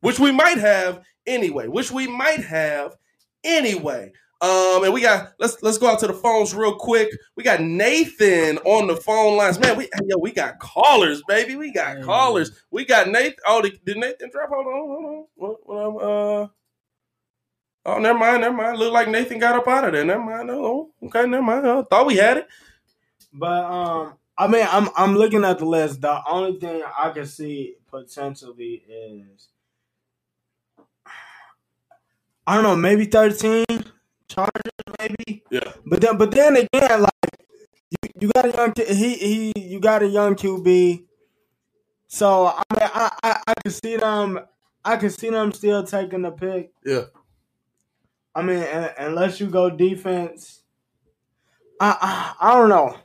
Which 0.00 0.18
we 0.18 0.32
might 0.32 0.58
have 0.58 1.02
anyway. 1.26 1.68
Which 1.68 1.90
we 1.90 2.06
might 2.06 2.44
have 2.44 2.96
anyway. 3.44 4.12
Um, 4.42 4.82
and 4.82 4.92
we 4.92 5.00
got 5.00 5.34
let's 5.38 5.62
let's 5.62 5.78
go 5.78 5.86
out 5.86 6.00
to 6.00 6.08
the 6.08 6.12
phones 6.12 6.52
real 6.52 6.74
quick. 6.74 7.08
We 7.36 7.44
got 7.44 7.60
Nathan 7.60 8.58
on 8.58 8.88
the 8.88 8.96
phone 8.96 9.36
lines. 9.36 9.60
Man, 9.60 9.76
we 9.76 9.88
yo, 10.04 10.18
we 10.18 10.32
got 10.32 10.58
callers, 10.58 11.22
baby. 11.28 11.54
We 11.54 11.72
got 11.72 12.02
callers. 12.02 12.50
We 12.72 12.84
got 12.84 13.08
Nathan. 13.08 13.36
Oh, 13.46 13.62
did, 13.62 13.78
did 13.84 13.98
Nathan 13.98 14.30
drop? 14.30 14.48
Hold 14.48 14.66
on, 14.66 14.72
hold 14.72 15.04
on. 15.04 15.24
What, 15.36 15.68
what, 15.68 15.84
um, 15.84 15.96
uh, 15.96 16.48
oh, 17.86 17.98
never 18.00 18.18
mind, 18.18 18.40
never 18.40 18.56
mind. 18.56 18.78
Look 18.78 18.92
like 18.92 19.08
Nathan 19.08 19.38
got 19.38 19.54
up 19.54 19.68
out 19.68 19.84
of 19.84 19.92
there. 19.92 20.04
Never 20.04 20.24
mind. 20.24 20.50
Oh, 20.50 20.90
okay, 21.04 21.24
never 21.24 21.42
mind. 21.44 21.64
I 21.64 21.82
thought 21.82 22.06
we 22.06 22.16
had 22.16 22.38
it. 22.38 22.48
But 23.32 23.64
um, 23.64 24.14
I 24.36 24.48
mean, 24.48 24.66
I'm 24.68 24.88
I'm 24.96 25.14
looking 25.14 25.44
at 25.44 25.60
the 25.60 25.66
list. 25.66 26.00
The 26.00 26.20
only 26.28 26.58
thing 26.58 26.82
I 26.98 27.10
can 27.10 27.26
see 27.26 27.76
potentially 27.88 28.82
is 28.88 29.50
I 32.44 32.56
don't 32.56 32.64
know, 32.64 32.74
maybe 32.74 33.04
13 33.04 33.64
Chargers, 34.32 34.72
maybe. 34.98 35.42
Yeah. 35.50 35.72
But 35.84 36.00
then, 36.00 36.16
but 36.16 36.30
then 36.30 36.56
again, 36.56 37.02
like 37.02 37.32
you, 37.90 38.10
you 38.20 38.28
got 38.32 38.46
a 38.46 38.52
young 38.52 38.72
he 38.76 39.14
he 39.14 39.52
you 39.56 39.80
got 39.80 40.02
a 40.02 40.06
young 40.08 40.34
QB. 40.34 41.04
So 42.08 42.46
I 42.46 42.62
mean, 42.74 42.90
I, 42.94 43.10
I 43.22 43.40
I 43.48 43.54
can 43.62 43.72
see 43.72 43.96
them. 43.96 44.40
I 44.84 44.96
can 44.96 45.10
see 45.10 45.30
them 45.30 45.52
still 45.52 45.84
taking 45.84 46.22
the 46.22 46.30
pick. 46.30 46.72
Yeah. 46.84 47.04
I 48.34 48.42
mean, 48.42 48.62
un- 48.62 48.90
unless 48.98 49.40
you 49.40 49.46
go 49.46 49.70
defense, 49.70 50.62
I 51.80 52.34
I, 52.40 52.50
I 52.50 52.58
don't 52.58 52.68
know. 52.68 52.96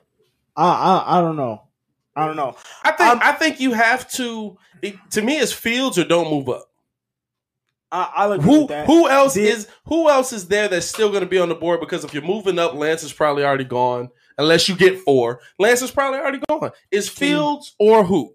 I, 0.55 0.65
I 0.65 1.17
I 1.17 1.21
don't 1.21 1.35
know. 1.35 1.63
I 2.15 2.25
don't 2.25 2.35
know. 2.35 2.55
I 2.83 2.91
think 2.91 3.23
I 3.23 3.31
think 3.33 3.59
you 3.59 3.73
have 3.73 4.09
to. 4.13 4.57
It, 4.81 4.95
to 5.11 5.21
me, 5.21 5.37
it's 5.37 5.51
Fields 5.53 5.97
or 5.97 6.03
don't 6.03 6.29
move 6.31 6.49
up. 6.49 6.69
I, 7.91 8.11
I 8.15 8.37
Who 8.37 8.67
that. 8.67 8.85
who 8.85 9.07
else 9.09 9.35
Did- 9.35 9.45
is 9.57 9.67
who 9.85 10.09
else 10.09 10.33
is 10.33 10.47
there 10.47 10.67
that's 10.67 10.85
still 10.87 11.09
going 11.09 11.23
to 11.23 11.29
be 11.29 11.39
on 11.39 11.49
the 11.49 11.55
board? 11.55 11.79
Because 11.79 12.03
if 12.03 12.13
you're 12.13 12.23
moving 12.23 12.59
up, 12.59 12.73
Lance 12.73 13.03
is 13.03 13.13
probably 13.13 13.43
already 13.45 13.63
gone. 13.63 14.09
Unless 14.37 14.67
you 14.69 14.75
get 14.75 14.99
four, 14.99 15.39
Lance 15.57 15.81
is 15.81 15.89
probably 15.89 16.19
already 16.19 16.39
gone. 16.49 16.71
Is 16.91 17.09
Fields 17.09 17.75
or 17.79 18.03
who? 18.03 18.33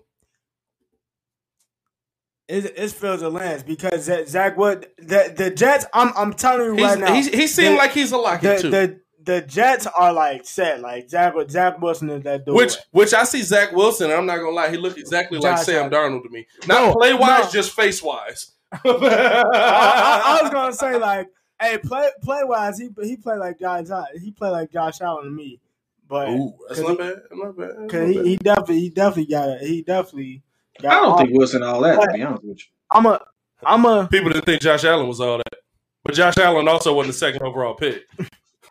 It's, 2.49 2.67
it's 2.77 2.93
Fields 2.93 3.23
or 3.23 3.31
Lance 3.31 3.63
because 3.63 4.05
Zach- 4.29 4.57
Wood, 4.57 4.89
the 4.99 5.33
the 5.37 5.51
Jets. 5.51 5.87
I'm 5.95 6.13
I'm 6.17 6.33
telling 6.33 6.67
you 6.67 6.75
He's- 6.77 6.91
right 6.91 6.99
now. 7.01 7.15
he's- 7.15 7.29
he 7.29 7.47
seemed 7.47 7.75
the- 7.75 7.79
like 7.79 7.93
he's 7.93 8.13
a 8.13 8.17
lock 8.19 8.41
the, 8.41 8.59
too. 8.59 8.71
The, 8.71 9.01
the 9.23 9.41
Jets 9.43 9.87
are 9.87 10.13
like 10.13 10.45
set. 10.45 10.81
Like 10.81 11.09
Zach 11.09 11.35
Zach 11.49 11.81
Wilson 11.81 12.11
is 12.11 12.25
that 12.25 12.45
dude. 12.45 12.55
Which 12.57 12.75
which 12.91 13.15
I 13.15 13.23
see 13.25 13.43
Zach 13.43 13.73
Wilson. 13.73 14.11
I'm 14.11 14.27
not 14.27 14.39
gonna 14.39 14.51
lie, 14.51 14.71
he 14.71 14.77
looked 14.77 14.99
exactly 14.99 15.39
like 15.39 15.59
Sam. 15.59 15.91
Darnold 15.91 16.25
to 16.25 16.31
me. 16.31 16.47
Not 16.67 16.89
No, 16.89 16.95
play 16.95 17.15
wise, 17.15 17.45
no. 17.45 17.51
just 17.51 17.71
face 17.71 18.03
wise. 18.03 18.51
I, 18.73 19.43
I- 19.55 20.39
I 20.39 20.43
was 20.43 20.51
gonna 20.51 20.73
say 20.85 20.97
like, 20.99 21.29
hey, 21.61 21.79
play 21.79 22.11
play 22.23 22.43
wise, 22.45 22.79
he 22.79 22.89
he 23.03 23.17
played 23.17 23.39
like 23.39 23.59
Josh 23.59 23.91
uh, 23.91 24.05
he 24.21 24.31
played 24.31 24.51
like 24.51 24.73
Josh 24.73 25.01
Allen 25.01 25.25
to 25.25 25.31
me. 25.31 25.61
But 26.09 26.29
Ooh, 26.31 26.53
that's 26.69 26.81
'cause 26.81 26.89
not 26.89 26.91
he- 26.91 26.97
bad. 27.11 27.23
Not 27.33 27.57
bad. 27.57 27.69
That's 27.79 27.91
Cause 27.93 28.01
not 28.01 28.09
he, 28.09 28.15
bad. 28.17 28.27
he 28.27 28.37
definitely 28.37 28.81
he 28.81 28.89
definitely 28.91 29.27
got 29.27 29.49
it. 29.49 29.61
He 29.63 29.83
definitely. 29.83 30.43
Got 30.81 30.93
I 30.93 30.95
don't 31.01 31.19
think 31.19 31.39
Wilson 31.39 31.63
all 31.63 31.81
that, 31.83 32.01
to 32.01 32.13
be 32.15 32.23
honest 32.23 32.45
with 32.45 32.59
you. 32.59 32.65
I'm 32.91 33.07
a 33.07 33.21
I'm 33.65 33.85
a 33.87 34.09
People 34.09 34.31
didn't 34.31 34.45
think 34.47 34.63
Josh 34.63 34.85
Allen 34.85 35.07
was 35.07 35.21
all 35.21 35.39
that, 35.39 35.59
but 36.05 36.15
Josh 36.15 36.37
Allen 36.39 36.67
also 36.69 36.95
wasn't 36.95 37.13
the 37.15 37.19
second 37.19 37.43
overall 37.43 37.75
pick. 37.75 38.05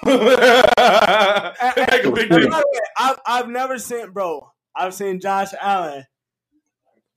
Make 0.03 0.15
a 2.05 2.11
big 2.11 2.29
By 2.29 2.39
deal. 2.39 2.49
the 2.49 2.65
way, 2.71 2.79
I've 2.97 3.19
I've 3.25 3.49
never 3.49 3.77
seen 3.77 4.11
bro. 4.11 4.51
I've 4.75 4.93
seen 4.93 5.19
Josh 5.19 5.49
Allen 5.59 6.05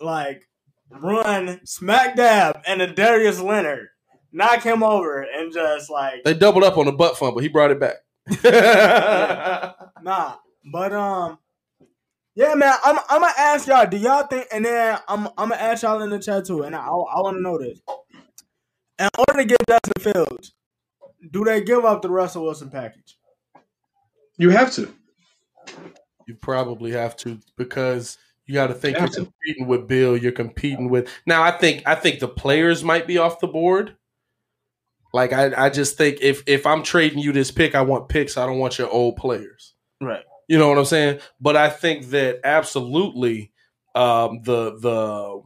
like 0.01 0.47
run 0.91 1.61
smack 1.65 2.17
dab 2.17 2.61
and 2.67 2.83
a 2.83 2.93
Darius 2.93 3.41
Leonard 3.41 3.89
knock 4.33 4.63
him 4.63 4.83
over 4.83 5.23
and 5.23 5.53
just 5.53 5.89
like 5.89 6.25
They 6.25 6.35
doubled 6.35 6.65
up 6.65 6.77
on 6.77 6.87
the 6.87 6.93
butt 6.93 7.17
fumble. 7.17 7.41
He 7.41 7.49
brought 7.49 7.71
it 7.71 7.81
back. 7.81 7.97
nah. 10.03 10.35
But 10.73 10.93
um, 10.93 11.39
yeah, 12.35 12.55
man. 12.55 12.75
I'm 12.85 12.99
I'm 13.09 13.21
gonna 13.21 13.33
ask 13.39 13.67
y'all. 13.69 13.87
Do 13.87 13.97
y'all 13.97 14.27
think? 14.27 14.47
And 14.53 14.65
then 14.65 14.99
I'm 15.09 15.29
I'm 15.39 15.51
gonna 15.51 15.57
ask 15.57 15.83
y'all 15.83 16.03
in 16.03 16.11
the 16.11 16.19
chat 16.19 16.45
too. 16.47 16.63
And 16.63 16.75
I 16.75 16.87
I 16.87 16.91
want 16.91 17.37
to 17.37 17.43
know 17.43 17.59
this. 17.59 17.81
In 18.99 19.09
order 19.19 19.43
to 19.43 19.45
get 19.45 19.59
Justin 19.69 20.13
Fields, 20.13 20.55
do 21.31 21.45
they 21.45 21.63
give 21.63 21.85
up 21.85 22.03
the 22.03 22.11
Russell 22.11 22.45
Wilson 22.45 22.71
package? 22.71 23.17
You 24.37 24.51
have 24.51 24.73
to. 24.75 24.93
You 26.27 26.35
probably 26.35 26.93
have 26.93 27.17
to 27.19 27.39
because 27.57 28.17
you 28.47 28.55
got 28.55 28.67
to 28.67 28.75
think 28.75 28.97
You 28.99 29.03
you're 29.03 29.27
competing 29.27 29.67
with 29.67 29.89
Bill. 29.89 30.17
You're 30.17 30.33
competing 30.33 30.91
with 30.91 31.09
now. 31.27 31.43
I 31.43 31.51
think 31.51 31.83
I 31.87 31.95
think 31.95 32.21
the 32.21 32.29
players 32.29 32.85
might 32.85 33.07
be 33.07 33.19
off 33.19 33.41
the 33.41 33.47
board. 33.47 33.97
Like 35.13 35.33
I, 35.33 35.67
I 35.67 35.71
just 35.71 35.97
think 35.97 36.19
if 36.21 36.43
if 36.47 36.67
I'm 36.67 36.83
trading 36.83 37.21
you 37.21 37.33
this 37.33 37.51
pick, 37.51 37.75
I 37.75 37.83
want 37.83 38.09
picks. 38.09 38.37
I 38.37 38.47
don't 38.47 38.59
want 38.59 38.79
your 38.79 38.91
old 38.91 39.17
players. 39.17 39.75
Right. 40.01 40.25
You 40.49 40.59
know 40.59 40.69
what 40.69 40.79
I'm 40.79 40.85
saying? 40.85 41.21
But 41.41 41.57
I 41.57 41.71
think 41.71 42.07
that 42.07 42.41
absolutely 42.45 43.53
um, 43.95 44.43
the 44.43 44.77
the 44.79 45.41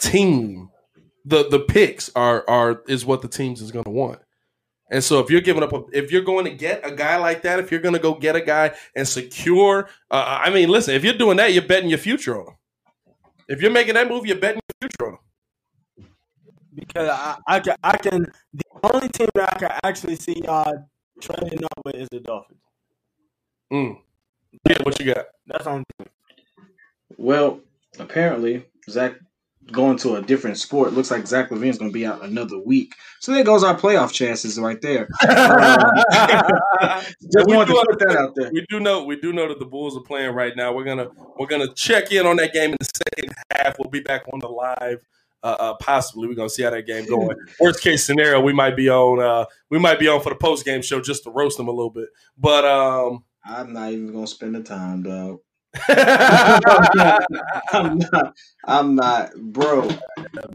team, 0.00 0.70
the 1.24 1.48
the 1.48 1.60
picks 1.60 2.10
are 2.14 2.44
are 2.48 2.82
is 2.86 3.04
what 3.04 3.22
the 3.22 3.28
teams 3.28 3.60
is 3.60 3.72
going 3.72 3.84
to 3.84 3.90
want. 3.90 4.20
And 4.94 5.02
so 5.02 5.18
if 5.18 5.28
you're 5.28 5.40
giving 5.40 5.64
up, 5.64 5.72
a, 5.72 5.82
if 5.92 6.12
you're 6.12 6.22
going 6.22 6.44
to 6.44 6.52
get 6.52 6.86
a 6.86 6.94
guy 6.94 7.16
like 7.16 7.42
that, 7.42 7.58
if 7.58 7.72
you're 7.72 7.80
going 7.80 7.94
to 7.96 8.00
go 8.00 8.14
get 8.14 8.36
a 8.36 8.40
guy 8.40 8.76
and 8.94 9.06
secure, 9.06 9.88
uh, 10.08 10.40
I 10.44 10.50
mean, 10.50 10.68
listen, 10.68 10.94
if 10.94 11.02
you're 11.02 11.18
doing 11.18 11.36
that, 11.38 11.52
you're 11.52 11.66
betting 11.66 11.88
your 11.88 11.98
future 11.98 12.40
on 12.40 12.46
him. 12.46 12.54
If 13.48 13.60
you're 13.60 13.72
making 13.72 13.94
that 13.94 14.08
move, 14.08 14.24
you're 14.24 14.38
betting 14.38 14.60
your 14.80 14.88
future 14.88 15.06
on 15.08 15.18
him. 15.98 16.08
Because 16.76 17.08
I, 17.08 17.38
I 17.48 17.58
can 17.58 17.76
I 17.82 17.96
can 17.96 18.26
the 18.52 18.64
only 18.84 19.08
team 19.08 19.28
that 19.34 19.52
I 19.52 19.58
can 19.58 19.70
actually 19.82 20.14
see 20.14 20.40
y'all 20.44 20.88
trading 21.20 21.64
up 21.64 21.84
with 21.84 21.96
is 21.96 22.08
the 22.12 22.20
Dolphins. 22.20 22.60
Mm. 23.72 23.98
Yeah, 24.70 24.78
what 24.84 25.00
you 25.00 25.12
got? 25.12 25.26
That's 25.48 25.66
on. 25.66 25.82
Well, 27.16 27.58
apparently 27.98 28.64
Zach 28.88 29.14
going 29.72 29.96
to 29.98 30.16
a 30.16 30.22
different 30.22 30.58
sport. 30.58 30.92
Looks 30.92 31.10
like 31.10 31.26
Zach 31.26 31.50
LaVine's 31.50 31.78
going 31.78 31.90
to 31.90 31.94
be 31.94 32.06
out 32.06 32.24
another 32.24 32.58
week. 32.58 32.94
So 33.20 33.32
there 33.32 33.44
goes 33.44 33.64
our 33.64 33.78
playoff 33.78 34.12
chances 34.12 34.58
right 34.58 34.80
there. 34.80 35.08
Just 35.22 35.36
We 37.46 37.56
wanted 37.56 37.72
do 37.72 37.80
to 37.80 37.86
put 37.90 37.98
that 38.00 38.16
out 38.18 38.34
there. 38.34 38.50
We 38.52 38.64
do 38.68 38.80
know 38.80 39.04
we 39.04 39.20
do 39.20 39.32
know 39.32 39.48
that 39.48 39.58
the 39.58 39.66
Bulls 39.66 39.96
are 39.96 40.02
playing 40.02 40.34
right 40.34 40.54
now. 40.56 40.72
We're 40.72 40.84
gonna 40.84 41.08
we're 41.38 41.46
gonna 41.46 41.72
check 41.74 42.12
in 42.12 42.26
on 42.26 42.36
that 42.36 42.52
game 42.52 42.70
in 42.70 42.76
the 42.78 42.88
second 43.16 43.34
half. 43.50 43.78
We'll 43.78 43.90
be 43.90 44.00
back 44.00 44.24
on 44.32 44.40
the 44.40 44.48
live. 44.48 45.00
Uh, 45.42 45.56
uh, 45.60 45.74
possibly 45.74 46.26
we're 46.26 46.34
gonna 46.34 46.48
see 46.48 46.62
how 46.62 46.70
that 46.70 46.86
game 46.86 47.06
going. 47.06 47.36
Worst 47.60 47.82
case 47.82 48.04
scenario, 48.04 48.40
we 48.40 48.52
might 48.52 48.76
be 48.76 48.88
on 48.88 49.20
uh, 49.20 49.44
we 49.70 49.78
might 49.78 49.98
be 49.98 50.08
on 50.08 50.20
for 50.20 50.30
the 50.30 50.36
post 50.36 50.64
game 50.64 50.82
show 50.82 51.00
just 51.00 51.24
to 51.24 51.30
roast 51.30 51.56
them 51.56 51.68
a 51.68 51.72
little 51.72 51.90
bit. 51.90 52.08
But 52.38 52.64
um, 52.64 53.24
I'm 53.44 53.72
not 53.72 53.92
even 53.92 54.10
going 54.10 54.24
to 54.24 54.30
spend 54.30 54.54
the 54.54 54.62
time, 54.62 55.02
dog. 55.02 55.40
I'm 57.72 57.98
not. 57.98 58.34
I'm 58.64 58.94
not, 58.94 59.34
bro. 59.36 59.88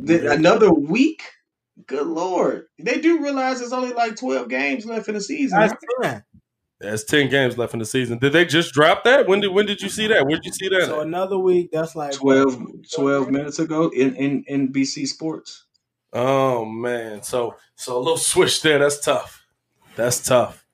Th- 0.05 0.23
another 0.23 0.73
week. 0.73 1.23
Good 1.87 2.07
lord, 2.07 2.65
they 2.77 2.99
do 2.99 3.23
realize 3.23 3.59
there's 3.59 3.73
only 3.73 3.93
like 3.93 4.17
12 4.17 4.49
games 4.49 4.85
left 4.85 5.07
in 5.07 5.15
the 5.15 5.21
season. 5.21 5.59
That's 5.59 5.73
ten. 6.01 6.23
There's 6.79 7.03
ten 7.03 7.29
games 7.29 7.57
left 7.57 7.73
in 7.73 7.79
the 7.79 7.85
season. 7.85 8.19
Did 8.19 8.33
they 8.33 8.45
just 8.45 8.73
drop 8.73 9.03
that? 9.03 9.27
When 9.27 9.41
did 9.41 9.49
when 9.49 9.65
did 9.65 9.81
you 9.81 9.89
see 9.89 10.07
that? 10.07 10.25
Where 10.25 10.37
did 10.37 10.45
you 10.45 10.51
see 10.51 10.69
that? 10.69 10.85
So 10.85 11.01
at? 11.01 11.07
another 11.07 11.37
week, 11.37 11.71
that's 11.71 11.95
like 11.95 12.13
12, 12.13 12.61
12 12.93 13.31
minutes 13.31 13.59
ago 13.59 13.89
in, 13.89 14.15
in, 14.15 14.43
in 14.47 14.71
BC 14.71 15.07
Sports. 15.07 15.65
Oh 16.13 16.65
man, 16.65 17.21
so 17.21 17.55
so 17.75 17.97
a 17.97 17.99
little 17.99 18.17
switch 18.17 18.61
there. 18.61 18.79
That's 18.79 18.99
tough. 18.99 19.45
That's 19.95 20.21
tough. 20.25 20.65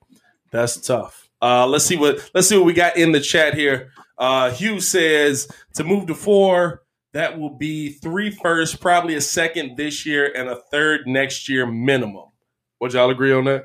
That's 0.52 0.76
tough. 0.76 1.28
Uh, 1.42 1.66
let's 1.66 1.84
see 1.84 1.96
what 1.96 2.30
let's 2.34 2.48
see 2.48 2.56
what 2.56 2.64
we 2.64 2.72
got 2.72 2.96
in 2.96 3.12
the 3.12 3.20
chat 3.20 3.54
here. 3.54 3.90
Uh, 4.18 4.50
Hugh 4.50 4.80
says 4.80 5.48
to 5.74 5.84
move 5.84 6.06
to 6.06 6.14
four, 6.14 6.82
that 7.12 7.38
will 7.38 7.56
be 7.56 7.90
three 7.90 8.30
first, 8.30 8.80
probably 8.80 9.14
a 9.14 9.20
second 9.20 9.76
this 9.76 10.04
year, 10.04 10.32
and 10.36 10.48
a 10.48 10.56
third 10.70 11.06
next 11.06 11.48
year 11.48 11.66
minimum. 11.66 12.26
Would 12.80 12.92
y'all 12.92 13.10
agree 13.10 13.32
on 13.32 13.44
that? 13.44 13.64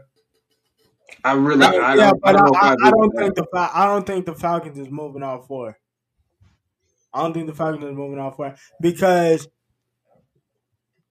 I 1.23 1.33
really, 1.33 1.65
I 1.65 1.95
yeah, 1.95 1.95
don't, 1.95 2.21
but 2.21 2.29
I 2.29 2.29
I, 2.29 2.33
don't, 2.33 2.45
know 2.45 2.57
if 2.57 2.63
I, 2.63 2.67
I 2.67 2.87
I 2.87 2.91
don't 2.91 3.11
think 3.17 3.35
that. 3.35 3.47
the 3.51 3.69
I 3.73 3.85
don't 3.85 4.07
think 4.07 4.25
the 4.25 4.35
Falcons 4.35 4.79
is 4.79 4.89
moving 4.89 5.23
off 5.23 5.47
four. 5.47 5.77
I 7.13 7.21
don't 7.21 7.33
think 7.33 7.47
the 7.47 7.53
Falcons 7.53 7.83
is 7.83 7.93
moving 7.93 8.19
off 8.19 8.37
four 8.37 8.55
because, 8.79 9.47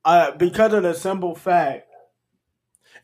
uh, 0.04 0.30
because 0.32 0.72
of 0.72 0.82
the 0.82 0.94
simple 0.94 1.34
fact. 1.34 1.89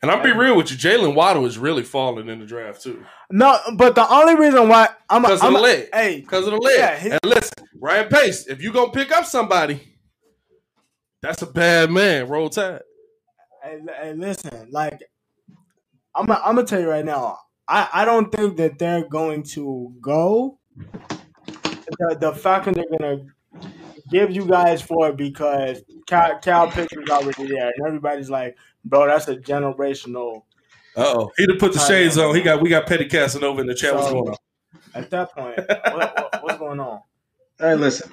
And 0.01 0.11
I'll 0.11 0.23
be 0.23 0.31
real 0.31 0.55
with 0.55 0.69
you, 0.71 0.77
Jaylen 0.77 1.15
Waddle 1.15 1.45
is 1.45 1.57
really 1.57 1.83
falling 1.83 2.29
in 2.29 2.39
the 2.39 2.45
draft 2.45 2.83
too. 2.83 3.03
No, 3.31 3.57
but 3.75 3.95
the 3.95 4.07
only 4.11 4.35
reason 4.35 4.69
why 4.69 4.89
I'm 5.09 5.23
Because 5.23 5.43
of 5.43 5.53
the 5.53 5.59
leg. 5.59 5.89
Hey, 5.93 6.21
Because 6.21 6.45
of 6.45 6.51
the 6.53 6.57
leg. 6.59 6.75
Yeah, 6.77 6.97
his- 6.97 7.11
and 7.13 7.19
listen, 7.23 7.67
Ryan 7.79 8.07
Pace, 8.07 8.47
if 8.47 8.61
you 8.61 8.71
gonna 8.71 8.91
pick 8.91 9.11
up 9.11 9.25
somebody, 9.25 9.81
that's 11.21 11.41
a 11.41 11.47
bad 11.47 11.89
man. 11.89 12.27
Roll 12.27 12.49
Tide. 12.49 12.81
Hey, 13.63 14.13
listen, 14.15 14.69
like 14.71 14.99
I'm, 16.15 16.29
I'm 16.31 16.55
gonna 16.55 16.63
tell 16.63 16.79
you 16.79 16.89
right 16.89 17.05
now. 17.05 17.39
I, 17.67 17.89
I 17.91 18.05
don't 18.05 18.31
think 18.31 18.57
that 18.57 18.79
they're 18.79 19.07
going 19.07 19.43
to 19.43 19.93
go. 19.99 20.59
The, 21.99 22.17
the 22.19 22.31
Falcons 22.33 22.77
are 22.77 22.97
gonna 22.97 23.25
give 24.09 24.31
you 24.31 24.45
guys 24.45 24.81
for 24.81 25.09
it 25.09 25.17
because 25.17 25.81
Cal, 26.07 26.39
Kyle 26.39 26.69
Pitts 26.69 26.93
is 26.93 27.09
already 27.09 27.47
there, 27.47 27.71
and 27.75 27.87
everybody's 27.87 28.29
like, 28.29 28.57
"Bro, 28.85 29.07
that's 29.07 29.27
a 29.27 29.35
generational." 29.35 30.43
Uh 30.95 31.13
oh, 31.15 31.31
he 31.37 31.45
done 31.45 31.57
put 31.57 31.73
the 31.73 31.79
shades 31.79 32.17
on. 32.17 32.35
He 32.35 32.41
got 32.41 32.61
we 32.61 32.69
got 32.69 32.87
Petty 32.87 33.05
Casanova 33.05 33.61
in 33.61 33.67
the 33.67 33.75
chat. 33.75 33.95
What's 33.95 34.11
going 34.11 34.29
on? 34.29 34.35
At 34.93 35.09
that 35.11 35.31
point, 35.33 35.57
what, 35.67 35.93
what, 35.93 36.43
what's 36.43 36.57
going 36.59 36.79
on? 36.79 37.01
Hey, 37.59 37.75
listen, 37.75 38.11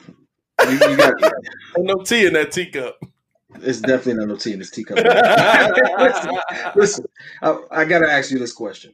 you, 0.63 0.73
you 0.73 0.97
got 0.97 1.15
Ain't 1.23 1.33
no 1.79 1.97
tea 1.97 2.27
in 2.27 2.33
that 2.35 2.53
teacup. 2.53 2.99
It's 3.61 3.81
definitely 3.81 4.15
not 4.15 4.29
no 4.29 4.37
tea 4.37 4.53
in 4.53 4.59
this 4.59 4.71
teacup. 4.71 4.97
listen, 5.99 6.39
listen 6.75 7.05
I, 7.41 7.59
I 7.71 7.85
got 7.85 8.01
to 8.01 8.11
ask 8.11 8.31
you 8.31 8.39
this 8.39 8.53
question, 8.53 8.93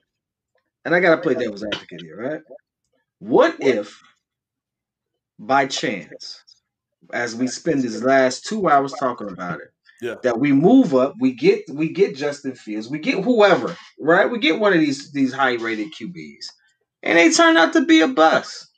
and 0.85 0.95
I 0.95 1.01
got 1.01 1.17
to 1.17 1.23
play 1.23 1.35
devil's 1.35 1.65
advocate 1.65 2.03
here, 2.03 2.21
right? 2.21 2.41
What 3.19 3.57
if, 3.61 4.03
by 5.41 5.67
chance, 5.67 6.45
as 7.13 7.35
we 7.35 7.47
spend 7.49 7.83
these 7.83 8.03
last 8.03 8.45
two 8.45 8.69
hours 8.69 8.93
talking 9.01 9.29
about 9.31 9.59
it, 9.61 9.69
Yeah. 10.03 10.17
that 10.23 10.39
we 10.39 10.53
move 10.53 10.95
up, 10.95 11.15
we 11.19 11.33
get 11.35 11.63
we 11.71 11.93
get 11.93 12.15
Justin 12.15 12.55
Fields, 12.55 12.89
we 12.89 12.99
get 12.99 13.25
whoever, 13.25 13.75
right? 13.99 14.31
We 14.31 14.39
get 14.39 14.61
one 14.61 14.73
of 14.75 14.81
these 14.81 15.11
these 15.13 15.33
high 15.33 15.55
rated 15.55 15.89
QBs, 15.95 16.47
and 17.03 17.17
they 17.19 17.31
turn 17.33 17.57
out 17.57 17.73
to 17.73 17.85
be 17.87 18.01
a 18.03 18.09
bust. 18.09 18.69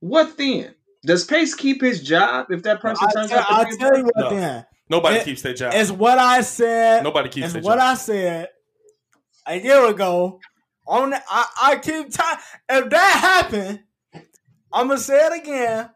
What 0.00 0.36
then? 0.36 0.74
Does 1.04 1.24
Pace 1.24 1.54
keep 1.54 1.80
his 1.82 2.02
job 2.02 2.46
if 2.50 2.62
that 2.62 2.80
person 2.80 3.06
I 3.08 3.12
turns 3.12 3.30
tell, 3.30 3.40
out 3.40 3.46
to 3.46 3.52
I'll 3.52 3.64
be 3.66 3.74
a 3.74 3.76
tell 3.76 3.96
you 3.98 4.02
bust? 4.04 4.14
what 4.16 4.24
No. 4.32 4.36
then. 4.40 4.66
Nobody 4.88 5.16
It- 5.16 5.24
keeps 5.24 5.42
their 5.42 5.54
job. 5.54 5.72
It's 5.74 5.90
what 5.90 6.18
I 6.18 6.40
said. 6.42 7.02
Nobody 7.02 7.28
keeps 7.28 7.46
It's 7.46 7.52
their 7.54 7.62
what 7.62 7.76
job. 7.78 7.90
I 7.90 7.94
said 7.94 8.48
a 9.46 9.56
year 9.60 9.86
ago. 9.86 10.40
On 10.86 11.10
the, 11.10 11.22
I, 11.30 11.46
I 11.62 11.76
keep 11.76 12.10
time. 12.12 12.38
If 12.68 12.90
that 12.90 13.20
happened, 13.20 13.80
I'm 14.72 14.88
gonna 14.88 14.98
say 14.98 15.26
it 15.26 15.42
again. 15.42 15.90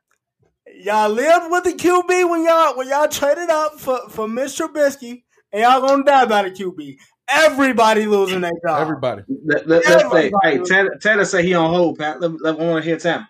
Y'all 0.82 1.08
lived 1.08 1.50
with 1.50 1.64
the 1.64 1.72
QB 1.72 2.30
when 2.30 2.44
y'all 2.44 2.76
when 2.76 2.88
y'all 2.88 3.08
traded 3.08 3.50
up 3.50 3.78
for 3.80 4.08
for 4.10 4.26
Mr. 4.26 4.68
Trubisky, 4.68 5.22
and 5.52 5.62
y'all 5.62 5.80
gonna 5.80 6.04
die 6.04 6.26
by 6.26 6.42
the 6.42 6.50
QB. 6.50 6.96
Everybody 7.28 8.06
losing 8.06 8.40
their 8.40 8.52
job. 8.64 8.80
Everybody. 8.80 9.22
Let, 9.44 9.66
let, 9.66 9.84
let's 9.84 10.12
say, 10.12 10.32
hey, 10.42 10.58
Tanner, 10.58 10.96
Tanner 11.00 11.24
say 11.24 11.42
he 11.42 11.54
on 11.54 11.74
hold, 11.74 11.98
Pat. 11.98 12.20
Let, 12.20 12.40
let, 12.40 12.60
I 12.60 12.64
want 12.64 12.84
to 12.84 12.88
hear 12.88 12.98
Tanner. 12.98 13.28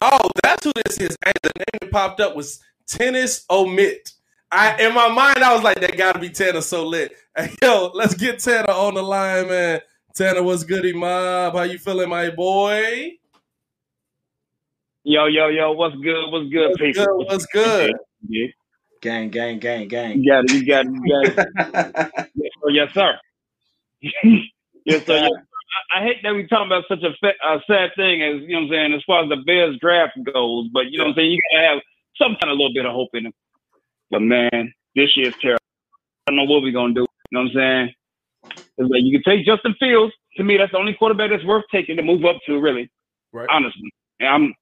Oh, 0.00 0.30
that's 0.42 0.64
who 0.64 0.72
this 0.84 0.98
is. 0.98 1.16
Hey, 1.24 1.32
the 1.42 1.50
name 1.56 1.78
that 1.80 1.90
popped 1.90 2.20
up 2.20 2.36
was 2.36 2.60
Tennis 2.86 3.44
Omit. 3.50 4.12
I 4.50 4.82
in 4.82 4.94
my 4.94 5.08
mind, 5.08 5.38
I 5.38 5.54
was 5.54 5.62
like, 5.62 5.80
that 5.80 5.96
gotta 5.96 6.18
be 6.18 6.30
Tanner 6.30 6.60
so 6.60 6.86
lit. 6.86 7.12
Hey, 7.38 7.54
yo, 7.62 7.92
let's 7.94 8.14
get 8.14 8.40
Tanner 8.40 8.72
on 8.72 8.94
the 8.94 9.02
line, 9.02 9.46
man. 9.46 9.80
Tanner, 10.16 10.42
what's 10.42 10.64
goody, 10.64 10.92
mob? 10.92 11.54
How 11.54 11.62
you 11.62 11.78
feeling, 11.78 12.08
my 12.08 12.30
boy? 12.30 13.12
Yo, 15.08 15.24
yo, 15.24 15.48
yo, 15.48 15.72
what's 15.72 15.96
good? 15.96 16.30
What's 16.30 16.50
good, 16.50 16.68
What's 16.68 16.82
people? 16.82 17.06
good? 17.06 17.26
What's 17.28 17.46
good? 17.46 17.94
Yeah. 18.28 18.48
Gang, 19.00 19.30
gang, 19.30 19.58
gang, 19.58 19.88
gang. 19.88 20.22
You 20.22 20.30
got 20.30 20.44
it, 20.44 20.52
you 20.52 20.66
got 20.66 20.84
it, 20.84 20.92
you 20.92 21.34
got 21.34 21.48
it. 21.56 22.30
yes, 22.34 22.52
sir, 22.60 22.68
yes, 22.68 22.92
sir. 22.92 23.18
yes, 24.02 24.12
sir, 24.22 24.42
yes, 24.84 25.06
sir. 25.06 25.14
I, 25.94 25.98
I 25.98 26.04
hate 26.04 26.16
that 26.24 26.34
we 26.34 26.46
talking 26.46 26.66
about 26.66 26.84
such 26.88 27.02
a 27.02 27.16
fa- 27.22 27.40
uh, 27.42 27.58
sad 27.66 27.92
thing 27.96 28.22
as, 28.22 28.42
you 28.42 28.48
know 28.48 28.56
what 28.56 28.62
I'm 28.64 28.70
saying, 28.70 28.92
as 28.92 29.02
far 29.06 29.22
as 29.22 29.30
the 29.30 29.38
Bears 29.46 29.78
draft 29.80 30.12
goes, 30.30 30.68
but 30.74 30.90
you 30.90 30.98
know 30.98 31.04
what 31.04 31.10
I'm 31.12 31.16
saying, 31.16 31.32
you 31.32 31.38
gotta 31.54 31.68
have 31.68 31.78
some 32.20 32.36
kind 32.38 32.52
of 32.52 32.58
little 32.58 32.74
bit 32.74 32.84
of 32.84 32.92
hope 32.92 33.08
in 33.14 33.24
it. 33.24 33.34
But 34.10 34.20
man, 34.20 34.74
this 34.94 35.16
year's 35.16 35.32
terrible. 35.40 35.64
I 36.26 36.32
don't 36.32 36.36
know 36.36 36.52
what 36.52 36.62
we're 36.62 36.70
gonna 36.70 36.92
do. 36.92 37.06
You 37.30 37.32
know 37.32 37.44
what 37.44 37.52
I'm 37.52 37.54
saying? 37.54 37.94
It's 38.76 38.90
like 38.90 39.04
you 39.04 39.18
can 39.18 39.22
take 39.24 39.46
Justin 39.46 39.74
Fields. 39.80 40.12
To 40.36 40.44
me, 40.44 40.58
that's 40.58 40.72
the 40.72 40.78
only 40.78 40.92
quarterback 40.92 41.30
that's 41.30 41.46
worth 41.46 41.64
taking 41.72 41.96
to 41.96 42.02
move 42.02 42.26
up 42.26 42.36
to, 42.44 42.60
really. 42.60 42.90
Right. 43.32 43.48
Honestly. 43.50 43.90
And 44.20 44.28
I'm 44.28 44.54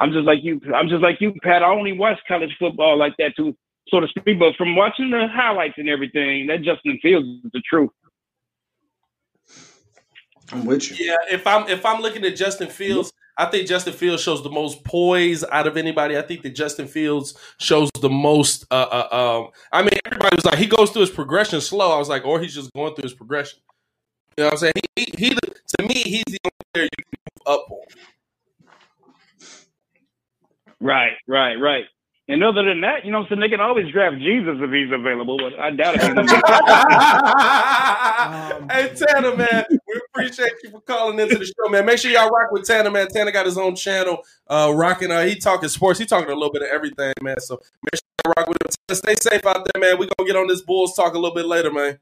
I'm 0.00 0.12
just 0.12 0.24
like 0.24 0.38
you. 0.42 0.60
I'm 0.74 0.88
just 0.88 1.02
like 1.02 1.20
you, 1.20 1.34
Pat. 1.42 1.62
I 1.62 1.66
only 1.66 1.92
watch 1.92 2.18
college 2.26 2.56
football 2.58 2.96
like 2.96 3.14
that 3.18 3.36
too, 3.36 3.54
so 3.88 4.00
to 4.00 4.08
speak. 4.08 4.38
But 4.38 4.56
from 4.56 4.74
watching 4.74 5.10
the 5.10 5.28
highlights 5.30 5.74
and 5.76 5.88
everything, 5.88 6.46
that 6.46 6.62
Justin 6.62 6.98
Fields 7.02 7.28
is 7.44 7.50
the 7.52 7.62
truth. 7.68 7.90
I'm 10.52 10.64
with 10.64 10.90
you. 10.90 11.06
Yeah, 11.06 11.16
if 11.30 11.46
I'm 11.46 11.68
if 11.68 11.84
I'm 11.84 12.00
looking 12.00 12.24
at 12.24 12.34
Justin 12.34 12.68
Fields, 12.68 13.12
I 13.36 13.46
think 13.46 13.68
Justin 13.68 13.92
Fields 13.92 14.22
shows 14.22 14.42
the 14.42 14.50
most 14.50 14.84
poise 14.84 15.44
out 15.44 15.66
of 15.66 15.76
anybody. 15.76 16.16
I 16.16 16.22
think 16.22 16.42
that 16.42 16.50
Justin 16.50 16.88
Fields 16.88 17.34
shows 17.58 17.90
the 18.00 18.10
most. 18.10 18.66
Uh, 18.70 19.06
uh, 19.10 19.40
um, 19.44 19.50
I 19.70 19.82
mean, 19.82 19.98
everybody 20.06 20.34
was 20.34 20.44
like, 20.44 20.58
he 20.58 20.66
goes 20.66 20.90
through 20.90 21.02
his 21.02 21.10
progression 21.10 21.60
slow. 21.60 21.92
I 21.92 21.98
was 21.98 22.08
like, 22.08 22.24
or 22.24 22.40
he's 22.40 22.54
just 22.54 22.72
going 22.72 22.94
through 22.94 23.04
his 23.04 23.14
progression. 23.14 23.60
You 24.36 24.44
know 24.44 24.48
what 24.48 24.52
I'm 24.54 24.58
saying? 24.58 24.72
He, 24.96 25.04
he, 25.04 25.26
he 25.26 25.30
to 25.30 25.86
me, 25.86 25.94
he's 25.94 26.24
the 26.26 26.38
only 26.44 26.64
player 26.72 26.84
you 26.84 27.04
can 27.04 27.18
move 27.26 27.54
up 27.54 27.70
on. 27.70 27.78
Right, 30.80 31.12
right, 31.26 31.54
right. 31.54 31.84
And 32.30 32.44
other 32.44 32.62
than 32.62 32.80
that, 32.82 33.04
you 33.04 33.10
know, 33.10 33.18
what 33.18 33.24
I'm 33.24 33.30
saying 33.30 33.40
they 33.40 33.48
can 33.48 33.60
always 33.60 33.90
draft 33.90 34.18
Jesus 34.18 34.54
if 34.60 34.70
he's 34.70 34.92
available, 34.92 35.36
but 35.36 35.58
I 35.58 35.72
doubt 35.72 35.96
it. 35.96 36.02
he's 36.02 36.10
available. 36.12 36.32
hey 38.70 38.94
Tanner, 38.94 39.34
man, 39.34 39.64
we 39.68 40.00
appreciate 40.08 40.52
you 40.62 40.70
for 40.70 40.80
calling 40.82 41.18
into 41.18 41.38
the 41.38 41.44
show, 41.44 41.68
man. 41.68 41.84
Make 41.84 41.98
sure 41.98 42.12
y'all 42.12 42.28
rock 42.28 42.52
with 42.52 42.64
Tanner, 42.64 42.88
man. 42.88 43.08
Tanner 43.08 43.32
got 43.32 43.46
his 43.46 43.58
own 43.58 43.74
channel, 43.74 44.22
uh, 44.46 44.70
rocking. 44.72 45.10
Uh, 45.10 45.24
he 45.24 45.34
talking 45.34 45.68
sports. 45.68 45.98
He 45.98 46.06
talking 46.06 46.30
a 46.30 46.34
little 46.34 46.52
bit 46.52 46.62
of 46.62 46.68
everything, 46.68 47.12
man. 47.20 47.40
So 47.40 47.60
make 47.82 47.96
sure 47.96 48.02
y'all 48.24 48.34
rock 48.36 48.46
with 48.46 48.58
him. 48.62 48.70
Stay 48.94 49.16
safe 49.16 49.44
out 49.44 49.66
there, 49.74 49.80
man. 49.80 49.98
We 49.98 50.08
gonna 50.16 50.28
get 50.28 50.36
on 50.36 50.46
this 50.46 50.60
Bulls 50.60 50.94
talk 50.94 51.14
a 51.14 51.18
little 51.18 51.34
bit 51.34 51.46
later, 51.46 51.72
man. 51.72 51.98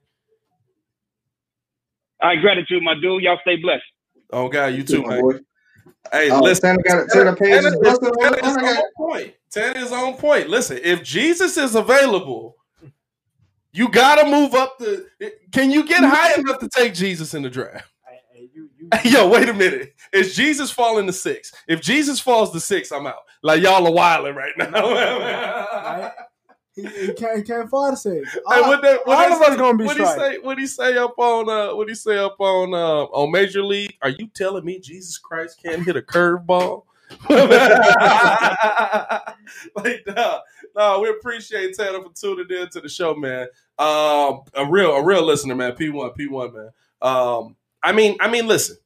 All 2.21 2.29
right, 2.29 2.41
gratitude, 2.41 2.83
my 2.83 2.93
dude. 3.01 3.23
Y'all 3.23 3.39
stay 3.41 3.57
blessed. 3.57 3.83
Oh 4.31 4.51
God, 4.51 4.75
you 4.75 4.83
too, 4.83 5.05
my 5.05 5.23
man. 5.23 5.47
Boy. 5.89 6.09
Hey, 6.13 6.31
Oh, 6.31 6.41
listen. 6.41 6.63
Tanner 6.63 6.83
got 6.83 6.99
it. 7.01 7.11
Tanner 7.11 7.37
Page 7.37 7.55
is 7.55 7.65
Tanner 7.65 7.79
busting 7.83 8.09
on 8.09 8.19
Tanner 8.19 8.39
it. 8.39 8.45
is 8.45 8.57
I 8.57 8.61
got- 8.61 8.79
on 8.79 8.93
point. 8.97 9.35
Tanner 9.51 9.79
is 9.81 9.93
on 9.93 10.15
point. 10.15 10.49
Listen, 10.49 10.79
if 10.83 11.03
Jesus 11.03 11.57
is 11.57 11.75
available, 11.75 12.57
you 13.73 13.89
gotta 13.89 14.29
move 14.29 14.55
up 14.55 14.79
the. 14.79 15.07
Can 15.53 15.71
you 15.71 15.85
get 15.87 16.03
high 16.05 16.35
enough 16.35 16.59
to 16.61 16.69
take 16.69 16.95
Jesus 16.95 17.35
in 17.35 17.43
the 17.43 17.51
draft? 17.51 17.85
Yo, 19.05 19.29
wait 19.29 19.49
a 19.49 19.53
minute. 19.55 19.95
Is 20.15 20.35
Jesus 20.35 20.71
falling 20.71 21.07
to 21.07 21.13
six? 21.13 21.53
If 21.69 21.83
Jesus 21.83 22.19
falls 22.21 22.53
to 22.53 22.61
six, 22.61 22.91
I'm 22.91 23.07
out. 23.07 23.23
Like 23.43 23.63
y'all 23.63 23.87
are 23.87 23.93
wilding 23.93 24.35
right 24.35 24.53
now. 24.57 26.13
He, 26.79 26.87
he 26.87 27.13
can't, 27.13 27.39
he 27.39 27.43
can't 27.43 27.69
fall 27.69 27.91
to 27.91 27.97
six. 27.97 28.33
Hey, 28.35 28.41
All, 28.47 28.69
what 28.69 28.83
they, 28.83 28.95
what 29.03 29.31
all 29.31 29.37
of 29.37 29.43
us 29.43 29.57
gonna 29.57 29.77
be 29.77 29.85
what 29.85 29.97
he 29.97 30.05
straight. 30.07 30.35
say? 30.35 30.39
What 30.39 30.59
he 30.59 30.67
say 30.69 30.97
up 30.97 31.19
on? 31.19 31.51
Uh, 31.51 31.75
what 31.75 31.89
he 31.89 31.95
say 31.97 32.19
up 32.19 32.37
on? 32.39 32.73
Uh, 32.73 33.05
on 33.07 33.33
Major 33.33 33.65
League? 33.65 33.97
Are 34.01 34.11
you 34.11 34.29
telling 34.29 34.65
me 34.65 34.79
Jesus 34.79 35.19
Christ 35.19 35.61
can't 35.61 35.83
hit 35.83 35.97
a 35.97 36.03
curveball? 36.03 36.85
like, 37.31 37.49
no, 40.07 40.41
no, 40.77 41.01
we 41.01 41.09
appreciate 41.09 41.75
Tanner 41.75 42.01
for 42.03 42.13
tuning 42.15 42.47
in 42.49 42.69
to 42.69 42.81
the 42.81 42.89
show, 42.89 43.15
man. 43.17 43.49
Um, 43.77 44.43
a 44.55 44.65
real, 44.69 44.93
a 44.93 45.03
real 45.03 45.25
listener, 45.25 45.57
man. 45.57 45.73
P 45.73 45.89
one, 45.89 46.11
P 46.13 46.29
one, 46.29 46.53
man. 46.55 46.71
Um, 47.03 47.57
I 47.83 47.91
mean, 47.91 48.17
I 48.21 48.29
mean, 48.29 48.47
listen. 48.47 48.77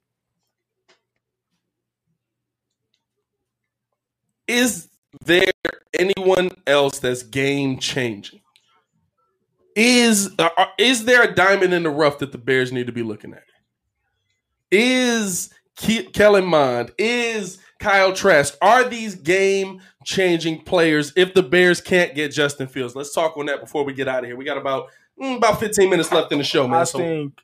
Is 4.48 4.89
there 5.24 5.52
anyone 5.98 6.51
else 6.66 6.98
that's 6.98 7.23
game 7.23 7.78
changing? 7.78 8.40
Is 9.74 10.31
uh, 10.39 10.48
is 10.78 11.06
there 11.06 11.23
a 11.23 11.35
diamond 11.35 11.73
in 11.73 11.82
the 11.82 11.90
rough 11.90 12.19
that 12.19 12.32
the 12.32 12.39
Bears 12.39 12.73
need 12.73 12.86
to 12.86 12.93
be 12.93 13.02
looking 13.02 13.32
at? 13.32 13.43
is 14.73 15.51
Ke- 15.77 16.12
Kellen 16.12 16.47
Mond, 16.47 16.90
is 16.98 17.59
Kyle 17.78 18.12
Trask, 18.12 18.56
are 18.60 18.89
these 18.89 19.14
game 19.14 19.81
changing 20.05 20.62
players 20.62 21.12
if 21.14 21.35
the 21.35 21.43
Bears 21.43 21.81
can't 21.81 22.14
get 22.14 22.32
Justin 22.32 22.66
Fields? 22.66 22.97
Let's 22.97 23.14
talk 23.14 23.36
on 23.36 23.47
that 23.47 23.60
before 23.60 23.85
we 23.85 23.93
get 23.93 24.09
out 24.09 24.20
of 24.20 24.24
here. 24.24 24.36
We 24.36 24.44
got 24.44 24.59
about 24.59 24.89
mm, 25.20 25.36
about 25.36 25.60
15 25.60 25.89
minutes 25.89 26.10
left 26.10 26.32
in 26.32 26.39
the 26.39 26.44
show, 26.44 26.66
man. 26.66 26.81
I 26.81 26.85
so 26.85 26.98
think, 26.98 27.39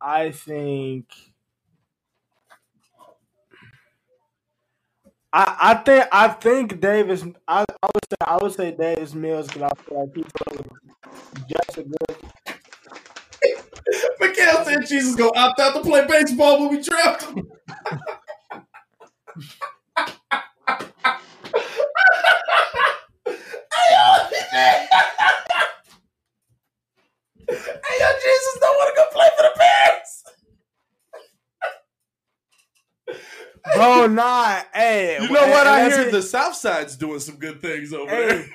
I 0.00 0.30
think, 0.32 1.06
I, 5.32 5.56
I 5.60 5.74
think, 5.76 6.06
I 6.12 6.28
think 6.28 6.80
Davis. 6.80 7.24
I, 7.48 7.64
I 7.82 7.86
would 7.94 8.04
say, 8.10 8.16
I 8.26 8.38
would 8.42 8.54
say 8.54 8.72
Davis 8.72 9.14
Mills 9.14 9.48
because 9.48 9.62
I 9.62 9.82
feel 9.82 10.00
like 10.00 10.10
he's 10.14 10.26
just 11.48 11.78
a 11.78 11.84
good. 11.84 12.16
Mikael 14.20 14.64
said 14.64 14.86
Jesus 14.88 15.16
gonna 15.16 15.32
opt 15.36 15.60
out 15.60 15.74
to 15.74 15.82
play 15.82 16.06
baseball 16.06 16.60
when 16.60 16.76
we 16.76 16.82
draft 16.82 17.24
him. 17.24 17.48
Hey, 27.72 27.98
yo, 28.00 28.08
Jesus 28.14 28.58
don't 28.60 28.76
want 28.76 28.94
to 28.94 29.00
go 29.02 29.06
play 29.12 29.28
for 29.36 29.44
the 29.44 29.52
Bears. 29.58 30.24
Bro, 33.74 34.08
nah, 34.08 34.60
hey. 34.74 35.18
You 35.20 35.28
know 35.28 35.48
what? 35.48 35.66
and 35.66 35.76
I 35.76 35.88
hear 35.90 36.00
it. 36.08 36.12
the 36.12 36.22
South 36.22 36.54
Side's 36.54 36.96
doing 36.96 37.20
some 37.20 37.36
good 37.36 37.60
things 37.60 37.92
over 37.92 38.10
Hey, 38.10 38.26
there. 38.26 38.46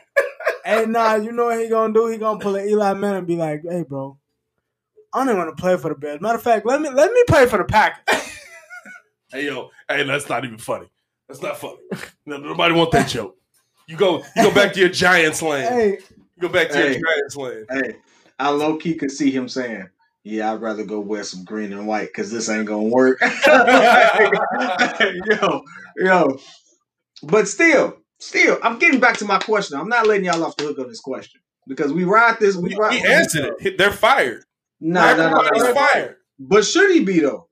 hey, 0.66 0.86
nah, 0.86 1.16
you 1.16 1.32
know 1.32 1.46
what 1.46 1.60
he 1.60 1.68
gonna 1.70 1.94
do? 1.94 2.08
He 2.08 2.18
gonna 2.18 2.40
pull 2.40 2.56
an 2.56 2.68
Eli 2.68 2.94
Manning 2.94 3.20
and 3.20 3.28
be 3.28 3.36
like, 3.36 3.62
"Hey, 3.70 3.84
bro, 3.84 4.18
I 5.14 5.20
don't 5.20 5.28
even 5.30 5.38
want 5.38 5.56
to 5.56 5.62
play 5.62 5.78
for 5.78 5.90
the 5.90 5.96
Bears. 5.96 6.22
Matter 6.22 6.38
of 6.38 6.44
fact, 6.44 6.66
let 6.66 6.82
me 6.82 6.90
let 6.90 7.12
me 7.12 7.24
play 7.28 7.46
for 7.48 7.58
the 7.58 7.66
Packers." 7.66 8.04
Hey, 9.32 9.48
yo, 9.48 9.72
hey, 9.90 10.04
that's 10.04 10.30
not 10.30 10.46
even 10.46 10.60
funny. 10.60 10.92
That's 11.28 11.42
not 11.42 11.58
funny. 11.58 11.78
Nobody 12.28 12.76
want 12.76 12.92
that 12.92 13.08
joke. 13.08 13.36
You 13.88 13.98
go, 13.98 14.20
you 14.36 14.44
go 14.44 14.54
back 14.54 14.74
to 14.74 14.80
your 14.80 14.90
Giants 14.90 15.42
land. 15.42 15.74
hey, 15.80 15.90
You 16.36 16.42
go 16.42 16.50
back 16.50 16.70
to 16.70 16.78
Hey. 16.78 16.92
your 16.92 17.02
Giants 17.02 17.36
land. 17.36 17.66
Hey, 17.72 17.96
I 18.38 18.50
low 18.52 18.78
key 18.78 18.94
could 18.94 19.10
see 19.10 19.32
him 19.32 19.50
saying, 19.50 19.90
"Yeah, 20.24 20.52
I'd 20.54 20.62
rather 20.62 20.84
go 20.86 21.00
wear 21.00 21.24
some 21.24 21.44
green 21.44 21.74
and 21.74 21.88
white 21.88 22.08
because 22.08 22.32
this 22.32 22.50
ain't 22.50 22.66
gonna 22.68 22.84
work." 22.84 23.20
yo, 25.42 25.64
yo, 25.98 26.38
but 27.24 27.48
still, 27.48 27.98
still, 28.20 28.58
I'm 28.64 28.80
getting 28.80 29.00
back 29.00 29.18
to 29.18 29.26
my 29.26 29.40
question. 29.40 29.78
I'm 29.80 29.90
not 29.90 30.08
letting 30.08 30.26
y'all 30.26 30.44
off 30.44 30.56
the 30.58 30.66
hook 30.66 30.80
on 30.80 30.88
this 30.90 31.00
question 31.02 31.42
because 31.68 31.92
we 31.94 32.04
ride 32.04 32.40
this. 32.40 32.56
We 32.56 32.76
ride. 32.76 32.94
He 32.94 33.06
answered 33.06 33.54
it. 33.60 33.78
They're 33.78 33.92
fired. 33.92 34.44
No, 34.80 35.02
no, 35.16 35.30
no, 35.30 35.38
Everybody's 35.40 35.64
no. 35.64 35.74
fired. 35.74 36.16
But 36.40 36.66
should 36.66 36.92
he 36.92 37.04
be 37.04 37.20
though? 37.20 37.48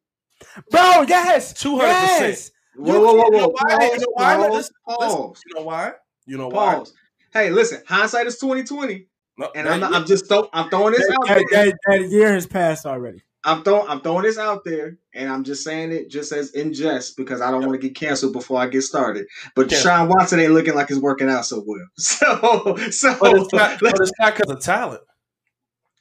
bro, 0.69 1.03
yes, 1.07 1.53
200%. 1.53 1.79
yes. 1.79 2.51
Whoa, 2.75 2.99
whoa, 2.99 3.13
whoa, 3.13 3.25
You 3.25 3.31
know 3.31 3.47
whoa! 3.47 3.53
why? 3.53 3.91
You 3.93 3.99
know 3.99 4.05
why? 4.13 4.35
Pause, 4.37 4.53
Listen, 4.53 4.75
pause, 4.87 4.99
listen. 5.29 5.41
You 5.47 5.55
know 5.55 5.65
why? 5.65 5.91
You 6.25 6.37
know 6.37 6.47
why? 6.47 6.75
pause. 6.75 6.93
Hey, 7.33 7.49
listen, 7.51 7.81
hindsight 7.87 8.27
is 8.27 8.37
twenty 8.39 8.63
twenty, 8.63 9.07
No, 9.37 9.49
and 9.55 9.67
I'm, 9.67 9.79
not, 9.79 9.93
I'm 9.93 10.05
just 10.05 10.27
throw, 10.27 10.49
I'm 10.53 10.69
throwing 10.69 10.93
this 10.93 11.09
out 11.09 11.27
That, 11.27 11.45
there. 11.49 11.65
that, 11.65 11.77
that 11.87 12.09
year 12.09 12.33
has 12.33 12.45
passed 12.45 12.85
already. 12.85 13.21
I'm 13.43 13.63
throwing 13.63 13.87
I'm 13.89 14.01
throwing 14.01 14.21
this 14.23 14.37
out 14.37 14.63
there, 14.65 14.97
and 15.15 15.27
I'm 15.27 15.43
just 15.43 15.63
saying 15.63 15.91
it 15.91 16.11
just 16.11 16.31
as 16.31 16.51
in 16.51 16.73
jest 16.73 17.17
because 17.17 17.41
I 17.41 17.49
don't 17.49 17.61
want 17.65 17.73
to 17.81 17.87
get 17.87 17.95
canceled 17.95 18.33
before 18.33 18.61
I 18.61 18.67
get 18.67 18.83
started. 18.83 19.25
But 19.55 19.71
Yeah. 19.71 19.79
Deshaun 19.79 20.09
Watson 20.09 20.39
ain't 20.39 20.53
looking 20.53 20.75
like 20.75 20.89
he's 20.89 20.99
working 20.99 21.27
out 21.27 21.45
so 21.45 21.63
well. 21.65 21.87
So 21.97 22.75
so 22.91 23.17
but 23.19 23.33
it's 23.35 23.51
not. 23.53 23.79
But 23.81 23.99
it's 23.99 24.11
not 24.19 24.35
because 24.35 24.51
of 24.51 24.59
talent. 24.61 25.01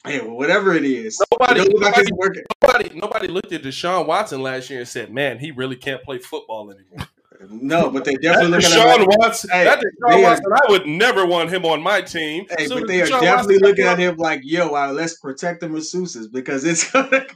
hey, 0.04 0.20
well, 0.20 0.36
whatever 0.36 0.74
it 0.74 0.84
is, 0.84 1.18
Nobody, 1.32 1.60
it 1.62 1.80
like 1.80 1.96
nobody, 1.96 2.12
working. 2.12 2.42
nobody, 2.62 2.90
nobody 3.00 3.28
looked 3.28 3.52
at 3.54 3.62
Deshaun 3.62 4.06
Watson 4.06 4.42
last 4.42 4.68
year 4.68 4.80
and 4.80 4.88
said, 4.88 5.10
"Man, 5.10 5.38
he 5.38 5.50
really 5.50 5.76
can't 5.76 6.02
play 6.02 6.18
football 6.18 6.70
anymore." 6.70 7.08
No, 7.48 7.90
but 7.90 8.04
they 8.04 8.14
definitely 8.16 8.50
looking 8.58 8.70
Deshaun 8.70 8.98
at 9.00 9.06
Watson. 9.18 9.50
Hey, 9.50 9.64
that 9.64 9.78
Deshaun 9.78 10.10
they 10.10 10.24
are- 10.24 10.30
Watson. 10.30 10.52
I 10.52 10.70
would 10.70 10.86
never 10.86 11.24
want 11.24 11.50
him 11.50 11.64
on 11.64 11.82
my 11.82 12.00
team. 12.02 12.46
Hey, 12.58 12.66
Soon 12.66 12.80
but 12.80 12.88
they 12.88 13.00
are 13.02 13.06
definitely 13.06 13.28
Watson 13.56 13.58
looking 13.60 13.84
at 13.86 13.98
him 13.98 14.16
like, 14.16 14.40
yo, 14.44 14.74
uh, 14.74 14.92
let's 14.92 15.14
protect 15.18 15.60
the 15.60 15.66
masseuses 15.68 16.30
because 16.30 16.64
it's 16.64 16.90
gonna. 16.92 17.26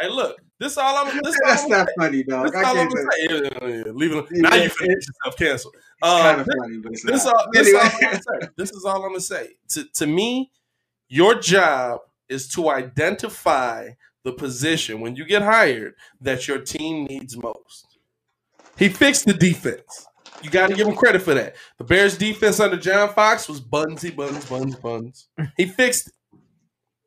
Hey, 0.00 0.08
look, 0.08 0.40
this 0.58 0.76
all 0.76 1.06
I'm. 1.06 1.20
This 1.22 1.36
That's 1.44 1.62
all 1.64 1.68
not 1.70 1.80
I'm 1.80 1.86
funny, 1.98 2.22
dog. 2.24 2.54
I 2.54 2.62
can't. 2.62 2.90
say- 2.92 2.98
say. 2.98 3.26
Yeah, 3.30 3.48
yeah, 3.62 3.68
yeah, 3.86 3.92
Leave 3.92 4.12
it. 4.14 4.26
Now 4.32 4.54
you 4.54 4.68
get 4.68 4.80
yourself 4.80 5.36
canceled. 5.36 5.74
Um, 6.02 6.20
kind 6.20 6.40
of 6.40 6.46
this- 6.46 6.54
funny, 6.60 6.78
but 6.78 6.92
this 7.04 7.26
all, 7.26 7.46
this 7.52 7.66
Anyway. 7.68 7.80
all 7.80 7.90
I'm 7.92 8.00
gonna 8.00 8.14
say. 8.42 8.48
This 8.56 8.70
is 8.72 8.84
all 8.84 8.96
I'm 9.04 9.08
gonna 9.10 9.20
say. 9.20 9.48
To 9.70 9.84
to 9.94 10.06
me, 10.06 10.50
your 11.08 11.34
job 11.36 12.00
is 12.28 12.48
to 12.54 12.70
identify 12.70 13.90
the 14.24 14.32
position 14.32 15.00
when 15.00 15.16
you 15.16 15.24
get 15.24 15.42
hired 15.42 15.94
that 16.20 16.46
your 16.48 16.58
team 16.58 17.04
needs 17.06 17.36
most. 17.36 17.86
He 18.78 18.88
fixed 18.88 19.26
the 19.26 19.34
defense. 19.34 20.06
You 20.42 20.50
got 20.50 20.68
to 20.68 20.74
give 20.74 20.86
him 20.86 20.94
credit 20.94 21.22
for 21.22 21.34
that. 21.34 21.56
The 21.78 21.84
Bears' 21.84 22.16
defense 22.16 22.60
under 22.60 22.76
John 22.76 23.12
Fox 23.12 23.48
was 23.48 23.60
bunsy, 23.60 24.14
buns, 24.14 24.44
buns, 24.44 24.76
buns. 24.76 25.28
He 25.56 25.66
fixed. 25.66 26.12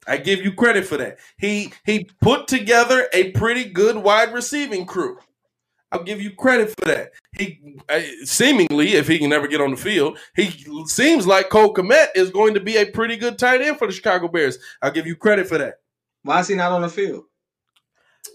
I 0.05 0.17
give 0.17 0.43
you 0.43 0.51
credit 0.51 0.85
for 0.85 0.97
that. 0.97 1.19
He 1.37 1.71
he 1.85 2.09
put 2.21 2.47
together 2.47 3.07
a 3.13 3.31
pretty 3.31 3.65
good 3.65 3.95
wide 3.95 4.33
receiving 4.33 4.85
crew. 4.85 5.17
I'll 5.93 6.03
give 6.03 6.21
you 6.21 6.31
credit 6.31 6.73
for 6.77 6.85
that. 6.85 7.11
He 7.37 7.77
seemingly, 8.23 8.93
if 8.93 9.07
he 9.07 9.19
can 9.19 9.29
never 9.29 9.47
get 9.47 9.61
on 9.61 9.71
the 9.71 9.77
field, 9.77 10.17
he 10.35 10.49
seems 10.85 11.27
like 11.27 11.49
Cole 11.49 11.73
Kmet 11.73 12.07
is 12.15 12.31
going 12.31 12.53
to 12.53 12.59
be 12.59 12.77
a 12.77 12.85
pretty 12.85 13.15
good 13.17 13.37
tight 13.37 13.61
end 13.61 13.77
for 13.77 13.87
the 13.87 13.93
Chicago 13.93 14.27
Bears. 14.27 14.57
I'll 14.81 14.91
give 14.91 15.05
you 15.05 15.15
credit 15.15 15.47
for 15.47 15.57
that. 15.57 15.75
Why 16.23 16.39
is 16.39 16.47
he 16.47 16.55
not 16.55 16.71
on 16.71 16.81
the 16.81 16.89
field? 16.89 17.25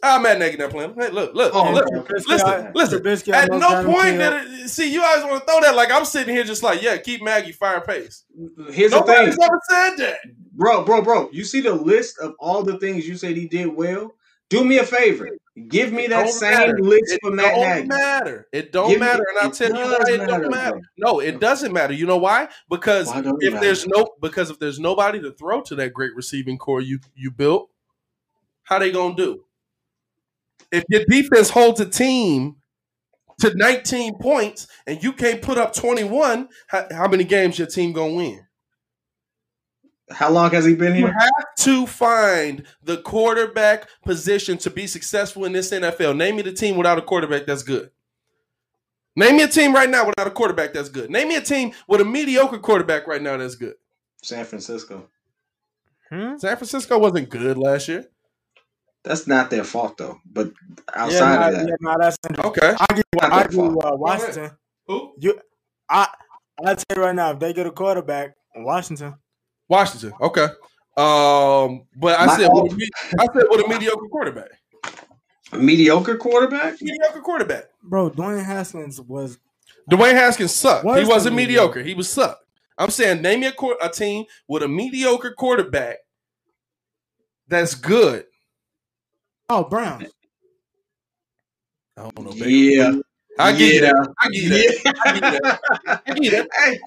I'm 0.03 0.23
Matt 0.23 0.39
Nagy 0.39 0.57
not 0.57 0.71
playing. 0.71 0.95
Hey, 0.99 1.11
look, 1.11 1.35
look, 1.35 1.55
Oh, 1.55 1.73
look. 1.73 1.87
Listen, 2.29 2.73
listen. 2.75 3.01
Trubisky 3.03 3.33
At 3.33 3.51
no 3.51 3.85
point 3.85 4.19
did 4.19 4.33
it. 4.65 4.69
See, 4.69 4.93
you 4.93 5.01
guys 5.01 5.23
want 5.25 5.41
to 5.47 5.51
throw 5.51 5.61
that 5.63 5.75
like 5.77 5.91
I'm 5.93 6.05
sitting 6.05 6.35
here 6.35 6.45
just 6.45 6.63
like, 6.63 6.83
yeah, 6.83 6.97
keep 6.97 7.23
Nagy 7.23 7.53
fire 7.53 7.81
pace. 7.81 8.25
Here's 8.71 8.91
the 8.91 9.01
Nobody's 9.01 9.37
thing, 9.37 9.45
ever 9.45 9.61
said 9.71 9.97
that. 9.99 10.19
bro, 10.53 10.85
bro, 10.85 11.03
bro. 11.03 11.31
You 11.33 11.45
see 11.45 11.61
the 11.61 11.73
list 11.75 12.19
of 12.19 12.35
all 12.41 12.63
the 12.63 12.79
things 12.79 13.07
you 13.07 13.17
said 13.17 13.37
he 13.37 13.47
did 13.47 13.67
well. 13.67 14.15
Do 14.49 14.65
me 14.65 14.79
a 14.79 14.85
favor. 14.85 15.29
Give 15.69 15.93
me 15.93 16.07
that 16.09 16.29
same 16.29 16.51
matter. 16.53 16.79
list 16.81 17.13
It 17.15 17.21
for 17.23 17.31
Matt 17.33 17.55
don't 17.55 17.61
Nagy. 17.63 17.89
matter. 17.89 18.49
It 18.53 18.73
don't 18.73 18.91
Give 18.91 19.01
me- 19.01 19.07
matter, 19.07 19.25
and 19.31 19.39
I'll 19.41 19.51
tell 19.51 19.69
you 19.71 19.75
why 19.75 19.99
it 20.09 20.19
matter, 20.19 20.43
don't 20.43 20.51
matter. 20.51 20.81
bro. 20.99 21.13
No, 21.15 21.21
it 21.21 21.41
doesn't 21.41 21.73
matter. 21.73 21.95
You 21.95 22.07
know 22.07 22.19
why? 22.19 22.49
Because 22.69 23.09
Why 23.09 23.21
if 23.41 23.55
matter? 23.55 23.65
there's 23.65 23.87
no 23.87 24.07
because 24.21 24.51
if 24.51 24.59
there's 24.59 24.79
nobody 24.79 25.21
to 25.21 25.33
throw 25.33 25.63
to 25.63 25.75
that 25.77 25.93
great 25.95 26.15
receiving 26.15 26.59
core 26.59 26.81
you 26.81 27.01
you 27.17 27.31
built, 27.31 27.71
how 28.65 28.79
they 28.79 28.93
gonna 28.93 29.17
do? 29.17 29.45
If 30.73 30.85
your 30.89 31.05
defense 31.07 31.51
holds 31.51 31.81
a 31.81 31.87
team 31.87 32.57
to 33.41 33.55
19 33.55 34.19
points 34.19 34.67
and 34.87 35.03
you 35.03 35.13
can't 35.13 35.43
put 35.43 35.59
up 35.59 35.75
21, 35.75 36.49
how, 36.69 36.87
how 36.91 37.09
many 37.09 37.25
games 37.25 37.59
your 37.59 37.69
team 37.69 37.93
gonna 37.93 38.15
win? 38.15 38.47
How 40.11 40.31
long 40.31 40.51
has 40.53 40.65
he 40.65 40.75
been 40.75 40.95
here? 40.95 41.09
You 41.09 41.13
have 41.13 41.55
to 41.59 41.87
find 41.87 42.65
the 42.83 42.99
quarterback 42.99 43.89
position 44.05 44.57
to 44.59 44.71
be 44.71 44.87
successful 44.87 45.45
in 45.45 45.53
this 45.53 45.73
NFL. 45.73 46.17
Name 46.17 46.37
me 46.37 46.43
the 46.43 46.53
team 46.53 46.77
without 46.77 46.99
a 46.99 47.03
quarterback 47.03 47.47
that's 47.47 47.65
good. 47.65 47.91
Name 49.17 49.39
me 49.39 49.43
a 49.43 49.49
team 49.49 49.75
right 49.75 49.89
now 49.89 50.07
without 50.07 50.27
a 50.27 50.31
quarterback 50.31 50.73
that's 50.73 50.91
good. 50.91 51.11
Name 51.11 51.29
me 51.29 51.37
a 51.37 51.41
team 51.41 51.73
with 51.89 52.01
a 52.01 52.05
mediocre 52.05 52.59
quarterback 52.59 53.07
right 53.09 53.21
now 53.21 53.37
that's 53.37 53.57
good. 53.57 53.75
San 54.23 54.45
Francisco. 54.45 55.09
Hmm? 56.11 56.37
San 56.37 56.57
Francisco 56.57 56.99
wasn't 56.99 57.29
good 57.29 57.59
last 57.59 57.89
year. 57.89 58.07
That's 59.07 59.29
not 59.29 59.51
their 59.51 59.63
fault 59.63 59.97
though. 59.99 60.21
But 60.31 60.49
Yeah, 60.49 61.03
outside 61.05 61.21
nah, 61.39 61.47
of 61.49 61.55
that, 61.55 61.69
yeah, 61.69 61.75
nah, 61.81 61.97
that's 61.97 62.17
Okay. 62.45 62.75
I 62.79 62.95
give, 62.95 63.05
Not 63.15 63.33
I 63.33 63.43
give 63.45 63.53
fault. 63.55 63.85
uh, 63.85 63.97
Washington. 63.97 64.51
Who? 64.89 65.13
You, 65.19 65.39
I, 65.89 66.09
I 66.65 66.75
tell 66.75 66.97
you 66.97 67.03
right 67.05 67.15
now, 67.15 67.31
if 67.31 67.39
they 67.39 67.53
get 67.53 67.67
a 67.67 67.71
quarterback, 67.71 68.35
Washington. 68.57 69.15
Washington. 69.69 70.13
Okay. 70.21 70.47
Um, 70.97 71.87
but 71.97 72.19
I 72.19 72.27
My- 72.27 72.37
said 72.37 72.49
with 72.53 72.73
a, 72.73 72.77
me- 72.77 72.89
I 73.21 73.27
said 73.33 73.45
with 73.49 73.65
a 73.65 73.69
mediocre 73.69 74.09
quarterback. 74.11 74.49
a 75.53 75.59
mediocre 75.59 76.17
quarterback. 76.17 76.81
Mediocre 76.83 77.21
quarterback. 77.21 77.65
Bro, 77.85 78.11
Dwayne 78.11 78.45
Haskins 78.45 79.01
was 79.01 79.39
Dwayne 79.91 80.15
Haskins 80.15 80.53
sucked. 80.53 80.85
Worse 80.85 81.01
he 81.01 81.07
wasn't 81.09 81.37
than 81.37 81.45
mediocre. 81.45 81.83
He 81.83 81.95
was 81.95 82.11
sucked. 82.11 82.43
I'm 82.77 82.91
saying 82.91 83.23
name 83.23 83.41
me 83.41 83.47
a, 83.47 83.53
a 83.87 83.89
team 83.89 84.25
with 84.49 84.65
a 84.65 84.69
mediocre 84.69 85.31
quarterback 85.33 85.99
that's 87.49 87.75
good. 87.77 88.25
Oh 89.49 89.65
Brown. 89.65 90.07
I 91.97 92.03
don't 92.03 92.19
know. 92.25 92.33
Baby. 92.33 92.75
Yeah. 92.77 92.93
I 93.39 93.53
give 93.53 93.61
you 93.61 93.75
Yeah. 93.83 93.93
that. 93.93 94.15
I 94.21 94.29
give 94.29 94.43
you 94.43 94.51
that. 94.51 94.95
I 95.05 95.13
give 95.13 95.25
you 95.25 95.41
that. 95.41 95.61
I 96.07 96.13
give 96.15 96.25
you 96.25 96.31
that. 96.31 96.49
Hey, 96.55 96.79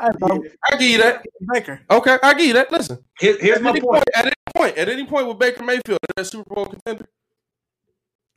Hey, 0.00 0.50
I 0.70 0.76
give 0.76 0.82
you 0.82 0.98
that. 0.98 1.24
Baker. 1.52 1.80
Okay, 1.90 2.18
I 2.22 2.34
give 2.34 2.46
you 2.46 2.52
that. 2.54 2.70
Listen, 2.70 2.98
here- 3.18 3.36
here's 3.40 3.56
at 3.56 3.62
my 3.64 3.70
any 3.70 3.80
point. 3.80 4.04
At 4.14 4.26
any 4.26 4.34
point, 4.54 4.78
at 4.78 4.88
any 4.88 5.06
point 5.06 5.26
with 5.26 5.38
Baker 5.38 5.64
Mayfield, 5.64 5.98
are 6.02 6.12
they 6.16 6.22
a 6.22 6.24
Super 6.24 6.54
Bowl 6.54 6.66
contender? 6.66 7.08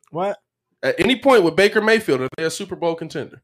What? 0.10 0.38
At 0.82 1.00
any 1.00 1.20
point 1.20 1.44
with 1.44 1.56
Baker 1.56 1.80
Mayfield, 1.82 2.22
are 2.22 2.30
they 2.36 2.46
a 2.46 2.50
Super 2.50 2.76
Bowl 2.76 2.96
contender? 2.96 3.42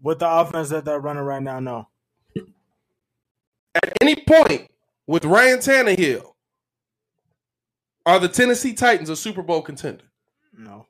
With 0.00 0.20
the 0.20 0.30
offense 0.30 0.68
that 0.68 0.84
they're 0.84 1.00
running 1.00 1.24
right 1.24 1.42
now, 1.42 1.58
no. 1.58 1.88
At 3.74 3.92
any 4.00 4.14
point 4.16 4.70
with 5.06 5.24
Ryan 5.24 5.58
Tannehill, 5.58 6.34
are 8.06 8.20
the 8.20 8.28
Tennessee 8.28 8.72
Titans 8.72 9.10
a 9.10 9.16
Super 9.16 9.42
Bowl 9.42 9.60
contender? 9.60 10.04
No. 10.56 10.86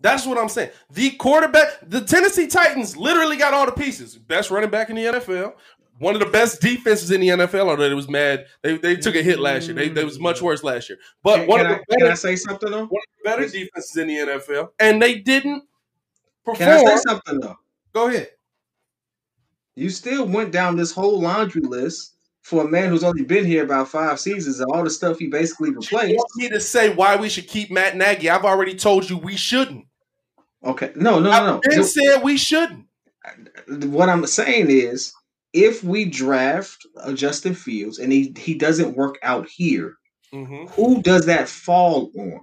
That's 0.00 0.26
what 0.26 0.38
I'm 0.38 0.48
saying. 0.48 0.70
The 0.90 1.10
quarterback, 1.10 1.68
the 1.82 2.00
Tennessee 2.00 2.46
Titans 2.46 2.96
literally 2.96 3.36
got 3.36 3.52
all 3.52 3.66
the 3.66 3.72
pieces. 3.72 4.16
Best 4.16 4.50
running 4.50 4.70
back 4.70 4.88
in 4.88 4.96
the 4.96 5.04
NFL. 5.04 5.54
One 5.98 6.14
of 6.14 6.20
the 6.20 6.30
best 6.30 6.62
defenses 6.62 7.10
in 7.10 7.20
the 7.20 7.28
NFL, 7.28 7.68
although 7.68 7.82
it 7.82 7.92
was 7.92 8.08
mad. 8.08 8.46
They, 8.62 8.78
they 8.78 8.96
took 8.96 9.14
a 9.14 9.22
hit 9.22 9.38
last 9.38 9.66
year. 9.66 9.74
They, 9.74 9.90
they 9.90 10.04
was 10.04 10.18
much 10.18 10.38
mm. 10.38 10.42
worse 10.42 10.64
last 10.64 10.88
year. 10.88 10.98
But 11.22 11.40
Can, 11.40 11.46
one 11.46 11.58
can 11.58 11.66
of 11.66 11.72
I, 11.72 11.74
the 11.74 11.84
better, 11.88 12.00
can 12.04 12.12
I 12.12 12.14
say 12.14 12.36
something 12.36 12.70
though? 12.70 12.86
one 12.86 12.86
of 12.86 12.88
the 12.90 13.24
better 13.24 13.46
defenses 13.46 13.96
in 13.98 14.08
the 14.08 14.14
NFL. 14.14 14.68
And 14.78 15.02
they 15.02 15.18
didn't 15.18 15.64
perform. 16.46 16.56
Can 16.56 16.70
I 16.70 16.84
say 16.84 17.02
something 17.06 17.40
though? 17.40 17.56
Go 17.92 18.08
ahead. 18.08 18.30
You 19.74 19.90
still 19.90 20.26
went 20.26 20.52
down 20.52 20.76
this 20.76 20.92
whole 20.92 21.20
laundry 21.20 21.62
list 21.62 22.14
for 22.42 22.64
a 22.64 22.68
man 22.68 22.88
who's 22.88 23.04
only 23.04 23.22
been 23.24 23.44
here 23.44 23.64
about 23.64 23.88
five 23.88 24.18
seasons 24.18 24.60
and 24.60 24.70
all 24.72 24.82
the 24.82 24.90
stuff 24.90 25.18
he 25.18 25.28
basically 25.28 25.70
You 25.70 25.76
replaced. 25.76 26.16
want 26.16 26.28
me 26.36 26.48
to 26.48 26.60
say 26.60 26.94
why 26.94 27.16
we 27.16 27.28
should 27.28 27.46
keep 27.48 27.70
Matt 27.70 27.96
Nagy? 27.96 28.30
I've 28.30 28.44
already 28.44 28.74
told 28.74 29.08
you 29.10 29.18
we 29.18 29.36
shouldn't. 29.36 29.86
Okay, 30.64 30.92
no, 30.96 31.18
no, 31.20 31.30
no, 31.30 31.46
no. 31.46 31.60
Ben 31.68 31.78
The- 31.78 31.84
said 31.84 32.22
we 32.22 32.36
shouldn't. 32.36 32.86
what 33.68 34.08
I'm 34.08 34.26
saying 34.26 34.66
is, 34.70 35.12
if 35.52 35.82
we 35.82 36.04
draft 36.04 36.86
uh, 36.96 37.12
Justin 37.12 37.54
Fields 37.54 37.98
and 37.98 38.12
he 38.12 38.32
he 38.38 38.54
doesn't 38.54 38.96
work 38.96 39.18
out 39.22 39.48
here, 39.48 39.94
Mm-hmm. 40.32 40.66
who 40.68 41.02
does 41.02 41.26
that 41.26 41.48
fall 41.48 42.12
on? 42.16 42.40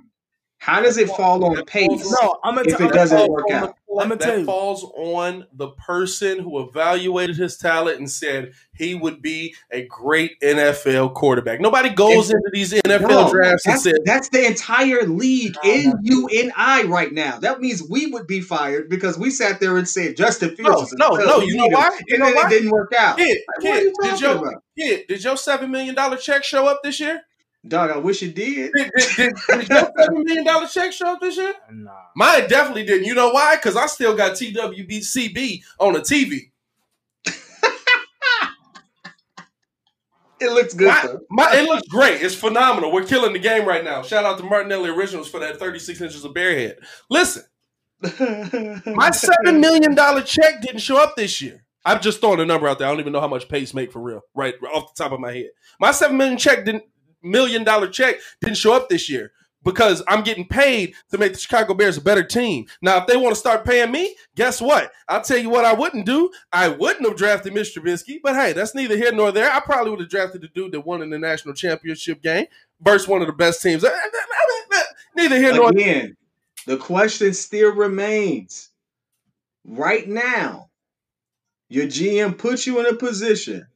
How 0.58 0.82
does 0.82 0.98
it 0.98 1.08
fall 1.08 1.46
on 1.46 1.64
Pace 1.64 1.88
No, 2.22 2.38
I'm 2.44 2.56
gonna 2.56 2.68
if 2.70 2.78
tell 2.78 2.90
it 2.90 2.94
doesn't 2.94 3.18
you. 3.18 3.32
work 3.32 3.50
out? 3.52 3.77
I'ma 4.00 4.16
that 4.16 4.22
tell 4.26 4.40
you. 4.40 4.46
falls 4.46 4.84
on 4.96 5.46
the 5.54 5.70
person 5.70 6.40
who 6.40 6.60
evaluated 6.68 7.38
his 7.38 7.58
talent 7.58 8.00
and 8.00 8.10
said 8.12 8.52
he 8.76 8.94
would 8.96 9.22
be 9.22 9.56
a 9.72 9.86
great 9.86 10.40
NFL 10.42 11.14
quarterback. 11.16 11.60
Nobody 11.62 11.90
goes 11.90 12.30
It's- 12.30 12.32
into 12.32 12.50
these 12.54 12.74
NFL 12.74 13.08
No, 13.10 13.32
drafts 13.32 13.66
and 13.66 13.74
that's, 13.74 13.84
said, 13.84 13.96
that's 14.06 14.30
the 14.30 14.46
entire 14.46 15.04
league 15.04 15.56
in 15.64 15.94
you 16.04 16.28
and 16.38 16.52
I 16.56 16.84
right 16.84 17.12
now. 17.12 17.40
That 17.40 17.62
means 17.62 17.82
we 17.90 18.08
would 18.08 18.28
be 18.28 18.42
fired 18.42 18.90
because 18.90 19.18
we 19.18 19.30
sat 19.32 19.60
there 19.60 19.78
and 19.78 19.88
said 19.88 20.16
Justin 20.18 20.56
Fields. 20.56 20.94
"No, 20.98 21.16
is 21.16 21.20
no, 21.26 21.26
no." 21.26 21.40
You 21.42 21.56
know 21.56 21.64
need 21.64 21.74
why? 21.74 21.90
You 22.08 22.16
And 22.16 22.20
know 22.20 22.26
then 22.26 22.36
why? 22.36 22.46
it 22.48 22.50
didn't 22.50 22.72
work 22.72 22.94
out. 22.98 23.18
Kid, 23.18 23.38
Like, 23.64 23.74
kid, 23.74 23.94
did 24.04 24.22
your 24.22 24.32
about? 24.38 24.64
kid, 24.78 25.08
did 25.08 25.24
your 25.24 25.38
seven 25.38 25.72
million 25.72 25.96
dollar 25.96 26.18
check 26.18 26.44
show 26.44 26.68
up 26.68 26.82
this 26.84 27.00
year? 27.00 27.22
Dog, 27.68 27.92
I 27.92 27.98
wish 27.98 28.24
it 28.24 28.36
did. 28.36 28.72
Did, 28.74 28.92
did, 28.96 29.16
did, 29.16 29.36
did 29.48 29.70
your 29.70 29.92
seven 29.98 30.24
million 30.24 30.46
dollar 30.46 30.68
check 30.68 30.92
show 30.94 31.14
up 31.14 31.22
this 31.22 31.38
year? 31.38 31.54
Nah. 31.72 31.92
Mine 32.16 32.48
definitely 32.48 32.86
didn't. 32.86 33.06
You 33.06 33.16
know 33.16 33.30
why? 33.32 33.56
Because 33.56 33.76
I 33.76 33.88
still 33.88 34.16
got 34.16 34.34
TWBCB 34.34 35.62
on 35.80 35.94
the 35.94 36.00
TV. 36.00 36.52
It 40.40 40.52
looks 40.52 40.74
good 40.74 40.88
My, 40.88 41.02
though. 41.04 41.20
my, 41.32 41.56
it 41.56 41.64
looks 41.64 41.88
great. 41.88 42.22
It's 42.22 42.36
phenomenal. 42.36 42.92
We're 42.92 43.06
killing 43.06 43.34
the 43.34 43.40
game 43.40 43.68
right 43.68 43.84
now. 43.84 44.04
Shout 44.04 44.24
out 44.24 44.38
to 44.38 44.44
Martinelli 44.44 44.90
Originals 44.90 45.28
for 45.28 45.40
that 45.40 45.58
36 45.58 46.00
inches 46.00 46.24
of 46.24 46.34
bare 46.34 46.56
head. 46.56 46.78
Listen, 47.10 47.44
my 48.86 49.10
seven 49.10 49.60
million 49.60 49.96
dollar 49.96 50.22
check 50.22 50.62
didn't 50.62 50.82
show 50.82 51.02
up 51.02 51.16
this 51.16 51.42
year. 51.42 51.66
I'm 51.84 52.02
just 52.02 52.20
throwing 52.20 52.40
a 52.40 52.46
number 52.46 52.68
out 52.68 52.78
there. 52.78 52.88
I 52.88 52.92
don't 52.92 53.00
even 53.00 53.14
know 53.14 53.22
how 53.22 53.28
much 53.28 53.50
Pace 53.50 53.74
make 53.74 53.92
for 53.92 54.00
real, 54.00 54.22
right, 54.36 54.54
off 54.74 54.94
the 54.94 55.04
top 55.04 55.12
of 55.14 55.20
my 55.20 55.32
head. 55.32 55.50
My 55.80 55.92
seven 55.92 56.18
million 56.18 56.38
check 56.38 56.66
didn't 56.66 56.84
million 57.22 57.64
dollar 57.64 57.88
check 57.88 58.18
didn't 58.42 58.58
show 58.58 58.74
up 58.74 58.90
this 58.90 59.10
year 59.10 59.32
because 59.64 60.02
I'm 60.08 60.24
getting 60.24 60.48
paid 60.48 60.94
to 61.12 61.18
make 61.18 61.34
the 61.34 61.40
Chicago 61.40 61.74
Bears 61.74 61.98
a 61.98 62.02
better 62.02 62.24
team. 62.24 62.68
Now, 62.82 63.00
if 63.00 63.08
they 63.08 63.18
want 63.18 63.36
to 63.36 63.40
start 63.40 63.66
paying 63.66 63.92
me, 63.92 64.16
guess 64.36 64.62
what? 64.62 64.92
I'll 65.10 65.22
tell 65.22 65.38
you 65.38 65.50
what 65.50 65.66
I 65.66 65.74
wouldn't 65.74 66.06
do. 66.06 66.30
I 66.54 66.70
wouldn't 66.70 67.06
have 67.06 67.18
drafted 67.18 67.54
Mr. 67.54 67.80
Trubisky, 67.80 68.20
but 68.24 68.36
hey, 68.36 68.54
that's 68.54 68.74
neither 68.74 68.96
here 68.96 69.12
nor 69.12 69.32
there. 69.32 69.52
I 69.52 69.60
probably 69.60 69.92
would 69.92 70.00
have 70.00 70.10
drafted 70.10 70.42
the 70.42 70.48
dude 70.48 70.72
that 70.72 70.86
won 70.86 71.02
in 71.02 71.10
the 71.10 71.20
national 71.20 71.54
championship 71.54 72.22
game 72.22 72.46
versus 72.80 73.08
one 73.08 73.22
of 73.22 73.28
the 73.28 73.34
best 73.34 73.62
teams. 73.62 73.84
Neither 75.16 75.38
here 75.38 75.54
nor 75.54 75.74
there. 75.74 75.82
Again, 75.84 76.18
the 76.66 76.78
question 76.78 77.34
still 77.34 77.74
remains. 77.74 78.70
Right 79.66 80.08
now, 80.08 80.70
your 81.68 81.88
GM 81.88 82.38
puts 82.38 82.66
you 82.66 82.80
in 82.80 82.86
a 82.86 82.94
position. 82.94 83.68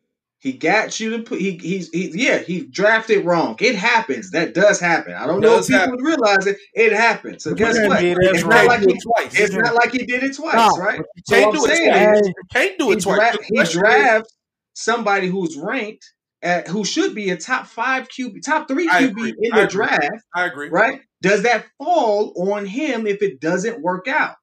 He 0.41 0.53
got 0.53 0.99
you 0.99 1.11
to 1.17 1.23
put. 1.23 1.39
He 1.39 1.51
he's 1.57 1.89
he, 1.91 2.11
yeah. 2.15 2.39
He 2.39 2.65
drafted 2.65 3.25
wrong. 3.25 3.55
It 3.59 3.75
happens. 3.75 4.31
That 4.31 4.55
does 4.55 4.79
happen. 4.79 5.13
I 5.13 5.27
don't 5.27 5.37
It 5.43 5.47
know 5.47 5.57
if 5.59 5.67
people 5.67 5.79
happen. 5.79 5.95
would 5.97 6.03
realize 6.05 6.47
it. 6.47 6.57
It 6.73 6.93
happens. 6.93 7.43
So 7.43 7.53
guess 7.53 7.77
what? 7.87 8.03
it 8.03 8.17
is 8.19 8.29
It's 8.31 8.43
right. 8.43 8.65
not 8.65 8.67
like 8.67 8.79
he. 8.79 8.87
do 8.87 8.93
it 8.95 9.01
twice. 9.03 9.39
It's 9.39 9.53
not 9.55 9.75
like 9.75 9.91
he 9.91 9.99
did 9.99 10.23
it 10.23 10.35
twice, 10.35 10.55
No, 10.55 10.83
right? 10.83 10.97
You 10.99 11.23
So 11.25 11.35
can't 11.35 11.45
what 11.45 11.55
do 11.55 11.65
I'm 11.65 11.71
it 11.71 11.77
saying 11.77 11.91
twice. 11.91 12.27
You 12.27 12.33
can't 12.51 12.79
do 12.79 12.85
he, 12.87 12.93
it 12.93 13.01
twice. 13.01 13.17
dra- 13.17 13.31
The 13.33 13.43
he 13.45 13.55
question 13.55 13.79
drafts 13.81 14.37
somebody 14.73 15.27
who's 15.27 15.55
ranked 15.57 16.11
at 16.41 16.67
who 16.67 16.83
should 16.85 17.13
be 17.13 17.29
a 17.29 17.37
top 17.37 17.67
five 17.67 18.07
QB, 18.09 18.43
top 18.43 18.67
three 18.67 18.89
QB 18.89 19.33
in 19.41 19.51
the 19.55 19.65
agree. 19.65 19.67
draft 19.67 20.23
I 20.33 20.45
agree. 20.47 20.69
right? 20.69 21.01
Does 21.21 21.43
that 21.43 21.65
fall 21.77 22.33
on 22.51 22.65
him 22.65 23.05
if 23.05 23.21
it 23.21 23.39
doesn't 23.39 23.79
work 23.83 24.07
out? 24.07 24.35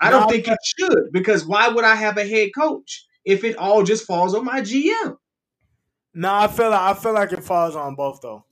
I 0.00 0.10
No, 0.10 0.20
don't 0.20 0.30
think 0.30 0.46
it 0.46 0.58
should 0.62 1.08
because 1.12 1.44
why 1.44 1.66
would 1.70 1.84
I 1.84 1.96
have 1.96 2.18
a 2.18 2.24
head 2.24 2.50
coach 2.56 3.04
if 3.28 3.44
it 3.44 3.56
all 3.56 3.82
just 3.82 4.06
falls 4.06 4.34
on 4.34 4.44
my 4.44 4.60
GM? 4.62 5.16
No, 6.14 6.34
I 6.34 6.48
feel 6.48 6.70
like 6.70 6.80
I 6.80 6.94
feel 6.98 7.12
like 7.12 7.32
it 7.32 7.44
falls 7.44 7.76
on 7.76 7.94
both 7.94 8.20
though. 8.22 8.44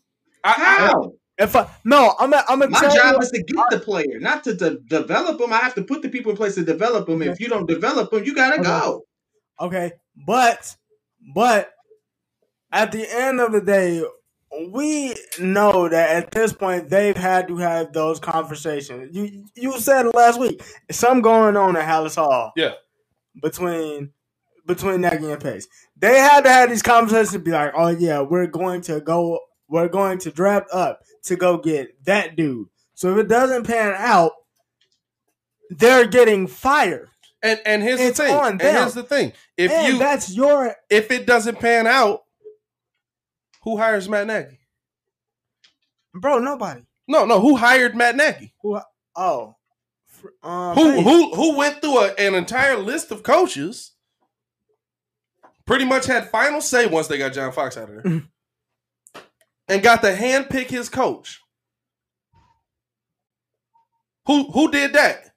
How? 0.44 1.12
If 1.39 1.57
I 1.57 1.69
no, 1.85 2.15
I'm 2.19 2.32
a, 2.32 2.44
I'm 2.48 2.61
gonna 2.61 2.70
My 2.70 2.81
job 2.81 3.15
you, 3.15 3.19
is 3.20 3.31
to 3.31 3.43
get 3.43 3.65
the 3.70 3.81
player, 3.81 4.20
not 4.20 4.44
to 4.44 4.55
de- 4.55 4.78
develop 4.81 5.39
them. 5.39 5.53
I 5.53 5.59
have 5.59 5.74
to 5.74 5.82
put 5.82 6.03
the 6.03 6.09
people 6.09 6.31
in 6.31 6.36
place 6.36 6.55
to 6.55 6.65
develop 6.65 7.07
them. 7.07 7.23
If 7.23 7.40
you 7.40 7.48
don't 7.48 7.66
develop 7.69 8.11
them, 8.11 8.24
you 8.24 8.35
gotta 8.35 8.61
Okay. 8.61 8.62
go. 8.65 9.03
Okay, 9.61 9.93
but 10.27 10.77
but 11.35 11.73
at 12.73 12.93
the 12.93 13.07
end 13.11 13.40
of 13.40 13.53
the 13.53 13.61
day, 13.61 14.03
we 14.73 15.15
know 15.39 15.89
that 15.89 16.11
at 16.16 16.31
this 16.31 16.53
point 16.53 16.89
they've 16.90 17.16
had 17.16 17.48
to 17.48 17.57
have 17.59 17.93
those 17.93 18.19
conversations. 18.20 19.15
You 19.15 19.44
you 19.55 19.78
said 19.78 20.07
last 20.15 20.39
week. 20.39 20.62
Some 20.90 21.20
going 21.23 21.57
on 21.57 21.77
at 21.77 21.86
Halas 21.86 22.16
Hall 22.16 22.53
Yeah. 22.57 22.73
between 23.43 24.12
between 24.66 25.01
Nagy 25.01 25.30
and 25.30 25.43
Pace. 25.43 25.68
They 25.97 26.18
had 26.18 26.43
to 26.43 26.51
have 26.51 26.70
these 26.70 26.82
conversations 26.82 27.32
to 27.32 27.38
be 27.38 27.51
like, 27.51 27.72
oh 27.74 27.88
yeah, 27.88 28.20
we're 28.20 28.47
going 28.47 28.80
to 28.82 29.01
go, 29.01 29.40
we're 29.68 29.88
going 29.88 30.18
to 30.20 30.30
draft 30.30 30.68
up 30.72 31.01
to 31.24 31.36
go 31.36 31.59
get 31.59 32.05
that 32.05 32.36
dude. 32.36 32.68
So 32.94 33.12
if 33.12 33.24
it 33.24 33.28
doesn't 33.28 33.66
pan 33.66 33.94
out, 33.97 34.32
they're 35.70 36.06
getting 36.06 36.47
fired. 36.47 37.09
And 37.43 37.60
and 37.66 37.82
here's 37.82 38.01
It's 38.01 38.18
the 38.18 38.24
thing. 38.24 38.34
And 38.34 38.60
here's 38.60 38.94
the 38.94 39.02
thing. 39.02 39.32
If 39.56 39.70
and 39.70 39.93
you 39.93 39.98
that's 39.98 40.34
your 40.34 40.74
if 40.88 41.10
it 41.10 41.26
doesn't 41.26 41.60
pan 41.60 41.86
out, 41.86 42.24
who 43.62 43.76
hires 43.76 44.09
Matt 44.09 44.26
Nagy? 44.26 44.59
bro. 46.14 46.38
Nobody. 46.38 46.82
No, 47.09 47.24
no. 47.24 47.40
Who 47.40 47.56
hired 47.56 47.94
Matt 47.94 48.16
Nagy? 48.16 48.52
Who? 48.62 48.80
Oh, 49.14 49.56
um, 50.43 50.74
Who 50.74 51.01
who 51.02 51.34
who 51.34 51.56
went 51.56 51.80
through 51.80 51.98
a, 51.98 52.14
an 52.18 52.34
entire 52.34 52.76
list 52.76 53.10
of 53.10 53.22
coaches? 53.22 53.93
Pretty 55.66 55.84
much 55.84 56.06
had 56.06 56.30
final 56.30 56.60
say 56.60 56.86
once 56.86 57.09
they 57.09 57.18
got 57.18 57.32
John 57.32 57.52
Fox 57.52 57.76
out 57.76 57.88
of 57.88 57.94
there, 57.94 58.02
mm-hmm. 58.02 59.20
and 59.68 59.82
got 59.82 60.02
to 60.02 60.14
hand 60.14 60.48
pick 60.48 60.70
his 60.70 60.88
coach. 60.88 61.40
Who 64.26 64.51
who 64.51 64.70
did 64.70 64.93
that? 64.93 65.32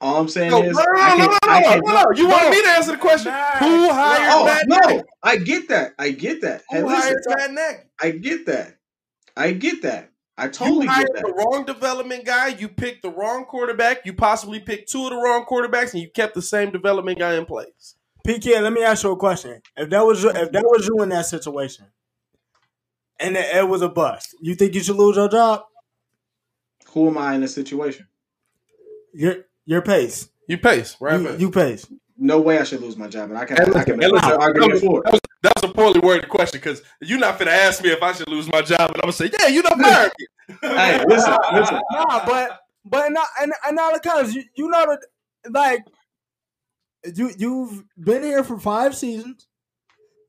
All 0.00 0.20
I'm 0.20 0.28
saying 0.28 0.50
No, 0.50 0.62
is, 0.62 0.76
no, 0.76 0.82
no, 0.82 1.00
I 1.00 1.16
no, 1.16 1.28
can, 1.28 1.38
no, 1.46 1.60
no, 1.60 1.94
no, 1.94 2.02
no. 2.02 2.10
You 2.14 2.28
want 2.28 2.50
me 2.50 2.62
to 2.62 2.68
answer 2.68 2.92
the 2.92 2.98
question? 2.98 3.32
Who 3.32 3.90
hired 3.90 4.32
oh, 4.34 4.44
Matt 4.44 4.68
no, 4.68 4.76
Nagy? 4.76 5.02
I 5.22 5.36
get 5.38 5.68
that. 5.68 5.92
I 5.98 6.10
get 6.10 6.42
that. 6.42 6.62
Hey, 6.68 6.80
Who 6.80 6.88
listen, 6.88 7.16
hired 7.26 7.38
Matt 7.38 7.52
Nagy? 7.52 7.88
I 8.00 8.10
get 8.10 8.46
that. 8.46 8.76
I 9.36 9.52
get 9.52 9.82
that. 9.82 10.10
I 10.36 10.48
told 10.48 10.82
You 10.82 10.90
hired 10.90 11.10
get 11.14 11.24
the 11.24 11.32
wrong 11.32 11.64
development 11.64 12.24
guy. 12.24 12.48
You 12.48 12.68
picked 12.68 13.02
the 13.02 13.10
wrong 13.10 13.44
quarterback. 13.44 14.04
You 14.04 14.12
possibly 14.14 14.58
picked 14.58 14.90
two 14.90 15.04
of 15.04 15.10
the 15.10 15.16
wrong 15.16 15.46
quarterbacks, 15.48 15.92
and 15.92 16.02
you 16.02 16.10
kept 16.10 16.34
the 16.34 16.42
same 16.42 16.72
development 16.72 17.18
guy 17.18 17.34
in 17.34 17.44
place. 17.44 17.94
PK, 18.26 18.60
let 18.60 18.72
me 18.72 18.82
ask 18.82 19.04
you 19.04 19.12
a 19.12 19.16
question. 19.16 19.60
If 19.76 19.90
that 19.90 20.04
was 20.04 20.24
if 20.24 20.50
that 20.50 20.64
was 20.64 20.86
you 20.86 21.02
in 21.02 21.10
that 21.10 21.26
situation, 21.26 21.86
and 23.20 23.36
it, 23.36 23.54
it 23.54 23.68
was 23.68 23.82
a 23.82 23.88
bust, 23.88 24.34
you 24.40 24.54
think 24.54 24.74
you 24.74 24.82
should 24.82 24.96
lose 24.96 25.16
your 25.16 25.28
job? 25.28 25.62
Who 26.92 27.08
am 27.08 27.18
I 27.18 27.34
in 27.34 27.42
this 27.42 27.54
situation? 27.54 28.08
Your 29.12 29.44
your 29.66 29.82
pace. 29.82 30.28
You 30.48 30.58
pace, 30.58 30.96
right? 31.00 31.20
You, 31.20 31.36
you 31.36 31.50
pace. 31.50 31.86
No 32.24 32.40
way 32.40 32.58
I 32.58 32.64
should 32.64 32.80
lose 32.80 32.96
my 32.96 33.06
job, 33.06 33.28
and 33.28 33.38
I 33.38 33.44
can 33.44 33.58
Hey, 33.58 33.78
I 33.78 33.84
can 33.84 34.00
hey, 34.00 34.08
listen, 34.08 34.32
an 34.32 34.40
argument 34.40 34.80
for 34.80 35.02
that, 35.02 35.12
was, 35.12 35.20
that 35.42 35.52
was 35.56 35.70
a 35.70 35.74
poorly 35.74 36.00
worded 36.00 36.30
question 36.30 36.58
because 36.58 36.80
you're 37.02 37.18
not 37.18 37.38
going 37.38 37.48
to 37.48 37.54
ask 37.54 37.82
me 37.82 37.90
if 37.90 38.02
I 38.02 38.12
should 38.12 38.28
lose 38.28 38.50
my 38.50 38.62
job, 38.62 38.92
and 38.92 38.96
I'm 39.02 39.10
going 39.10 39.12
to 39.12 39.12
say, 39.12 39.30
yeah, 39.38 39.48
you 39.48 39.60
don't 39.60 39.78
fire 39.78 40.10
me. 40.18 40.56
Hey, 40.62 41.04
listen, 41.06 41.36
listen. 41.52 41.80
Nah, 41.92 42.24
but 42.24 42.60
but 42.86 43.12
not 43.12 43.26
and 43.42 43.52
and 43.66 43.78
all 43.78 43.92
because 43.92 44.34
you 44.34 44.42
you 44.56 44.70
know 44.70 44.86
that 44.86 45.00
like 45.50 45.84
you 47.14 47.30
you've 47.36 47.84
been 47.98 48.22
here 48.22 48.42
for 48.42 48.58
five 48.58 48.96
seasons. 48.96 49.46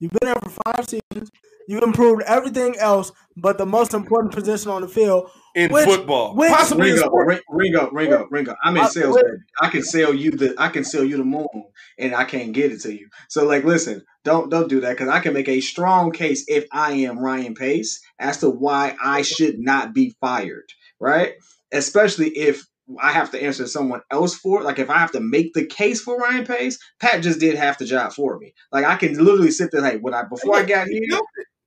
You've 0.01 0.11
been 0.19 0.27
here 0.27 0.41
for 0.43 0.49
five 0.65 0.85
seasons. 0.89 1.31
You 1.67 1.81
improved 1.81 2.23
everything 2.25 2.75
else, 2.77 3.11
but 3.35 3.57
the 3.57 3.65
most 3.65 3.93
important 3.93 4.33
position 4.33 4.71
on 4.71 4.81
the 4.81 4.87
field 4.87 5.29
in 5.55 5.71
which- 5.71 5.85
football, 5.85 6.35
which- 6.35 6.51
possibly 6.51 6.89
in 6.89 6.95
Ringo, 6.95 7.07
sports. 7.07 7.27
ring, 7.27 7.39
Ringo, 7.49 7.89
Ringo, 7.91 8.27
Ringo. 8.29 8.55
I'm 8.63 8.77
in 8.77 8.87
sales, 8.87 9.15
baby. 9.15 9.37
I 9.61 9.69
can 9.69 9.83
sell 9.83 10.13
you 10.13 10.31
the 10.31 10.53
I 10.57 10.69
can 10.69 10.83
sell 10.83 11.03
you 11.03 11.17
the 11.17 11.23
moon, 11.25 11.47
and 11.97 12.15
I 12.15 12.23
can't 12.25 12.53
get 12.53 12.71
it 12.71 12.81
to 12.81 12.93
you. 12.93 13.07
So, 13.29 13.45
like, 13.45 13.63
listen, 13.63 14.03
don't 14.23 14.49
don't 14.49 14.69
do 14.69 14.81
that 14.81 14.91
because 14.91 15.09
I 15.09 15.19
can 15.19 15.33
make 15.33 15.49
a 15.49 15.61
strong 15.61 16.11
case 16.11 16.45
if 16.47 16.65
I 16.71 16.91
am 16.91 17.19
Ryan 17.19 17.55
Pace 17.55 17.99
as 18.19 18.37
to 18.39 18.49
why 18.49 18.95
I 19.03 19.21
should 19.21 19.59
not 19.59 19.93
be 19.93 20.15
fired. 20.21 20.65
Right? 20.99 21.33
especially 21.71 22.29
if 22.29 22.65
I 23.01 23.11
have 23.11 23.31
to 23.31 23.41
answer 23.41 23.67
someone 23.67 24.01
else 24.11 24.35
for 24.35 24.61
it. 24.61 24.63
Like 24.63 24.79
if 24.79 24.89
I 24.89 24.99
have 24.99 25.11
to 25.13 25.19
make 25.19 25.53
the 25.53 25.65
case 25.65 26.01
for 26.01 26.17
Ryan 26.17 26.45
Pace, 26.45 26.77
Pat 26.99 27.23
just 27.23 27.39
did 27.39 27.55
half 27.55 27.79
the 27.79 27.85
job 27.85 28.13
for 28.13 28.37
me. 28.37 28.53
Like 28.71 28.85
I 28.85 28.95
can 28.95 29.17
literally 29.17 29.51
sit 29.51 29.71
there 29.71 29.81
like 29.81 30.01
when 30.01 30.13
I 30.13 30.23
before 30.23 30.55
I 30.55 30.63
got 30.63 30.87
here. 30.87 31.01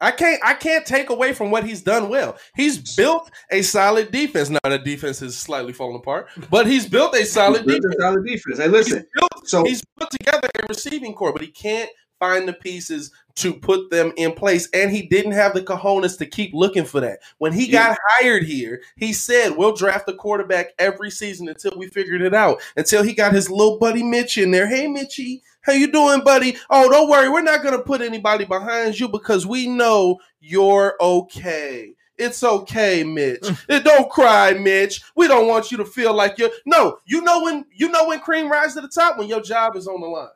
Built. 0.01 0.12
I 0.12 0.16
can't 0.16 0.41
I 0.45 0.55
can't 0.55 0.87
take 0.87 1.11
away 1.11 1.33
from 1.33 1.51
what 1.51 1.65
he's 1.65 1.83
done 1.83 2.09
well. 2.09 2.37
He's 2.57 2.95
built 2.97 3.31
a 3.51 3.62
solid 3.62 4.11
defense. 4.11 4.51
Now 4.51 4.59
the 4.65 4.79
defense 4.79 5.23
is 5.23 5.37
slightly 5.39 5.73
falling 5.73 5.97
apart, 5.97 6.29
but 6.51 6.66
he's 6.66 6.87
built 6.87 7.15
a 7.15 7.25
solid 7.25 7.66
Built 7.66 7.83
defense. 7.83 7.97
a 7.97 8.01
solid 8.03 8.27
defense. 8.27 8.59
Hey, 8.59 8.69
listen. 8.69 9.07
so 9.45 9.65
he's 9.65 9.83
put 9.99 10.11
together 10.11 10.49
a 10.62 10.66
receiving 10.69 11.15
core, 11.15 11.33
but 11.33 11.43
he 11.43 11.49
can't 11.49 11.91
find 12.20 12.49
the 12.49 12.53
pieces 12.53 13.12
to 13.37 13.55
put 13.55 13.91
them 13.91 14.12
in 14.16 14.33
place. 14.33 14.69
And 14.75 14.91
he 14.91 15.03
didn't 15.03 15.31
have 15.33 15.55
the 15.55 15.62
cojones 15.62 16.19
to 16.19 16.27
keep 16.27 16.53
looking 16.53 16.85
for 16.85 17.01
that. 17.01 17.20
When 17.39 17.53
he 17.53 17.69
got 17.69 17.97
hired 18.19 18.43
here, 18.43 18.83
he 18.97 19.12
said, 19.12 19.57
We'll 19.57 19.77
draft 19.77 20.09
a 20.09 20.15
quarterback 20.15 20.70
every 20.81 21.11
season 21.12 21.49
until 21.49 21.73
we 21.77 21.87
figured 21.89 22.20
it 22.23 22.35
out. 22.35 22.61
Until 22.77 23.05
he 23.05 23.15
got 23.15 23.33
his 23.33 23.49
little 23.49 23.79
buddy 23.79 24.03
Mitch 24.03 24.37
in 24.39 24.51
there. 24.51 24.66
Hey 24.66 24.89
Mitchy, 24.89 25.43
how 25.62 25.72
you 25.72 25.90
doing, 25.90 26.22
buddy? 26.22 26.56
Oh, 26.70 26.89
don't 26.90 27.09
worry, 27.09 27.28
we're 27.28 27.43
not 27.43 27.62
gonna 27.62 27.82
put 27.82 28.01
anybody 28.01 28.44
behind 28.44 28.98
you 28.98 29.09
because 29.09 29.47
we 29.47 29.66
know 29.66 30.18
you're 30.40 30.97
okay. 31.01 31.94
It's 32.16 32.43
okay, 32.43 33.05
Mitch. 33.05 33.48
Eh, 33.68 33.78
don't 33.78 34.10
cry, 34.10 34.52
Mitch. 34.55 35.02
We 35.14 35.28
don't 35.28 35.47
want 35.47 35.70
you 35.70 35.78
to 35.78 35.85
feel 35.85 36.12
like 36.12 36.36
you're 36.39 36.51
no. 36.66 36.98
You 37.06 37.20
know 37.22 37.44
when 37.44 37.64
you 37.72 37.89
know 37.90 38.09
when 38.09 38.20
cream 38.20 38.51
rises 38.51 38.74
to 38.74 38.80
the 38.80 38.89
top 38.89 39.18
when 39.18 39.28
your 39.28 39.40
job 39.40 39.76
is 39.76 39.86
on 39.86 40.01
the 40.01 40.06
line. 40.06 40.28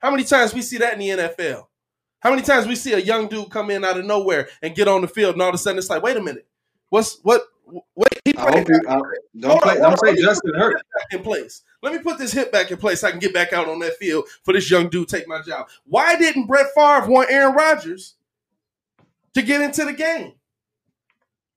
How 0.00 0.10
many 0.10 0.24
times 0.24 0.54
we 0.54 0.62
see 0.62 0.78
that 0.78 0.92
in 0.92 0.98
the 0.98 1.08
NFL? 1.08 1.66
How 2.20 2.30
many 2.30 2.42
times 2.42 2.66
we 2.66 2.74
see 2.74 2.92
a 2.92 2.98
young 2.98 3.28
dude 3.28 3.50
come 3.50 3.70
in 3.70 3.84
out 3.84 3.98
of 3.98 4.04
nowhere 4.04 4.48
and 4.62 4.74
get 4.74 4.88
on 4.88 5.02
the 5.02 5.08
field, 5.08 5.34
and 5.34 5.42
all 5.42 5.48
of 5.48 5.54
a 5.54 5.58
sudden 5.58 5.78
it's 5.78 5.88
like, 5.90 6.02
wait 6.02 6.16
a 6.16 6.22
minute, 6.22 6.46
what's 6.90 7.18
what? 7.22 7.42
Wait, 7.94 8.20
he 8.24 8.34
I 8.36 8.58
hope 8.58 8.68
you, 8.68 8.80
I, 8.88 9.00
don't 9.38 9.50
Hold 9.50 9.62
play, 9.62 9.74
don't 9.74 9.84
hold 9.84 9.98
say. 9.98 10.16
Justin 10.22 10.54
Hurt. 10.54 10.72
put 10.72 10.78
this 10.78 10.82
back 10.94 11.18
in 11.18 11.22
place. 11.22 11.62
Let 11.82 11.92
me 11.92 12.00
put 12.00 12.18
this 12.18 12.32
hip 12.32 12.50
back 12.50 12.70
in 12.70 12.76
place. 12.76 13.00
So 13.00 13.08
I 13.08 13.10
can 13.10 13.20
get 13.20 13.32
back 13.32 13.52
out 13.52 13.68
on 13.68 13.78
that 13.80 13.96
field 13.96 14.26
for 14.42 14.52
this 14.52 14.70
young 14.70 14.88
dude 14.88 15.08
take 15.08 15.28
my 15.28 15.40
job. 15.42 15.68
Why 15.84 16.16
didn't 16.16 16.46
Brett 16.46 16.66
Favre 16.74 17.06
want 17.06 17.30
Aaron 17.30 17.54
Rodgers 17.54 18.14
to 19.34 19.42
get 19.42 19.60
into 19.60 19.84
the 19.84 19.92
game? 19.92 20.34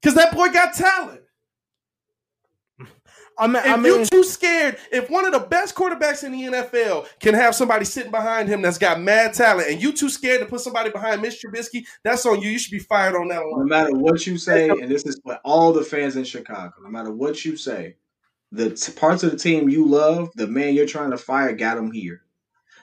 Because 0.02 0.16
that 0.16 0.36
boy 0.36 0.50
got 0.50 0.74
talent. 0.74 1.22
I 3.38 3.48
mean, 3.48 3.56
If 3.56 3.66
I 3.66 3.76
mean, 3.78 4.00
you 4.00 4.06
too 4.06 4.24
scared, 4.24 4.78
if 4.92 5.10
one 5.10 5.26
of 5.26 5.32
the 5.32 5.40
best 5.40 5.74
quarterbacks 5.74 6.24
in 6.24 6.32
the 6.32 6.44
NFL 6.44 7.08
can 7.20 7.34
have 7.34 7.56
somebody 7.56 7.86
sitting 7.86 8.12
behind 8.12 8.48
him 8.48 8.62
that's 8.62 8.78
got 8.78 9.02
mad 9.02 9.34
talent, 9.34 9.70
and 9.70 9.82
you 9.82 9.94
too 9.94 10.10
scared 10.10 10.42
to 10.42 10.46
put 10.46 10.60
somebody 10.60 10.92
behind 10.92 11.22
Mitch 11.24 11.44
Trubisky, 11.44 11.86
that's 12.04 12.24
on 12.28 12.40
you. 12.42 12.52
You 12.52 12.60
should 12.60 12.72
be 12.72 12.80
fired 12.80 13.16
on 13.16 13.30
that 13.30 13.42
one. 13.44 13.62
No 13.62 13.66
matter 13.66 13.96
what 13.96 14.28
you 14.28 14.38
say, 14.38 14.70
and 14.70 14.92
this 14.92 15.06
is 15.06 15.20
for 15.24 15.40
all 15.44 15.74
the 15.74 15.84
fans 15.84 16.18
in 16.18 16.24
Chicago, 16.24 16.74
no 16.84 16.90
matter 16.90 17.12
what 17.12 17.44
you 17.44 17.58
say, 17.58 17.96
the 18.52 18.94
parts 19.00 19.24
of 19.24 19.32
the 19.32 19.38
team 19.38 19.70
you 19.70 19.88
love, 19.88 20.30
the 20.36 20.48
man 20.48 20.74
you're 20.74 20.86
trying 20.86 21.12
to 21.12 21.18
fire 21.18 21.54
got 21.54 21.78
him 21.78 21.92
here. 21.92 22.22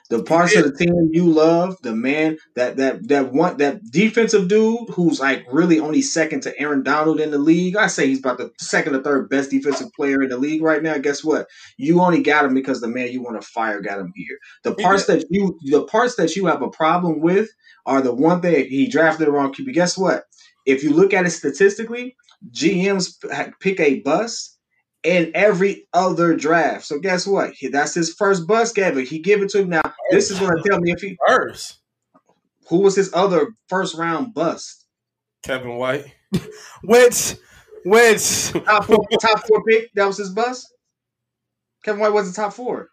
The 0.09 0.23
parts 0.23 0.55
of 0.55 0.63
the 0.63 0.75
team 0.75 1.11
you 1.11 1.29
love, 1.29 1.77
the 1.83 1.93
man 1.93 2.39
that 2.55 2.77
that 2.77 3.07
that 3.09 3.31
one 3.31 3.57
that 3.57 3.79
defensive 3.91 4.47
dude 4.47 4.89
who's 4.89 5.19
like 5.19 5.45
really 5.51 5.79
only 5.79 6.01
second 6.01 6.41
to 6.41 6.59
Aaron 6.59 6.81
Donald 6.81 7.19
in 7.19 7.29
the 7.29 7.37
league. 7.37 7.75
I 7.75 7.85
say 7.85 8.07
he's 8.07 8.17
about 8.17 8.39
the 8.39 8.49
second 8.59 8.95
or 8.95 9.03
third 9.03 9.29
best 9.29 9.51
defensive 9.51 9.93
player 9.95 10.23
in 10.23 10.29
the 10.29 10.37
league 10.37 10.63
right 10.63 10.81
now. 10.81 10.97
Guess 10.97 11.23
what? 11.23 11.45
You 11.77 12.01
only 12.01 12.23
got 12.23 12.45
him 12.45 12.55
because 12.55 12.81
the 12.81 12.87
man 12.87 13.11
you 13.11 13.21
want 13.21 13.39
to 13.39 13.47
fire 13.47 13.81
got 13.81 13.99
him 13.99 14.11
here. 14.15 14.39
The 14.63 14.73
parts 14.73 15.05
that 15.05 15.25
you 15.29 15.59
the 15.65 15.83
parts 15.83 16.15
that 16.15 16.35
you 16.35 16.47
have 16.47 16.63
a 16.63 16.71
problem 16.71 17.21
with 17.21 17.49
are 17.85 18.01
the 18.01 18.13
one 18.13 18.41
thing 18.41 18.67
he 18.67 18.87
drafted 18.87 19.27
the 19.27 19.31
wrong 19.31 19.53
QB. 19.53 19.73
Guess 19.75 19.95
what? 19.95 20.23
If 20.65 20.83
you 20.83 20.91
look 20.91 21.13
at 21.13 21.27
it 21.27 21.31
statistically, 21.31 22.15
GMs 22.51 23.13
pick 23.59 23.79
a 23.79 23.99
bust 23.99 24.58
in 25.03 25.31
every 25.33 25.87
other 25.93 26.35
draft. 26.35 26.85
So 26.85 26.99
guess 26.99 27.25
what? 27.25 27.51
He- 27.53 27.67
That's 27.69 27.93
his 27.93 28.13
first 28.13 28.47
bust. 28.47 28.75
Gave 28.75 28.97
it. 28.97 29.07
He 29.07 29.19
give 29.19 29.41
it 29.41 29.49
to 29.51 29.59
him. 29.59 29.69
Now 29.69 29.81
this 30.11 30.29
is 30.31 30.39
going 30.39 30.55
to 30.55 30.69
tell 30.69 30.79
me 30.79 30.91
if 30.91 31.01
he 31.01 31.17
first. 31.27 31.79
Who 32.67 32.79
was 32.81 32.95
his 32.95 33.11
other 33.13 33.47
first 33.67 33.95
round 33.97 34.33
bust? 34.33 34.85
Kevin 35.43 35.75
White. 35.75 36.05
which, 36.83 37.35
which 37.85 38.51
top 38.51 38.85
four, 38.85 39.05
top 39.21 39.47
four 39.47 39.63
pick. 39.63 39.89
That 39.95 40.05
was 40.05 40.17
his 40.17 40.29
bust. 40.29 40.71
Kevin 41.83 42.01
White 42.01 42.13
wasn't 42.13 42.35
top 42.35 42.53
four. 42.53 42.89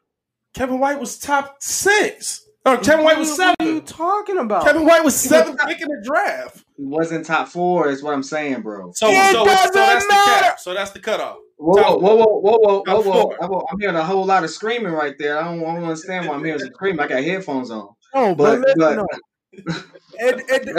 Kevin 0.55 0.79
White 0.79 0.99
was 1.01 1.19
top 1.19 1.57
six. 1.61 2.43
Oh, 2.65 2.79
Kevin 2.79 3.05
White 3.05 3.19
was 3.19 3.29
What 3.31 3.37
seven. 3.37 3.57
are 3.61 3.73
you 3.75 3.81
talking 3.83 4.39
about? 4.39 4.65
Kevin 4.65 4.87
White 4.87 5.05
was 5.05 5.23
He 5.23 5.29
was 5.29 5.39
seventh 5.45 5.61
pick 5.67 5.81
in 5.81 5.89
the 5.89 6.03
draft. 6.05 6.65
He 6.77 6.85
wasn't 6.85 7.25
top 7.27 7.49
four. 7.49 7.89
Is 7.89 8.03
what 8.03 8.13
I'm 8.15 8.23
saying, 8.23 8.63
bro. 8.63 8.93
So, 8.95 9.09
It 9.09 9.33
so, 9.33 9.39
so 9.39 9.45
doesn't 9.45 9.73
that's 9.75 10.07
the 10.07 10.13
cap. 10.13 10.61
So 10.61 10.75
that's 10.75 10.91
the 10.91 11.01
cutoff. 11.01 11.37
Whoa, 11.59 11.97
whoa, 11.97 12.15
whoa, 12.17 12.27
whoa, 12.27 12.59
whoa, 12.59 12.83
whoa, 12.85 13.01
whoa, 13.01 13.47
whoa. 13.49 13.67
I'm 13.73 13.81
hearing 13.81 13.97
a 13.97 14.05
whole 14.05 14.27
lot 14.27 14.45
of 14.45 14.51
screaming 14.51 14.93
right 14.93 15.15
there. 15.19 15.39
I 15.39 15.45
don't, 15.45 15.61
I 15.63 15.75
don't 15.75 15.85
understand 15.85 16.29
why 16.29 16.35
I'm 16.35 16.45
hearing 16.45 16.61
some 16.61 16.69
screaming. 16.75 17.01
I 17.01 17.09
got 17.09 17.25
headphones 17.25 17.71
on. 17.71 17.89
No, 18.15 18.35
but, 18.35 18.37
But, 18.37 18.59
listen, 18.61 18.79
but 18.79 18.97
no. 18.97 19.07
it, 19.53 20.45
it, 20.51 20.69
it, 20.69 20.75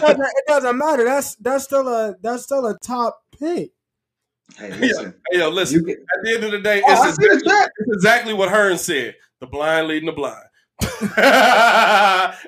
doesn't, 0.00 0.20
it 0.20 0.44
doesn't 0.46 0.76
matter. 0.76 1.04
That's 1.04 1.34
that's 1.36 1.64
still 1.64 1.88
a 1.88 2.14
that's 2.22 2.42
still 2.42 2.66
a 2.66 2.76
top 2.84 3.18
pick. 3.38 3.70
hey, 4.58 4.68
Yo, 4.68 4.76
listen. 4.76 5.14
hey, 5.32 5.38
yo, 5.38 5.48
listen. 5.48 5.80
You 5.80 5.86
get- 5.86 5.98
At 5.98 6.24
the 6.24 6.34
end 6.34 6.44
of 6.44 6.50
the 6.52 6.60
day, 6.60 6.82
Oh, 6.86 7.08
it's, 7.08 7.18
exactly, 7.18 7.72
it's 7.78 7.94
exactly 7.94 8.34
what 8.34 8.50
Hearn 8.50 8.76
said. 8.76 9.14
The 9.40 9.46
blind 9.46 9.88
leading 9.88 10.06
the 10.06 10.12
blind. 10.12 10.44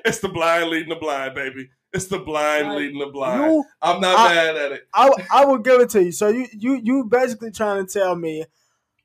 it's 0.05 0.19
the 0.19 0.29
blind 0.31 0.69
leading 0.69 0.89
the 0.89 0.95
blind, 0.97 1.33
baby. 1.33 1.69
It's 1.93 2.05
the 2.07 2.19
blind 2.19 2.69
Like, 2.69 2.77
leading 2.77 2.99
the 2.99 3.07
blind. 3.07 3.51
you- 3.51 3.63
I'm 3.81 3.99
not 3.99 4.17
I- 4.17 4.33
mad 4.33 4.55
at 4.55 4.71
it. 4.71 4.87
I 4.93 5.09
I 5.31 5.45
will 5.45 5.57
give 5.57 5.81
it 5.81 5.89
to 5.91 6.03
you. 6.03 6.11
So 6.11 6.29
you 6.29 6.47
you 6.53 6.79
you 6.83 7.03
basically 7.05 7.51
trying 7.51 7.85
to 7.85 7.91
tell 7.91 8.15
me, 8.15 8.45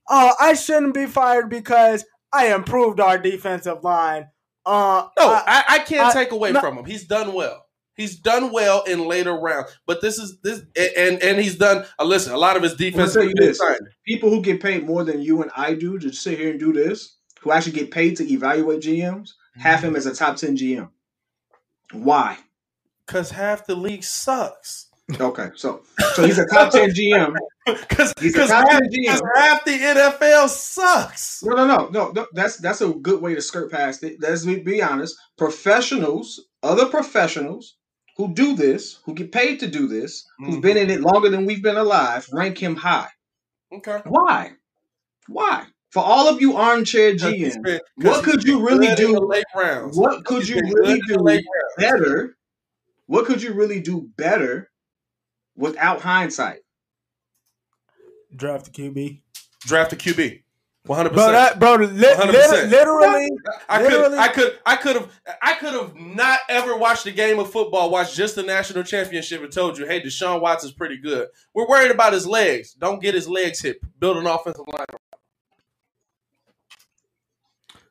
oh, 0.08 0.32
I 0.38 0.54
shouldn't 0.54 0.94
be 0.94 1.06
fired 1.06 1.48
because 1.50 2.04
I 2.32 2.54
improved 2.54 3.00
our 3.00 3.18
defensive 3.18 3.82
line. 3.82 4.28
Uh, 4.64 5.08
No, 5.18 5.28
I- 5.32 5.42
I, 5.46 5.64
I 5.68 5.78
can't 5.80 6.08
I- 6.08 6.12
take 6.12 6.30
away 6.32 6.52
no- 6.52 6.60
from 6.60 6.76
him. 6.78 6.84
He's 6.84 7.04
done 7.06 7.32
well. 7.32 7.64
He's 7.96 8.16
done 8.16 8.52
well 8.52 8.82
in 8.82 9.06
later 9.08 9.32
rounds. 9.32 9.70
But 9.86 10.00
this 10.02 10.18
is 10.18 10.38
this 10.42 10.60
and 10.76 11.20
and 11.22 11.38
he's 11.40 11.56
done. 11.56 11.86
Uh, 11.98 12.04
listen, 12.04 12.34
a 12.34 12.38
lot 12.38 12.56
of 12.56 12.62
his 12.62 12.72
I'm 12.72 12.78
gonna 12.78 12.90
defense. 12.90 13.14
tell 13.14 13.24
you 13.24 13.34
this: 13.34 13.60
people 14.06 14.28
who 14.30 14.42
get 14.42 14.60
paid 14.62 14.86
more 14.86 15.02
than 15.02 15.22
you 15.22 15.40
and 15.42 15.50
I 15.56 15.72
do 15.74 15.98
to 15.98 16.12
sit 16.12 16.38
here 16.38 16.50
and 16.50 16.60
do 16.60 16.72
this, 16.74 17.16
who 17.40 17.52
actually 17.52 17.72
get 17.72 17.90
paid 17.90 18.16
to 18.18 18.30
evaluate 18.30 18.82
GMs, 18.82 19.30
have 19.56 19.82
him 19.82 19.96
as 19.96 20.04
a 20.06 20.14
top 20.14 20.36
ten 20.36 20.56
GM. 20.56 20.90
Why? 21.92 22.36
Because 23.06 23.30
half 23.30 23.66
the 23.66 23.74
league 23.74 24.04
sucks. 24.04 24.86
Okay, 25.20 25.50
so 25.54 25.82
so 26.14 26.24
he's 26.24 26.38
a 26.38 26.46
top 26.46 26.72
ten 26.72 26.90
GM. 26.90 27.36
Because 27.64 28.12
half, 28.50 28.68
top 28.68 28.68
ten 28.68 28.90
GM. 28.90 29.20
half 29.36 29.64
the 29.64 29.78
NFL 29.78 30.48
sucks. 30.48 31.42
No, 31.44 31.54
no, 31.54 31.66
no, 31.66 31.88
no, 31.90 32.10
no. 32.10 32.26
That's 32.32 32.56
that's 32.56 32.80
a 32.80 32.88
good 32.88 33.22
way 33.22 33.34
to 33.34 33.40
skirt 33.40 33.70
past 33.70 34.02
it. 34.02 34.16
Let's 34.20 34.44
be, 34.44 34.58
be 34.58 34.82
honest. 34.82 35.16
Professionals, 35.38 36.46
other 36.62 36.86
professionals 36.86 37.76
who 38.16 38.32
do 38.34 38.56
this, 38.56 38.98
who 39.04 39.14
get 39.14 39.30
paid 39.30 39.60
to 39.60 39.68
do 39.68 39.86
this, 39.86 40.26
who've 40.38 40.62
been 40.62 40.76
in 40.76 40.90
it 40.90 41.00
longer 41.02 41.28
than 41.28 41.46
we've 41.46 41.62
been 41.62 41.76
alive, 41.76 42.26
rank 42.32 42.58
him 42.58 42.74
high. 42.74 43.08
Okay. 43.72 44.00
Why? 44.06 44.52
Why? 45.28 45.66
For 45.90 46.02
all 46.02 46.28
of 46.28 46.40
you 46.40 46.56
armchair 46.56 47.14
GMs, 47.14 47.80
what 47.96 48.24
could 48.24 48.42
you 48.42 48.66
really 48.66 48.88
good 48.88 49.00
in 49.00 49.12
the 49.12 49.20
do? 49.20 49.26
late 49.26 49.44
rounds. 49.54 49.96
What 49.96 50.24
could 50.24 50.48
you 50.48 50.56
really 50.56 51.00
good 51.06 51.18
in 51.18 51.24
the 51.24 51.38
do 51.38 51.44
better? 51.78 52.36
What 53.06 53.26
could 53.26 53.42
you 53.42 53.52
really 53.54 53.80
do 53.80 54.08
better 54.16 54.70
without 55.56 56.00
hindsight? 56.00 56.60
draft 58.34 58.68
a 58.68 58.70
QB. 58.70 59.20
Draft 59.60 59.92
a 59.92 59.96
QB. 59.96 60.42
One 60.84 60.96
hundred 60.98 61.14
Bro, 61.14 61.26
percent. 61.26 61.32
that 61.32 61.58
bro, 61.58 61.74
li- 61.74 62.04
100%. 62.62 62.70
literally, 62.70 63.28
I 63.68 63.82
could, 63.82 64.14
I 64.16 64.28
could, 64.28 64.58
I 64.66 64.76
could 64.76 64.94
have, 64.96 65.10
I 65.42 65.54
could 65.54 65.72
have 65.72 65.96
not 65.96 66.38
ever 66.48 66.76
watched 66.76 67.06
a 67.06 67.10
game 67.10 67.40
of 67.40 67.50
football, 67.50 67.90
watched 67.90 68.14
just 68.14 68.36
the 68.36 68.44
national 68.44 68.84
championship, 68.84 69.42
and 69.42 69.52
told 69.52 69.78
you, 69.78 69.86
hey, 69.86 70.00
Deshaun 70.00 70.40
Watson's 70.40 70.74
pretty 70.74 70.96
good. 70.98 71.26
We're 71.54 71.66
worried 71.66 71.90
about 71.90 72.12
his 72.12 72.24
legs. 72.24 72.72
Don't 72.74 73.02
get 73.02 73.14
his 73.14 73.28
legs 73.28 73.60
hit. 73.60 73.78
Build 73.98 74.16
an 74.16 74.26
offensive 74.28 74.64
line. 74.68 74.86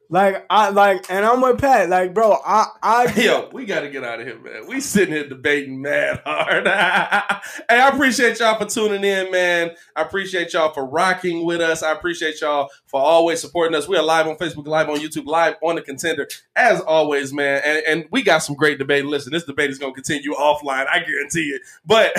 Like 0.10 0.46
I 0.50 0.70
like, 0.70 1.10
and 1.10 1.26
I'm 1.26 1.42
with 1.42 1.60
Pat. 1.60 1.90
Like, 1.90 2.14
bro, 2.14 2.38
I 2.46 2.68
I 2.82 3.14
Yo, 3.22 3.50
we 3.52 3.66
got 3.66 3.82
to 3.82 3.90
get 3.90 4.04
out 4.04 4.20
of 4.20 4.28
here, 4.28 4.40
man. 4.40 4.68
We 4.68 4.80
sitting 4.80 5.14
here 5.14 5.28
debating 5.28 5.82
mad 5.82 6.22
hard. 6.26 6.68
hey, 7.70 7.80
I 7.80 7.90
appreciate 7.90 8.40
y'all 8.40 8.58
for 8.58 8.66
tuning 8.66 9.04
in, 9.04 9.32
man. 9.32 9.72
I 9.96 10.02
appreciate 10.02 10.54
y'all 10.54 10.74
for 10.74 10.86
rocking 10.86 11.46
with 11.46 11.62
us. 11.62 11.84
I 11.84 11.92
appreciate 11.92 12.42
y'all 12.42 12.70
for 12.86 13.02
always 13.02 13.42
supporting 13.42 13.76
us. 13.76 13.88
We 13.88 13.98
are 13.98 14.04
live 14.04 14.28
on 14.28 14.36
Facebook, 14.38 14.68
live 14.68 14.90
on 14.90 14.98
YouTube, 14.98 15.26
live 15.26 15.56
on 15.62 15.76
the 15.76 15.82
contender, 15.82 16.28
as 16.56 16.82
always, 16.82 17.34
man. 17.34 17.62
And, 17.66 17.84
and 17.88 18.06
we 18.12 18.22
got 18.22 18.40
some 18.40 18.56
great 18.56 18.78
debate. 18.78 19.06
Listen, 19.06 19.34
this 19.34 19.46
debate 19.46 19.70
is 19.70 19.80
going 19.80 19.94
to 19.94 20.02
continue 20.02 20.34
offline. 20.34 20.86
I 20.88 21.00
guarantee 21.00 21.50
it. 21.50 21.62
But 21.86 22.16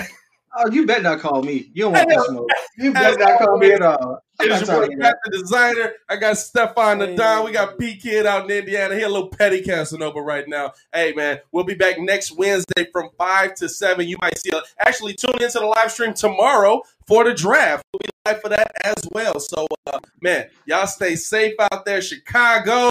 Oh, 0.59 0.71
you 0.71 0.87
better 0.87 1.03
not 1.03 1.21
call 1.21 1.43
me. 1.43 1.71
You 1.75 1.85
don't 1.85 1.93
want 1.93 2.09
Hey, 2.11 2.17
this 2.17 2.27
smoke. 2.27 2.49
You 2.79 2.93
better 2.93 3.19
not 3.19 3.39
call 3.39 3.59
me 3.59 3.73
at 3.73 3.83
all. 3.83 4.23
I'm 4.41 4.53
It's 4.53 4.69
your 4.69 4.87
boy, 4.87 4.97
Pat 5.01 5.17
the 5.25 5.39
designer. 5.39 5.93
I 6.09 6.17
got 6.17 6.39
Stefan 6.39 6.99
the 6.99 7.15
Don. 7.15 7.45
We 7.45 7.53
got 7.53 7.79
P 7.79 7.97
Kid 7.97 8.27
out 8.27 8.51
in 8.51 8.57
Indiana. 8.57 8.95
He 8.95 9.03
a 9.03 9.09
little 9.09 9.29
petty 9.29 9.63
Casanova 9.63 10.21
right 10.21 10.47
now. 10.49 10.73
Hey 10.93 11.13
man, 11.15 11.41
we'll 11.53 11.65
be 11.65 11.75
back 11.75 11.99
next 11.99 12.37
Wednesday 12.37 12.89
from 12.93 13.11
five 13.17 13.55
to 13.57 13.69
seven. 13.69 14.09
You 14.09 14.17
might 14.21 14.39
see. 14.39 14.51
A, 14.51 14.63
actually, 14.79 15.15
tune 15.15 15.41
into 15.41 15.59
the 15.59 15.67
live 15.67 15.91
stream 15.91 16.15
tomorrow 16.15 16.83
for 17.07 17.25
the 17.25 17.35
draft. 17.35 17.85
We'll 17.93 18.01
be 18.01 18.11
live 18.27 18.43
for 18.43 18.49
that 18.51 18.73
as 18.85 19.09
well. 19.13 19.41
So, 19.41 19.67
uh, 19.87 19.99
man, 20.21 20.49
y'all 20.67 20.87
stay 20.87 21.17
safe 21.17 21.55
out 21.59 21.85
there, 21.85 22.03
Chicago. 22.03 22.91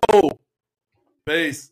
Peace. 1.25 1.71